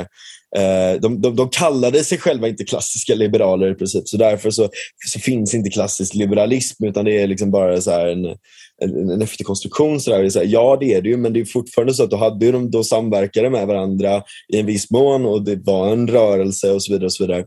eh, 0.57 1.01
de, 1.01 1.21
de, 1.21 1.37
de 1.37 1.49
kallade 1.49 2.05
sig 2.05 2.19
själva 2.19 2.49
inte 2.49 2.65
klassiska 2.65 3.15
liberaler 3.15 3.71
i 3.71 3.75
princip, 3.75 4.09
så 4.09 4.17
därför 4.17 4.51
så, 4.51 4.69
så 5.13 5.19
finns 5.19 5.55
inte 5.55 5.71
klassisk 5.71 6.15
liberalism, 6.15 6.85
utan 6.85 7.05
det 7.05 7.23
är 7.23 7.27
liksom 7.27 7.51
bara 7.51 7.81
så 7.81 7.91
en, 7.91 8.37
en, 8.83 9.11
en 9.11 9.23
efterkonstruktion. 9.23 10.01
Så 10.01 10.11
där. 10.11 10.31
Så 10.31 10.39
här, 10.39 10.47
ja, 10.47 10.77
det 10.81 10.95
är 10.95 11.03
det 11.03 11.09
ju, 11.09 11.17
men 11.17 11.33
det 11.33 11.41
är 11.41 11.45
fortfarande 11.45 11.95
så 11.95 12.03
att 12.03 12.11
då 12.11 12.17
hade 12.17 12.53
de 12.53 12.71
då 12.71 12.85
samverkade 12.85 13.51
med 13.51 13.67
varandra 13.67 14.23
i 14.49 14.59
en 14.59 14.67
viss 14.67 14.91
mån 14.91 15.27
och 15.27 15.43
det 15.43 15.57
var 15.57 15.93
en 15.93 16.09
rörelse 16.09 16.71
och 16.71 16.83
så 16.83 16.93
vidare. 16.93 17.07
Och 17.07 17.13
så 17.13 17.27
vidare. 17.27 17.45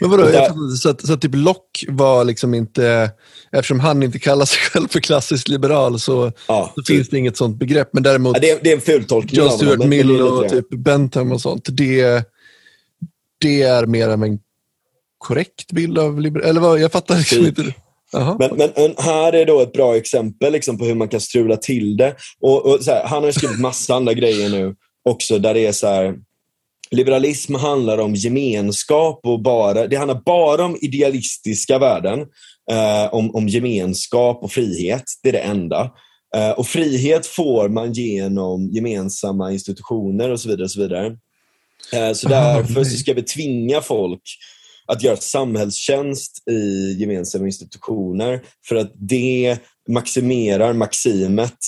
Men 0.00 0.10
vadå, 0.10 0.22
där... 0.22 0.76
så, 0.76 0.90
att, 0.90 1.06
så 1.06 1.12
att 1.12 1.20
typ 1.20 1.34
Locke 1.34 1.86
var 1.88 2.24
liksom 2.24 2.54
inte, 2.54 3.10
eftersom 3.52 3.80
han 3.80 4.02
inte 4.02 4.18
kallar 4.18 4.44
sig 4.44 4.58
själv 4.72 4.88
för 4.88 5.00
klassisk 5.00 5.48
liberal 5.48 6.00
så, 6.00 6.32
ja, 6.48 6.72
så 6.74 6.82
finns 6.82 7.08
det 7.08 7.18
inget 7.18 7.36
sånt 7.36 7.56
begrepp. 7.56 7.88
Men 7.92 8.02
däremot, 8.02 8.36
ja, 8.36 8.40
det, 8.40 8.50
är, 8.50 8.58
det 8.62 8.70
är 8.70 8.74
en 8.74 8.80
fultolkning 8.80 9.40
John 9.40 9.50
Stuart 9.50 9.84
Mill 9.84 10.22
och 10.22 10.48
typ 10.48 10.68
Bentham 10.70 11.32
och 11.32 11.40
sånt, 11.40 11.68
det, 11.70 12.24
det 13.40 13.62
är 13.62 13.86
mer 13.86 14.08
av 14.08 14.24
en 14.24 14.38
korrekt 15.18 15.72
bild 15.72 15.98
av 15.98 16.20
liberal, 16.20 16.48
eller 16.48 16.60
vad, 16.60 16.80
jag 16.80 16.92
fattar 16.92 17.16
liksom 17.16 17.38
typ. 17.38 17.58
inte. 17.58 17.74
Men, 18.38 18.72
men, 18.76 18.94
här 18.98 19.32
är 19.32 19.46
då 19.46 19.60
ett 19.60 19.72
bra 19.72 19.96
exempel 19.96 20.52
liksom, 20.52 20.78
på 20.78 20.84
hur 20.84 20.94
man 20.94 21.08
kan 21.08 21.20
strula 21.20 21.56
till 21.56 21.96
det. 21.96 22.14
Och, 22.40 22.66
och 22.66 22.78
här, 22.86 23.04
han 23.04 23.24
har 23.24 23.30
skrivit 23.30 23.60
massa 23.60 23.94
andra 23.94 24.12
grejer 24.12 24.48
nu 24.48 24.74
också 25.08 25.38
där 25.38 25.54
det 25.54 25.66
är 25.66 25.72
så 25.72 25.86
här, 25.86 26.14
Liberalism 26.90 27.54
handlar 27.54 27.98
om 27.98 28.14
gemenskap 28.14 29.20
och 29.22 29.42
bara, 29.42 29.86
det 29.86 29.96
handlar 29.96 30.20
bara 30.24 30.64
om 30.64 30.78
idealistiska 30.80 31.78
värden. 31.78 32.26
Eh, 32.70 33.14
om, 33.14 33.34
om 33.34 33.48
gemenskap 33.48 34.42
och 34.42 34.52
frihet. 34.52 35.04
Det 35.22 35.28
är 35.28 35.32
det 35.32 35.38
enda. 35.38 35.90
Eh, 36.36 36.50
och 36.50 36.66
frihet 36.66 37.26
får 37.26 37.68
man 37.68 37.92
genom 37.92 38.70
gemensamma 38.70 39.52
institutioner 39.52 40.30
och 40.30 40.40
så 40.40 40.48
vidare. 40.48 40.64
Och 40.64 40.70
så 40.70 40.80
vidare. 40.80 41.06
Eh, 41.92 42.12
så 42.12 42.28
därför 42.28 42.84
så 42.84 42.96
ska 42.96 43.14
vi 43.14 43.22
tvinga 43.22 43.80
folk 43.80 44.22
att 44.86 45.02
göra 45.02 45.16
samhällstjänst 45.16 46.48
i 46.50 46.92
gemensamma 46.92 47.46
institutioner 47.46 48.42
för 48.68 48.76
att 48.76 48.92
det 48.94 49.58
maximerar 49.88 50.72
maximet 50.72 51.58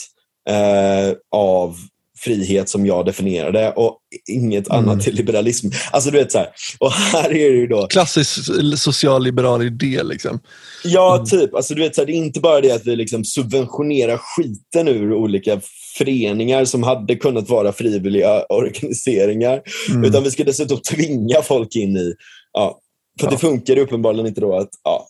eh, 0.51 1.17
av 1.31 1.77
frihet 2.19 2.69
som 2.69 2.87
jag 2.87 3.07
definierade 3.07 3.73
och 3.73 3.99
inget 4.31 4.71
mm. 4.71 4.79
annat 4.79 5.03
till 5.03 5.15
liberalism. 5.15 5.69
Alltså 5.91 6.11
du 6.11 6.19
vet 6.19 6.33
så 6.33 6.39
här, 6.39 6.49
och 6.79 6.93
här 6.93 7.29
är 7.31 7.51
det 7.51 7.57
ju 7.57 7.67
då... 7.67 7.87
Klassisk 7.87 8.41
socialliberal 8.77 9.63
idé 9.63 10.03
liksom. 10.03 10.41
Ja, 10.85 11.15
mm. 11.15 11.27
typ. 11.27 11.55
Alltså, 11.55 11.75
du 11.75 11.83
vet, 11.83 11.95
så 11.95 12.01
här, 12.01 12.07
det 12.07 12.13
är 12.13 12.17
inte 12.17 12.41
bara 12.41 12.61
det 12.61 12.73
att 12.73 12.87
vi 12.87 12.97
liksom 12.97 13.25
subventionerar 13.25 14.19
skiten 14.19 14.89
ur 14.89 15.13
olika 15.13 15.61
föreningar 15.99 16.65
som 16.65 16.83
hade 16.83 17.17
kunnat 17.17 17.49
vara 17.49 17.73
frivilliga 17.73 18.45
organiseringar. 18.49 19.63
Mm. 19.91 20.05
Utan 20.05 20.23
vi 20.23 20.31
ska 20.31 20.45
dessutom 20.45 20.79
tvinga 20.79 21.43
folk 21.43 21.77
in 21.77 21.97
i... 21.97 22.15
Ja, 22.53 22.81
för 23.21 23.27
ja. 23.27 23.31
det 23.31 23.39
funkar 23.39 23.79
uppenbarligen 23.79 24.27
inte 24.27 24.41
då 24.41 24.57
att... 24.57 24.71
Ja. 24.83 25.09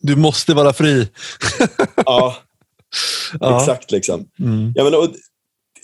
Du 0.00 0.16
måste 0.16 0.54
vara 0.54 0.72
fri. 0.72 1.08
ja, 2.06 2.36
ja. 3.40 3.60
exakt. 3.60 3.90
liksom. 3.90 4.26
Mm. 4.40 4.72
Ja, 4.74 4.84
men, 4.84 4.94
och, 4.94 5.08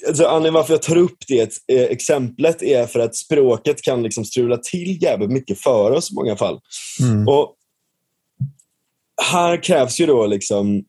alltså, 0.08 0.24
anledningen 0.24 0.54
varför 0.54 0.72
jag 0.72 0.82
tar 0.82 0.96
upp 0.96 1.18
det 1.28 1.58
eh, 1.72 1.82
exemplet 1.82 2.62
är 2.62 2.86
för 2.86 3.00
att 3.00 3.16
språket 3.16 3.82
kan 3.82 4.02
liksom 4.02 4.24
strula 4.24 4.56
till 4.56 5.02
jävligt 5.02 5.30
mycket 5.30 5.60
för 5.60 5.90
oss 5.90 6.10
i 6.10 6.14
många 6.14 6.36
fall. 6.36 6.60
Mm. 7.00 7.28
Och 7.28 7.54
Här 9.22 9.62
krävs 9.62 10.00
ju 10.00 10.06
då 10.06 10.26
liksom... 10.26 10.84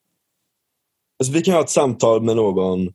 Alltså, 1.19 1.33
vi 1.33 1.41
kan 1.41 1.53
ha 1.53 1.61
ett 1.61 1.69
samtal 1.69 2.21
med 2.23 2.35
någon 2.35 2.89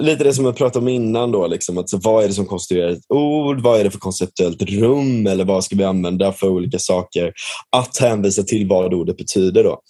lite 0.00 0.24
det 0.24 0.34
som 0.34 0.44
jag 0.44 0.56
pratade 0.56 0.78
om 0.78 0.88
innan. 0.88 1.32
Då, 1.32 1.46
liksom, 1.46 1.78
att, 1.78 1.90
så, 1.90 1.98
vad 1.98 2.24
är 2.24 2.28
det 2.28 2.34
som 2.34 2.46
konstruerar 2.46 2.90
ett 2.90 3.04
ord? 3.08 3.60
Vad 3.60 3.80
är 3.80 3.84
det 3.84 3.90
för 3.90 3.98
konceptuellt 3.98 4.62
rum? 4.62 5.26
Eller 5.26 5.44
vad 5.44 5.64
ska 5.64 5.76
vi 5.76 5.84
använda 5.84 6.32
för 6.32 6.48
olika 6.48 6.78
saker? 6.78 7.32
Att 7.70 7.98
hänvisa 7.98 8.42
till 8.42 8.68
vad 8.68 8.94
ordet 8.94 9.16
betyder. 9.16 9.64
Då. 9.64 9.80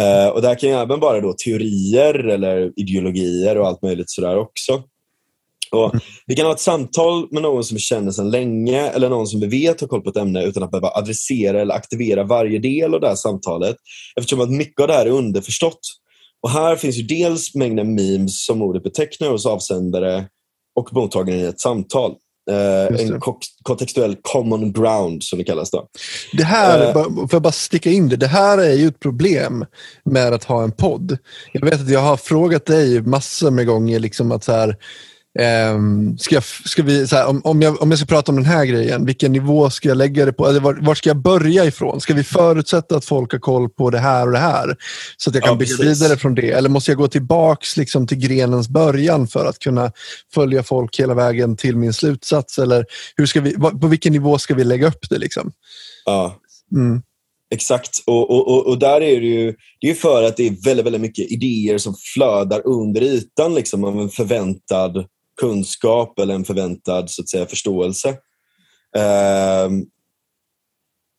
Uh, 0.00 0.28
och 0.28 0.42
Det 0.42 0.56
kan 0.56 0.68
ju 0.68 0.74
även 0.74 1.00
vara 1.00 1.20
då 1.20 1.32
teorier 1.32 2.14
eller 2.14 2.72
ideologier 2.76 3.58
och 3.58 3.66
allt 3.66 3.82
möjligt 3.82 4.10
sådär 4.10 4.38
också. 4.38 4.82
Och 5.72 5.92
vi 6.26 6.36
kan 6.36 6.46
ha 6.46 6.52
ett 6.52 6.60
samtal 6.60 7.28
med 7.30 7.42
någon 7.42 7.64
som 7.64 7.74
vi 7.74 7.80
känner 7.80 8.10
sedan 8.10 8.30
länge 8.30 8.80
eller 8.88 9.08
någon 9.08 9.26
som 9.26 9.40
vi 9.40 9.46
vet 9.46 9.80
har 9.80 9.88
koll 9.88 10.00
på 10.00 10.10
ett 10.10 10.16
ämne 10.16 10.44
utan 10.44 10.62
att 10.62 10.70
behöva 10.70 10.88
adressera 10.88 11.60
eller 11.60 11.74
aktivera 11.74 12.24
varje 12.24 12.58
del 12.58 12.94
av 12.94 13.00
det 13.00 13.08
här 13.08 13.14
samtalet. 13.14 13.76
Eftersom 14.16 14.40
att 14.40 14.50
mycket 14.50 14.80
av 14.80 14.88
det 14.88 14.94
här 14.94 15.06
är 15.06 15.10
underförstått. 15.10 15.80
Och 16.42 16.50
här 16.50 16.76
finns 16.76 16.96
ju 16.96 17.02
dels 17.02 17.54
mängden 17.54 17.94
memes 17.94 18.44
som 18.44 18.62
ordet 18.62 18.82
betecknar 18.82 19.28
hos 19.28 19.46
avsändare 19.46 20.24
och 20.78 20.92
mottagaren 20.92 21.40
i 21.40 21.44
ett 21.44 21.60
samtal. 21.60 22.14
Uh, 22.50 23.00
en 23.00 23.20
kontextuell 23.62 24.16
common 24.22 24.72
ground 24.72 25.22
som 25.24 25.38
det 25.38 25.44
kallas. 25.44 25.70
Då. 25.70 25.86
Det 26.32 26.44
här, 26.44 26.88
uh, 26.88 27.04
får 27.04 27.28
jag 27.32 27.42
bara 27.42 27.52
sticka 27.52 27.90
in 27.90 28.08
det, 28.08 28.16
det 28.16 28.26
här 28.26 28.58
är 28.58 28.74
ju 28.74 28.88
ett 28.88 29.00
problem 29.00 29.64
med 30.04 30.32
att 30.32 30.44
ha 30.44 30.62
en 30.62 30.72
podd. 30.72 31.18
Jag 31.52 31.64
vet 31.64 31.80
att 31.80 31.90
jag 31.90 32.00
har 32.00 32.16
frågat 32.16 32.66
dig 32.66 33.02
massor 33.02 33.50
med 33.50 33.66
gånger 33.66 33.98
liksom 33.98 34.32
att 34.32 34.44
så 34.44 34.52
här, 34.52 34.76
Um, 35.38 36.18
ska 36.18 36.34
jag, 36.34 36.44
ska 36.44 36.82
vi, 36.82 37.06
här, 37.10 37.26
om, 37.26 37.40
om, 37.44 37.62
jag, 37.62 37.82
om 37.82 37.90
jag 37.90 37.98
ska 37.98 38.06
prata 38.06 38.32
om 38.32 38.36
den 38.36 38.44
här 38.44 38.64
grejen, 38.64 39.06
vilken 39.06 39.32
nivå 39.32 39.70
ska 39.70 39.88
jag 39.88 39.96
lägga 39.96 40.24
det 40.24 40.32
på? 40.32 40.46
Eller 40.46 40.60
var, 40.60 40.74
var, 40.74 40.94
ska 40.94 41.10
jag 41.10 41.16
börja 41.16 41.64
ifrån? 41.64 42.00
Ska 42.00 42.14
vi 42.14 42.24
förutsätta 42.24 42.96
att 42.96 43.04
folk 43.04 43.32
har 43.32 43.38
koll 43.38 43.68
på 43.68 43.90
det 43.90 43.98
här 43.98 44.26
och 44.26 44.32
det 44.32 44.38
här? 44.38 44.76
Så 45.16 45.30
att 45.30 45.34
jag 45.34 45.44
kan 45.44 45.52
ja, 45.52 45.58
bygga 45.58 45.76
vidare 45.76 46.16
från 46.16 46.34
det? 46.34 46.50
Eller 46.50 46.68
måste 46.68 46.90
jag 46.90 46.98
gå 46.98 47.08
tillbaks 47.08 47.76
liksom, 47.76 48.06
till 48.06 48.18
grenens 48.18 48.68
början 48.68 49.28
för 49.28 49.46
att 49.46 49.58
kunna 49.58 49.92
följa 50.34 50.62
folk 50.62 51.00
hela 51.00 51.14
vägen 51.14 51.56
till 51.56 51.76
min 51.76 51.92
slutsats? 51.92 52.58
Eller 52.58 52.84
hur 53.16 53.26
ska 53.26 53.40
vi, 53.40 53.54
på 53.54 53.86
vilken 53.86 54.12
nivå 54.12 54.38
ska 54.38 54.54
vi 54.54 54.64
lägga 54.64 54.88
upp 54.88 55.10
det? 55.10 55.18
Liksom? 55.18 55.52
Ja. 56.04 56.40
Mm. 56.72 57.02
Exakt, 57.54 57.98
och, 58.06 58.30
och, 58.30 58.66
och, 58.66 58.78
där 58.78 59.00
är 59.00 59.20
det 59.20 59.26
ju 59.26 59.54
det 59.80 59.90
är 59.90 59.94
för 59.94 60.22
att 60.22 60.36
det 60.36 60.46
är 60.46 60.64
väldigt, 60.64 60.86
väldigt 60.86 61.00
mycket 61.00 61.32
idéer 61.32 61.78
som 61.78 61.94
flödar 62.14 62.66
under 62.66 63.02
ytan 63.02 63.54
liksom, 63.54 63.84
av 63.84 64.00
en 64.00 64.08
förväntad 64.08 65.06
kunskap 65.42 66.18
eller 66.18 66.34
en 66.34 66.44
förväntad 66.44 67.10
så 67.10 67.22
att 67.22 67.28
säga, 67.28 67.46
förståelse. 67.46 68.16
Um, 69.68 69.86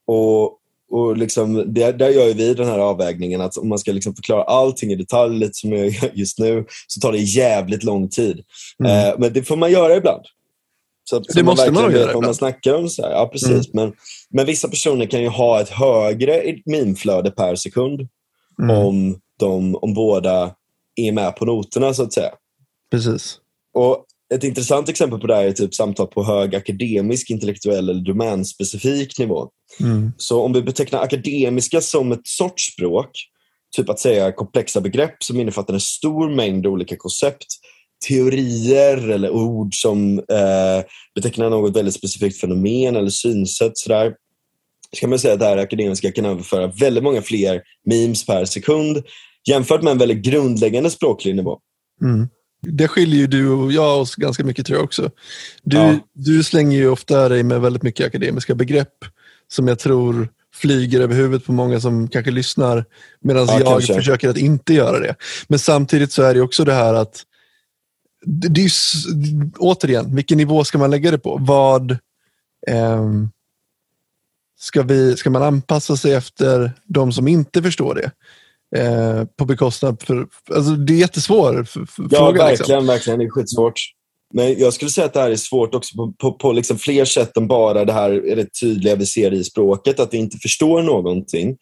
och 0.07 0.59
och 0.93 1.17
liksom, 1.17 1.73
där, 1.73 1.93
där 1.93 2.09
gör 2.09 2.33
vi 2.33 2.53
den 2.53 2.67
här 2.67 2.79
avvägningen 2.79 3.41
att 3.41 3.57
om 3.57 3.69
man 3.69 3.79
ska 3.79 3.91
liksom 3.91 4.15
förklara 4.15 4.43
allting 4.43 4.91
i 4.91 4.95
detalj, 4.95 5.39
lite 5.39 5.53
som 5.53 5.71
jag 5.71 5.87
gör 5.87 6.11
just 6.13 6.39
nu, 6.39 6.65
så 6.87 6.99
tar 6.99 7.11
det 7.11 7.17
jävligt 7.17 7.83
lång 7.83 8.09
tid. 8.09 8.43
Mm. 8.79 9.07
Uh, 9.07 9.19
men 9.19 9.33
det 9.33 9.43
får 9.43 9.55
man 9.55 9.71
göra 9.71 9.95
ibland. 9.95 10.21
Så 11.03 11.17
att, 11.17 11.23
det 11.23 11.43
måste 11.43 11.71
man 11.71 11.91
göra 11.91 12.03
ibland. 12.03 12.25
man 12.25 12.35
snackar 12.35 12.73
om 12.73 12.89
så 12.89 13.01
här. 13.01 13.11
Ja, 13.11 13.29
precis. 13.31 13.49
Mm. 13.49 13.63
Men, 13.73 13.93
men 14.29 14.45
vissa 14.45 14.67
personer 14.67 15.05
kan 15.05 15.21
ju 15.21 15.27
ha 15.27 15.61
ett 15.61 15.69
högre 15.69 16.43
minflöde 16.65 17.31
per 17.31 17.55
sekund 17.55 18.07
mm. 18.59 18.77
om, 18.77 19.19
de, 19.39 19.75
om 19.75 19.93
båda 19.93 20.55
är 20.95 21.11
med 21.11 21.35
på 21.35 21.45
noterna, 21.45 21.93
så 21.93 22.03
att 22.03 22.13
säga. 22.13 22.31
Precis. 22.91 23.37
Och 23.73 24.05
ett 24.33 24.43
intressant 24.43 24.89
exempel 24.89 25.19
på 25.19 25.27
det 25.27 25.35
här 25.35 25.45
är 25.45 25.51
typ 25.51 25.73
samtal 25.73 26.07
på 26.07 26.23
hög 26.23 26.55
akademisk, 26.55 27.29
intellektuell 27.29 27.89
eller 27.89 28.01
domänspecifik 28.01 29.19
nivå. 29.19 29.49
Mm. 29.79 30.11
Så 30.17 30.41
om 30.41 30.53
vi 30.53 30.61
betecknar 30.61 31.01
akademiska 31.01 31.81
som 31.81 32.11
ett 32.11 32.27
sorts 32.27 32.73
språk, 32.73 33.09
typ 33.75 33.89
att 33.89 33.99
säga 33.99 34.31
komplexa 34.31 34.81
begrepp 34.81 35.23
som 35.23 35.39
innefattar 35.39 35.73
en 35.73 35.79
stor 35.79 36.35
mängd 36.35 36.67
olika 36.67 36.95
koncept, 36.97 37.45
teorier 38.07 39.09
eller 39.09 39.29
ord 39.29 39.75
som 39.75 40.19
eh, 40.19 40.85
betecknar 41.15 41.49
något 41.49 41.75
väldigt 41.75 41.93
specifikt 41.93 42.39
fenomen 42.39 42.95
eller 42.95 43.09
synsätt. 43.09 43.77
Sådär. 43.77 44.13
Så 44.91 44.99
kan 44.99 45.09
man 45.09 45.19
säga 45.19 45.33
att 45.33 45.39
det 45.39 45.45
här 45.45 45.57
akademiska 45.57 46.11
kan 46.11 46.25
överföra 46.25 46.67
väldigt 46.67 47.03
många 47.03 47.21
fler 47.21 47.61
memes 47.85 48.25
per 48.25 48.45
sekund 48.45 49.03
jämfört 49.47 49.81
med 49.81 49.91
en 49.91 49.97
väldigt 49.97 50.25
grundläggande 50.25 50.89
språklig 50.89 51.35
nivå. 51.35 51.59
Mm. 52.01 52.27
Det 52.65 52.87
skiljer 52.87 53.19
ju 53.19 53.27
du 53.27 53.49
och 53.49 53.71
jag 53.71 54.01
oss 54.01 54.15
ganska 54.15 54.43
mycket 54.43 54.65
tror 54.65 54.77
jag 54.77 54.85
också. 54.85 55.11
Du, 55.63 55.77
ja. 55.77 55.99
du 56.13 56.43
slänger 56.43 56.77
ju 56.77 56.89
ofta 56.89 57.29
dig 57.29 57.43
med 57.43 57.61
väldigt 57.61 57.83
mycket 57.83 58.07
akademiska 58.07 58.55
begrepp 58.55 59.05
som 59.47 59.67
jag 59.67 59.79
tror 59.79 60.29
flyger 60.53 61.01
över 61.01 61.15
huvudet 61.15 61.45
på 61.45 61.51
många 61.51 61.79
som 61.79 62.07
kanske 62.07 62.31
lyssnar 62.31 62.85
medan 63.21 63.47
ja, 63.47 63.59
jag 63.59 63.67
kanske. 63.67 63.93
försöker 63.93 64.29
att 64.29 64.37
inte 64.37 64.73
göra 64.73 64.99
det. 64.99 65.15
Men 65.47 65.59
samtidigt 65.59 66.11
så 66.11 66.23
är 66.23 66.33
det 66.33 66.41
också 66.41 66.65
det 66.65 66.73
här 66.73 66.93
att 66.93 67.23
det, 68.25 68.61
är, 68.61 68.71
återigen, 69.57 70.15
vilken 70.15 70.37
nivå 70.37 70.63
ska 70.63 70.77
man 70.77 70.91
lägga 70.91 71.11
det 71.11 71.17
på? 71.17 71.37
Vad 71.41 71.91
eh, 72.67 73.09
ska, 74.59 74.81
vi, 74.81 75.17
ska 75.17 75.29
man 75.29 75.43
anpassa 75.43 75.97
sig 75.97 76.13
efter 76.13 76.71
de 76.85 77.11
som 77.11 77.27
inte 77.27 77.63
förstår 77.63 77.95
det? 77.95 78.11
Eh, 78.75 79.23
på 79.37 79.45
bekostnad 79.45 80.01
för... 80.01 80.27
Alltså 80.55 80.71
det 80.71 80.93
är 80.93 80.97
jättesvår 80.97 81.67
ja, 81.75 81.85
fråga. 81.87 82.09
Ja, 82.11 82.29
liksom. 82.29 82.37
verkligen, 82.37 82.57
liksom. 82.57 82.87
verkligen. 82.87 83.19
Det 83.19 83.25
är 83.25 83.29
skitsvårt. 83.29 83.79
Men 84.33 84.59
jag 84.59 84.73
skulle 84.73 84.91
säga 84.91 85.05
att 85.05 85.13
det 85.13 85.19
här 85.19 85.31
är 85.31 85.35
svårt 85.35 85.75
också 85.75 85.95
på, 85.95 86.13
på, 86.17 86.31
på 86.31 86.51
liksom 86.51 86.77
fler 86.77 87.05
sätt 87.05 87.37
än 87.37 87.47
bara 87.47 87.85
det 87.85 87.93
här 87.93 88.11
är 88.11 88.35
det 88.35 88.59
tydliga 88.61 88.95
vi 88.95 89.05
ser 89.05 89.33
i 89.33 89.43
språket, 89.43 89.99
att 89.99 90.13
vi 90.13 90.17
inte 90.17 90.37
förstår 90.37 90.81
någonting. 90.81 91.57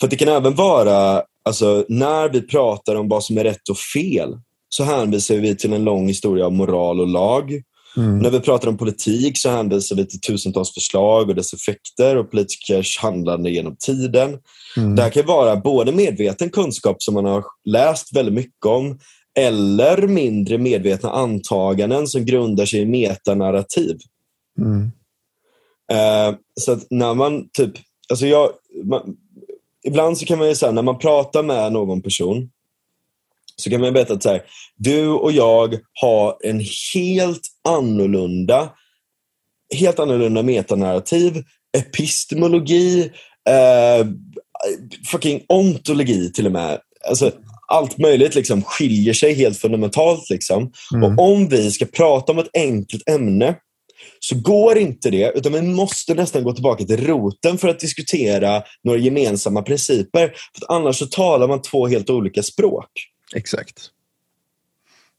För 0.00 0.08
det 0.08 0.16
kan 0.16 0.28
även 0.28 0.54
vara, 0.54 1.22
alltså, 1.44 1.84
när 1.88 2.28
vi 2.28 2.40
pratar 2.42 2.94
om 2.94 3.08
vad 3.08 3.24
som 3.24 3.38
är 3.38 3.44
rätt 3.44 3.68
och 3.70 3.78
fel, 3.78 4.38
så 4.68 4.84
hänvisar 4.84 5.34
vi 5.34 5.56
till 5.56 5.72
en 5.72 5.84
lång 5.84 6.08
historia 6.08 6.46
av 6.46 6.52
moral 6.52 7.00
och 7.00 7.08
lag. 7.08 7.62
Mm. 7.96 8.18
När 8.18 8.30
vi 8.30 8.40
pratar 8.40 8.68
om 8.68 8.76
politik 8.76 9.38
så 9.38 9.50
hänvisar 9.50 9.96
vi 9.96 10.06
till 10.06 10.20
tusentals 10.20 10.74
förslag 10.74 11.28
och 11.28 11.34
dess 11.34 11.52
effekter 11.52 12.16
och 12.16 12.30
politikers 12.30 12.98
handlande 12.98 13.50
genom 13.50 13.76
tiden. 13.76 14.38
Mm. 14.76 14.96
Det 14.96 15.02
här 15.02 15.10
kan 15.10 15.26
vara 15.26 15.56
både 15.56 15.92
medveten 15.92 16.50
kunskap 16.50 17.02
som 17.02 17.14
man 17.14 17.24
har 17.24 17.44
läst 17.64 18.16
väldigt 18.16 18.34
mycket 18.34 18.66
om 18.66 18.98
eller 19.38 20.06
mindre 20.06 20.58
medvetna 20.58 21.10
antaganden 21.10 22.06
som 22.06 22.24
grundar 22.24 22.66
sig 22.66 22.80
i 22.80 22.86
metanarrativ. 22.86 23.98
Mm. 24.58 24.82
Uh, 25.92 26.38
så 26.60 26.78
när 26.90 27.14
man 27.14 27.48
typ, 27.52 27.72
alltså 28.10 28.26
jag, 28.26 28.50
man, 28.84 29.16
ibland 29.86 30.18
så 30.18 30.26
kan 30.26 30.38
man 30.38 30.48
ju 30.48 30.54
säga 30.54 30.72
när 30.72 30.82
man 30.82 30.98
pratar 30.98 31.42
med 31.42 31.72
någon 31.72 32.02
person 32.02 32.50
så 33.56 33.70
kan 33.70 33.80
man 33.80 33.92
berätta 33.92 34.14
att 34.14 34.22
så 34.22 34.28
här, 34.28 34.42
du 34.76 35.08
och 35.08 35.32
jag 35.32 35.78
har 36.00 36.36
en 36.40 36.64
helt 36.94 37.42
annorlunda, 37.68 38.70
helt 39.76 39.98
annorlunda 39.98 40.42
metanarrativ, 40.42 41.42
epistemologi, 41.78 43.10
eh, 43.48 44.06
fucking 45.06 45.44
ontologi 45.48 46.32
till 46.32 46.46
och 46.46 46.52
med. 46.52 46.78
Alltså, 47.08 47.32
allt 47.68 47.98
möjligt 47.98 48.34
liksom 48.34 48.62
skiljer 48.62 49.14
sig 49.14 49.34
helt 49.34 49.58
fundamentalt. 49.58 50.30
Liksom. 50.30 50.72
Mm. 50.94 51.04
Och 51.18 51.24
om 51.24 51.48
vi 51.48 51.70
ska 51.70 51.84
prata 51.84 52.32
om 52.32 52.38
ett 52.38 52.56
enkelt 52.56 53.08
ämne 53.08 53.56
så 54.20 54.34
går 54.34 54.78
inte 54.78 55.10
det, 55.10 55.32
utan 55.34 55.52
vi 55.52 55.62
måste 55.62 56.14
nästan 56.14 56.44
gå 56.44 56.52
tillbaka 56.52 56.84
till 56.84 57.06
roten 57.06 57.58
för 57.58 57.68
att 57.68 57.80
diskutera 57.80 58.62
några 58.84 58.98
gemensamma 58.98 59.62
principer. 59.62 60.32
För 60.58 60.74
annars 60.74 60.98
så 60.98 61.06
talar 61.06 61.48
man 61.48 61.62
två 61.62 61.86
helt 61.86 62.10
olika 62.10 62.42
språk. 62.42 62.88
Exakt. 63.34 63.90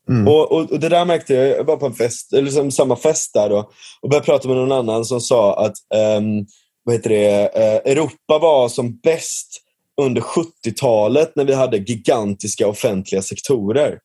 Mm. 0.09 0.27
Och, 0.27 0.51
och, 0.51 0.71
och, 0.71 0.79
Det 0.79 0.89
där 0.89 1.05
märkte 1.05 1.33
jag, 1.33 1.47
jag 1.47 1.63
var 1.63 1.77
på 1.77 1.85
en 1.85 1.93
fest, 1.93 2.33
eller 2.33 2.43
liksom 2.43 2.71
samma 2.71 2.95
fest 2.95 3.33
där 3.33 3.49
då, 3.49 3.71
och 4.01 4.09
började 4.09 4.25
prata 4.25 4.47
med 4.47 4.57
någon 4.57 4.71
annan 4.71 5.05
som 5.05 5.21
sa 5.21 5.65
att 5.65 5.73
um, 6.17 6.45
vad 6.83 6.95
heter 6.95 7.09
det, 7.09 7.43
uh, 7.43 7.91
Europa 7.91 8.39
var 8.39 8.69
som 8.69 8.99
bäst 8.99 9.61
under 10.01 10.21
70-talet 10.21 11.35
när 11.35 11.45
vi 11.45 11.53
hade 11.53 11.77
gigantiska 11.77 12.67
offentliga 12.67 13.21
sektorer. 13.21 13.99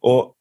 Och, 0.00 0.34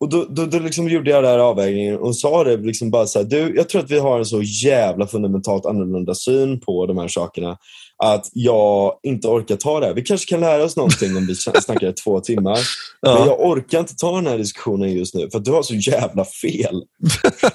och 0.00 0.08
Då, 0.08 0.24
då, 0.24 0.46
då 0.46 0.58
liksom 0.58 0.88
gjorde 0.88 1.10
jag 1.10 1.22
den 1.22 1.30
här 1.30 1.38
avvägningen 1.38 1.98
och 1.98 2.16
sa 2.16 2.44
det 2.44 2.56
liksom 2.56 2.90
bara 2.90 3.06
så 3.06 3.18
här, 3.18 3.26
du, 3.26 3.56
jag 3.56 3.68
tror 3.68 3.82
att 3.82 3.90
vi 3.90 3.98
har 3.98 4.18
en 4.18 4.26
så 4.26 4.42
jävla 4.42 5.06
fundamentalt 5.06 5.66
annorlunda 5.66 6.14
syn 6.14 6.60
på 6.60 6.86
de 6.86 6.98
här 6.98 7.08
sakerna 7.08 7.58
att 8.02 8.30
jag 8.32 8.94
inte 9.02 9.28
orkar 9.28 9.56
ta 9.56 9.80
det 9.80 9.86
här. 9.86 9.94
Vi 9.94 10.02
kanske 10.02 10.28
kan 10.28 10.40
lära 10.40 10.64
oss 10.64 10.76
någonting 10.76 11.16
om 11.16 11.26
vi 11.26 11.34
snackar 11.36 11.88
i 11.88 11.92
två 11.92 12.20
timmar. 12.20 12.58
Ja. 13.00 13.18
Men 13.18 13.28
jag 13.28 13.40
orkar 13.40 13.80
inte 13.80 13.96
ta 13.96 14.16
den 14.16 14.26
här 14.26 14.38
diskussionen 14.38 14.92
just 14.92 15.14
nu 15.14 15.30
för 15.30 15.38
du 15.38 15.50
har 15.50 15.62
så 15.62 15.74
jävla 15.74 16.24
fel. 16.24 16.82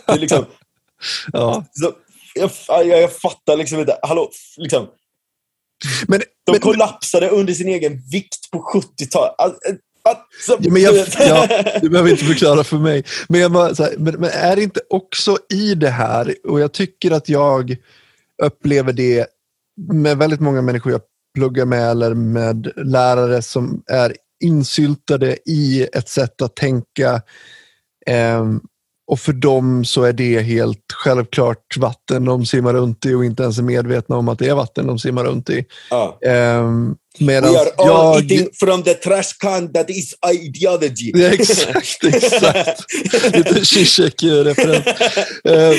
Det 0.05 0.13
är 0.13 0.19
liksom, 0.19 0.45
ja. 1.33 1.65
så, 1.71 1.91
jag, 2.35 2.51
jag, 2.67 3.01
jag 3.01 3.13
fattar 3.13 3.57
liksom 3.57 3.79
inte. 3.79 3.97
Hallå, 4.01 4.29
liksom, 4.57 4.87
men, 6.07 6.19
de 6.45 6.51
men, 6.51 6.61
kollapsade 6.61 7.29
under 7.29 7.53
sin 7.53 7.67
egen 7.67 8.01
vikt 8.11 8.51
på 8.51 8.57
70-talet. 8.73 9.35
Alltså, 9.37 9.59
alltså, 10.03 10.57
ja, 10.59 10.71
men 10.71 10.81
jag, 10.81 10.95
ja, 11.19 11.47
du 11.81 11.89
behöver 11.89 12.09
inte 12.11 12.25
förklara 12.25 12.63
för 12.63 12.77
mig. 12.77 13.03
Men, 13.29 13.41
jag 13.41 13.51
bara, 13.51 13.73
här, 13.73 13.97
men, 13.97 14.13
men, 14.13 14.29
är 14.29 14.55
det 14.55 14.63
inte 14.63 14.81
också 14.89 15.37
i 15.53 15.75
det 15.75 15.89
här, 15.89 16.35
och 16.43 16.59
jag 16.59 16.73
tycker 16.73 17.11
att 17.11 17.29
jag 17.29 17.77
upplever 18.43 18.93
det 18.93 19.27
med 19.77 20.17
väldigt 20.17 20.39
många 20.39 20.61
människor 20.61 20.91
jag 20.91 21.01
pluggar 21.35 21.65
med 21.65 21.91
eller 21.91 22.13
med 22.13 22.71
lärare 22.75 23.41
som 23.41 23.83
är 23.87 24.15
insyltade 24.43 25.37
i 25.45 25.87
ett 25.93 26.09
sätt 26.09 26.41
att 26.41 26.55
tänka. 26.55 27.21
Eh, 28.07 28.45
och 29.07 29.19
för 29.19 29.33
dem 29.33 29.85
så 29.85 30.03
är 30.03 30.13
det 30.13 30.41
helt 30.41 30.91
självklart 30.93 31.77
vatten 31.77 32.25
de 32.25 32.45
simmar 32.45 32.73
runt 32.73 33.05
i 33.05 33.13
och 33.13 33.25
inte 33.25 33.43
ens 33.43 33.57
är 33.57 33.63
medvetna 33.63 34.15
om 34.15 34.27
att 34.27 34.39
det 34.39 34.47
är 34.47 34.55
vatten 34.55 34.87
de 34.87 34.99
simmar 34.99 35.23
runt 35.23 35.49
i. 35.49 35.65
Ja. 35.89 36.19
Um, 36.59 36.97
We 37.19 37.37
are 37.37 37.47
all 37.77 37.77
jag... 37.77 38.23
eating 38.23 38.49
from 38.53 38.83
the 38.83 38.93
trash 38.93 39.37
can 39.39 39.73
that 39.73 39.89
is 39.89 40.15
ideology. 40.33 41.11
Ja, 41.13 41.27
exakt, 41.27 42.03
exakt. 42.03 42.83
Lite 43.35 43.65
Zizek-referens. 43.65 44.85
uh, 45.47 45.73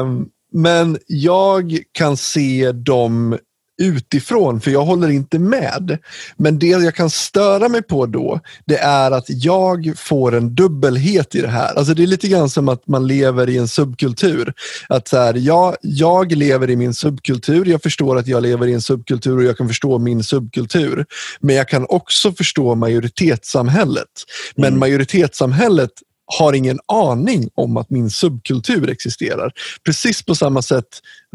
um, 0.00 0.28
men 0.56 0.98
jag 1.06 1.78
kan 1.92 2.16
se 2.16 2.72
dem 2.72 3.38
utifrån, 3.82 4.60
för 4.60 4.70
jag 4.70 4.84
håller 4.84 5.08
inte 5.08 5.38
med. 5.38 5.98
Men 6.36 6.58
det 6.58 6.66
jag 6.66 6.94
kan 6.94 7.10
störa 7.10 7.68
mig 7.68 7.82
på 7.82 8.06
då, 8.06 8.40
det 8.64 8.78
är 8.78 9.10
att 9.10 9.24
jag 9.28 9.92
får 9.96 10.34
en 10.34 10.54
dubbelhet 10.54 11.34
i 11.34 11.40
det 11.40 11.48
här. 11.48 11.74
Alltså 11.74 11.94
det 11.94 12.02
är 12.02 12.06
lite 12.06 12.28
grann 12.28 12.50
som 12.50 12.68
att 12.68 12.88
man 12.88 13.06
lever 13.06 13.48
i 13.48 13.58
en 13.58 13.68
subkultur. 13.68 14.52
Att 14.88 15.08
så 15.08 15.16
här, 15.16 15.34
jag, 15.34 15.76
jag 15.80 16.32
lever 16.32 16.70
i 16.70 16.76
min 16.76 16.94
subkultur, 16.94 17.66
jag 17.66 17.82
förstår 17.82 18.18
att 18.18 18.26
jag 18.26 18.42
lever 18.42 18.66
i 18.66 18.72
en 18.74 18.82
subkultur 18.82 19.36
och 19.36 19.44
jag 19.44 19.56
kan 19.56 19.68
förstå 19.68 19.98
min 19.98 20.24
subkultur. 20.24 21.06
Men 21.40 21.56
jag 21.56 21.68
kan 21.68 21.86
också 21.88 22.32
förstå 22.32 22.74
majoritetssamhället. 22.74 24.08
Men 24.54 24.68
mm. 24.68 24.80
majoritetssamhället 24.80 25.90
har 26.38 26.52
ingen 26.52 26.78
aning 26.86 27.48
om 27.54 27.76
att 27.76 27.90
min 27.90 28.10
subkultur 28.10 28.90
existerar. 28.90 29.52
Precis 29.84 30.22
på 30.22 30.34
samma 30.34 30.62
sätt 30.62 30.86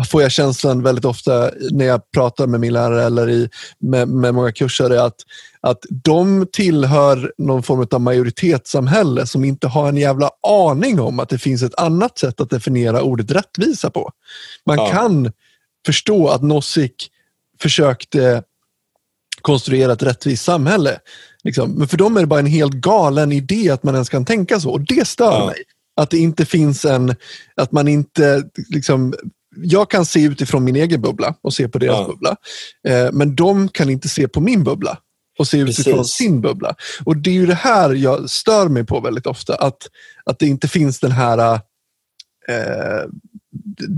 får 0.10 0.22
jag 0.22 0.32
känslan 0.32 0.84
väldigt 0.84 1.06
ofta 1.06 1.52
när 1.72 1.86
jag 1.86 2.12
pratar 2.12 2.48
med 2.48 2.60
min 2.60 2.74
lärare 2.74 3.04
eller 3.04 3.30
i, 3.30 3.50
med, 3.80 4.08
med 4.08 4.34
många 4.34 4.52
kursare 4.52 5.04
att, 5.04 5.16
att 5.62 5.80
de 6.04 6.48
tillhör 6.52 7.34
någon 7.38 7.64
form 7.64 7.88
av 7.92 8.02
majoritetssamhälle 8.02 9.28
som 9.28 9.46
inte 9.46 9.68
har 9.68 9.90
en 9.90 9.98
jävla 9.98 10.30
aning 10.48 11.00
om 11.00 11.20
att 11.20 11.30
det 11.30 11.38
finns 11.38 11.64
ett 11.64 11.80
annat 11.80 12.18
sätt 12.18 12.42
att 12.42 12.50
definiera 12.50 13.02
ordet 13.02 13.32
rättvisa 13.32 13.90
på. 13.90 14.12
Man 14.66 14.78
ja. 14.78 14.90
kan 14.90 15.32
förstå 15.86 16.28
att 16.28 16.42
Nozick 16.42 17.10
försökte 17.62 18.44
konstruera 19.42 19.94
ett 19.94 20.04
rättvist 20.04 20.44
samhälle. 20.44 21.00
Liksom. 21.44 21.72
Men 21.72 21.88
för 21.88 21.98
dem 21.98 22.18
är 22.18 22.22
det 22.22 22.28
bara 22.28 22.40
en 22.40 22.46
helt 22.46 22.74
galen 22.74 23.32
idé 23.32 23.70
att 23.70 23.84
man 23.84 23.94
ens 23.94 24.10
kan 24.10 24.26
tänka 24.26 24.60
så. 24.60 24.72
Och 24.72 24.82
det 24.82 25.08
stör 25.08 25.32
ja. 25.32 25.46
mig. 25.46 25.64
Att 25.96 26.10
det 26.10 26.18
inte 26.18 26.46
finns 26.46 26.86
en, 26.86 27.16
att 27.56 27.72
man 27.72 27.88
inte 27.88 28.44
liksom, 28.70 29.14
jag 29.56 29.90
kan 29.90 30.06
se 30.06 30.24
utifrån 30.24 30.64
min 30.64 30.76
egen 30.76 31.02
bubbla 31.02 31.36
och 31.42 31.54
se 31.54 31.68
på 31.68 31.80
deras 31.80 32.00
ja. 32.00 32.08
bubbla. 32.08 32.36
Eh, 32.88 33.12
men 33.12 33.36
de 33.36 33.70
kan 33.70 33.90
inte 33.90 34.10
se 34.10 34.28
på 34.28 34.42
min 34.42 34.64
bubbla 34.64 34.98
och 35.40 35.48
se 35.48 35.58
utifrån 35.58 35.98
Precis. 35.98 36.14
sin 36.14 36.42
bubbla. 36.42 36.76
Och 37.04 37.18
det 37.18 37.30
är 37.30 37.34
ju 37.34 37.46
det 37.46 37.54
här 37.54 37.94
jag 37.94 38.30
stör 38.30 38.68
mig 38.68 38.86
på 38.86 39.00
väldigt 39.00 39.28
ofta. 39.28 39.56
Att, 39.56 39.88
att 40.26 40.40
det 40.40 40.48
inte 40.48 40.68
finns 40.68 41.00
den 41.00 41.12
här 41.12 41.54
eh, 42.48 43.10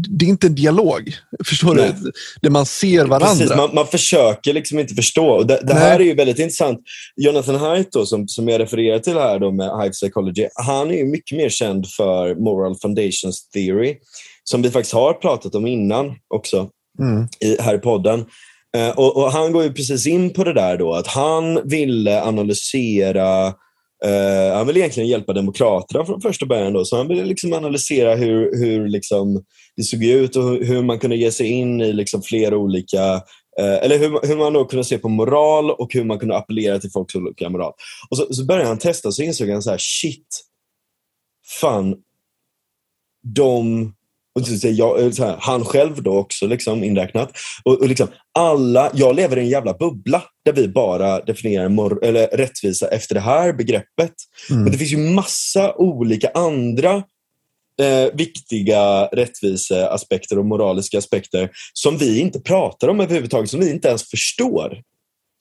det 0.10 0.26
är 0.26 0.30
inte 0.30 0.48
en 0.48 0.56
dialog. 0.56 1.14
Förstår 1.46 1.76
Nej. 1.76 1.96
du? 2.02 2.12
Där 2.42 2.50
man 2.50 2.66
ser 2.66 3.06
varandra. 3.06 3.28
Precis, 3.28 3.56
man, 3.56 3.70
man 3.74 3.88
försöker 3.88 4.54
liksom 4.54 4.80
inte 4.80 4.96
förstå. 4.96 5.44
Det, 5.44 5.60
det 5.64 5.74
här 5.74 6.00
är 6.00 6.04
ju 6.04 6.14
väldigt 6.14 6.40
intressant. 6.40 6.80
Jonathan 7.16 7.56
Haidt, 7.56 7.92
då, 7.92 8.06
som, 8.06 8.28
som 8.28 8.48
jag 8.48 8.62
refererar 8.62 9.00
till 9.00 9.14
här 9.14 9.40
då 9.40 9.52
med 9.52 9.82
Hive 9.82 9.92
Psychology, 9.92 10.48
han 10.56 10.92
är 10.92 11.06
mycket 11.06 11.38
mer 11.38 11.50
känd 11.50 11.88
för 11.88 12.36
Moral 12.36 12.76
Foundations 12.82 13.50
Theory, 13.50 13.98
som 14.44 14.62
vi 14.62 14.72
faktiskt 14.72 14.94
har 14.94 15.14
pratat 15.14 15.56
om 15.56 15.68
innan 15.68 16.16
också 16.28 16.70
mm. 17.00 17.28
i, 17.40 17.62
här 17.62 17.76
i 17.76 17.80
podden. 17.80 18.26
Uh, 18.78 18.90
och, 18.90 19.18
och, 19.18 19.32
Han 19.32 19.52
går 19.52 19.64
ju 19.64 19.74
precis 19.74 20.08
in 20.08 20.34
på 20.34 20.44
det 20.44 20.54
där 20.54 20.78
då, 20.78 20.94
att 20.94 21.08
han 21.08 21.70
ville 21.70 22.24
analysera 22.24 23.54
Uh, 24.06 24.56
han 24.56 24.68
vill 24.68 24.78
egentligen 24.78 25.10
hjälpa 25.10 25.34
Demokraterna 25.34 26.06
från 26.06 26.22
första 26.22 26.46
början. 26.46 26.74
Då, 26.74 26.86
så 26.86 26.98
han 26.98 27.08
ville 27.08 27.26
liksom 27.26 27.54
analysera 27.54 28.16
hur, 28.16 28.60
hur 28.60 28.88
liksom 28.88 29.44
det 29.76 29.84
såg 29.84 30.04
ut 30.04 30.36
och 30.36 30.44
hur 30.44 30.82
man 30.82 31.00
kunde 31.00 31.16
ge 31.16 31.32
sig 31.32 31.48
in 31.48 31.82
i 31.82 31.94
liksom 31.94 32.22
flera 32.22 32.58
olika 32.58 33.16
uh, 33.60 33.84
eller 33.84 33.98
hur, 34.00 34.28
hur 34.28 34.38
man 34.38 34.54
då 34.54 34.66
kunde 34.66 34.84
se 34.84 34.98
på 34.98 35.10
moral 35.10 35.72
och 35.72 35.94
hur 35.94 36.04
man 36.04 36.20
kunde 36.20 36.38
appellera 36.38 36.80
till 36.80 36.92
folks 36.92 37.16
olika 37.16 37.50
moral. 37.50 37.74
Och 38.10 38.18
så, 38.18 38.34
så 38.34 38.46
började 38.46 38.68
han 38.68 38.80
testa 38.80 39.08
och 39.08 39.16
så 39.16 39.24
insåg 39.24 39.50
han 39.50 39.62
så 39.62 39.70
här, 39.70 39.78
shit, 39.78 40.42
fan, 41.62 41.96
de 43.36 43.94
och 44.36 44.48
så 44.48 44.68
jag, 44.68 45.16
så 45.16 45.26
här, 45.26 45.38
han 45.40 45.66
själv 45.66 46.04
då 46.04 46.18
också 46.18 46.48
liksom 46.48 46.84
inräknat. 46.84 47.32
Och, 47.64 47.82
och 47.82 47.88
liksom, 47.88 48.08
alla, 48.40 48.92
jag 48.94 49.16
lever 49.16 49.38
i 49.38 49.40
en 49.40 49.50
jävla 49.50 49.74
bubbla 49.74 50.24
där 50.46 50.54
vi 50.54 50.68
bara 50.68 51.20
definierar 51.20 51.70
mor, 51.70 52.06
eller 52.06 52.28
rättvisa 52.28 52.88
efter 52.88 53.16
det 53.16 53.22
här 53.22 53.54
begreppet. 53.54 54.14
Mm. 54.50 54.64
Men 54.64 54.72
det 54.72 54.78
finns 54.78 54.94
ju 54.94 54.98
massa 54.98 55.76
olika 55.76 56.30
andra 56.34 57.04
eh, 57.82 58.14
viktiga 58.14 59.06
rättviseaspekter 59.06 60.40
och 60.40 60.46
moraliska 60.46 60.98
aspekter 60.98 61.50
som 61.74 61.98
vi 61.98 62.20
inte 62.20 62.40
pratar 62.40 62.88
om 62.88 63.00
överhuvudtaget, 63.00 63.50
som 63.50 63.60
vi 63.60 63.72
inte 63.72 63.88
ens 63.88 64.10
förstår. 64.10 64.82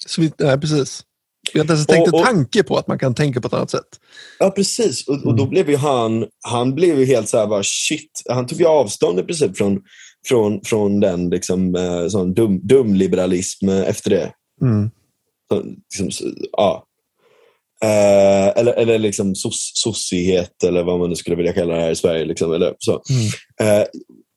Så 0.06 0.20
vi, 0.20 0.32
nej, 0.38 0.60
precis. 0.60 1.04
Jag 1.52 1.58
har 1.58 1.64
inte 1.64 1.72
ens 1.72 1.86
tänkt 1.86 2.14
en 2.14 2.24
tanke 2.24 2.62
på 2.62 2.76
att 2.76 2.86
man 2.86 2.98
kan 2.98 3.14
tänka 3.14 3.40
på 3.40 3.46
ett 3.46 3.52
annat 3.52 3.70
sätt. 3.70 4.00
Ja, 4.38 4.50
precis. 4.50 5.08
Och, 5.08 5.14
och 5.14 5.36
då 5.36 5.42
mm. 5.42 5.50
blev 5.50 5.70
ju 5.70 5.76
han, 5.76 6.26
han 6.40 6.74
blev 6.74 7.00
ju 7.00 7.06
helt 7.06 7.28
så 7.28 7.38
här, 7.38 7.46
bara, 7.46 7.62
shit. 7.62 8.22
Han 8.28 8.46
tog 8.46 8.60
ju 8.60 8.66
avstånd 8.66 9.20
i 9.20 9.22
princip 9.22 9.56
från, 9.56 9.80
från, 10.28 10.60
från 10.64 11.00
den 11.00 11.30
liksom, 11.30 11.74
eh, 11.74 12.08
sån 12.08 12.34
dum, 12.34 12.60
dum 12.62 12.94
liberalism 12.94 13.68
efter 13.68 14.10
det. 14.10 14.32
Mm. 14.62 14.90
Så, 15.48 15.62
liksom, 16.00 16.28
ja. 16.52 16.86
Eh, 17.84 18.48
eller, 18.48 18.72
eller 18.72 18.98
liksom 18.98 19.34
sos, 19.34 19.72
sossighet 19.74 20.64
eller 20.64 20.82
vad 20.82 20.98
man 20.98 21.08
nu 21.08 21.16
skulle 21.16 21.36
vilja 21.36 21.52
kalla 21.52 21.74
det 21.74 21.80
här 21.80 21.90
i 21.90 21.96
Sverige. 21.96 22.24
Liksom, 22.24 22.52
eller 22.52 22.74
så. 22.78 23.02
Mm. 23.10 23.80
Eh, 23.80 23.86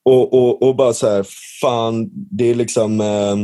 och, 0.06 0.34
och, 0.34 0.62
och 0.62 0.76
bara 0.76 0.94
så 0.94 1.10
här, 1.10 1.26
fan, 1.62 2.10
det 2.14 2.50
är 2.50 2.56
liksom, 2.56 3.02
eh, 3.02 3.36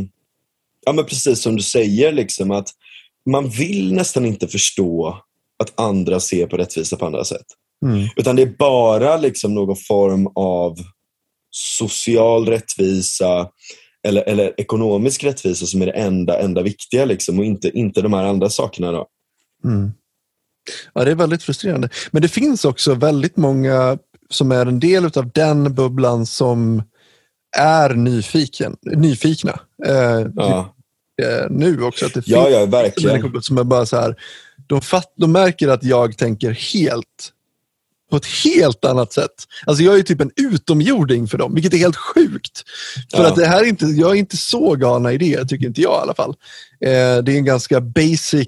ja 0.86 0.94
men 0.94 1.06
precis 1.06 1.42
som 1.42 1.56
du 1.56 1.64
säger, 1.64 2.12
liksom 2.12 2.52
att 2.52 2.68
man 3.30 3.50
vill 3.50 3.94
nästan 3.94 4.26
inte 4.26 4.48
förstå 4.48 5.18
att 5.60 5.80
andra 5.80 6.20
ser 6.20 6.48
på 6.48 6.58
rättvisa 6.58 6.98
på 6.98 7.06
andra 7.06 7.24
sätt. 7.24 7.46
Mm. 7.86 8.08
Utan 8.16 8.36
det 8.36 8.42
är 8.42 8.56
bara 8.60 9.18
liksom 9.18 9.54
någon 9.54 9.76
form 9.76 10.28
av 10.36 10.78
social 11.52 12.46
rättvisa 12.46 13.50
eller, 14.04 14.22
eller 14.22 14.54
ekonomisk 14.58 15.24
rättvisa 15.24 15.66
som 15.66 15.82
är 15.82 15.86
det 15.86 15.92
enda, 15.92 16.40
enda 16.40 16.62
viktiga 16.62 17.06
liksom, 17.06 17.40
och 17.40 17.46
inte, 17.46 17.70
inte 17.70 18.02
de 18.02 18.14
här 18.14 18.24
andra 18.24 18.50
sakerna. 18.50 18.92
Då. 18.92 19.08
Mm. 19.66 19.92
Ja, 20.94 21.06
det 21.06 21.12
är 21.12 21.16
väldigt 21.16 21.44
frustrerande. 21.44 21.90
Men 22.12 22.22
det 22.22 22.28
finns 22.28 22.66
också 22.66 22.94
väldigt 22.94 23.38
många 23.38 23.98
som 24.30 24.52
är 24.52 24.66
en 24.66 24.80
del 24.80 25.06
av 25.06 25.32
den 25.32 25.76
bubblan 25.76 26.26
som 26.26 26.84
är 27.58 27.94
nyfiken, 27.94 28.78
nyfikna. 28.82 29.60
Eh, 29.86 30.28
Ja, 30.36 30.76
eh, 31.22 31.46
nu 31.50 31.84
också. 31.84 32.06
Att 32.06 32.14
det 32.14 32.24
ja, 32.26 32.44
finns 32.44 32.56
ja 32.56 32.66
verkligen. 32.66 33.22
människor 33.22 33.42
som 33.42 33.58
är 33.58 33.64
bara 33.64 33.86
så 33.86 33.98
här, 33.98 34.16
de, 34.68 34.82
fatt, 34.82 35.14
de 35.18 35.32
märker 35.32 35.68
att 35.68 35.84
jag 35.84 36.18
tänker 36.18 36.52
helt 36.52 37.32
på 38.12 38.18
ett 38.18 38.26
helt 38.26 38.86
annat 38.86 39.14
sätt. 39.14 39.32
Alltså 39.66 39.84
jag 39.84 40.00
är 40.00 40.04
typ 40.04 40.22
en 40.22 40.32
utomjording 40.36 41.28
för 41.28 41.38
dem, 41.38 41.54
vilket 41.56 41.74
är 41.74 41.78
helt 41.78 41.96
sjukt. 41.96 42.64
För 43.12 43.24
Ja. 43.24 43.28
att 43.28 43.36
det 43.36 43.46
här 43.46 43.62
är 43.62 43.66
inte, 43.66 43.86
jag 43.86 44.12
är 44.12 44.16
inte 44.16 44.38
så 44.38 44.76
galna 44.76 45.14
idéer, 45.14 45.46
tycker 45.46 45.68
inte 45.68 45.82
jag 45.82 46.00
i 46.00 46.02
alla 46.02 46.14
fall. 46.14 46.30
Eh, 46.86 47.24
det 47.24 47.32
är 47.32 47.38
en 47.38 47.46
ganska 47.46 47.82
basic 47.82 48.48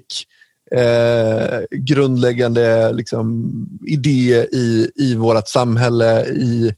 eh, 0.76 1.60
grundläggande 1.70 2.92
liksom, 2.92 3.52
idé 3.86 4.46
i, 4.52 4.90
i 4.94 5.14
vårt 5.14 5.48
samhälle, 5.48 6.24
i, 6.26 6.74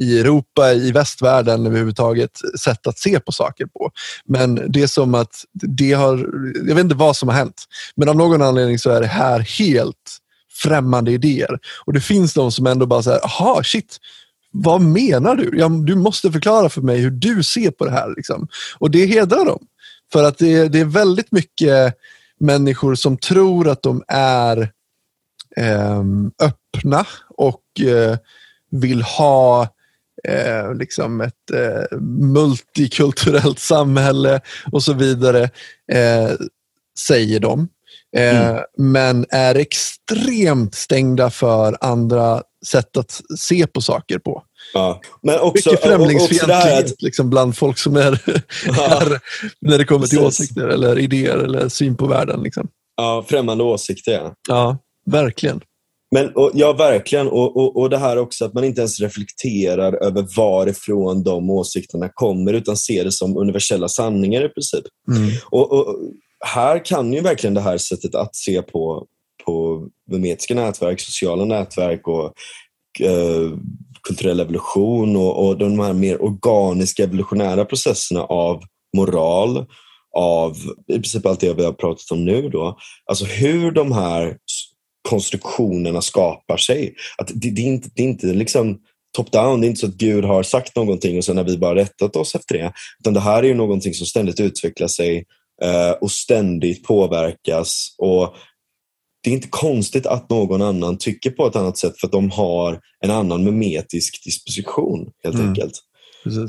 i 0.00 0.20
Europa, 0.20 0.72
i 0.72 0.92
västvärlden 0.92 1.66
överhuvudtaget, 1.66 2.30
sätt 2.60 2.86
att 2.86 2.98
se 2.98 3.20
på 3.20 3.32
saker 3.32 3.66
på. 3.66 3.90
Men 4.24 4.72
det 4.72 4.82
är 4.82 4.86
som 4.86 5.14
att 5.14 5.44
det 5.52 5.92
har, 5.92 6.28
jag 6.68 6.74
vet 6.74 6.84
inte 6.84 6.94
vad 6.94 7.16
som 7.16 7.28
har 7.28 7.36
hänt, 7.36 7.64
men 7.96 8.08
av 8.08 8.16
någon 8.16 8.42
anledning 8.42 8.78
så 8.78 8.90
är 8.90 9.00
det 9.00 9.06
här 9.06 9.40
helt 9.40 10.18
främmande 10.62 11.12
idéer. 11.12 11.58
Och 11.84 11.92
det 11.92 12.00
finns 12.00 12.34
de 12.34 12.52
som 12.52 12.66
ändå 12.66 12.86
bara 12.86 13.02
säger, 13.02 13.24
aha 13.24 13.62
shit, 13.64 13.96
vad 14.52 14.80
menar 14.80 15.34
du? 15.34 15.50
Ja, 15.58 15.68
du 15.68 15.94
måste 15.94 16.32
förklara 16.32 16.68
för 16.68 16.80
mig 16.80 16.98
hur 16.98 17.10
du 17.10 17.42
ser 17.42 17.70
på 17.70 17.84
det 17.84 17.90
här. 17.90 18.14
Liksom. 18.16 18.48
Och 18.78 18.90
det 18.90 19.06
hedrar 19.06 19.44
dem. 19.44 19.66
För 20.12 20.24
att 20.24 20.38
det, 20.38 20.68
det 20.68 20.80
är 20.80 20.84
väldigt 20.84 21.32
mycket 21.32 21.94
människor 22.40 22.94
som 22.94 23.16
tror 23.16 23.68
att 23.68 23.82
de 23.82 24.02
är 24.08 24.70
eh, 25.56 26.02
öppna 26.42 27.06
och 27.28 27.80
eh, 27.80 28.16
vill 28.70 29.02
ha 29.02 29.68
eh, 30.28 30.74
liksom 30.74 31.20
ett 31.20 31.50
eh, 31.54 31.98
multikulturellt 32.00 33.58
samhälle 33.58 34.40
och 34.72 34.82
så 34.82 34.92
vidare, 34.92 35.42
eh, 35.92 36.30
säger 36.98 37.40
de. 37.40 37.68
Eh, 38.16 38.58
Men 38.78 39.26
är 39.30 39.54
extremt 39.54 40.74
stängda 40.74 41.30
för 41.30 41.76
andra 41.80 42.42
sätt 42.66 42.96
att 42.96 43.20
se 43.38 43.66
på 43.66 43.80
saker 43.80 44.18
på. 44.18 44.42
Ja. 44.74 45.00
Men 45.22 45.40
också, 45.40 45.70
Mycket 45.70 45.84
främlingsfientlighet 45.86 46.84
att, 46.92 47.02
liksom, 47.02 47.30
bland 47.30 47.56
folk 47.56 47.78
som 47.78 47.96
är, 47.96 48.20
Ja. 48.66 49.00
är 49.02 49.20
när 49.60 49.78
det 49.78 49.84
kommer 49.84 50.06
till 50.06 50.18
Precis. 50.18 50.40
åsikter 50.40 50.68
eller 50.68 50.98
idéer 50.98 51.36
eller 51.36 51.68
syn 51.68 51.96
på 51.96 52.06
världen. 52.06 52.42
Liksom. 52.42 52.68
ja, 52.96 53.24
främmande 53.28 53.64
åsikter, 53.64 54.12
ja. 54.12 54.34
Ja, 54.48 54.78
verkligen. 55.06 55.60
Men, 56.10 56.32
och, 56.34 56.50
ja, 56.54 56.72
verkligen. 56.72 57.28
Och, 57.28 57.56
och, 57.56 57.76
och 57.76 57.90
det 57.90 57.98
här 57.98 58.16
också 58.16 58.44
att 58.44 58.54
man 58.54 58.64
inte 58.64 58.80
ens 58.80 59.00
reflekterar 59.00 60.04
över 60.04 60.26
varifrån 60.36 61.22
de 61.22 61.50
åsikterna 61.50 62.08
kommer 62.14 62.52
utan 62.52 62.76
ser 62.76 63.04
det 63.04 63.12
som 63.12 63.36
universella 63.36 63.88
sanningar 63.88 64.44
i 64.44 64.48
princip. 64.48 64.84
Mm. 65.16 65.30
Och, 65.50 65.72
och 65.72 65.96
här 66.46 66.84
kan 66.84 67.12
ju 67.12 67.20
verkligen 67.20 67.54
det 67.54 67.60
här 67.60 67.78
sättet 67.78 68.14
att 68.14 68.36
se 68.36 68.62
på, 68.62 69.06
på 69.44 69.86
memetiska 70.10 70.54
nätverk, 70.54 71.00
sociala 71.00 71.44
nätverk 71.44 72.08
och 72.08 72.32
eh, 73.00 73.58
kulturell 74.08 74.40
evolution 74.40 75.16
och, 75.16 75.46
och 75.46 75.58
de 75.58 75.80
här 75.80 75.92
mer 75.92 76.22
organiska 76.22 77.02
evolutionära 77.02 77.64
processerna 77.64 78.22
av 78.24 78.62
moral, 78.96 79.66
av 80.16 80.56
i 80.88 80.92
princip 80.92 81.26
allt 81.26 81.40
det 81.40 81.52
vi 81.52 81.64
har 81.64 81.72
pratat 81.72 82.10
om 82.10 82.24
nu. 82.24 82.48
Då. 82.48 82.78
Alltså 83.06 83.24
hur 83.24 83.70
de 83.72 83.92
här 83.92 84.36
konstruktionerna 85.10 86.02
skapar 86.02 86.56
sig. 86.56 86.94
Att 87.18 87.30
det, 87.34 87.50
det, 87.50 87.62
är 87.62 87.66
inte, 87.66 87.88
det 87.94 88.02
är 88.02 88.06
inte 88.06 88.26
liksom 88.26 88.78
top-down, 89.18 89.60
det 89.60 89.66
är 89.66 89.68
inte 89.68 89.80
så 89.80 89.86
att 89.86 89.94
Gud 89.94 90.24
har 90.24 90.42
sagt 90.42 90.76
någonting 90.76 91.18
och 91.18 91.24
sen 91.24 91.36
har 91.36 91.44
vi 91.44 91.58
bara 91.58 91.74
rättat 91.74 92.16
oss 92.16 92.34
efter 92.34 92.58
det. 92.58 92.72
Utan 93.00 93.14
det 93.14 93.20
här 93.20 93.42
är 93.42 93.46
ju 93.46 93.54
någonting 93.54 93.94
som 93.94 94.06
ständigt 94.06 94.40
utvecklar 94.40 94.88
sig 94.88 95.24
eh, 95.62 95.90
och 95.90 96.10
ständigt 96.10 96.82
påverkas. 96.84 97.94
Och 97.98 98.34
det 99.22 99.30
är 99.30 99.34
inte 99.34 99.48
konstigt 99.48 100.06
att 100.06 100.30
någon 100.30 100.62
annan 100.62 100.98
tycker 100.98 101.30
på 101.30 101.46
ett 101.46 101.56
annat 101.56 101.78
sätt 101.78 102.00
för 102.00 102.06
att 102.06 102.12
de 102.12 102.30
har 102.30 102.80
en 103.04 103.10
annan 103.10 103.44
memetisk 103.44 104.24
disposition 104.24 105.10
helt 105.24 105.34
Mm. 105.36 105.48
enkelt. 105.48 105.72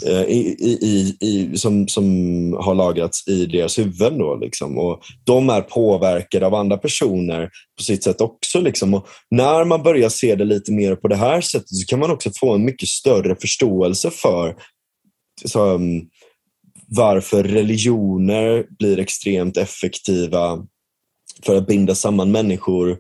Eh, 0.06 0.22
I, 0.22 0.56
i, 0.60 0.77
i, 0.81 1.18
i, 1.22 1.57
som, 1.57 1.88
som 1.88 2.06
har 2.53 2.76
lagrats 2.76 3.27
i 3.27 3.45
deras 3.45 3.80
huvuden. 3.80 4.18
Då, 4.18 4.35
liksom. 4.35 4.77
och 4.77 5.02
de 5.23 5.49
är 5.49 5.61
påverkade 5.61 6.45
av 6.45 6.56
andra 6.56 6.77
personer 6.77 7.49
på 7.77 7.84
sitt 7.84 8.03
sätt 8.03 8.22
också. 8.22 8.60
Liksom. 8.60 8.93
Och 8.93 9.07
när 9.30 9.65
man 9.65 9.84
börjar 9.84 10.10
se 10.10 10.35
det 10.35 10.45
lite 10.45 10.72
mer 10.72 10.95
på 10.95 11.07
det 11.07 11.15
här 11.15 11.41
sättet 11.41 11.69
så 11.69 11.85
kan 11.85 11.99
man 11.99 12.11
också 12.11 12.31
få 12.39 12.53
en 12.53 12.65
mycket 12.65 12.89
större 12.89 13.35
förståelse 13.35 14.11
för 14.11 14.56
så, 15.45 15.76
um, 15.76 16.02
varför 16.88 17.43
religioner 17.43 18.65
blir 18.80 18.99
extremt 18.99 19.57
effektiva 19.57 20.65
för 21.45 21.56
att 21.56 21.68
binda 21.68 21.95
samman 21.95 22.31
människor, 22.31 22.98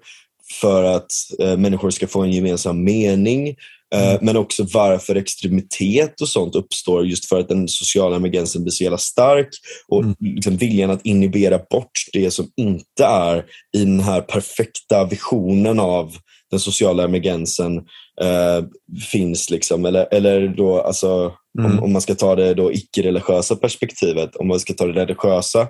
för 0.61 0.83
att 0.83 1.11
eh, 1.39 1.57
människor 1.57 1.89
ska 1.89 2.07
få 2.07 2.21
en 2.21 2.31
gemensam 2.31 2.83
mening, 2.83 3.55
eh, 3.95 4.17
men 4.21 4.37
också 4.37 4.65
varför 4.73 5.15
extremitet 5.15 6.21
och 6.21 6.27
sånt 6.27 6.55
uppstår 6.55 7.05
just 7.05 7.25
för 7.25 7.39
att 7.39 7.49
den 7.49 7.67
sociala 7.67 8.15
emergensen 8.15 8.63
blir 8.63 8.71
så 8.71 8.83
jävla 8.83 8.97
stark 8.97 9.49
och 9.87 10.03
Mm. 10.03 10.15
liksom 10.19 10.57
viljan 10.57 10.89
att 10.91 11.05
inhibera 11.05 11.57
bort 11.69 11.91
det 12.13 12.31
som 12.31 12.47
inte 12.57 13.05
är 13.05 13.45
i 13.77 13.79
den 13.79 13.99
här 13.99 14.21
perfekta 14.21 15.05
visionen 15.05 15.79
av 15.79 16.15
den 16.51 16.59
sociala 16.59 17.03
emergensen 17.03 17.77
eh, 18.21 18.63
finns. 19.11 19.49
Liksom. 19.49 19.85
Eller, 19.85 20.07
eller 20.11 20.47
då, 20.47 20.81
alltså, 20.81 21.33
Mm. 21.59 21.71
om, 21.71 21.83
om 21.83 21.91
man 21.93 22.01
ska 22.01 22.15
ta 22.15 22.35
det 22.35 22.53
då 22.53 22.73
icke-religiösa 22.73 23.55
perspektivet, 23.55 24.35
om 24.35 24.47
man 24.47 24.59
ska 24.59 24.73
ta 24.73 24.85
det 24.85 25.01
religiösa 25.01 25.61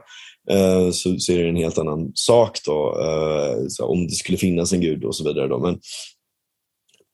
eh, 0.51 0.89
så, 0.91 1.15
så 1.19 1.31
är 1.33 1.43
det 1.43 1.49
en 1.49 1.55
helt 1.55 1.77
annan 1.77 2.11
sak 2.13 2.59
då, 2.65 2.97
eh, 3.01 3.85
om 3.85 4.07
det 4.07 4.13
skulle 4.13 4.37
finnas 4.37 4.73
en 4.73 4.81
gud 4.81 5.03
och 5.03 5.15
så 5.15 5.27
vidare. 5.27 5.47
Då. 5.47 5.59
Men, 5.59 5.79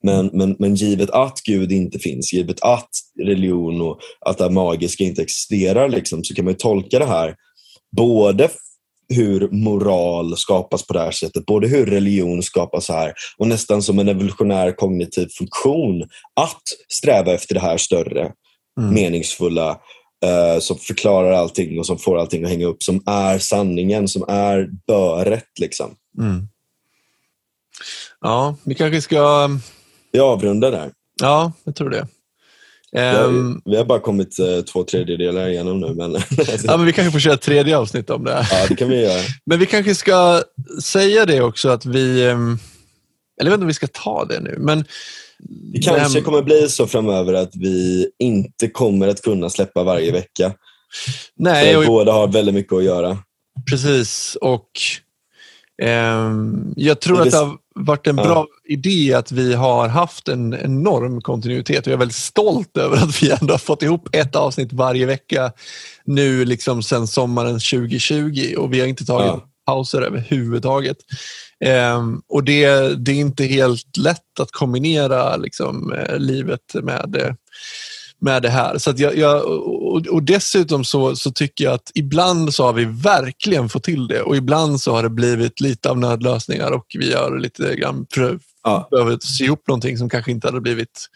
men, 0.07 0.29
men, 0.34 0.55
men 0.59 0.75
givet 0.75 1.09
att 1.09 1.41
Gud 1.43 1.71
inte 1.71 1.99
finns, 1.99 2.34
givet 2.34 2.61
att 2.61 2.89
religion 3.19 3.81
och 3.81 3.99
att 4.25 4.38
det 4.38 4.43
här 4.43 4.51
magiska 4.51 5.03
inte 5.03 5.21
existerar, 5.21 5.89
liksom, 5.89 6.23
så 6.23 6.35
kan 6.35 6.45
man 6.45 6.53
ju 6.53 6.57
tolka 6.57 6.99
det 6.99 7.05
här 7.05 7.35
både 7.97 8.49
hur 9.09 9.49
moral 9.51 10.38
skapas 10.38 10.88
på 10.88 10.93
det 10.93 10.99
här 10.99 11.11
sättet, 11.11 11.45
både 11.45 11.67
hur 11.67 11.85
religion 11.85 12.43
skapas 12.43 12.89
här 12.89 13.13
och 13.38 13.47
nästan 13.47 13.81
som 13.84 13.99
en 13.99 14.07
evolutionär 14.07 14.71
kognitiv 14.71 15.27
funktion 15.38 16.01
att 16.35 16.61
sträva 16.89 17.34
efter 17.34 17.53
det 17.53 17.61
här 17.61 17.77
större, 17.77 18.31
Mm. 18.79 18.93
meningsfulla, 18.93 19.69
eh, 20.25 20.59
som 20.59 20.77
förklarar 20.77 21.31
allting 21.31 21.79
och 21.79 21.85
som 21.85 21.97
får 21.97 22.17
allting 22.17 22.43
att 22.43 22.49
hänga 22.49 22.65
upp, 22.65 22.84
som 22.84 23.03
är 23.05 23.39
sanningen, 23.39 24.07
som 24.07 24.25
är 24.27 24.69
böret. 24.88 25.59
Liksom. 25.59 25.95
Mm. 26.19 26.47
Ja, 28.21 28.55
vi 28.63 28.75
kanske 28.75 29.01
ska... 29.01 29.49
Vi 30.11 30.19
avrundar 30.19 30.71
där. 30.71 30.91
Ja, 31.21 31.51
jag 31.63 31.75
tror 31.75 31.89
det. 31.89 32.07
Vi 32.91 32.99
har, 32.99 33.23
Ehm, 33.27 33.61
vi 33.65 33.77
har 33.77 33.85
bara 33.85 33.99
kommit 33.99 34.39
eh, 34.39 34.61
två 34.61 34.84
tredjedelar 34.84 35.49
igenom 35.49 35.79
nu, 35.79 35.93
men 35.93 36.13
ja, 36.63 36.77
men 36.77 36.85
vi 36.85 36.93
kanske 36.93 37.11
får 37.11 37.19
köra 37.19 37.34
ett 37.34 37.41
tredje 37.41 37.77
avsnitt 37.77 38.09
om 38.09 38.23
det. 38.23 38.47
ja, 38.51 38.65
det 38.69 38.75
kan 38.75 38.89
vi 38.89 39.01
göra. 39.01 39.21
Men 39.45 39.59
vi 39.59 39.65
kanske 39.65 39.95
ska 39.95 40.43
säga 40.84 41.25
det 41.25 41.41
också 41.41 41.69
att 41.69 41.85
vi... 41.85 42.27
ehm, 42.29 42.57
Eller 43.41 43.51
jag 43.51 43.51
vet 43.51 43.53
inte 43.53 43.61
om 43.63 43.67
vi 43.67 43.73
ska 43.73 43.88
ta 43.88 44.25
det 44.25 44.39
nu, 44.39 44.55
men... 44.59 44.85
Det 45.73 45.79
kanske 45.81 46.13
Vem- 46.13 46.23
kommer 46.23 46.41
bli 46.41 46.69
så 46.69 46.88
framöver 46.88 47.34
att 47.34 47.55
vi 47.55 48.09
inte 48.19 48.67
kommer 48.67 49.07
att 49.07 49.21
kunna 49.21 49.49
släppa 49.49 49.84
varje 49.84 50.11
vecka. 50.11 50.53
Nej, 51.35 51.73
För 51.73 51.79
och, 51.81 51.85
båda 51.88 52.11
har 52.11 52.27
väldigt 52.27 52.55
mycket 52.55 52.73
att 52.73 52.84
göra. 52.84 53.17
precis. 53.69 54.38
Och 54.41 54.69
ehm, 55.84 56.73
jag 56.75 56.99
tror 56.99 57.17
Det 57.17 57.23
att 57.27 57.34
har 57.34 57.57
varit 57.77 58.07
en 58.07 58.17
Ja. 58.17 58.23
bra 58.23 58.47
idé 58.67 59.13
att 59.13 59.31
vi 59.31 59.53
har 59.53 59.87
haft 59.87 60.27
en 60.27 60.53
enorm 60.53 61.21
kontinuitet. 61.21 61.79
Och 61.79 61.87
jag 61.87 61.93
är 61.93 61.97
väldigt 61.99 62.17
stolt 62.17 62.77
över 62.77 62.97
att 62.97 63.23
vi 63.23 63.31
ändå 63.31 63.53
har 63.53 63.59
fått 63.59 63.81
ihop 63.83 64.09
ett 64.15 64.35
avsnitt 64.35 64.73
varje 64.73 65.05
vecka 65.05 65.51
nu 66.05 66.45
liksom 66.45 66.83
sedan 66.83 67.07
sommaren 67.07 67.59
2020 67.59 68.53
och 68.57 68.73
vi 68.73 68.79
har 68.79 68.87
inte 68.87 69.05
tagit 69.05 69.27
Ja. 69.27 69.47
pauser 69.65 70.01
överhuvudtaget. 70.01 70.97
Ehm, 71.65 72.21
och 72.29 72.43
det, 72.43 72.67
det 73.05 73.11
är 73.11 73.15
inte 73.15 73.43
helt 73.43 73.97
lätt 73.97 74.39
att 74.39 74.51
kombinera 74.51 75.35
liksom, 75.37 75.93
eh, 75.93 76.17
livet 76.19 76.73
med, 76.83 77.15
eh, 77.15 77.33
med 78.19 78.41
det 78.41 78.49
här. 78.49 78.77
Så 78.77 78.94
jag, 78.98 79.18
jag, 79.18 79.45
och, 79.45 80.07
och, 80.07 80.23
dessutom 80.23 80.84
så, 80.84 81.15
så 81.15 81.31
tycker 81.31 81.64
jag 81.64 81.73
att 81.73 81.91
ibland 81.95 82.53
så 82.53 82.64
har 82.64 82.73
vi 82.73 82.85
verkligen 82.85 83.69
fått 83.69 83.84
till 83.84 84.07
det 84.07 84.22
och 84.22 84.35
ibland 84.35 84.81
så 84.81 84.91
har 84.91 85.03
det 85.03 85.10
blivit 85.10 85.61
lite 85.61 85.89
av 85.89 85.99
nödlösningar 85.99 86.72
och 86.72 86.85
vi 86.99 87.14
har 87.14 87.39
lite 87.39 87.76
grann 87.76 88.06
ja. 88.64 88.88
behöver 88.91 89.18
sy 89.22 89.45
ihop 89.45 89.68
någonting 89.68 89.98
som 89.98 90.10
kanske 90.10 90.31
inte 90.31 90.48
hade 90.48 90.61
blivit 90.61 91.07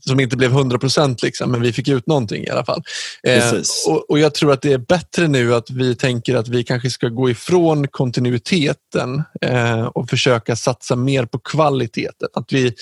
som 0.00 0.20
inte 0.20 0.36
blev 0.36 0.50
100 0.52 0.78
procent, 0.78 1.22
liksom, 1.22 1.52
men 1.52 1.62
vi 1.62 1.72
fick 1.72 1.88
ut 1.88 2.06
någonting 2.06 2.44
i 2.44 2.50
alla 2.50 2.64
fall. 2.64 2.82
Eh, 3.22 3.52
och, 3.88 4.10
och, 4.10 4.18
Jag 4.18 4.34
tror 4.34 4.52
att 4.52 4.62
det 4.62 4.72
är 4.72 4.78
bättre 4.78 5.28
nu 5.28 5.54
att 5.54 5.70
vi 5.70 5.94
tänker 5.94 6.36
att 6.36 6.48
vi 6.48 6.64
kanske 6.64 6.90
ska 6.90 7.08
gå 7.08 7.30
ifrån 7.30 7.88
kontinuiteten 7.88 9.22
eh, 9.40 9.84
och 9.84 10.10
försöka 10.10 10.56
satsa 10.56 10.96
mer 10.96 11.26
på 11.26 11.38
kvaliteten. 11.38 12.28
Att 12.34 12.52
vi 12.52 12.74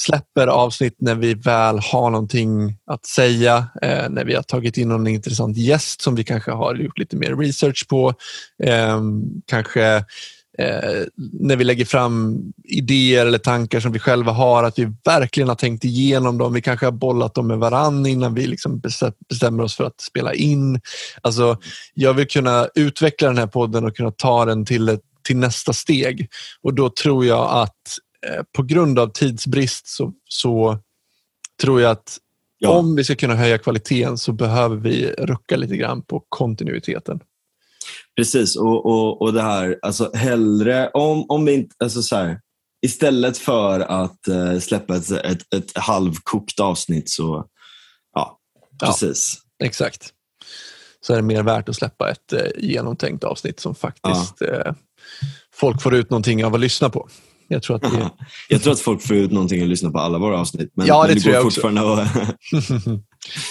släpper 0.00 0.46
avsnitt 0.46 0.96
när 0.98 1.14
vi 1.14 1.34
väl 1.34 1.78
har 1.78 2.10
någonting 2.10 2.76
att 2.86 3.06
säga, 3.06 3.66
eh, 3.82 4.08
när 4.10 4.24
vi 4.24 4.34
har 4.34 4.42
tagit 4.42 4.76
in 4.76 4.88
någon 4.88 5.06
intressant 5.06 5.56
gäst 5.56 6.00
som 6.02 6.14
vi 6.14 6.24
kanske 6.24 6.50
har 6.50 6.74
gjort 6.74 6.98
lite 6.98 7.16
mer 7.16 7.36
research 7.36 7.86
på. 7.88 8.14
Eh, 8.62 9.00
kanske 9.46 10.04
eh, 10.58 11.02
när 11.32 11.56
vi 11.56 11.64
lägger 11.64 11.84
fram 11.84 12.42
idéer 12.64 13.26
eller 13.26 13.38
tankar 13.38 13.80
som 13.80 13.92
vi 13.92 13.98
själva 13.98 14.32
har, 14.32 14.64
att 14.64 14.78
vi 14.78 14.92
verkligen 15.04 15.48
har 15.48 15.56
tänkt 15.56 15.84
igenom 15.84 16.38
dem. 16.38 16.52
Vi 16.52 16.62
kanske 16.62 16.86
har 16.86 16.92
bollat 16.92 17.34
dem 17.34 17.46
med 17.46 17.58
varann 17.58 18.06
innan 18.06 18.34
vi 18.34 18.46
liksom 18.46 18.82
bestämmer 19.28 19.62
oss 19.62 19.76
för 19.76 19.84
att 19.84 20.00
spela 20.00 20.34
in. 20.34 20.80
Alltså, 21.20 21.58
jag 21.94 22.14
vill 22.14 22.28
kunna 22.28 22.68
utveckla 22.74 23.28
den 23.28 23.38
här 23.38 23.46
podden 23.46 23.84
och 23.84 23.96
kunna 23.96 24.10
ta 24.10 24.44
den 24.44 24.64
till, 24.64 24.88
ett, 24.88 25.00
till 25.24 25.36
nästa 25.36 25.72
steg. 25.72 26.28
Och 26.62 26.74
då 26.74 26.90
tror 26.90 27.26
jag 27.26 27.50
att 27.50 27.98
på 28.56 28.62
grund 28.62 28.98
av 28.98 29.06
tidsbrist 29.06 29.88
så, 29.88 30.12
så 30.28 30.78
tror 31.62 31.80
jag 31.80 31.90
att 31.90 32.18
ja. 32.58 32.70
om 32.70 32.96
vi 32.96 33.04
ska 33.04 33.14
kunna 33.14 33.34
höja 33.34 33.58
kvaliteten 33.58 34.18
så 34.18 34.32
behöver 34.32 34.76
vi 34.76 35.12
rucka 35.18 35.56
lite 35.56 35.76
grann 35.76 36.02
på 36.02 36.24
kontinuiteten. 36.28 37.20
Precis, 38.16 38.56
och, 38.56 38.86
och, 38.86 39.22
och 39.22 39.32
det 39.32 39.42
här, 39.42 39.78
alltså 39.82 40.10
hellre, 40.14 40.88
om, 40.88 41.26
om 41.28 41.44
vi 41.44 41.52
inte, 41.52 41.74
alltså 41.78 42.02
så 42.02 42.16
här, 42.16 42.40
istället 42.86 43.38
för 43.38 43.80
att 43.80 44.28
uh, 44.28 44.58
släppa 44.58 44.96
ett, 44.96 45.10
ett, 45.10 45.54
ett 45.54 45.78
halvkokt 45.78 46.60
avsnitt 46.60 47.10
så, 47.10 47.46
ja, 48.14 48.38
precis. 48.82 49.38
Ja, 49.58 49.66
exakt. 49.66 50.12
Så 51.00 51.12
är 51.12 51.16
det 51.16 51.22
mer 51.22 51.42
värt 51.42 51.68
att 51.68 51.76
släppa 51.76 52.10
ett 52.10 52.32
uh, 52.32 52.40
genomtänkt 52.58 53.24
avsnitt 53.24 53.60
som 53.60 53.74
faktiskt 53.74 54.34
ja. 54.40 54.46
uh, 54.46 54.72
folk 55.54 55.82
får 55.82 55.94
ut 55.94 56.10
någonting 56.10 56.44
av 56.44 56.54
att 56.54 56.60
lyssna 56.60 56.90
på. 56.90 57.08
Jag 57.52 57.62
tror, 57.62 57.76
att 57.76 57.82
det... 57.82 58.10
jag 58.48 58.62
tror 58.62 58.72
att 58.72 58.80
folk 58.80 59.02
får 59.02 59.16
ut 59.16 59.32
någonting 59.32 59.62
att 59.62 59.68
lyssna 59.68 59.90
på 59.90 59.98
alla 59.98 60.18
våra 60.18 60.40
avsnitt. 60.40 60.72
Men, 60.74 60.86
ja, 60.86 61.02
det, 61.02 61.08
men 61.08 61.16
det 61.16 61.22
tror 61.22 61.34
jag 61.34 61.42
fortfarande 61.42 61.82
också. 61.82 62.02
att... 62.02 62.36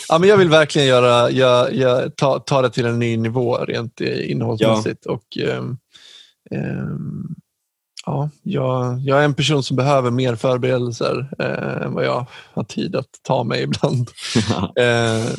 ja, 0.10 0.20
men 0.20 0.30
jag 0.30 0.38
vill 0.38 0.50
verkligen 0.50 0.88
göra, 0.88 1.32
jag, 1.32 1.76
jag, 1.76 2.16
ta, 2.16 2.40
ta 2.40 2.62
det 2.62 2.70
till 2.70 2.86
en 2.86 3.00
ny 3.00 3.18
nivå 3.18 3.58
rent 3.58 4.02
innehållsmässigt. 4.02 5.02
Ja. 5.06 5.12
Och, 5.12 5.38
um, 5.58 5.78
um, 6.52 7.36
ja, 8.06 8.30
jag, 8.44 9.00
jag 9.00 9.20
är 9.20 9.26
en 9.26 9.34
person 9.34 9.64
som 9.64 9.78
behöver 9.78 10.12
mer 10.12 10.36
förberedelser 10.36 11.30
eh, 11.40 11.86
än 11.86 11.94
vad 11.94 12.06
jag 12.06 12.26
har 12.54 12.64
tid 12.64 12.96
att 12.96 13.10
ta 13.24 13.44
mig 13.44 13.64
ibland. 13.64 14.10
eh, 14.76 15.34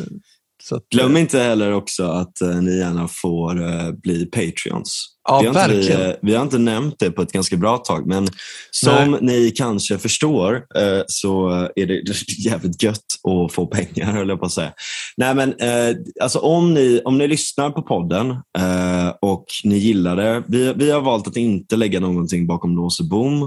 att, 0.73 0.89
Glöm 0.89 1.17
inte 1.17 1.39
heller 1.39 1.73
också 1.73 2.05
att 2.05 2.41
eh, 2.41 2.63
ni 2.63 2.79
gärna 2.79 3.09
får 3.09 3.63
eh, 3.63 3.93
bli 3.93 4.27
Patreons. 4.27 5.07
Ja, 5.29 5.41
vi, 5.41 5.47
har 5.47 5.55
verkligen. 5.55 5.83
inte, 5.83 6.19
vi 6.23 6.35
har 6.35 6.43
inte 6.43 6.59
nämnt 6.59 6.95
det 6.99 7.11
på 7.11 7.23
ett 7.23 7.33
ganska 7.33 7.57
bra 7.57 7.79
tag, 7.79 8.07
men 8.07 8.29
som 8.71 9.11
Nej. 9.11 9.21
ni 9.23 9.51
kanske 9.51 9.99
förstår 9.99 10.55
eh, 10.55 11.03
så 11.07 11.49
är 11.77 11.87
det 11.87 12.03
jävligt 12.45 12.83
gött 12.83 13.05
att 13.29 13.53
få 13.53 13.67
pengar, 13.67 14.13
höll 14.13 14.29
jag 14.29 14.41
på 14.41 14.47
att 14.47 14.53
säga. 14.53 14.73
Nej, 15.17 15.35
men, 15.35 15.49
eh, 15.53 15.97
alltså, 16.21 16.39
om, 16.39 16.75
ni, 16.75 17.03
om 17.05 17.19
ni 17.19 17.29
lyssnar 17.29 17.71
på 17.71 17.83
podden 17.83 18.31
eh, 18.31 19.09
och 19.21 19.45
ni 19.65 19.79
gillar 19.79 20.17
det. 20.17 20.43
Vi, 20.49 20.73
vi 20.73 20.91
har 20.91 21.01
valt 21.01 21.29
att 21.29 21.37
inte 21.37 21.77
lägga 21.77 22.01
någonting 22.01 22.47
bakom 22.47 22.77
lås 22.77 23.01
och 23.01 23.09
bom. 23.09 23.43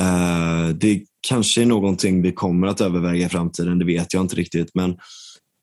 Eh, 0.00 0.68
det 0.74 1.02
kanske 1.28 1.62
är 1.62 1.66
någonting 1.66 2.22
vi 2.22 2.32
kommer 2.32 2.66
att 2.66 2.80
överväga 2.80 3.26
i 3.26 3.28
framtiden, 3.28 3.78
det 3.78 3.84
vet 3.84 4.14
jag 4.14 4.20
inte 4.20 4.36
riktigt. 4.36 4.70
Men 4.74 4.96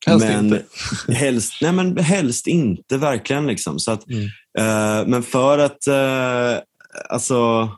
Helst 0.06 0.27
men 0.27 0.45
inte. 0.45 0.64
helst, 1.14 1.53
nej, 1.61 1.72
men 1.72 1.98
helst 1.98 2.48
inte, 2.48 2.98
verkligen. 2.98 3.48
Liksom. 3.48 3.80
Så 3.80 3.91
att, 3.91 4.10
mm. 4.10 4.23
uh, 4.23 5.07
men 5.07 5.23
för 5.23 5.57
att, 5.60 5.88
uh, 5.88 6.60
alltså, 7.10 7.69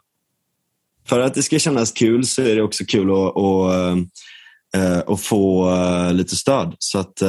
för 1.07 1.19
att 1.19 1.33
det 1.33 1.43
ska 1.43 1.59
kännas 1.59 1.91
kul 1.91 2.25
så 2.25 2.41
är 2.41 2.55
det 2.55 2.61
också 2.61 2.85
kul 2.85 3.11
att, 3.11 3.37
att, 3.37 3.97
uh, 4.77 4.99
att 5.07 5.21
få 5.21 5.71
lite 6.11 6.35
stöd. 6.35 6.75
Så 6.79 6.99
att 6.99 7.21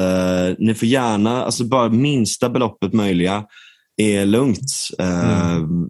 ni 0.59 0.75
får 0.75 0.89
gärna, 0.89 1.45
alltså 1.45 1.65
bara 1.65 1.89
minsta 1.89 2.49
beloppet 2.49 2.93
möjliga 2.93 3.45
är 3.97 4.27
lugnt. 4.27 4.71
Mm 4.99 5.89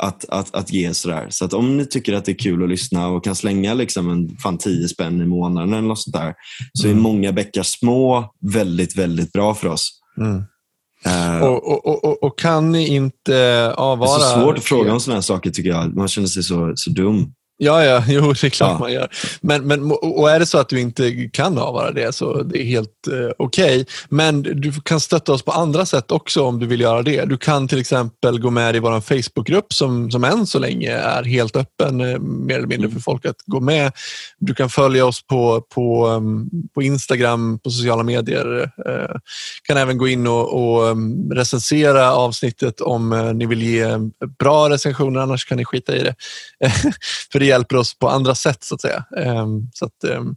att, 0.00 0.24
att, 0.28 0.54
att 0.54 0.72
ge 0.72 0.94
sådär. 0.94 1.26
Så 1.30 1.44
att 1.44 1.52
om 1.52 1.76
ni 1.76 1.86
tycker 1.86 2.12
att 2.12 2.24
det 2.24 2.32
är 2.32 2.38
kul 2.38 2.62
att 2.62 2.68
lyssna 2.68 3.08
och 3.08 3.24
kan 3.24 3.36
slänga 3.36 3.74
liksom 3.74 4.10
en 4.10 4.36
fan 4.36 4.58
10 4.58 4.88
spänn 4.88 5.20
i 5.20 5.26
månaden 5.26 5.72
eller 5.72 5.88
något 5.88 6.00
sånt 6.00 6.16
där, 6.16 6.34
så 6.72 6.86
mm. 6.86 6.98
är 6.98 7.02
många 7.02 7.32
bäckar 7.32 7.62
små 7.62 8.34
väldigt, 8.40 8.96
väldigt 8.96 9.32
bra 9.32 9.54
för 9.54 9.68
oss. 9.68 9.90
Mm. 10.18 10.42
Uh, 11.06 11.42
och, 11.42 11.86
och, 11.86 12.04
och, 12.04 12.22
och, 12.22 12.38
kan 12.38 12.72
ni 12.72 12.88
inte 12.88 13.72
avvara... 13.76 14.18
Det 14.18 14.24
är 14.24 14.34
så 14.34 14.40
svårt 14.40 14.58
att 14.58 14.64
fråga 14.64 14.92
om 14.92 15.00
sådana 15.00 15.16
här 15.16 15.22
saker 15.22 15.50
tycker 15.50 15.70
jag. 15.70 15.96
Man 15.96 16.08
känner 16.08 16.28
sig 16.28 16.42
så, 16.42 16.72
så 16.76 16.90
dum. 16.90 17.32
Ja, 17.62 17.84
ja, 17.84 18.04
jo, 18.08 18.32
det 18.32 18.44
är 18.44 18.50
klart 18.50 18.70
ja. 18.70 18.78
man 18.78 18.92
gör. 18.92 19.08
Men, 19.40 19.66
men, 19.66 19.92
och 19.92 20.30
är 20.30 20.38
det 20.38 20.46
så 20.46 20.58
att 20.58 20.68
du 20.68 20.80
inte 20.80 21.28
kan 21.32 21.58
avvara 21.58 21.92
det 21.92 22.14
så 22.14 22.42
det 22.42 22.62
är 22.62 22.64
helt 22.64 23.08
eh, 23.08 23.30
okej. 23.38 23.80
Okay. 23.80 23.84
Men 24.08 24.42
du 24.42 24.72
kan 24.72 25.00
stötta 25.00 25.32
oss 25.32 25.42
på 25.42 25.52
andra 25.52 25.86
sätt 25.86 26.10
också 26.10 26.44
om 26.44 26.58
du 26.58 26.66
vill 26.66 26.80
göra 26.80 27.02
det. 27.02 27.24
Du 27.24 27.36
kan 27.36 27.68
till 27.68 27.80
exempel 27.80 28.40
gå 28.40 28.50
med 28.50 28.76
i 28.76 28.78
vår 28.78 29.00
Facebookgrupp 29.00 29.72
som, 29.72 30.10
som 30.10 30.24
än 30.24 30.46
så 30.46 30.58
länge 30.58 30.90
är 30.92 31.22
helt 31.22 31.56
öppen, 31.56 32.00
eh, 32.00 32.18
mer 32.18 32.56
eller 32.56 32.66
mindre 32.66 32.90
för 32.90 33.00
folk 33.00 33.26
att 33.26 33.42
gå 33.46 33.60
med. 33.60 33.92
Du 34.38 34.54
kan 34.54 34.70
följa 34.70 35.06
oss 35.06 35.26
på, 35.26 35.60
på, 35.60 36.06
um, 36.06 36.50
på 36.74 36.82
Instagram, 36.82 37.58
på 37.58 37.70
sociala 37.70 38.02
medier. 38.02 38.62
Uh, 38.62 39.16
kan 39.62 39.76
även 39.76 39.98
gå 39.98 40.08
in 40.08 40.26
och, 40.26 40.54
och 40.54 40.82
um, 40.82 41.32
recensera 41.32 42.12
avsnittet 42.12 42.80
om 42.80 43.12
uh, 43.12 43.34
ni 43.34 43.46
vill 43.46 43.62
ge 43.62 43.86
bra 44.38 44.70
recensioner, 44.70 45.20
annars 45.20 45.44
kan 45.44 45.58
ni 45.58 45.64
skita 45.64 45.96
i 45.96 46.02
det. 46.02 46.14
för 47.32 47.40
det 47.40 47.49
hjälper 47.50 47.76
oss 47.76 47.98
på 47.98 48.08
andra 48.08 48.34
sätt 48.34 48.64
så 48.64 48.74
att 48.74 48.80
säga. 48.80 49.04
Ehm, 49.16 49.70
så 49.74 49.84
att, 49.84 50.04
ehm, 50.04 50.36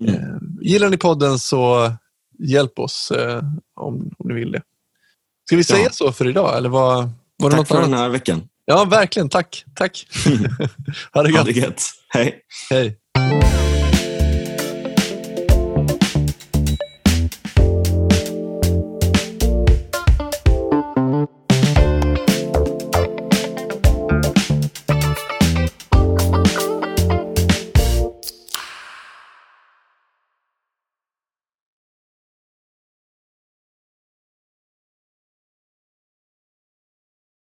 mm. 0.00 0.14
Ehm, 0.14 0.58
gillar 0.62 0.88
ni 0.88 0.96
podden 0.96 1.38
så 1.38 1.92
hjälp 2.38 2.78
oss 2.78 3.10
eh, 3.10 3.42
om, 3.80 4.10
om 4.18 4.28
ni 4.28 4.34
vill 4.34 4.52
det. 4.52 4.62
Ska 5.46 5.56
vi 5.56 5.64
säga 5.64 5.84
ja. 5.84 5.90
så 5.90 6.12
för 6.12 6.28
idag? 6.28 6.56
Eller 6.56 6.68
var, 6.68 7.10
var 7.36 7.50
Tack 7.50 7.68
för 7.68 7.76
annat? 7.76 7.90
den 7.90 7.98
här 7.98 8.08
veckan. 8.08 8.48
Ja, 8.64 8.84
verkligen. 8.84 9.28
Tack. 9.28 9.64
Tack. 9.74 10.06
ha 11.12 11.22
det 11.22 11.30
gött. 11.30 11.38
Ha 11.38 11.44
det 11.44 11.52
gött. 11.52 11.82
Hej. 12.08 12.40
Hej. 12.70 12.98